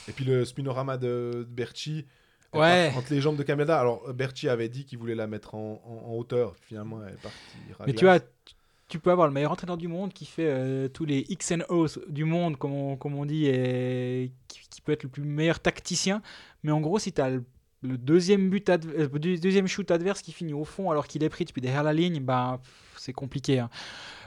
Et 0.08 0.12
puis 0.12 0.24
le 0.24 0.44
spinorama 0.44 0.96
de, 0.98 1.46
Berchi, 1.48 2.04
Ouais. 2.52 2.92
entre 2.96 3.12
les 3.12 3.20
jambes 3.20 3.36
de 3.36 3.42
Kameda. 3.42 3.80
Alors 3.80 4.02
euh, 4.08 4.12
Berchi 4.12 4.48
avait 4.48 4.68
dit 4.68 4.84
qu'il 4.84 4.98
voulait 4.98 5.16
la 5.16 5.26
mettre 5.26 5.56
en, 5.56 5.82
en- 5.84 6.10
en 6.10 6.14
hauteur. 6.16 6.54
Finalement, 6.60 7.00
elle 7.04 7.14
est 7.14 7.20
partie. 7.20 7.38
Mais 7.86 7.94
tu 7.94 8.04
vois, 8.04 8.20
tu- 8.20 8.54
tu 8.86 8.98
peux 9.00 9.10
avoir 9.10 9.26
le 9.26 9.32
meilleur 9.32 9.50
entraîneur 9.50 9.76
du 9.76 9.88
monde 9.88 10.12
qui 10.12 10.24
fait 10.26 10.46
euh, 10.46 10.86
tous 10.88 11.04
les 11.04 11.24
X 11.30 11.50
and 11.52 11.62
O's 11.70 11.98
du 12.06 12.24
monde, 12.24 12.56
comme 12.56 12.72
on, 12.72 12.96
comme 12.96 13.14
on 13.16 13.24
dit, 13.24 13.46
et 13.46 14.30
qui, 14.46 14.60
qui 14.70 14.80
peut 14.82 14.92
être 14.92 15.02
le 15.02 15.08
plus 15.08 15.24
meilleur 15.24 15.58
tacticien. 15.58 16.22
Mais 16.62 16.70
en 16.70 16.80
gros, 16.80 16.98
si 17.00 17.12
tu 17.12 17.20
as 17.20 17.30
le, 17.30 17.42
le 17.84 17.98
deuxième, 17.98 18.48
but 18.50 18.68
euh, 18.70 19.08
deuxième 19.08 19.66
shoot 19.68 19.90
adverse 19.90 20.22
qui 20.22 20.32
finit 20.32 20.54
au 20.54 20.64
fond 20.64 20.90
alors 20.90 21.06
qu'il 21.06 21.22
est 21.22 21.28
pris 21.28 21.44
depuis 21.44 21.60
derrière 21.60 21.82
la 21.82 21.92
ligne, 21.92 22.20
bah, 22.20 22.60
c'est 22.96 23.12
compliqué. 23.12 23.58
hein. 23.60 23.70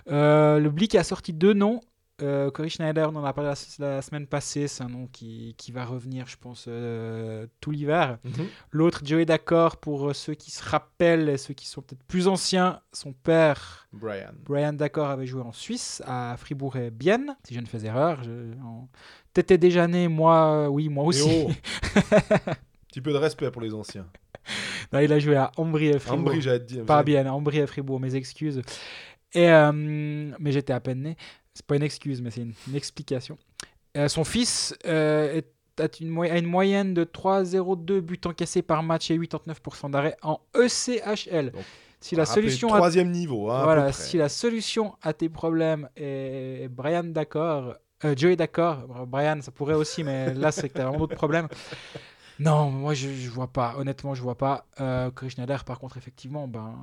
Euh, 0.10 0.60
le 0.60 0.70
Blick 0.70 0.96
a 0.96 1.04
sorti 1.04 1.34
deux 1.34 1.54
noms. 1.54 1.82
Euh, 2.24 2.50
Corey 2.50 2.70
Schneider, 2.70 3.12
on 3.14 3.16
en 3.18 3.24
a 3.24 3.32
parlé 3.32 3.52
la, 3.80 3.96
la 3.96 4.02
semaine 4.02 4.26
passée, 4.26 4.68
c'est 4.68 4.82
un 4.84 4.90
nom 4.90 5.06
qui, 5.12 5.54
qui 5.56 5.72
va 5.72 5.86
revenir, 5.86 6.26
je 6.26 6.36
pense, 6.38 6.66
euh, 6.68 7.46
tout 7.62 7.70
l'hiver. 7.70 8.18
Mhm. 8.24 8.48
L'autre, 8.72 9.02
Joey 9.06 9.26
D'accord, 9.26 9.78
pour 9.78 10.10
euh, 10.10 10.14
ceux 10.14 10.34
qui 10.34 10.50
se 10.50 10.64
rappellent 10.68 11.30
et 11.30 11.38
ceux 11.38 11.54
qui 11.54 11.68
sont 11.68 11.82
peut-être 11.84 12.04
plus 12.06 12.28
anciens, 12.28 12.82
son 12.92 13.14
père, 13.14 13.88
Brian. 13.94 14.32
Brian 14.44 14.74
D'accord, 14.74 15.10
avait 15.10 15.28
joué 15.28 15.42
en 15.44 15.52
Suisse, 15.52 16.02
à 16.08 16.36
Fribourg 16.40 16.76
et 16.78 16.90
Bienne, 16.90 17.36
si 17.48 17.54
je 17.54 17.60
ne 17.60 17.68
fais 17.68 17.86
erreur. 17.86 18.24
Je... 18.24 18.32
en- 18.64 18.90
T'étais 19.34 19.60
déjà 19.60 19.86
né, 19.88 20.08
moi, 20.08 20.72
oui, 20.72 20.90
moi 20.90 21.04
aussi. 21.04 21.46
oh 21.48 21.52
Petit 22.90 23.02
peu 23.02 23.12
de 23.12 23.18
respect 23.18 23.52
pour 23.52 23.62
les 23.62 23.74
anciens. 23.74 24.06
Non, 24.94 25.00
il 25.00 25.12
a 25.12 25.20
joué 25.20 25.36
à 25.36 25.52
Ambry 25.58 25.88
et 25.88 26.00
Fribourg. 26.00 26.30
Ambry, 26.30 26.42
j'allais 26.42 26.60
te 26.60 26.66
dire. 26.66 26.86
Pas 26.86 27.04
bien, 27.04 27.26
Ambry 27.30 27.58
et 27.60 27.68
Fribourg, 27.68 28.00
mes 28.00 28.16
excuses. 28.16 28.62
Et, 29.34 29.50
euh, 29.50 29.72
mais 29.74 30.52
j'étais 30.54 30.72
à 30.72 30.80
peine 30.80 31.02
né. 31.02 31.18
C'est 31.54 31.66
pas 31.66 31.76
une 31.76 31.84
excuse, 31.84 32.22
mais 32.22 32.32
c'est 32.32 32.42
une, 32.42 32.54
une 32.70 32.76
explication. 32.76 33.38
Euh, 33.98 34.08
son 34.08 34.24
fils 34.24 34.74
euh, 34.86 35.34
est- 35.40 35.82
a, 35.82 35.88
une, 36.00 36.08
moy- 36.08 36.30
a 36.32 36.38
une 36.38 36.46
moyenne 36.46 36.94
de 36.94 37.04
3,02 37.04 38.00
buts 38.00 38.22
encaissés 38.26 38.62
par 38.62 38.82
match 38.84 39.12
et 39.12 39.18
89% 39.18 39.92
d'arrêt 39.92 40.16
en 40.22 40.40
ECHL. 40.56 41.52
Donc, 41.52 41.64
si 42.00 42.16
la 42.16 42.24
à 42.24 42.26
Troisième 42.68 43.12
niveau. 43.12 43.50
Hein, 43.52 43.64
voilà, 43.64 43.92
si 43.92 44.16
la 44.18 44.30
solution 44.30 44.96
à 45.02 45.12
tes 45.12 45.28
problèmes 45.28 45.90
est 45.98 46.70
Brian 46.70 47.04
d'accord, 47.04 47.74
Joey 48.16 48.38
d'accord, 48.38 48.86
Brian 49.08 49.42
ça 49.42 49.52
pourrait 49.52 49.74
aussi, 49.74 50.04
mais 50.06 50.34
là 50.36 50.52
c'est 50.54 50.70
que 50.70 50.74
t'as 50.76 50.84
vraiment 50.84 51.00
d'autres 51.00 51.16
problèmes. 51.16 51.48
Non, 52.40 52.70
moi 52.70 52.94
je, 52.94 53.10
je 53.10 53.30
vois 53.30 53.48
pas, 53.48 53.76
honnêtement 53.78 54.14
je 54.14 54.22
vois 54.22 54.38
pas. 54.38 54.66
Euh, 54.80 55.12
Chris 55.12 55.32
Schneider 55.32 55.64
par 55.64 55.80
contre 55.80 55.98
effectivement, 55.98 56.48
ben 56.48 56.76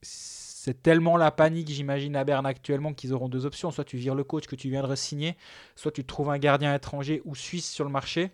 c'est 0.00 0.82
tellement 0.82 1.16
la 1.16 1.30
panique 1.30 1.68
j'imagine 1.68 2.16
à 2.16 2.24
Berne 2.24 2.46
actuellement 2.46 2.92
qu'ils 2.92 3.12
auront 3.12 3.28
deux 3.28 3.46
options, 3.46 3.70
soit 3.70 3.84
tu 3.84 3.96
vires 3.96 4.14
le 4.14 4.24
coach 4.24 4.46
que 4.46 4.56
tu 4.56 4.70
viens 4.70 4.86
de 4.86 4.94
signer, 4.94 5.36
soit 5.76 5.92
tu 5.92 6.04
trouves 6.04 6.30
un 6.30 6.38
gardien 6.38 6.74
étranger 6.74 7.22
ou 7.24 7.34
suisse 7.34 7.70
sur 7.70 7.84
le 7.84 7.90
marché. 7.90 8.32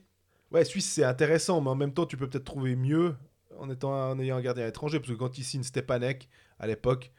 Ouais, 0.54 0.64
Suisse, 0.64 0.88
c'est 0.88 1.04
intéressant, 1.04 1.60
mais 1.60 1.70
en 1.70 1.74
même 1.74 1.92
temps, 1.92 2.06
tu 2.06 2.16
peux 2.16 2.28
peut-être 2.28 2.44
trouver 2.44 2.76
mieux 2.76 3.16
en, 3.58 3.68
étant, 3.70 4.10
en 4.10 4.18
ayant 4.20 4.36
un 4.36 4.40
gardien 4.40 4.66
étranger. 4.68 5.00
Parce 5.00 5.10
que 5.10 5.16
quand 5.16 5.36
il 5.36 5.42
signe 5.42 5.64
Stepanek, 5.64 6.28
à 6.60 6.68
l'époque, 6.68 7.10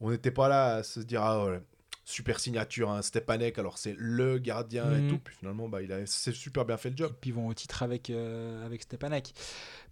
on 0.00 0.10
n'était 0.10 0.30
pas 0.30 0.48
là 0.48 0.76
à 0.76 0.82
se 0.84 1.00
dire 1.00 1.20
Ah 1.22 1.44
ouais, 1.44 1.60
super 2.04 2.38
signature, 2.38 2.90
hein, 2.90 3.00
Stepanek, 3.02 3.58
alors 3.58 3.78
c'est 3.78 3.94
le 3.98 4.38
gardien 4.38 4.92
et 4.92 5.00
Mhm. 5.00 5.08
tout. 5.08 5.18
Puis 5.18 5.34
finalement, 5.38 5.68
bah, 5.68 5.80
il 5.82 5.90
a 5.92 6.04
c'est 6.06 6.32
super 6.34 6.64
bien 6.64 6.76
fait 6.76 6.90
le 6.90 6.96
job. 6.96 7.10
Et 7.12 7.16
puis 7.20 7.30
ils 7.30 7.34
vont 7.34 7.46
au 7.46 7.54
titre 7.54 7.82
avec, 7.82 8.10
euh, 8.10 8.64
avec 8.66 8.82
Stepanek. 8.82 9.32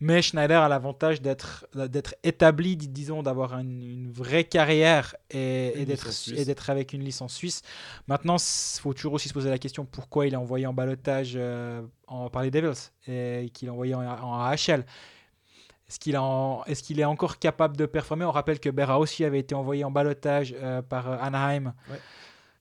Mais 0.00 0.20
Schneider 0.20 0.60
a 0.60 0.68
l'avantage 0.68 1.22
d'être 1.22 1.66
d'être 1.74 2.14
établi, 2.22 2.76
dis- 2.76 2.88
disons, 2.88 3.22
d'avoir 3.22 3.58
une, 3.58 3.82
une 3.82 4.10
vraie 4.12 4.44
carrière 4.44 5.14
et, 5.30 5.84
d'être 5.86 6.10
et 6.36 6.44
d'être 6.44 6.68
avec 6.70 6.92
une 6.92 7.02
licence 7.02 7.34
suisse. 7.34 7.62
Maintenant, 8.08 8.36
il 8.36 8.80
faut 8.80 8.92
toujours 8.94 9.14
aussi 9.14 9.28
se 9.28 9.34
poser 9.34 9.48
la 9.50 9.58
question 9.58 9.84
pourquoi 9.86 10.26
il 10.26 10.34
est 10.34 10.36
envoyé 10.36 10.66
en 10.66 10.74
balotage 10.74 11.32
euh, 11.36 11.82
en, 12.08 12.28
par 12.30 12.42
les 12.42 12.50
Devils 12.50 12.90
et 13.08 13.50
qu'il 13.54 13.68
est 13.68 13.70
envoyé 13.70 13.94
en, 13.94 14.02
en 14.02 14.40
AHL. 14.44 14.84
Est-ce 15.92 15.98
qu'il 16.00 16.14
est, 16.14 17.04
en- 17.04 17.10
encore 17.10 17.38
capable 17.38 17.76
de 17.76 17.86
performer? 17.86 18.24
On 18.24 18.30
rappelle 18.30 18.60
que 18.60 18.70
Berra 18.70 18.98
aussi 18.98 19.24
avait 19.24 19.38
été 19.40 19.54
envoyé 19.54 19.84
en 19.84 19.90
balotage 19.90 20.54
euh, 20.60 20.82
par 20.82 21.10
euh, 21.10 21.16
Anaheim. 21.20 21.72
Ouais. 21.90 21.98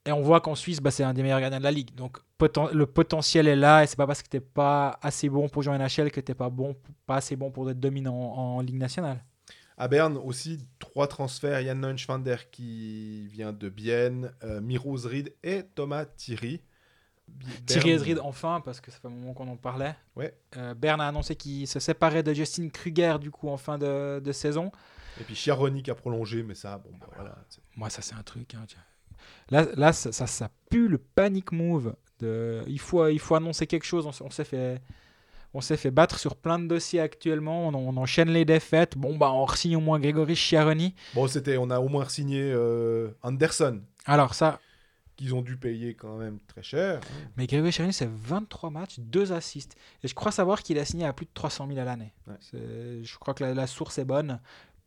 Et 0.05 0.11
on 0.11 0.21
voit 0.21 0.41
qu'en 0.41 0.55
Suisse, 0.55 0.79
bah, 0.81 0.89
c'est 0.89 1.03
un 1.03 1.13
des 1.13 1.21
meilleurs 1.21 1.39
gardiens 1.41 1.59
de 1.59 1.63
la 1.63 1.71
ligue. 1.71 1.93
Donc 1.93 2.17
poten- 2.39 2.71
le 2.71 2.85
potentiel 2.87 3.47
est 3.47 3.55
là 3.55 3.83
et 3.83 3.87
c'est 3.87 3.95
pas 3.97 4.07
parce 4.07 4.23
que 4.23 4.29
t'es 4.29 4.39
pas 4.39 4.97
assez 5.03 5.29
bon 5.29 5.47
pour 5.47 5.61
jouer 5.61 5.73
en 5.73 5.77
NHL 5.77 6.11
que 6.11 6.19
t'es 6.19 6.33
pas 6.33 6.49
bon, 6.49 6.75
pas 7.05 7.17
assez 7.17 7.35
bon 7.35 7.51
pour 7.51 7.69
être 7.69 7.79
dominant 7.79 8.15
en, 8.15 8.57
en 8.57 8.61
ligue 8.61 8.77
nationale. 8.79 9.23
À 9.77 9.87
Berne 9.87 10.17
aussi, 10.17 10.59
trois 10.79 11.07
transferts. 11.07 11.61
Yann 11.61 11.79
Neunschwander 11.79 12.35
qui 12.51 13.27
vient 13.27 13.53
de 13.53 13.69
Bienne, 13.69 14.31
euh, 14.43 14.59
Miro 14.61 14.97
Zrid 14.97 15.33
et 15.43 15.63
Thomas 15.75 16.05
Thierry. 16.05 16.61
Thierry 17.65 17.91
Ezrid 17.91 18.19
enfin 18.23 18.61
parce 18.63 18.79
que 18.81 18.91
ça 18.91 18.97
fait 18.99 19.07
un 19.07 19.11
moment 19.11 19.33
qu'on 19.33 19.47
en 19.47 19.55
parlait. 19.57 19.95
Ouais. 20.15 20.33
Euh, 20.57 20.73
Berne 20.73 21.01
a 21.01 21.07
annoncé 21.07 21.35
qu'il 21.35 21.67
se 21.67 21.79
séparait 21.79 22.23
de 22.23 22.33
Justin 22.33 22.69
Kruger 22.69 23.17
du 23.19 23.31
coup 23.31 23.49
en 23.49 23.57
fin 23.57 23.77
de, 23.77 24.19
de 24.23 24.31
saison. 24.31 24.71
Et 25.19 25.23
puis 25.23 25.35
Chiaroni 25.35 25.83
qui 25.83 25.91
a 25.91 25.95
prolongé, 25.95 26.41
mais 26.43 26.55
ça, 26.55 26.77
bon, 26.77 26.91
bah, 26.99 27.07
voilà. 27.15 27.35
Moi 27.75 27.89
ça 27.89 28.01
c'est 28.01 28.15
un 28.15 28.23
truc. 28.23 28.53
hein. 28.55 28.65
Là, 29.49 29.65
là 29.75 29.93
ça, 29.93 30.11
ça, 30.11 30.27
ça 30.27 30.49
pue 30.69 30.87
le 30.87 30.97
panic 30.97 31.51
move. 31.51 31.95
De, 32.19 32.61
il, 32.67 32.79
faut, 32.79 33.07
il 33.07 33.19
faut 33.19 33.35
annoncer 33.35 33.65
quelque 33.67 33.85
chose. 33.85 34.05
On, 34.21 34.29
s'est 34.29 34.43
fait... 34.43 34.81
On 35.53 35.59
s'est 35.59 35.75
fait 35.75 35.91
battre 35.91 36.17
sur 36.19 36.35
plein 36.35 36.59
de 36.59 36.67
dossiers 36.67 36.99
actuellement. 37.01 37.67
On, 37.67 37.73
on 37.73 37.97
enchaîne 37.97 38.29
les 38.29 38.45
défaites. 38.45 38.95
Bon, 38.97 39.17
bah, 39.17 39.31
on 39.33 39.47
signe 39.47 39.75
au 39.75 39.79
moins 39.81 39.99
Grégory 39.99 40.35
Chiaroni. 40.35 40.93
Bon, 41.15 41.27
c'était, 41.27 41.57
on 41.57 41.69
a 41.71 41.79
au 41.79 41.89
moins 41.89 42.07
signé 42.07 42.39
euh, 42.41 43.09
Anderson, 43.23 43.81
Alors, 44.05 44.33
ça, 44.35 44.59
qu'ils 45.21 45.35
ont 45.35 45.41
dû 45.41 45.57
payer 45.57 45.93
quand 45.93 46.17
même 46.17 46.39
très 46.47 46.63
cher. 46.63 46.99
Mais 47.37 47.47
Grégory 47.47 47.71
Chiaroni, 47.71 47.93
c'est 47.93 48.09
23 48.09 48.69
matchs, 48.71 48.99
2 48.99 49.31
assists. 49.33 49.75
Et 50.03 50.07
je 50.07 50.13
crois 50.15 50.31
savoir 50.31 50.63
qu'il 50.63 50.77
a 50.79 50.85
signé 50.85 51.05
à 51.05 51.13
plus 51.13 51.25
de 51.25 51.31
300 51.33 51.67
000 51.67 51.79
à 51.79 51.83
l'année. 51.85 52.13
Ouais. 52.27 52.35
Je 53.03 53.17
crois 53.19 53.33
que 53.33 53.43
la, 53.43 53.53
la 53.53 53.67
source 53.67 53.97
est 53.97 54.05
bonne. 54.05 54.39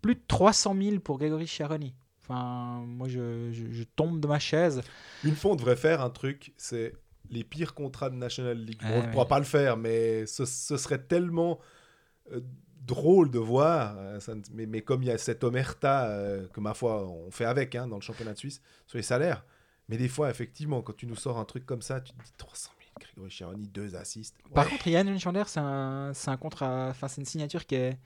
Plus 0.02 0.14
de 0.16 0.20
300 0.28 0.74
000 0.80 0.98
pour 1.00 1.18
Grégory 1.18 1.46
Chiaroni. 1.46 1.94
Enfin, 2.22 2.82
moi, 2.86 3.06
je, 3.08 3.50
je- 3.52 3.70
je 3.72 3.84
tombe 3.96 4.20
de 4.20 4.26
ma 4.26 4.38
chaise. 4.38 4.80
Une 5.24 5.34
fois, 5.36 5.52
on 5.52 5.56
devrait 5.56 5.76
faire 5.76 6.00
un 6.00 6.10
truc, 6.10 6.52
c'est 6.56 6.94
les 7.30 7.44
pires 7.44 7.74
contrats 7.74 8.10
de 8.10 8.16
National 8.16 8.58
League. 8.58 8.80
Ouais, 8.82 8.90
on 8.92 8.98
ne 9.00 9.02
ouais. 9.06 9.10
pourra 9.12 9.26
pas 9.28 9.38
le 9.38 9.44
faire, 9.44 9.76
mais 9.76 10.26
ce, 10.26 10.44
ce 10.44 10.76
serait 10.76 11.02
tellement 11.02 11.58
euh, 12.32 12.40
drôle 12.82 13.30
de 13.30 13.38
voir. 13.38 13.96
euh, 13.98 14.18
mais 14.52 14.82
comme 14.82 15.02
il 15.02 15.06
y 15.06 15.10
a 15.10 15.18
cette 15.18 15.44
omerta 15.44 16.06
euh, 16.08 16.46
que, 16.48 16.60
ma 16.60 16.74
foi, 16.74 17.06
on 17.06 17.30
fait 17.30 17.44
avec 17.46 17.74
hein, 17.74 17.86
dans 17.88 17.96
le 17.96 18.02
championnat 18.02 18.32
de 18.34 18.38
Suisse, 18.38 18.60
sur 18.86 18.96
les 18.98 19.02
salaires. 19.02 19.44
Mais 19.88 19.96
des 19.96 20.08
fois, 20.08 20.30
effectivement, 20.30 20.80
quand 20.82 20.96
tu 20.96 21.06
nous 21.06 21.16
sors 21.16 21.38
un 21.38 21.44
truc 21.44 21.66
comme 21.66 21.82
ça, 21.82 22.00
tu 22.00 22.12
te 22.12 22.22
dis 22.24 22.32
300 22.38 22.70
000, 22.78 22.90
Grégory 23.00 23.30
Chiaroni, 23.30 23.68
deux 23.68 23.96
assists. 23.96 24.36
Par 24.54 24.68
contre, 24.68 24.86
Yann 24.88 25.18
Chander, 25.18 25.44
c'est 25.46 25.60
un, 25.60 26.12
un 26.26 26.36
contrat, 26.36 26.88
enfin, 26.90 27.08
c'est 27.08 27.20
une 27.20 27.26
signature 27.26 27.66
qui 27.66 27.74
est, 27.74 27.98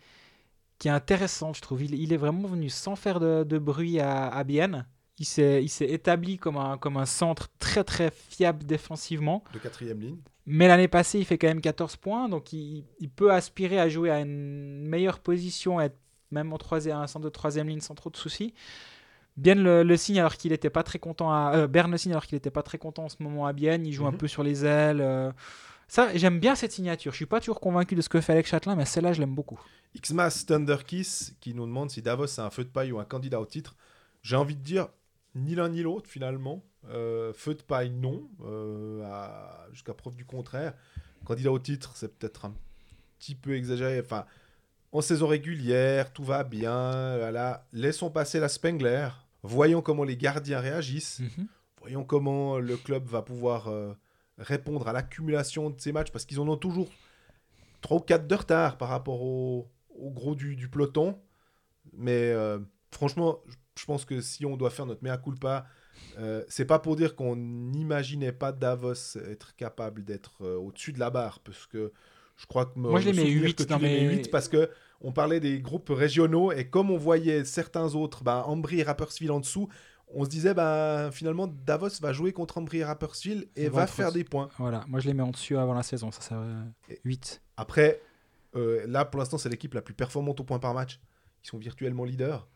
qui 0.78 0.88
est 0.88 0.92
intéressante, 0.92 1.56
je 1.56 1.62
trouve. 1.62 1.82
Il, 1.82 1.94
il 1.94 2.12
est 2.12 2.16
vraiment 2.16 2.48
venu 2.48 2.68
sans 2.68 2.96
faire 2.96 3.20
de, 3.20 3.44
de 3.44 3.58
bruit 3.58 4.00
à, 4.00 4.28
à 4.28 4.44
Bienne. 4.44 4.86
Il 5.20 5.24
s'est 5.26 5.62
il 5.64 5.68
s'est 5.68 5.90
établi 5.90 6.38
comme 6.38 6.56
un, 6.56 6.78
comme 6.78 6.96
un 6.96 7.06
centre 7.06 7.48
très 7.58 7.82
très 7.82 8.10
fiable 8.12 8.64
défensivement. 8.64 9.42
De 9.52 9.58
quatrième 9.58 10.00
ligne. 10.00 10.18
Mais 10.46 10.68
l'année 10.68 10.88
passée, 10.88 11.18
il 11.18 11.24
fait 11.24 11.38
quand 11.38 11.48
même 11.48 11.60
14 11.60 11.96
points. 11.96 12.28
Donc 12.28 12.52
il, 12.52 12.84
il 13.00 13.10
peut 13.10 13.32
aspirer 13.32 13.78
à 13.80 13.88
jouer 13.88 14.10
à 14.10 14.20
une 14.20 14.86
meilleure 14.86 15.18
position, 15.18 15.80
être 15.80 15.98
même 16.30 16.52
en 16.52 16.58
troisième, 16.58 16.98
un 16.98 17.06
centre 17.06 17.24
de 17.24 17.30
troisième 17.30 17.68
ligne 17.68 17.80
sans 17.80 17.94
trop 17.94 18.10
de 18.10 18.16
soucis. 18.16 18.54
Bienne 19.38 19.62
le, 19.62 19.82
le 19.84 19.96
signe 19.96 20.18
alors 20.18 20.36
qu'il 20.36 20.50
n'était 20.50 20.68
pas 20.70 20.82
très 20.82 20.98
content 20.98 21.30
à, 21.32 21.52
euh, 21.56 21.66
Berne 21.66 21.90
le 21.92 21.96
signe 21.98 22.12
alors 22.12 22.26
qu'il 22.26 22.36
n'était 22.36 22.50
pas 22.50 22.62
très 22.62 22.76
content 22.78 23.04
en 23.04 23.08
ce 23.08 23.16
moment 23.22 23.46
à 23.46 23.52
Bienne. 23.52 23.86
Il 23.86 23.92
joue 23.92 24.06
un 24.06 24.10
Mhm. 24.12 24.18
peu 24.18 24.28
sur 24.28 24.42
les 24.42 24.64
ailes. 24.64 25.00
euh. 25.00 25.30
Ça, 25.86 26.08
j'aime 26.16 26.38
bien 26.40 26.54
cette 26.54 26.72
signature. 26.72 27.12
Je 27.12 27.16
suis 27.16 27.26
pas 27.26 27.40
toujours 27.40 27.60
convaincu 27.60 27.94
de 27.94 28.02
ce 28.02 28.08
que 28.10 28.20
fait 28.20 28.32
Alex 28.32 28.50
Châtelain, 28.50 28.74
mais 28.76 28.84
celle-là, 28.84 29.12
je 29.14 29.20
l'aime 29.20 29.34
beaucoup. 29.34 29.58
Xmas 30.02 30.44
Thunderkiss 30.46 31.34
qui 31.40 31.54
nous 31.54 31.64
demande 31.66 31.90
si 31.90 32.02
Davos 32.02 32.26
c'est 32.26 32.42
un 32.42 32.50
feu 32.50 32.64
de 32.64 32.68
paille 32.68 32.92
ou 32.92 32.98
un 32.98 33.04
candidat 33.04 33.40
au 33.40 33.46
titre. 33.46 33.74
J'ai 34.22 34.36
envie 34.36 34.54
de 34.56 34.60
dire 34.62 34.88
ni 35.34 35.54
l'un 35.54 35.68
ni 35.70 35.82
l'autre 35.82 36.10
finalement. 36.10 36.62
Euh, 36.90 37.32
feu 37.32 37.54
de 37.54 37.62
paille 37.62 37.90
non, 37.90 38.28
jusqu'à 39.72 39.94
preuve 39.94 40.14
du 40.16 40.24
contraire. 40.24 40.74
Candidat 41.24 41.52
au 41.52 41.58
titre 41.58 41.92
c'est 41.94 42.16
peut-être 42.18 42.44
un 42.44 42.54
petit 43.18 43.34
peu 43.34 43.54
exagéré. 43.56 44.00
Enfin, 44.04 44.26
en 44.92 45.00
saison 45.00 45.26
régulière, 45.26 46.12
tout 46.12 46.24
va 46.24 46.44
bien. 46.44 47.16
Voilà. 47.18 47.66
Laissons 47.72 48.10
passer 48.10 48.40
la 48.40 48.48
Spengler. 48.48 49.08
Voyons 49.42 49.82
comment 49.82 50.04
les 50.04 50.16
gardiens 50.16 50.60
réagissent. 50.60 51.20
Voyons 51.80 52.04
comment 52.04 52.58
le 52.58 52.76
club 52.76 53.06
va 53.06 53.22
pouvoir 53.22 53.68
euh, 53.68 53.92
répondre 54.38 54.88
à 54.88 54.92
l'accumulation 54.92 55.70
de 55.70 55.80
ces 55.80 55.92
matchs 55.92 56.10
parce 56.10 56.24
qu'ils 56.24 56.40
en 56.40 56.48
ont 56.48 56.56
toujours 56.56 56.88
3 57.82 57.98
ou 57.98 58.00
4 58.00 58.26
de 58.26 58.34
retard 58.34 58.78
par 58.78 58.88
rapport 58.88 59.22
au, 59.22 59.68
au 59.90 60.10
gros 60.10 60.34
du, 60.34 60.56
du 60.56 60.68
peloton. 60.68 61.18
Mais 61.96 62.30
euh, 62.32 62.58
franchement, 62.90 63.40
je- 63.76 63.84
pense 63.84 64.04
que 64.04 64.20
si 64.20 64.44
on 64.44 64.56
doit 64.56 64.70
faire 64.70 64.86
notre 64.86 65.04
mea 65.04 65.16
culpa, 65.16 65.64
euh, 66.18 66.42
c'est 66.48 66.64
pas 66.64 66.80
pour 66.80 66.96
dire 66.96 67.14
qu'on 67.14 67.36
n'imaginait 67.36 68.32
pas 68.32 68.50
Davos 68.50 69.16
être 69.30 69.54
capable 69.54 70.04
d'être 70.04 70.42
euh, 70.44 70.56
au-dessus 70.56 70.92
de 70.92 70.98
la 70.98 71.10
barre 71.10 71.38
parce 71.40 71.64
que 71.66 71.92
je 72.36 72.46
crois 72.46 72.66
que 72.66 72.76
me- 72.78 72.88
Moi, 72.90 73.00
je 73.00 73.06
les 73.06 73.12
me 73.12 73.16
mets 73.18 73.22
souvenir 73.22 73.44
huit 73.46 73.54
que 73.54 73.62
tu 73.62 73.68
dans 73.68 73.78
les 73.78 73.82
mets 73.88 74.08
mes- 74.08 74.14
huit 74.16 74.30
parce 74.32 74.48
que 74.48 74.68
on 75.00 75.12
parlait 75.12 75.40
des 75.40 75.60
groupes 75.60 75.90
régionaux 75.90 76.52
et 76.52 76.68
comme 76.68 76.90
on 76.90 76.96
voyait 76.98 77.44
certains 77.44 77.94
autres, 77.94 78.24
bah, 78.24 78.44
Ambry 78.46 78.80
et 78.80 78.82
Rapperswil 78.82 79.30
en 79.30 79.40
dessous, 79.40 79.68
on 80.12 80.24
se 80.24 80.28
disait 80.30 80.54
bah, 80.54 81.10
finalement 81.12 81.46
Davos 81.46 81.88
va 82.00 82.12
jouer 82.12 82.32
contre 82.32 82.58
Ambry 82.58 82.78
et 82.78 82.84
Rapperswil 82.84 83.48
et 83.56 83.68
va 83.68 83.86
faire 83.86 84.10
des 84.12 84.24
points. 84.24 84.48
Voilà, 84.58 84.84
moi 84.88 85.00
je 85.00 85.06
les 85.06 85.14
mets 85.14 85.22
en 85.22 85.30
dessus 85.30 85.56
avant 85.56 85.74
la 85.74 85.82
saison, 85.82 86.10
ça, 86.10 86.22
ça 86.22 86.42
Et- 86.88 86.98
8. 87.04 87.42
Après, 87.56 88.00
euh, 88.56 88.84
là 88.86 89.04
pour 89.04 89.18
l'instant 89.18 89.38
c'est 89.38 89.48
l'équipe 89.48 89.74
la 89.74 89.82
plus 89.82 89.94
performante 89.94 90.40
au 90.40 90.44
point 90.44 90.58
par 90.58 90.74
match. 90.74 91.00
Ils 91.44 91.48
sont 91.48 91.58
virtuellement 91.58 92.04
leaders. 92.04 92.48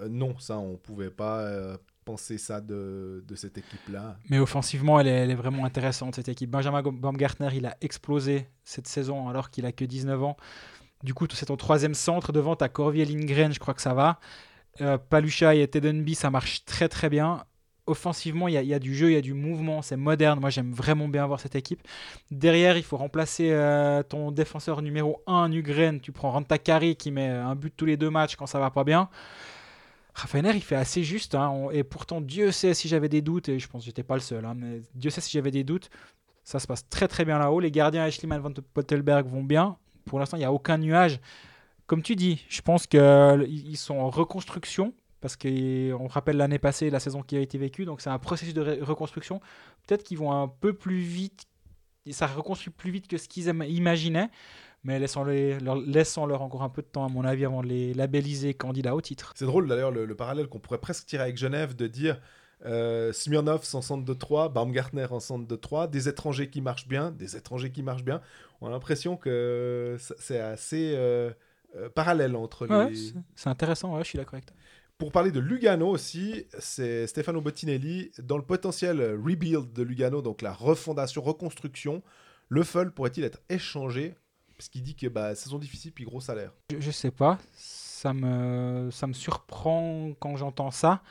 Euh, 0.00 0.08
non, 0.08 0.38
ça 0.38 0.58
on 0.58 0.76
pouvait 0.76 1.10
pas 1.10 1.40
euh, 1.42 1.76
penser 2.04 2.38
ça 2.38 2.60
de, 2.60 3.24
de 3.26 3.34
cette 3.34 3.58
équipe-là. 3.58 4.16
Mais 4.28 4.38
offensivement, 4.38 5.00
elle 5.00 5.06
est, 5.06 5.10
elle 5.10 5.30
est 5.30 5.34
vraiment 5.36 5.64
intéressante 5.64 6.16
cette 6.16 6.28
équipe. 6.28 6.50
Benjamin 6.50 6.82
Baumgartner, 6.82 7.48
il 7.54 7.66
a 7.66 7.76
explosé 7.80 8.46
cette 8.62 8.86
saison 8.86 9.28
alors 9.28 9.50
qu'il 9.50 9.64
a 9.66 9.72
que 9.72 9.84
19 9.84 10.22
ans. 10.22 10.36
Du 11.04 11.14
coup, 11.14 11.26
c'est 11.32 11.46
ton 11.46 11.56
troisième 11.58 11.94
centre 11.94 12.32
devant, 12.32 12.56
t'as 12.56 12.68
Corvier 12.70 13.04
Lindgren, 13.06 13.52
je 13.54 13.60
crois 13.60 13.74
que 13.74 13.82
ça 13.82 13.94
va. 13.94 14.20
Euh, 14.80 14.98
Palucha 14.98 15.54
et 15.54 15.68
Tedenby, 15.68 16.14
ça 16.16 16.30
marche 16.30 16.64
très 16.64 16.88
très 16.88 17.10
bien. 17.10 17.44
Offensivement, 17.86 18.48
il 18.48 18.54
y, 18.54 18.74
a- 18.74 18.78
du 18.80 18.94
jeu, 18.94 19.10
il 19.10 19.14
y 19.14 19.16
a 19.16 19.22
du 19.22 19.34
mouvement, 19.34 19.82
c'est 19.82 19.96
moderne. 19.96 20.40
Moi, 20.40 20.50
j'aime 20.50 20.72
vraiment 20.72 21.08
bien 21.08 21.26
voir 21.26 21.40
cette 21.40 21.56
équipe. 21.56 21.82
Derrière, 22.30 22.76
il 22.78 22.82
faut 22.84 22.96
remplacer 22.96 23.50
euh, 23.52 24.02
ton 24.02 24.32
défenseur 24.32 24.82
numéro 24.82 25.22
1, 25.26 25.50
Nugren. 25.50 26.00
Tu 26.00 26.12
prends 26.12 26.30
Rantakari 26.32 26.96
qui 26.96 27.10
met 27.12 27.28
un 27.28 27.54
but 27.56 27.74
tous 27.76 27.86
les 27.86 27.96
deux 27.98 28.10
matchs 28.10 28.36
quand 28.36 28.46
ça 28.46 28.58
va 28.60 28.70
pas 28.70 28.84
bien. 28.84 29.10
Rafaener, 30.14 30.52
il 30.54 30.62
fait 30.62 30.76
assez 30.76 31.02
juste. 31.02 31.34
hein. 31.34 31.68
Et 31.72 31.82
pourtant, 31.84 32.20
Dieu 32.20 32.52
sait 32.52 32.74
si 32.74 32.88
j'avais 32.88 33.08
des 33.08 33.20
doutes, 33.22 33.48
et 33.48 33.58
je 33.58 33.68
pense 33.68 33.82
que 33.82 33.86
j'étais 33.86 34.04
pas 34.04 34.14
le 34.14 34.20
seul, 34.20 34.44
hein, 34.44 34.54
mais 34.56 34.80
Dieu 34.94 35.10
sait 35.10 35.20
si 35.20 35.32
j'avais 35.32 35.50
des 35.50 35.64
doutes. 35.64 35.90
Ça 36.44 36.60
se 36.60 36.66
passe 36.68 36.88
très 36.88 37.08
très 37.08 37.24
bien 37.24 37.38
là-haut. 37.38 37.60
Les 37.60 37.70
gardiens 37.72 38.08
Schliemann 38.10 38.40
Van 38.40 38.52
Pottelberg 38.74 39.26
vont 39.28 39.42
bien. 39.44 39.76
Pour 40.04 40.18
l'instant, 40.18 40.36
il 40.36 40.40
n'y 40.40 40.46
a 40.46 40.52
aucun 40.52 40.78
nuage. 40.78 41.20
Comme 41.86 42.02
tu 42.02 42.16
dis, 42.16 42.44
je 42.48 42.62
pense 42.62 42.86
qu'ils 42.86 43.76
sont 43.76 43.96
en 43.96 44.10
reconstruction. 44.10 44.94
Parce 45.20 45.36
qu'on 45.36 46.06
rappelle 46.06 46.36
l'année 46.36 46.58
passée, 46.58 46.90
la 46.90 47.00
saison 47.00 47.22
qui 47.22 47.36
a 47.36 47.40
été 47.40 47.56
vécue. 47.56 47.86
Donc 47.86 48.02
c'est 48.02 48.10
un 48.10 48.18
processus 48.18 48.52
de 48.52 48.82
reconstruction. 48.82 49.40
Peut-être 49.86 50.02
qu'ils 50.02 50.18
vont 50.18 50.32
un 50.32 50.48
peu 50.48 50.74
plus 50.74 50.98
vite. 50.98 51.44
Ça 52.10 52.26
reconstruit 52.26 52.70
plus 52.70 52.90
vite 52.90 53.08
que 53.08 53.16
ce 53.16 53.26
qu'ils 53.28 53.48
im- 53.48 53.64
imaginaient. 53.64 54.28
Mais 54.82 54.98
laissons-leur 54.98 56.42
encore 56.42 56.62
un 56.62 56.68
peu 56.68 56.82
de 56.82 56.86
temps, 56.86 57.06
à 57.06 57.08
mon 57.08 57.24
avis, 57.24 57.46
avant 57.46 57.62
de 57.62 57.68
les 57.68 57.94
labelliser 57.94 58.52
candidats 58.52 58.94
au 58.94 59.00
titre. 59.00 59.32
C'est 59.34 59.46
drôle 59.46 59.66
d'ailleurs 59.66 59.90
le, 59.90 60.04
le 60.04 60.14
parallèle 60.14 60.46
qu'on 60.48 60.58
pourrait 60.58 60.76
presque 60.78 61.06
tirer 61.06 61.22
avec 61.22 61.38
Genève 61.38 61.74
de 61.74 61.86
dire 61.86 62.20
euh, 62.66 63.10
Smirnov 63.12 63.66
en 63.72 63.80
centre 63.80 64.04
de 64.04 64.12
3, 64.14 64.50
Baumgartner 64.50 65.06
en 65.10 65.20
centre 65.20 65.46
de 65.46 65.56
3, 65.56 65.88
des 65.88 66.08
étrangers 66.08 66.50
qui 66.50 66.60
marchent 66.60 66.86
bien, 66.86 67.10
des 67.10 67.34
étrangers 67.36 67.70
qui 67.72 67.82
marchent 67.82 68.04
bien. 68.04 68.20
On 68.64 68.68
a 68.68 68.70
l'impression 68.70 69.16
que 69.18 69.96
c'est 70.18 70.40
assez 70.40 70.94
euh, 70.96 71.30
euh, 71.76 71.90
parallèle 71.90 72.34
entre 72.34 72.66
les... 72.66 72.74
Ouais, 72.74 72.92
c'est- 73.36 73.48
intéressant, 73.50 73.94
ouais, 73.94 74.02
je 74.04 74.08
suis 74.08 74.16
d'accord 74.16 74.34
avec 74.34 74.46
toi. 74.46 74.56
Pour 74.96 75.12
parler 75.12 75.30
de 75.32 75.40
Lugano 75.40 75.88
aussi, 75.88 76.46
c'est 76.58 77.06
Stefano 77.06 77.42
Bottinelli. 77.42 78.10
Dans 78.22 78.38
le 78.38 78.42
potentiel 78.44 79.00
rebuild 79.22 79.72
de 79.74 79.82
Lugano, 79.82 80.22
donc 80.22 80.40
la 80.40 80.52
refondation, 80.52 81.20
reconstruction, 81.20 82.02
le 82.48 82.62
FUL 82.62 82.90
pourrait-il 82.90 83.24
être 83.24 83.40
échangé? 83.50 84.14
Parce 84.56 84.70
qu'il 84.70 84.82
dit 84.82 84.94
que 84.94 85.08
bah, 85.08 85.34
saison 85.34 85.58
difficile 85.58 85.92
puis 85.92 86.04
gros 86.04 86.20
salaire. 86.20 86.52
Je, 86.70 86.80
je 86.80 86.90
sais 86.90 87.10
pas, 87.10 87.38
ça 87.54 88.14
me, 88.14 88.88
ça 88.90 89.06
me 89.06 89.12
surprend 89.12 90.12
quand 90.20 90.36
j'entends 90.36 90.70
ça. 90.70 91.02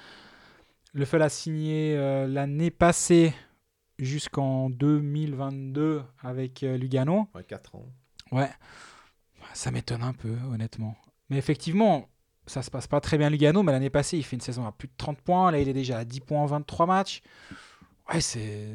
Le 0.94 1.06
FEL 1.06 1.22
a 1.22 1.30
signé 1.30 1.96
euh, 1.98 2.26
l'année 2.26 2.72
passée 2.72 3.34
jusqu'en 4.04 4.70
2022 4.70 6.04
avec 6.22 6.64
euh, 6.64 6.78
Lugano. 6.78 7.28
Ouais, 7.34 7.44
4 7.44 7.76
ans. 7.76 7.86
Ouais, 8.32 8.50
ça 9.54 9.72
m'étonne 9.72 10.04
un 10.04 10.14
peu, 10.14 10.36
honnêtement. 10.52 10.96
Mais 11.30 11.38
effectivement, 11.38 12.10
ça 12.46 12.62
se 12.62 12.70
passe 12.70 12.88
pas 12.88 13.00
très 13.00 13.18
bien 13.18 13.30
Lugano, 13.30 13.64
mais 13.64 13.72
l'année 13.72 13.90
passée, 13.90 14.18
il 14.18 14.24
fait 14.24 14.36
une 14.36 14.42
saison 14.42 14.66
à 14.66 14.72
plus 14.72 14.88
de 14.88 14.94
30 14.98 15.22
points. 15.22 15.52
Là, 15.52 15.60
il 15.60 15.70
est 15.70 15.74
déjà 15.74 16.00
à 16.00 16.06
10 16.06 16.20
points 16.22 16.42
en 16.42 16.46
23 16.46 16.86
matchs. 16.86 17.22
Ouais, 18.12 18.20
c'est... 18.20 18.68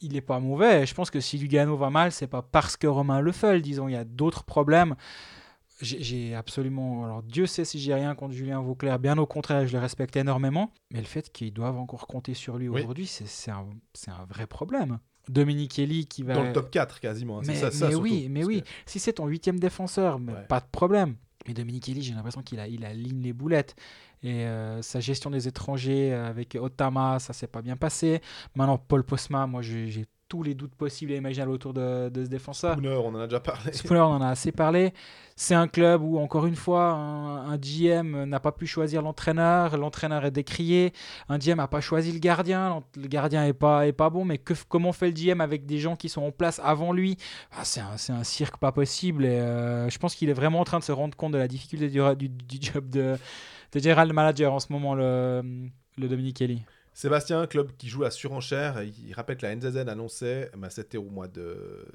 il 0.00 0.16
est 0.16 0.22
pas 0.22 0.40
mauvais. 0.40 0.86
Je 0.86 0.94
pense 0.94 1.10
que 1.10 1.20
si 1.20 1.38
Lugano 1.38 1.76
va 1.76 1.90
mal, 1.90 2.10
c'est 2.10 2.26
pas 2.26 2.42
parce 2.42 2.76
que 2.76 2.86
Romain 2.86 3.20
Lefeul, 3.20 3.62
disons, 3.62 3.88
il 3.88 3.92
y 3.92 3.96
a 3.96 4.04
d'autres 4.04 4.44
problèmes. 4.44 4.96
J'ai, 5.80 6.34
absolument. 6.34 7.04
Alors, 7.04 7.22
Dieu 7.22 7.46
sait 7.46 7.64
si 7.64 7.80
j'ai 7.80 7.94
rien 7.94 8.14
contre 8.14 8.34
Julien 8.34 8.60
Vauclair, 8.60 8.98
bien 8.98 9.18
au 9.18 9.26
contraire, 9.26 9.66
je 9.66 9.72
le 9.72 9.80
respecte 9.80 10.16
énormément. 10.16 10.72
Mais 10.92 11.00
le 11.00 11.06
fait 11.06 11.32
qu'ils 11.32 11.52
doivent 11.52 11.78
encore 11.78 12.06
compter 12.06 12.34
sur 12.34 12.56
lui 12.56 12.68
Oui. 12.68 12.80
aujourd'hui, 12.80 13.06
c'est, 13.06 13.50
un, 13.50 13.64
vrai 14.28 14.46
problème. 14.46 14.98
Dominique 15.28 15.72
Kelly 15.74 16.06
qui 16.06 16.22
va. 16.22 16.34
Dans 16.34 16.42
le 16.44 16.52
top 16.52 16.70
4 16.70 17.00
quasiment. 17.00 17.38
hein. 17.38 17.42
Mais, 17.46 17.54
ça, 17.54 17.70
ça 17.70 17.86
mais 17.86 17.92
surtout. 17.92 18.04
oui, 18.04 18.28
mais 18.28 18.44
oui. 18.44 18.62
que- 18.62 18.68
Si 18.86 18.98
c'est 18.98 19.14
ton 19.14 19.26
huitième 19.26 19.58
défenseur, 19.58 20.18
mais 20.18 20.32
Ouais. 20.32 20.46
pas 20.48 20.60
de 20.60 20.66
problème. 20.70 21.16
Mais 21.46 21.54
Dominique 21.54 21.84
Kelly, 21.84 22.02
j'ai 22.02 22.14
l'impression 22.14 22.42
qu'il 22.42 22.60
a, 22.60 22.68
il 22.68 22.84
aligne 22.84 23.20
les 23.22 23.32
boulettes. 23.32 23.74
Et 24.22 24.44
euh, 24.46 24.82
sa 24.82 25.00
gestion 25.00 25.30
des 25.30 25.48
étrangers 25.48 26.12
euh, 26.12 26.28
avec 26.28 26.56
Otama, 26.60 27.18
ça 27.18 27.32
s'est 27.32 27.48
pas 27.48 27.62
bien 27.62 27.76
passé. 27.76 28.20
Maintenant, 28.54 28.78
Paul 28.78 29.02
Posma, 29.02 29.46
moi, 29.48 29.62
j'ai 29.62 30.06
tous 30.32 30.42
les 30.42 30.54
doutes 30.54 30.74
possibles 30.74 31.12
et 31.12 31.16
imaginables 31.16 31.50
autour 31.50 31.74
de, 31.74 32.08
de 32.08 32.24
ce 32.24 32.30
défenseur. 32.30 32.72
Spooner, 32.78 32.96
on 33.04 33.08
en 33.08 33.20
a 33.20 33.26
déjà 33.26 33.38
parlé. 33.38 33.70
Spooner, 33.74 34.00
on 34.00 34.14
en 34.14 34.22
a 34.22 34.28
assez 34.28 34.50
parlé. 34.50 34.94
C'est 35.36 35.54
un 35.54 35.68
club 35.68 36.00
où, 36.02 36.16
encore 36.16 36.46
une 36.46 36.56
fois, 36.56 36.92
un, 36.92 37.50
un 37.50 37.58
GM 37.58 38.24
n'a 38.24 38.40
pas 38.40 38.50
pu 38.52 38.66
choisir 38.66 39.02
l'entraîneur. 39.02 39.76
L'entraîneur 39.76 40.24
est 40.24 40.30
décrié. 40.30 40.94
Un 41.28 41.36
GM 41.36 41.56
n'a 41.56 41.68
pas 41.68 41.82
choisi 41.82 42.12
le 42.12 42.18
gardien. 42.18 42.82
Le 42.96 43.08
gardien 43.08 43.44
est 43.44 43.52
pas, 43.52 43.86
est 43.86 43.92
pas 43.92 44.08
bon. 44.08 44.24
Mais 44.24 44.38
que, 44.38 44.54
comment 44.70 44.92
fait 44.92 45.08
le 45.08 45.12
GM 45.12 45.42
avec 45.42 45.66
des 45.66 45.76
gens 45.76 45.96
qui 45.96 46.08
sont 46.08 46.22
en 46.22 46.30
place 46.32 46.58
avant 46.64 46.94
lui? 46.94 47.18
Ah, 47.50 47.64
C'est 47.64 47.80
un, 47.80 48.16
un 48.16 48.24
cirque 48.24 48.56
pas 48.56 48.72
possible. 48.72 49.26
Et 49.26 49.38
euh, 49.38 49.90
je 49.90 49.98
pense 49.98 50.14
qu'il 50.14 50.30
est 50.30 50.38
vraiment 50.42 50.60
en 50.60 50.64
train 50.64 50.78
de 50.78 50.84
se 50.84 50.92
rendre 50.92 51.14
compte 51.14 51.32
de 51.32 51.38
la 51.38 51.48
difficulté 51.48 51.90
du, 51.90 52.00
du, 52.16 52.28
du 52.30 52.58
job 52.58 52.88
de, 52.88 53.18
de 53.72 53.78
general 53.78 54.10
manager 54.14 54.50
en 54.54 54.60
ce 54.60 54.72
moment, 54.72 54.94
le, 54.94 55.42
le 55.98 56.08
Dominique 56.08 56.36
Kelly. 56.38 56.62
Sébastien, 56.94 57.46
club 57.46 57.70
qui 57.78 57.88
joue 57.88 58.02
la 58.02 58.10
surenchère, 58.10 58.82
il 58.82 59.12
rappelle 59.14 59.38
que 59.38 59.46
la 59.46 59.56
NZZ 59.56 59.76
annonçait, 59.88 60.50
bah, 60.56 60.68
c'était 60.70 60.98
au 60.98 61.08
mois 61.08 61.28
de- 61.28 61.86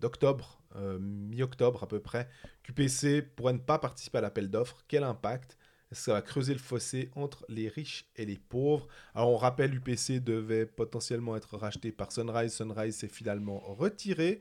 d'octobre, 0.00 0.60
euh, 0.76 0.98
mi-octobre 1.00 1.82
à 1.82 1.88
peu 1.88 2.00
près, 2.00 2.28
qu'UPC 2.62 3.22
pourrait 3.22 3.54
ne 3.54 3.58
pas 3.58 3.78
participer 3.78 4.18
à 4.18 4.20
l'appel 4.20 4.48
d'offres. 4.50 4.84
Quel 4.88 5.02
impact? 5.02 5.56
Est-ce 5.90 6.00
que 6.00 6.04
ça 6.06 6.12
va 6.14 6.22
creuser 6.22 6.52
le 6.52 6.58
fossé 6.58 7.10
entre 7.14 7.44
les 7.48 7.68
riches 7.68 8.06
et 8.16 8.24
les 8.26 8.38
pauvres? 8.38 8.88
Alors 9.14 9.30
on 9.30 9.36
rappelle, 9.36 9.74
UPC 9.74 10.20
devait 10.20 10.66
potentiellement 10.66 11.36
être 11.36 11.56
racheté 11.56 11.92
par 11.92 12.10
Sunrise. 12.12 12.52
Sunrise 12.54 12.96
s'est 12.96 13.08
finalement 13.08 13.58
retiré. 13.60 14.40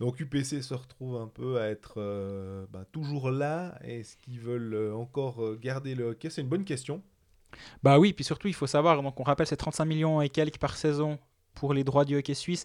Donc 0.00 0.18
UPC 0.18 0.60
se 0.62 0.74
retrouve 0.74 1.16
un 1.16 1.28
peu 1.28 1.60
à 1.60 1.68
être 1.68 1.94
euh, 1.98 2.66
bah, 2.72 2.84
toujours 2.90 3.30
là. 3.30 3.78
Est-ce 3.84 4.16
qu'ils 4.16 4.40
veulent 4.40 4.74
euh, 4.74 4.94
encore 4.94 5.56
garder 5.58 5.94
le 5.94 6.06
hockey 6.10 6.30
C'est 6.30 6.40
une 6.40 6.48
bonne 6.48 6.64
question? 6.64 7.00
Bah 7.82 7.98
oui, 7.98 8.12
puis 8.12 8.24
surtout, 8.24 8.48
il 8.48 8.54
faut 8.54 8.66
savoir, 8.66 9.02
donc 9.02 9.18
on 9.18 9.22
rappelle, 9.22 9.46
c'est 9.46 9.56
35 9.56 9.84
millions 9.84 10.20
et 10.22 10.28
quelques 10.28 10.58
par 10.58 10.76
saison 10.76 11.18
pour 11.54 11.74
les 11.74 11.84
droits 11.84 12.04
du 12.04 12.16
hockey 12.16 12.34
suisse. 12.34 12.64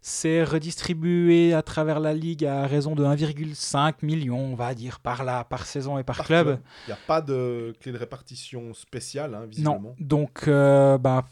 c'est 0.00 0.42
redistribué 0.42 1.54
à 1.54 1.62
travers 1.62 2.00
la 2.00 2.12
ligue 2.12 2.44
à 2.44 2.66
raison 2.66 2.94
de 2.96 3.04
1,5 3.04 3.94
million, 4.02 4.38
on 4.38 4.54
va 4.56 4.74
dire, 4.74 4.98
par 5.00 5.22
là, 5.24 5.44
par 5.44 5.64
saison 5.66 5.96
et 5.98 6.02
par, 6.02 6.16
Par 6.16 6.26
club. 6.26 6.60
Il 6.86 6.90
n'y 6.90 6.92
a 6.94 6.98
pas 7.06 7.20
de 7.20 7.72
clé 7.80 7.92
de 7.92 7.98
répartition 7.98 8.74
spéciale, 8.74 9.34
hein, 9.34 9.46
visiblement. 9.46 9.80
Non, 9.80 9.94
donc 10.00 10.48
euh, 10.48 10.98
bah, 10.98 11.24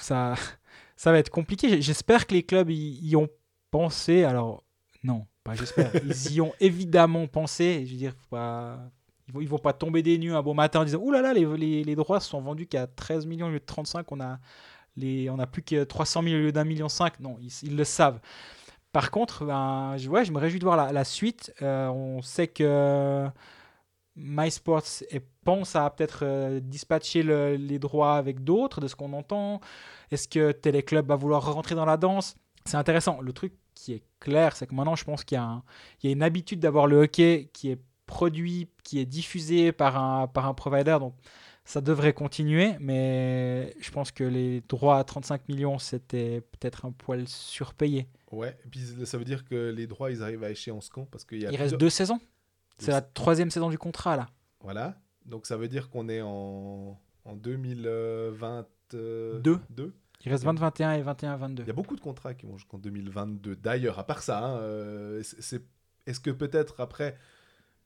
ça, 0.00 0.34
ça 0.96 1.12
va 1.12 1.18
être 1.18 1.30
compliqué. 1.30 1.80
J'espère 1.80 2.26
que 2.26 2.34
les 2.34 2.42
clubs 2.42 2.70
y, 2.70 2.98
y 3.00 3.14
ont 3.16 3.28
pensé. 3.70 4.24
Alors, 4.24 4.64
non, 5.04 5.26
pas 5.44 5.54
j'espère. 5.54 5.92
Ils 6.04 6.32
y 6.32 6.40
ont 6.40 6.52
évidemment 6.58 7.26
pensé. 7.28 7.84
Je 7.86 7.92
veux 7.92 7.98
dire, 7.98 8.12
faut 8.18 8.34
pas- 8.36 8.90
ils 9.40 9.48
vont, 9.48 9.56
vont 9.56 9.62
pas 9.62 9.72
tomber 9.72 10.02
des 10.02 10.18
nues 10.18 10.34
un 10.34 10.42
beau 10.42 10.54
matin 10.54 10.80
en 10.80 10.84
disant 10.84 10.98
Ouh 11.00 11.10
là 11.12 11.22
là, 11.22 11.32
les, 11.32 11.84
les, 11.84 11.96
droits 11.96 12.20
sont 12.20 12.40
vendus 12.40 12.66
qu'à 12.66 12.86
13 12.86 13.26
millions 13.26 13.46
au 13.46 13.50
lieu 13.50 13.60
de 13.60 13.64
35. 13.64 14.10
On 14.12 14.20
a, 14.20 14.38
les, 14.96 15.30
on 15.30 15.38
a 15.38 15.46
plus 15.46 15.62
que 15.62 15.84
300 15.84 16.22
000 16.22 16.34
au 16.34 16.38
lieu 16.38 16.52
d'un 16.52 16.64
million 16.64 16.88
5. 16.88 17.20
Non, 17.20 17.38
ils, 17.62 17.76
le 17.76 17.84
savent. 17.84 18.20
Par 18.92 19.10
contre, 19.10 19.44
ben, 19.44 19.94
je, 19.96 20.04
je 20.24 20.32
me 20.32 20.38
réjouis 20.38 20.58
de 20.58 20.64
voir 20.64 20.76
la, 20.76 20.92
la 20.92 21.04
suite. 21.04 21.52
Euh, 21.62 21.88
on 21.88 22.22
sait 22.22 22.48
que 22.48 23.26
MySports 24.16 24.82
pense 25.44 25.76
à 25.76 25.88
peut-être 25.90 26.20
euh, 26.24 26.60
dispatcher 26.60 27.22
le- 27.22 27.56
les 27.56 27.78
droits 27.78 28.16
avec 28.16 28.44
d'autres, 28.44 28.80
de 28.80 28.88
ce 28.88 28.96
qu'on 28.96 29.12
entend. 29.12 29.60
Est-ce 30.10 30.28
que 30.28 30.52
Téléclub 30.52 31.06
va 31.06 31.16
vouloir 31.16 31.52
rentrer 31.54 31.74
dans 31.74 31.84
la 31.84 31.96
danse? 31.96 32.36
C'est 32.64 32.76
intéressant. 32.76 33.20
Le 33.20 33.32
truc 33.32 33.54
qui 33.74 33.94
est 33.94 34.02
clair, 34.18 34.56
c'est 34.56 34.66
que 34.66 34.74
maintenant, 34.74 34.96
je 34.96 35.04
pense 35.04 35.24
qu'il 35.24 35.38
y, 35.38 36.06
y 36.06 36.10
a 36.10 36.12
une 36.12 36.22
habitude 36.22 36.60
d'avoir 36.60 36.86
le 36.86 37.02
hockey 37.04 37.50
qui 37.52 37.70
est 37.70 37.80
produit, 38.10 38.68
qui 38.84 38.98
est 38.98 39.06
diffusé 39.06 39.72
par 39.72 39.96
un, 39.96 40.26
par 40.26 40.46
un 40.46 40.54
provider. 40.54 40.96
Donc, 41.00 41.14
ça 41.64 41.80
devrait 41.80 42.12
continuer, 42.12 42.72
mais 42.80 43.74
je 43.80 43.90
pense 43.92 44.10
que 44.10 44.24
les 44.24 44.60
droits 44.62 44.98
à 44.98 45.04
35 45.04 45.48
millions, 45.48 45.78
c'était 45.78 46.40
peut-être 46.40 46.84
un 46.86 46.90
poil 46.92 47.28
surpayé. 47.28 48.08
Ouais, 48.32 48.56
et 48.64 48.68
puis 48.68 48.80
ça 49.04 49.18
veut 49.18 49.24
dire 49.24 49.44
que 49.44 49.70
les 49.70 49.86
droits, 49.86 50.10
ils 50.10 50.22
arrivent 50.22 50.42
à 50.44 50.50
échéance 50.50 50.88
quand 50.88 51.04
Parce 51.04 51.24
qu'il 51.24 51.40
y 51.40 51.46
a 51.46 51.52
Il 51.52 51.56
reste 51.56 51.76
deux 51.76 51.90
saisons. 51.90 52.20
C'est 52.78 52.90
la 52.90 53.02
troisième 53.02 53.50
saison 53.50 53.68
du 53.70 53.78
contrat, 53.78 54.16
là. 54.16 54.28
Voilà. 54.60 54.96
Donc 55.26 55.46
ça 55.46 55.56
veut 55.56 55.68
dire 55.68 55.90
qu'on 55.90 56.08
est 56.08 56.22
en, 56.22 56.98
en 57.24 57.36
2022. 57.36 59.40
Deux. 59.42 59.58
Deux. 59.70 59.94
Il 60.24 60.32
reste 60.32 60.44
20-21 60.44 60.98
et 60.98 61.02
21-22. 61.02 61.60
Il 61.62 61.66
y 61.66 61.70
a 61.70 61.72
beaucoup 61.72 61.96
de 61.96 62.00
contrats 62.00 62.34
qui 62.34 62.46
vont 62.46 62.56
jusqu'en 62.56 62.78
2022. 62.78 63.56
D'ailleurs, 63.56 63.98
à 63.98 64.06
part 64.06 64.22
ça, 64.22 64.44
hein, 64.44 64.56
euh, 64.58 65.22
c'est- 65.22 65.62
est-ce 66.06 66.20
que 66.20 66.30
peut-être 66.30 66.80
après, 66.80 67.16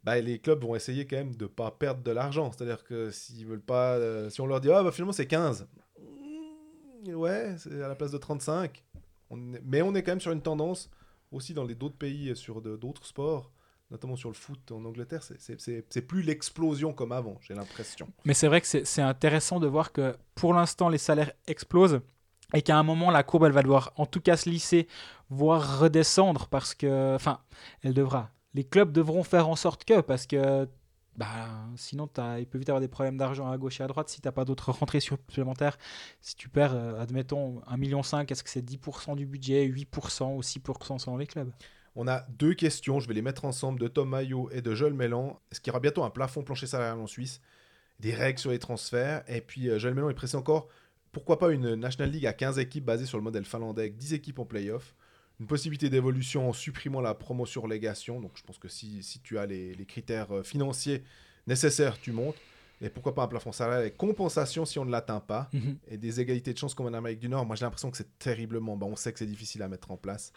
bah, 0.05 0.21
les 0.21 0.39
clubs 0.39 0.63
vont 0.63 0.75
essayer 0.77 1.07
quand 1.07 1.17
même 1.17 1.35
de 1.35 1.47
pas 1.47 1.71
perdre 1.71 2.03
de 2.03 2.11
l'argent 2.11 2.53
C'est-à-dire 2.53 2.85
que 2.85 3.11
s'ils 3.11 3.47
veulent 3.47 3.61
pas, 3.63 3.95
euh, 3.95 4.29
si 4.31 4.41
on 4.41 4.47
leur 4.47 4.61
dit 4.61 4.71
ah 4.71 4.83
bah 4.83 4.93
finalement 4.93 5.13
c'est 5.13 5.27
15, 5.27 5.67
Mm, 7.07 7.15
ouais, 7.15 7.55
c'est 7.59 7.83
à 7.83 7.89
la 7.89 7.95
place 7.95 8.11
de 8.13 8.19
35. 8.19 8.83
On 9.31 9.37
mais 9.65 9.83
on 9.83 9.95
est 9.95 10.03
quand 10.03 10.13
même 10.13 10.21
sur 10.21 10.33
une 10.33 10.41
tendance 10.43 10.91
aussi 11.33 11.53
dans 11.55 11.65
les 11.65 11.75
d'autres 11.75 11.97
pays 11.97 12.35
sur 12.37 12.61
d'autres 12.63 13.05
sports, 13.07 13.51
notamment 13.91 14.17
sur 14.17 14.29
le 14.31 14.35
foot 14.35 14.71
en 14.73 14.85
Angleterre, 14.85 15.23
c'est- 15.23 16.03
plus 16.03 16.23
l'explosion 16.23 16.93
comme 16.93 17.13
avant, 17.13 17.37
j'ai 17.41 17.55
l'impression. 17.55 18.09
Mais 18.25 18.35
c'est 18.35 18.47
vrai 18.49 18.61
que 18.61 18.67
c'est 18.67 19.03
intéressant 19.03 19.61
de 19.61 19.67
voir 19.67 19.93
que 19.93 20.17
pour 20.35 20.55
l'instant, 20.55 20.89
les 20.89 20.99
salaires 20.99 21.33
explosent 21.47 22.01
et 22.55 22.63
qu'à 22.63 22.79
un 22.79 22.83
moment, 22.85 23.11
la 23.11 23.23
courbe, 23.23 23.45
elle 23.45 23.53
va 23.53 23.63
devoir 23.63 23.93
en 23.97 24.07
tout 24.07 24.21
cas 24.21 24.37
se 24.37 24.49
lisser, 24.49 24.87
voire 25.29 25.81
redescendre 25.81 26.47
parce 26.49 26.75
que. 26.75 27.15
Enfin, 27.15 27.41
elle 27.83 27.95
devra. 27.95 28.31
Les 28.55 28.65
clubs 28.65 28.93
devront 28.93 29.23
faire 29.25 29.49
en 29.49 29.57
sorte 29.57 29.85
que, 29.85 30.01
parce 30.01 30.27
que. 30.27 30.69
Bah, 31.17 31.49
sinon, 31.77 32.09
t'as- 32.09 32.41
il 32.41 32.47
peut 32.47 32.59
vite 32.59 32.69
avoir 32.69 32.81
des 32.81 32.89
problèmes 32.89 33.17
d'argent 33.17 33.49
à 33.49 33.57
gauche 33.57 33.81
et 33.81 33.85
à 33.85 33.87
droite 33.87 34.09
si 34.09 34.21
tu 34.21 34.27
n'as 34.27 34.33
pas 34.33 34.45
d'autres 34.45 34.73
rentrées 34.81 34.99
supplémentaires. 35.01 35.79
Si 36.21 36.35
tu 36.35 36.49
perds, 36.49 36.75
euh, 36.75 37.01
admettons, 37.01 37.61
1,5 37.69 37.77
million, 37.79 38.01
est-ce 38.03 38.43
que 38.43 38.51
c'est 38.51 38.63
10% 38.63 39.15
du 39.15 39.25
budget, 39.27 39.65
8% 39.65 40.35
ou 40.35 40.43
6% 40.43 40.99
selon 40.99 41.17
les 41.17 41.27
clubs? 41.27 41.53
On 41.97 42.09
a 42.09 42.27
deux 42.31 42.55
questions, 42.55 42.99
je 42.99 43.07
vais 43.07 43.15
les 43.15 43.23
mettre 43.23 43.45
ensemble, 43.45 43.79
de 43.79 43.87
Tom 43.89 44.09
Maillot 44.09 44.51
et 44.51 44.61
de 44.63 44.75
Joël 44.75 44.95
Mélan. 44.95 45.41
Est-ce 45.53 45.61
qu'il 45.61 45.71
y 45.71 45.73
aura 45.73 45.81
bientôt 45.81 46.03
un 46.03 46.11
plafond 46.11 46.43
plancher 46.43 46.67
salarial 46.67 46.99
en 46.99 47.07
Suisse? 47.07 47.41
Des 48.01 48.15
règles 48.15 48.39
sur 48.41 48.51
les 48.51 48.59
transferts 48.59 49.25
Et 49.29 49.41
puis 49.41 49.69
euh, 49.71 49.79
Joël 49.79 49.95
Mélan 49.95 50.11
est 50.11 50.15
pressé 50.15 50.37
encore, 50.37 50.69
pourquoi 51.13 51.39
pas 51.39 51.51
une 51.53 51.75
National 51.77 52.11
League 52.11 52.27
à 52.27 52.33
15 52.33 52.59
équipes 52.59 52.85
basée 52.85 53.07
sur 53.07 53.19
le 53.19 53.25
modèle 53.25 53.45
finlandais 53.45 53.83
avec 53.83 53.97
10 53.97 54.15
équipes 54.15 54.41
en 54.41 54.45
playoff? 54.47 54.95
Une 55.41 55.47
possibilité 55.47 55.91
d'évolution 55.91 56.49
en 56.49 56.53
supprimant 56.53 57.01
la 57.01 57.15
promotion-relégation. 57.15 58.21
Donc 58.21 58.33
je 58.37 58.43
pense 58.43 58.59
que 58.59 58.69
si, 58.69 59.03
si 59.03 59.21
tu 59.21 59.39
as 59.39 59.47
les, 59.47 59.75
les 59.75 59.85
critères 59.87 60.31
euh, 60.33 60.43
financiers 60.43 61.03
nécessaires, 61.47 61.99
tu 62.01 62.13
montes. 62.13 62.37
Et 62.81 62.89
pourquoi 62.91 63.15
pas 63.15 63.23
un 63.23 63.29
plafond 63.29 63.53
salarial 63.53 63.81
avec 63.81 63.97
compensation 63.97 64.65
si 64.65 64.79
on 64.79 64.85
ne 64.85 64.91
l'atteint 64.91 65.21
pas 65.21 65.49
Mhm. 65.53 65.77
et 65.89 65.97
des 65.97 66.21
égalités 66.21 66.53
de 66.53 66.59
chance 66.59 66.75
comme 66.75 66.87
en 66.87 66.93
Amérique 66.93 67.19
du 67.21 67.29
Nord. 67.29 67.47
Moi 67.47 67.57
j'ai 67.57 67.65
l'impression 67.65 67.91
que 67.91 67.97
c'est 67.97 68.19
terriblement. 68.19 68.77
Bah, 68.77 68.87
on 68.89 68.97
sait 68.97 69.13
que 69.13 69.19
c'est 69.19 69.27
difficile 69.27 69.63
à 69.63 69.69
mettre 69.69 69.91
en 69.91 69.97
place. 69.97 70.33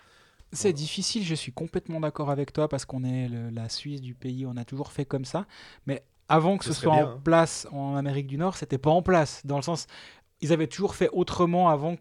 C'est 0.54 0.72
difficile, 0.72 1.24
je 1.26 1.36
suis 1.36 1.52
complètement 1.52 2.00
d'accord 2.00 2.30
avec 2.30 2.54
toi 2.54 2.70
parce 2.70 2.86
qu'on 2.86 3.04
est 3.04 3.28
le- 3.28 3.50
la 3.50 3.68
Suisse 3.68 4.00
du 4.02 4.14
pays, 4.14 4.46
on 4.46 4.56
a 4.56 4.64
toujours 4.64 4.94
fait 4.94 5.04
comme 5.04 5.26
ça. 5.26 5.46
Mais 5.88 6.04
avant 6.30 6.58
que 6.58 6.64
Ce 6.66 6.72
ce, 6.74 6.82
soit 6.82 6.94
bien, 6.96 7.06
en 7.06 7.10
hein. 7.12 7.22
place 7.24 7.68
en 7.72 7.96
Amérique 7.96 8.28
du 8.28 8.38
Nord, 8.38 8.56
c'était 8.56 8.78
pas 8.78 8.92
en 8.92 9.02
place. 9.02 9.42
Dans 9.46 9.58
le 9.58 9.62
sens, 9.62 9.88
ils 10.40 10.54
avaient 10.54 10.68
toujours 10.68 10.96
fait 10.96 11.10
autrement 11.12 11.68
avant 11.70 11.98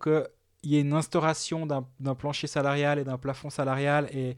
qu'il 0.67 0.75
y 0.75 0.79
ait 0.79 0.83
une 0.83 0.95
instauration 0.95 1.65
d'un 1.65 2.15
plancher 2.17 2.49
salarial 2.49 2.99
et 2.99 3.05
d'un 3.05 3.19
plafond 3.19 3.51
salarial 3.51 4.09
et, 4.13 4.37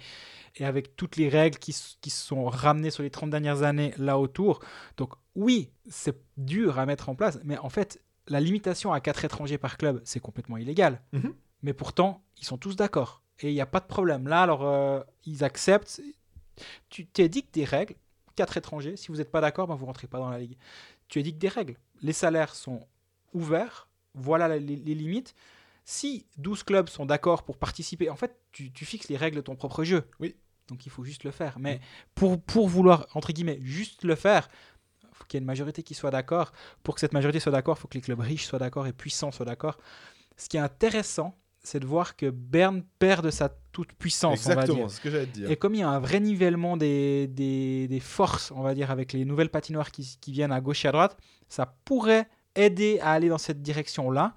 et 0.56 0.64
avec 0.66 0.94
toutes 0.94 1.16
les 1.16 1.30
règles 1.30 1.56
qui, 1.58 1.74
qui 2.02 2.10
se 2.10 2.26
sont 2.26 2.44
ramenées 2.44 2.90
sur 2.90 3.02
les 3.02 3.08
30 3.08 3.30
dernières 3.30 3.62
années 3.62 3.94
là 3.96 4.18
autour. 4.18 4.60
Donc 4.98 5.14
oui, 5.34 5.70
c'est 5.88 6.20
dur 6.36 6.78
à 6.78 6.84
mettre 6.84 7.08
en 7.08 7.14
place, 7.14 7.38
mais 7.44 7.56
en 7.58 7.70
fait, 7.70 8.02
la 8.26 8.40
limitation 8.40 8.92
à 8.92 9.00
4 9.00 9.24
étrangers 9.24 9.56
par 9.56 9.78
club, 9.78 10.02
c'est 10.04 10.20
complètement 10.20 10.58
illégal. 10.58 11.00
Mhm. 11.12 11.32
Mais 11.62 11.72
pourtant, 11.72 12.22
ils 12.36 12.44
sont 12.44 12.58
tous 12.58 12.76
d'accord. 12.76 13.22
Et 13.40 13.48
il 13.48 13.54
n'y 13.54 13.62
a 13.62 13.66
pas 13.66 13.80
de 13.80 13.86
problème. 13.86 14.28
Là, 14.28 14.42
alors, 14.42 14.66
euh, 14.66 15.00
ils 15.24 15.44
acceptent. 15.44 16.02
Tu 16.90 17.06
t'édictes 17.06 17.54
des 17.54 17.64
règles. 17.64 17.94
Quatre 18.36 18.58
étrangers. 18.58 18.96
Si 18.96 19.08
vous 19.08 19.16
n'êtes 19.16 19.30
pas 19.30 19.40
d'accord, 19.40 19.66
ben, 19.66 19.76
vous 19.76 19.86
rentrez 19.86 20.08
pas 20.08 20.18
dans 20.18 20.28
la 20.28 20.38
ligue. 20.38 20.58
Tu 21.08 21.20
édictes 21.20 21.38
des 21.38 21.48
règles. 21.48 21.76
Les 22.02 22.12
salaires 22.12 22.54
sont 22.54 22.86
ouverts. 23.32 23.88
Voilà 24.14 24.48
les, 24.48 24.60
les 24.60 24.94
limites. 24.94 25.34
Si 25.90 26.26
12 26.36 26.64
clubs 26.64 26.90
sont 26.90 27.06
d'accord 27.06 27.44
pour 27.44 27.56
participer, 27.56 28.10
en 28.10 28.14
fait, 28.14 28.38
tu, 28.52 28.70
tu 28.70 28.84
fixes 28.84 29.08
les 29.08 29.16
règles 29.16 29.36
de 29.36 29.40
ton 29.40 29.56
propre 29.56 29.84
jeu. 29.84 30.04
Oui. 30.20 30.36
Donc 30.68 30.84
il 30.84 30.90
faut 30.90 31.02
juste 31.02 31.24
le 31.24 31.30
faire. 31.30 31.58
Mais 31.58 31.80
pour, 32.14 32.38
pour 32.42 32.68
vouloir, 32.68 33.06
entre 33.14 33.32
guillemets, 33.32 33.58
juste 33.62 34.04
le 34.04 34.14
faire, 34.14 34.50
il 35.02 35.08
faut 35.14 35.24
qu'il 35.24 35.38
y 35.38 35.38
ait 35.38 35.40
une 35.40 35.46
majorité 35.46 35.82
qui 35.82 35.94
soit 35.94 36.10
d'accord. 36.10 36.52
Pour 36.82 36.94
que 36.94 37.00
cette 37.00 37.14
majorité 37.14 37.40
soit 37.40 37.52
d'accord, 37.52 37.78
il 37.78 37.80
faut 37.80 37.88
que 37.88 37.94
les 37.94 38.02
clubs 38.02 38.20
riches 38.20 38.44
soient 38.44 38.58
d'accord 38.58 38.86
et 38.86 38.92
puissants 38.92 39.32
soient 39.32 39.46
d'accord. 39.46 39.78
Ce 40.36 40.46
qui 40.50 40.58
est 40.58 40.60
intéressant, 40.60 41.38
c'est 41.62 41.80
de 41.80 41.86
voir 41.86 42.16
que 42.16 42.28
Berne 42.28 42.82
perd 42.98 43.24
de 43.24 43.30
sa 43.30 43.48
toute 43.72 43.94
puissance, 43.94 44.44
on 44.44 44.48
va 44.50 44.52
Exactement, 44.56 44.78
dire. 44.80 44.90
c'est 44.90 44.96
ce 44.96 45.00
que 45.00 45.10
j'allais 45.10 45.24
dire. 45.24 45.50
Et 45.50 45.56
comme 45.56 45.74
il 45.74 45.80
y 45.80 45.84
a 45.84 45.88
un 45.88 46.00
vrai 46.00 46.20
nivellement 46.20 46.76
des, 46.76 47.28
des, 47.28 47.88
des 47.88 48.00
forces, 48.00 48.50
on 48.50 48.60
va 48.60 48.74
dire, 48.74 48.90
avec 48.90 49.14
les 49.14 49.24
nouvelles 49.24 49.48
patinoires 49.48 49.90
qui, 49.90 50.18
qui 50.20 50.32
viennent 50.32 50.52
à 50.52 50.60
gauche 50.60 50.84
et 50.84 50.88
à 50.88 50.92
droite, 50.92 51.16
ça 51.48 51.64
pourrait 51.86 52.28
aider 52.54 52.98
à 53.00 53.12
aller 53.12 53.30
dans 53.30 53.38
cette 53.38 53.62
direction-là. 53.62 54.34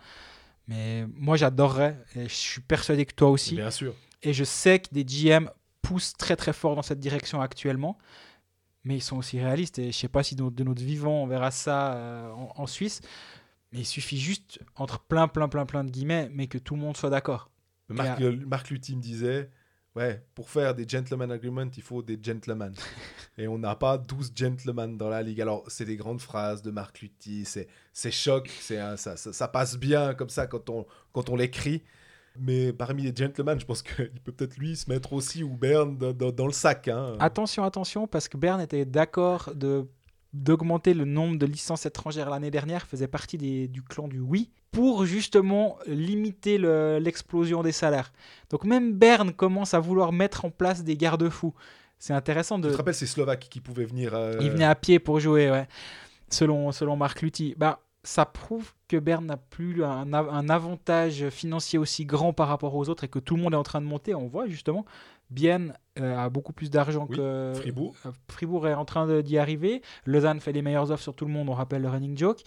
Mais 0.68 1.06
moi, 1.16 1.38
j'adorerais, 1.38 1.98
et 2.16 2.24
je 2.30 2.34
suis 2.34 2.62
persuadé 2.62 3.06
que 3.06 3.14
toi 3.14 3.30
aussi. 3.30 3.56
Bien 3.56 3.72
sûr. 3.72 3.94
Et 4.24 4.34
je 4.34 4.44
sais 4.44 4.80
que 4.80 4.88
des 4.94 5.04
GM 5.04 5.50
poussent 5.82 6.14
très 6.14 6.36
très 6.36 6.54
fort 6.54 6.76
dans 6.76 6.82
cette 6.84 7.00
direction 7.00 7.42
actuellement. 7.42 7.98
Mais 8.84 8.96
ils 8.98 9.02
sont 9.02 9.18
aussi 9.18 9.40
réalistes. 9.40 9.80
Et 9.80 9.92
je 9.92 9.98
sais 9.98 10.08
pas 10.08 10.24
si 10.24 10.36
de, 10.36 10.50
de 10.50 10.64
notre 10.64 10.82
vivant, 10.82 11.24
on 11.24 11.28
verra 11.28 11.52
ça 11.52 11.94
euh, 11.94 12.32
en, 12.32 12.54
en 12.56 12.68
Suisse. 12.68 13.02
Mais 13.72 13.80
il 13.80 13.86
suffit 13.86 14.20
juste, 14.20 14.60
entre 14.76 15.00
plein, 15.00 15.28
plein, 15.28 15.48
plein, 15.48 15.66
plein 15.66 15.84
de 15.84 15.90
guillemets, 15.90 16.30
mais 16.34 16.48
que 16.48 16.58
tout 16.58 16.76
le 16.76 16.82
monde 16.82 16.98
soit 16.98 17.10
d'accord. 17.10 17.52
Marc, 17.90 18.20
Et 18.20 18.24
euh, 18.24 18.40
Marc 18.48 18.70
Lutti 18.70 18.96
me 18.96 19.02
disait 19.02 19.50
Ouais, 19.96 20.24
pour 20.36 20.50
faire 20.50 20.74
des 20.74 20.88
gentleman 20.88 21.30
agreements, 21.32 21.70
il 21.76 21.84
faut 21.84 22.02
des 22.02 22.18
gentlemen. 22.22 22.74
Et 23.38 23.48
on 23.50 23.58
n'a 23.58 23.76
pas 23.76 23.98
12 23.98 24.32
gentlemen 24.34 24.98
dans 24.98 25.10
la 25.10 25.22
ligue. 25.22 25.42
Alors, 25.42 25.66
c'est 25.68 25.84
des 25.84 25.98
grandes 25.98 26.22
phrases 26.22 26.62
de 26.62 26.72
Marc 26.72 27.02
Lutti, 27.02 27.44
c'est 27.44 27.68
c'est 27.92 28.12
choc, 28.12 28.50
c'est 28.62 28.78
un- 28.80 28.96
ça, 28.96 29.18
ça, 29.18 29.34
ça 29.34 29.48
passe 29.50 29.78
bien 29.78 30.14
comme 30.14 30.30
ça 30.30 30.48
quand 30.48 30.70
on, 30.70 30.86
quand 31.12 31.30
on 31.30 31.36
l'écrit. 31.36 31.84
Mais 32.40 32.72
parmi 32.72 33.04
les 33.04 33.14
gentlemen, 33.14 33.60
je 33.60 33.66
pense 33.66 33.82
qu'il 33.84 34.10
peut 34.24 34.32
peut-être 34.32 34.56
lui 34.56 34.78
se 34.78 34.90
mettre 34.90 35.12
aussi 35.12 35.44
ou 35.44 35.58
Berne 35.58 35.98
dans, 35.98 36.14
dans- 36.14 36.32
dans 36.32 36.46
le 36.48 36.54
sac. 36.54 36.88
Hein. 36.88 37.18
Attention, 37.20 37.66
attention, 37.66 38.08
parce 38.08 38.30
que 38.30 38.38
Berne 38.38 38.62
était 38.62 38.86
d'accord 38.86 39.52
de 39.54 39.86
d'augmenter 40.34 40.94
le 40.94 41.06
nombre 41.06 41.38
de 41.38 41.46
licences 41.46 41.86
étrangères 41.86 42.30
l'année 42.30 42.52
dernière, 42.52 42.86
faisait 42.88 43.08
partie 43.08 43.38
des- 43.38 43.68
du 43.68 43.82
clan 43.84 44.08
du 44.08 44.20
oui, 44.20 44.50
pour 44.72 45.06
justement 45.06 45.78
limiter 45.88 46.58
le- 46.58 47.00
l'explosion 47.00 47.64
des 47.64 47.74
salaires. 47.74 48.14
Donc 48.50 48.64
même 48.64 48.94
Berne 48.94 49.34
commence 49.34 49.74
à 49.74 49.80
vouloir 49.80 50.14
mettre 50.14 50.46
en 50.46 50.50
place 50.50 50.84
des 50.84 50.96
garde-fous. 50.96 51.54
C'est 52.00 52.14
intéressant 52.14 52.58
de... 52.58 52.68
Tu 52.68 52.72
te 52.74 52.78
rappelles 52.78 52.96
ces 52.96 53.06
Slovaques 53.08 53.48
qui 53.50 53.60
pouvaient 53.60 53.86
venir. 53.86 54.16
euh, 54.16 54.38
Il 54.42 54.50
venait 54.52 54.66
à 54.66 54.76
pied 54.76 54.98
pour 55.00 55.20
jouer, 55.20 55.52
ouais. 55.52 55.68
Selon, 56.30 56.72
selon 56.72 56.96
Marc 56.96 57.22
Lutti. 57.22 57.54
Bah, 57.58 57.82
ça 58.04 58.26
prouve 58.26 58.74
que 58.88 58.98
Berne 58.98 59.26
n'a 59.28 59.38
plus 59.38 59.84
un, 59.84 60.12
un 60.14 60.50
avantage 60.50 61.30
financier 61.30 61.78
aussi 61.78 62.06
grand 62.06 62.34
par 62.34 62.48
rapport 62.48 62.74
aux 62.74 62.90
autres 62.90 63.04
et 63.04 63.08
que 63.08 63.20
tout 63.20 63.36
le 63.36 63.44
monde 63.44 63.54
est 63.54 63.58
en 63.58 63.64
train 63.64 63.82
de 63.82 63.86
monter. 63.86 64.16
On 64.16 64.28
voit 64.28 64.48
justement, 64.48 64.86
Bienne 65.32 65.74
euh, 66.00 66.18
a 66.18 66.30
beaucoup 66.30 66.54
plus 66.54 66.70
d'argent 66.70 67.08
Oui, 67.10 67.18
que 67.18 67.54
Fribourg. 67.56 67.96
euh, 68.06 68.12
Fribourg 68.28 68.68
est 68.68 68.74
en 68.74 68.86
train 68.86 69.22
d'y 69.22 69.38
arriver. 69.38 69.82
Lausanne 70.06 70.40
fait 70.40 70.52
les 70.52 70.62
meilleures 70.62 70.92
offres 70.92 71.04
sur 71.04 71.16
tout 71.16 71.26
le 71.26 71.32
monde, 71.32 71.50
on 71.50 71.54
rappelle 71.54 71.82
le 71.82 71.90
running 71.90 72.18
joke. 72.18 72.42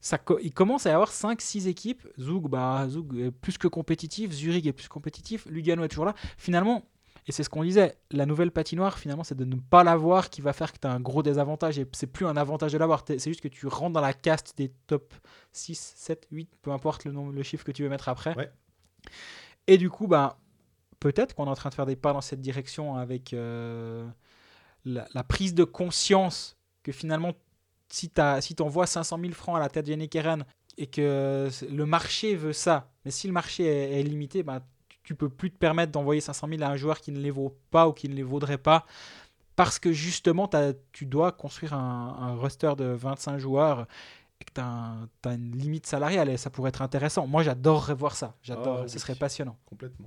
ça, 0.00 0.18
il 0.42 0.52
commence 0.52 0.86
à 0.86 0.90
y 0.90 0.92
avoir 0.92 1.10
5-6 1.10 1.66
équipes. 1.66 2.06
Zug, 2.20 2.48
bah, 2.48 2.86
Zug 2.88 3.18
est 3.18 3.30
plus 3.30 3.58
que 3.58 3.66
compétitif, 3.68 4.30
Zurich 4.30 4.66
est 4.66 4.72
plus 4.72 4.88
compétitif, 4.88 5.46
Lugano 5.46 5.82
est 5.84 5.88
toujours 5.88 6.04
là. 6.04 6.14
Finalement, 6.36 6.84
et 7.26 7.32
c'est 7.32 7.42
ce 7.42 7.50
qu'on 7.50 7.62
disait, 7.62 7.94
la 8.10 8.24
nouvelle 8.24 8.50
patinoire, 8.50 8.98
finalement, 8.98 9.22
c'est 9.22 9.34
de 9.34 9.44
ne 9.44 9.56
pas 9.56 9.84
l'avoir 9.84 10.30
qui 10.30 10.40
va 10.40 10.54
faire 10.54 10.72
que 10.72 10.78
tu 10.78 10.86
as 10.86 10.92
un 10.92 11.00
gros 11.00 11.22
désavantage. 11.22 11.78
Et 11.78 11.86
c'est 11.92 12.06
plus 12.06 12.24
un 12.24 12.38
avantage 12.38 12.72
de 12.72 12.78
l'avoir, 12.78 13.04
c'est 13.06 13.18
juste 13.20 13.42
que 13.42 13.48
tu 13.48 13.66
rentres 13.66 13.92
dans 13.92 14.00
la 14.00 14.14
caste 14.14 14.56
des 14.56 14.72
top 14.86 15.12
6, 15.52 15.94
7, 15.96 16.26
8, 16.30 16.48
peu 16.62 16.70
importe 16.72 17.04
le, 17.04 17.12
nombre, 17.12 17.32
le 17.32 17.42
chiffre 17.42 17.64
que 17.64 17.72
tu 17.72 17.82
veux 17.82 17.90
mettre 17.90 18.08
après. 18.08 18.34
Ouais. 18.34 18.50
Et 19.66 19.76
du 19.76 19.90
coup, 19.90 20.06
bah, 20.06 20.38
peut-être 21.00 21.34
qu'on 21.34 21.46
est 21.46 21.50
en 21.50 21.54
train 21.54 21.70
de 21.70 21.74
faire 21.74 21.86
des 21.86 21.96
pas 21.96 22.12
dans 22.12 22.20
cette 22.20 22.40
direction 22.40 22.96
avec 22.96 23.32
euh, 23.32 24.06
la, 24.84 25.06
la 25.14 25.24
prise 25.24 25.54
de 25.54 25.64
conscience 25.64 26.56
que 26.82 26.92
finalement, 26.92 27.32
si 27.88 28.10
tu 28.10 28.20
si 28.40 28.54
envoies 28.60 28.86
500 28.86 29.18
000 29.20 29.32
francs 29.32 29.56
à 29.56 29.60
la 29.60 29.68
tête 29.68 29.86
de 29.86 29.90
Yannick 29.90 30.14
Eren 30.16 30.44
et 30.76 30.86
que 30.86 31.48
c'est- 31.50 31.68
le 31.70 31.86
marché 31.86 32.34
veut 32.36 32.52
ça, 32.52 32.90
mais 33.04 33.10
si 33.10 33.26
le 33.26 33.32
marché 33.32 33.64
est, 33.64 34.00
est 34.00 34.02
limité, 34.02 34.42
bah, 34.42 34.60
tu- 35.02 35.14
peux 35.14 35.30
plus 35.30 35.50
te 35.50 35.56
permettre 35.56 35.90
d'envoyer 35.90 36.20
500 36.20 36.48
000 36.48 36.62
à 36.62 36.68
un 36.68 36.76
joueur 36.76 37.00
qui 37.00 37.12
ne 37.12 37.18
les 37.18 37.30
vaut 37.30 37.56
pas 37.70 37.88
ou 37.88 37.92
qui 37.94 38.08
ne 38.10 38.14
les 38.14 38.22
vaudrait 38.22 38.58
pas 38.58 38.84
parce 39.56 39.78
que 39.78 39.90
justement, 39.90 40.48
tu 40.92 41.06
dois 41.06 41.32
construire 41.32 41.72
un, 41.74 42.16
un 42.20 42.34
roster 42.36 42.72
de 42.76 42.84
25 42.84 43.38
joueurs 43.38 43.86
et 44.40 44.44
que 44.44 44.52
tu 44.54 44.60
as, 44.60 45.08
une 45.32 45.56
limite 45.56 45.86
salariale 45.86 46.28
et 46.28 46.36
ça 46.36 46.50
pourrait 46.50 46.68
être 46.68 46.82
intéressant. 46.82 47.26
Moi, 47.26 47.42
j'adorerais 47.42 47.94
voir 47.94 48.14
ça. 48.14 48.36
J'adore, 48.42 48.82
Ah, 48.84 48.88
ce 48.88 48.94
oui. 48.94 49.00
serait 49.00 49.14
passionnant. 49.16 49.56
Complètement. 49.66 50.06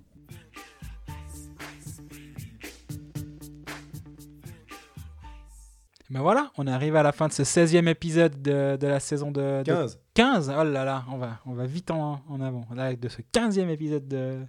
Ben 6.11 6.19
voilà, 6.19 6.51
on 6.57 6.67
est 6.67 6.71
arrivé 6.71 6.99
à 6.99 7.03
la 7.03 7.13
fin 7.13 7.29
de 7.29 7.31
ce 7.31 7.43
16e 7.43 7.87
épisode 7.87 8.41
de, 8.41 8.75
de 8.75 8.85
la 8.85 8.99
saison 8.99 9.31
de, 9.31 9.63
de 9.63 9.63
15. 9.63 9.97
15. 10.13 10.53
Oh 10.59 10.63
là 10.65 10.83
là, 10.83 11.05
on 11.09 11.15
va, 11.15 11.39
on 11.45 11.53
va 11.53 11.65
vite 11.65 11.89
en, 11.89 12.21
en 12.27 12.41
avant. 12.41 12.65
Là, 12.75 12.93
de 12.93 13.07
ce 13.07 13.21
15e 13.21 13.69
épisode 13.69 14.05
de, 14.09 14.39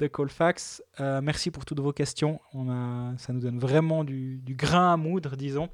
de 0.00 0.08
Colfax. 0.08 0.82
Euh, 0.98 1.20
merci 1.22 1.52
pour 1.52 1.64
toutes 1.64 1.78
vos 1.78 1.92
questions. 1.92 2.40
On 2.52 2.68
a, 2.68 3.16
ça 3.18 3.32
nous 3.32 3.38
donne 3.38 3.60
vraiment 3.60 4.02
du, 4.02 4.38
du 4.38 4.56
grain 4.56 4.94
à 4.94 4.96
moudre, 4.96 5.36
disons. 5.36 5.68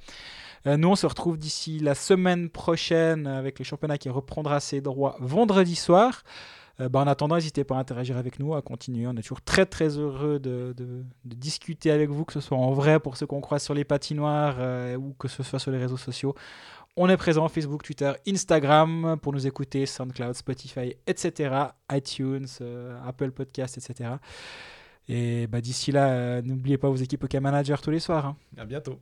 Euh, 0.67 0.77
nous, 0.77 0.89
on 0.89 0.97
se 0.97 1.07
retrouve 1.07 1.39
d'ici 1.39 1.79
la 1.79 1.95
semaine 1.95 2.51
prochaine 2.51 3.27
avec 3.27 3.59
le 3.59 3.65
championnat 3.65 3.97
qui 3.97 4.11
reprendra 4.11 4.61
ses 4.61 4.83
droits 4.83 5.17
vendredi 5.19 5.77
soir. 5.77 6.25
Euh, 6.81 6.89
bah, 6.89 7.01
en 7.01 7.07
attendant, 7.07 7.37
n'hésitez 7.37 7.65
pas 7.65 7.77
à 7.77 7.79
interagir 7.79 8.17
avec 8.17 8.39
nous, 8.39 8.55
à 8.55 8.63
continuer. 8.63 9.07
On 9.07 9.13
est 9.13 9.23
toujours 9.23 9.43
très 9.43 9.67
très 9.67 9.99
heureux 9.99 10.39
de, 10.39 10.75
discuter 11.25 11.91
avec 11.91 12.11
vous, 12.11 12.25
que 12.25 12.33
ce 12.33 12.41
soit 12.41 12.57
en 12.57 12.73
vrai 12.73 13.01
pour 13.01 13.17
ceux 13.17 13.27
qu'on 13.27 13.41
croise 13.41 13.63
sur 13.63 13.75
les 13.75 13.85
patinoires 13.85 14.57
euh, 14.59 14.97
ou 14.97 15.15
que 15.19 15.29
ce 15.29 15.43
soit 15.43 15.59
sur 15.59 15.71
les 15.71 15.79
réseaux 15.79 15.97
sociaux. 15.97 16.35
On 16.97 17.09
est 17.09 17.17
présent 17.17 17.49
Facebook, 17.49 17.83
Twitter, 17.83 18.13
Instagram 18.29 19.17
pour 19.23 19.33
nous 19.33 19.47
écouter, 19.47 19.87
SoundCloud, 19.87 20.35
Spotify, 20.35 20.95
etc. 21.07 21.55
iTunes, 21.91 22.47
euh, 22.61 22.99
Apple 23.07 23.31
Podcast, 23.31 23.79
etc. 23.79 24.11
Et 25.09 25.47
bah, 25.47 25.61
d'ici 25.61 25.91
là, 25.91 26.43
n'oubliez 26.43 26.79
pas 26.79 26.89
vos 26.89 26.97
équipes 26.97 27.25
OK 27.25 27.35
Manager 27.35 27.81
tous 27.81 27.91
les 27.91 28.01
soirs. 28.01 28.27
hein. 28.27 28.37
À 28.59 28.65
bientôt. 28.67 28.99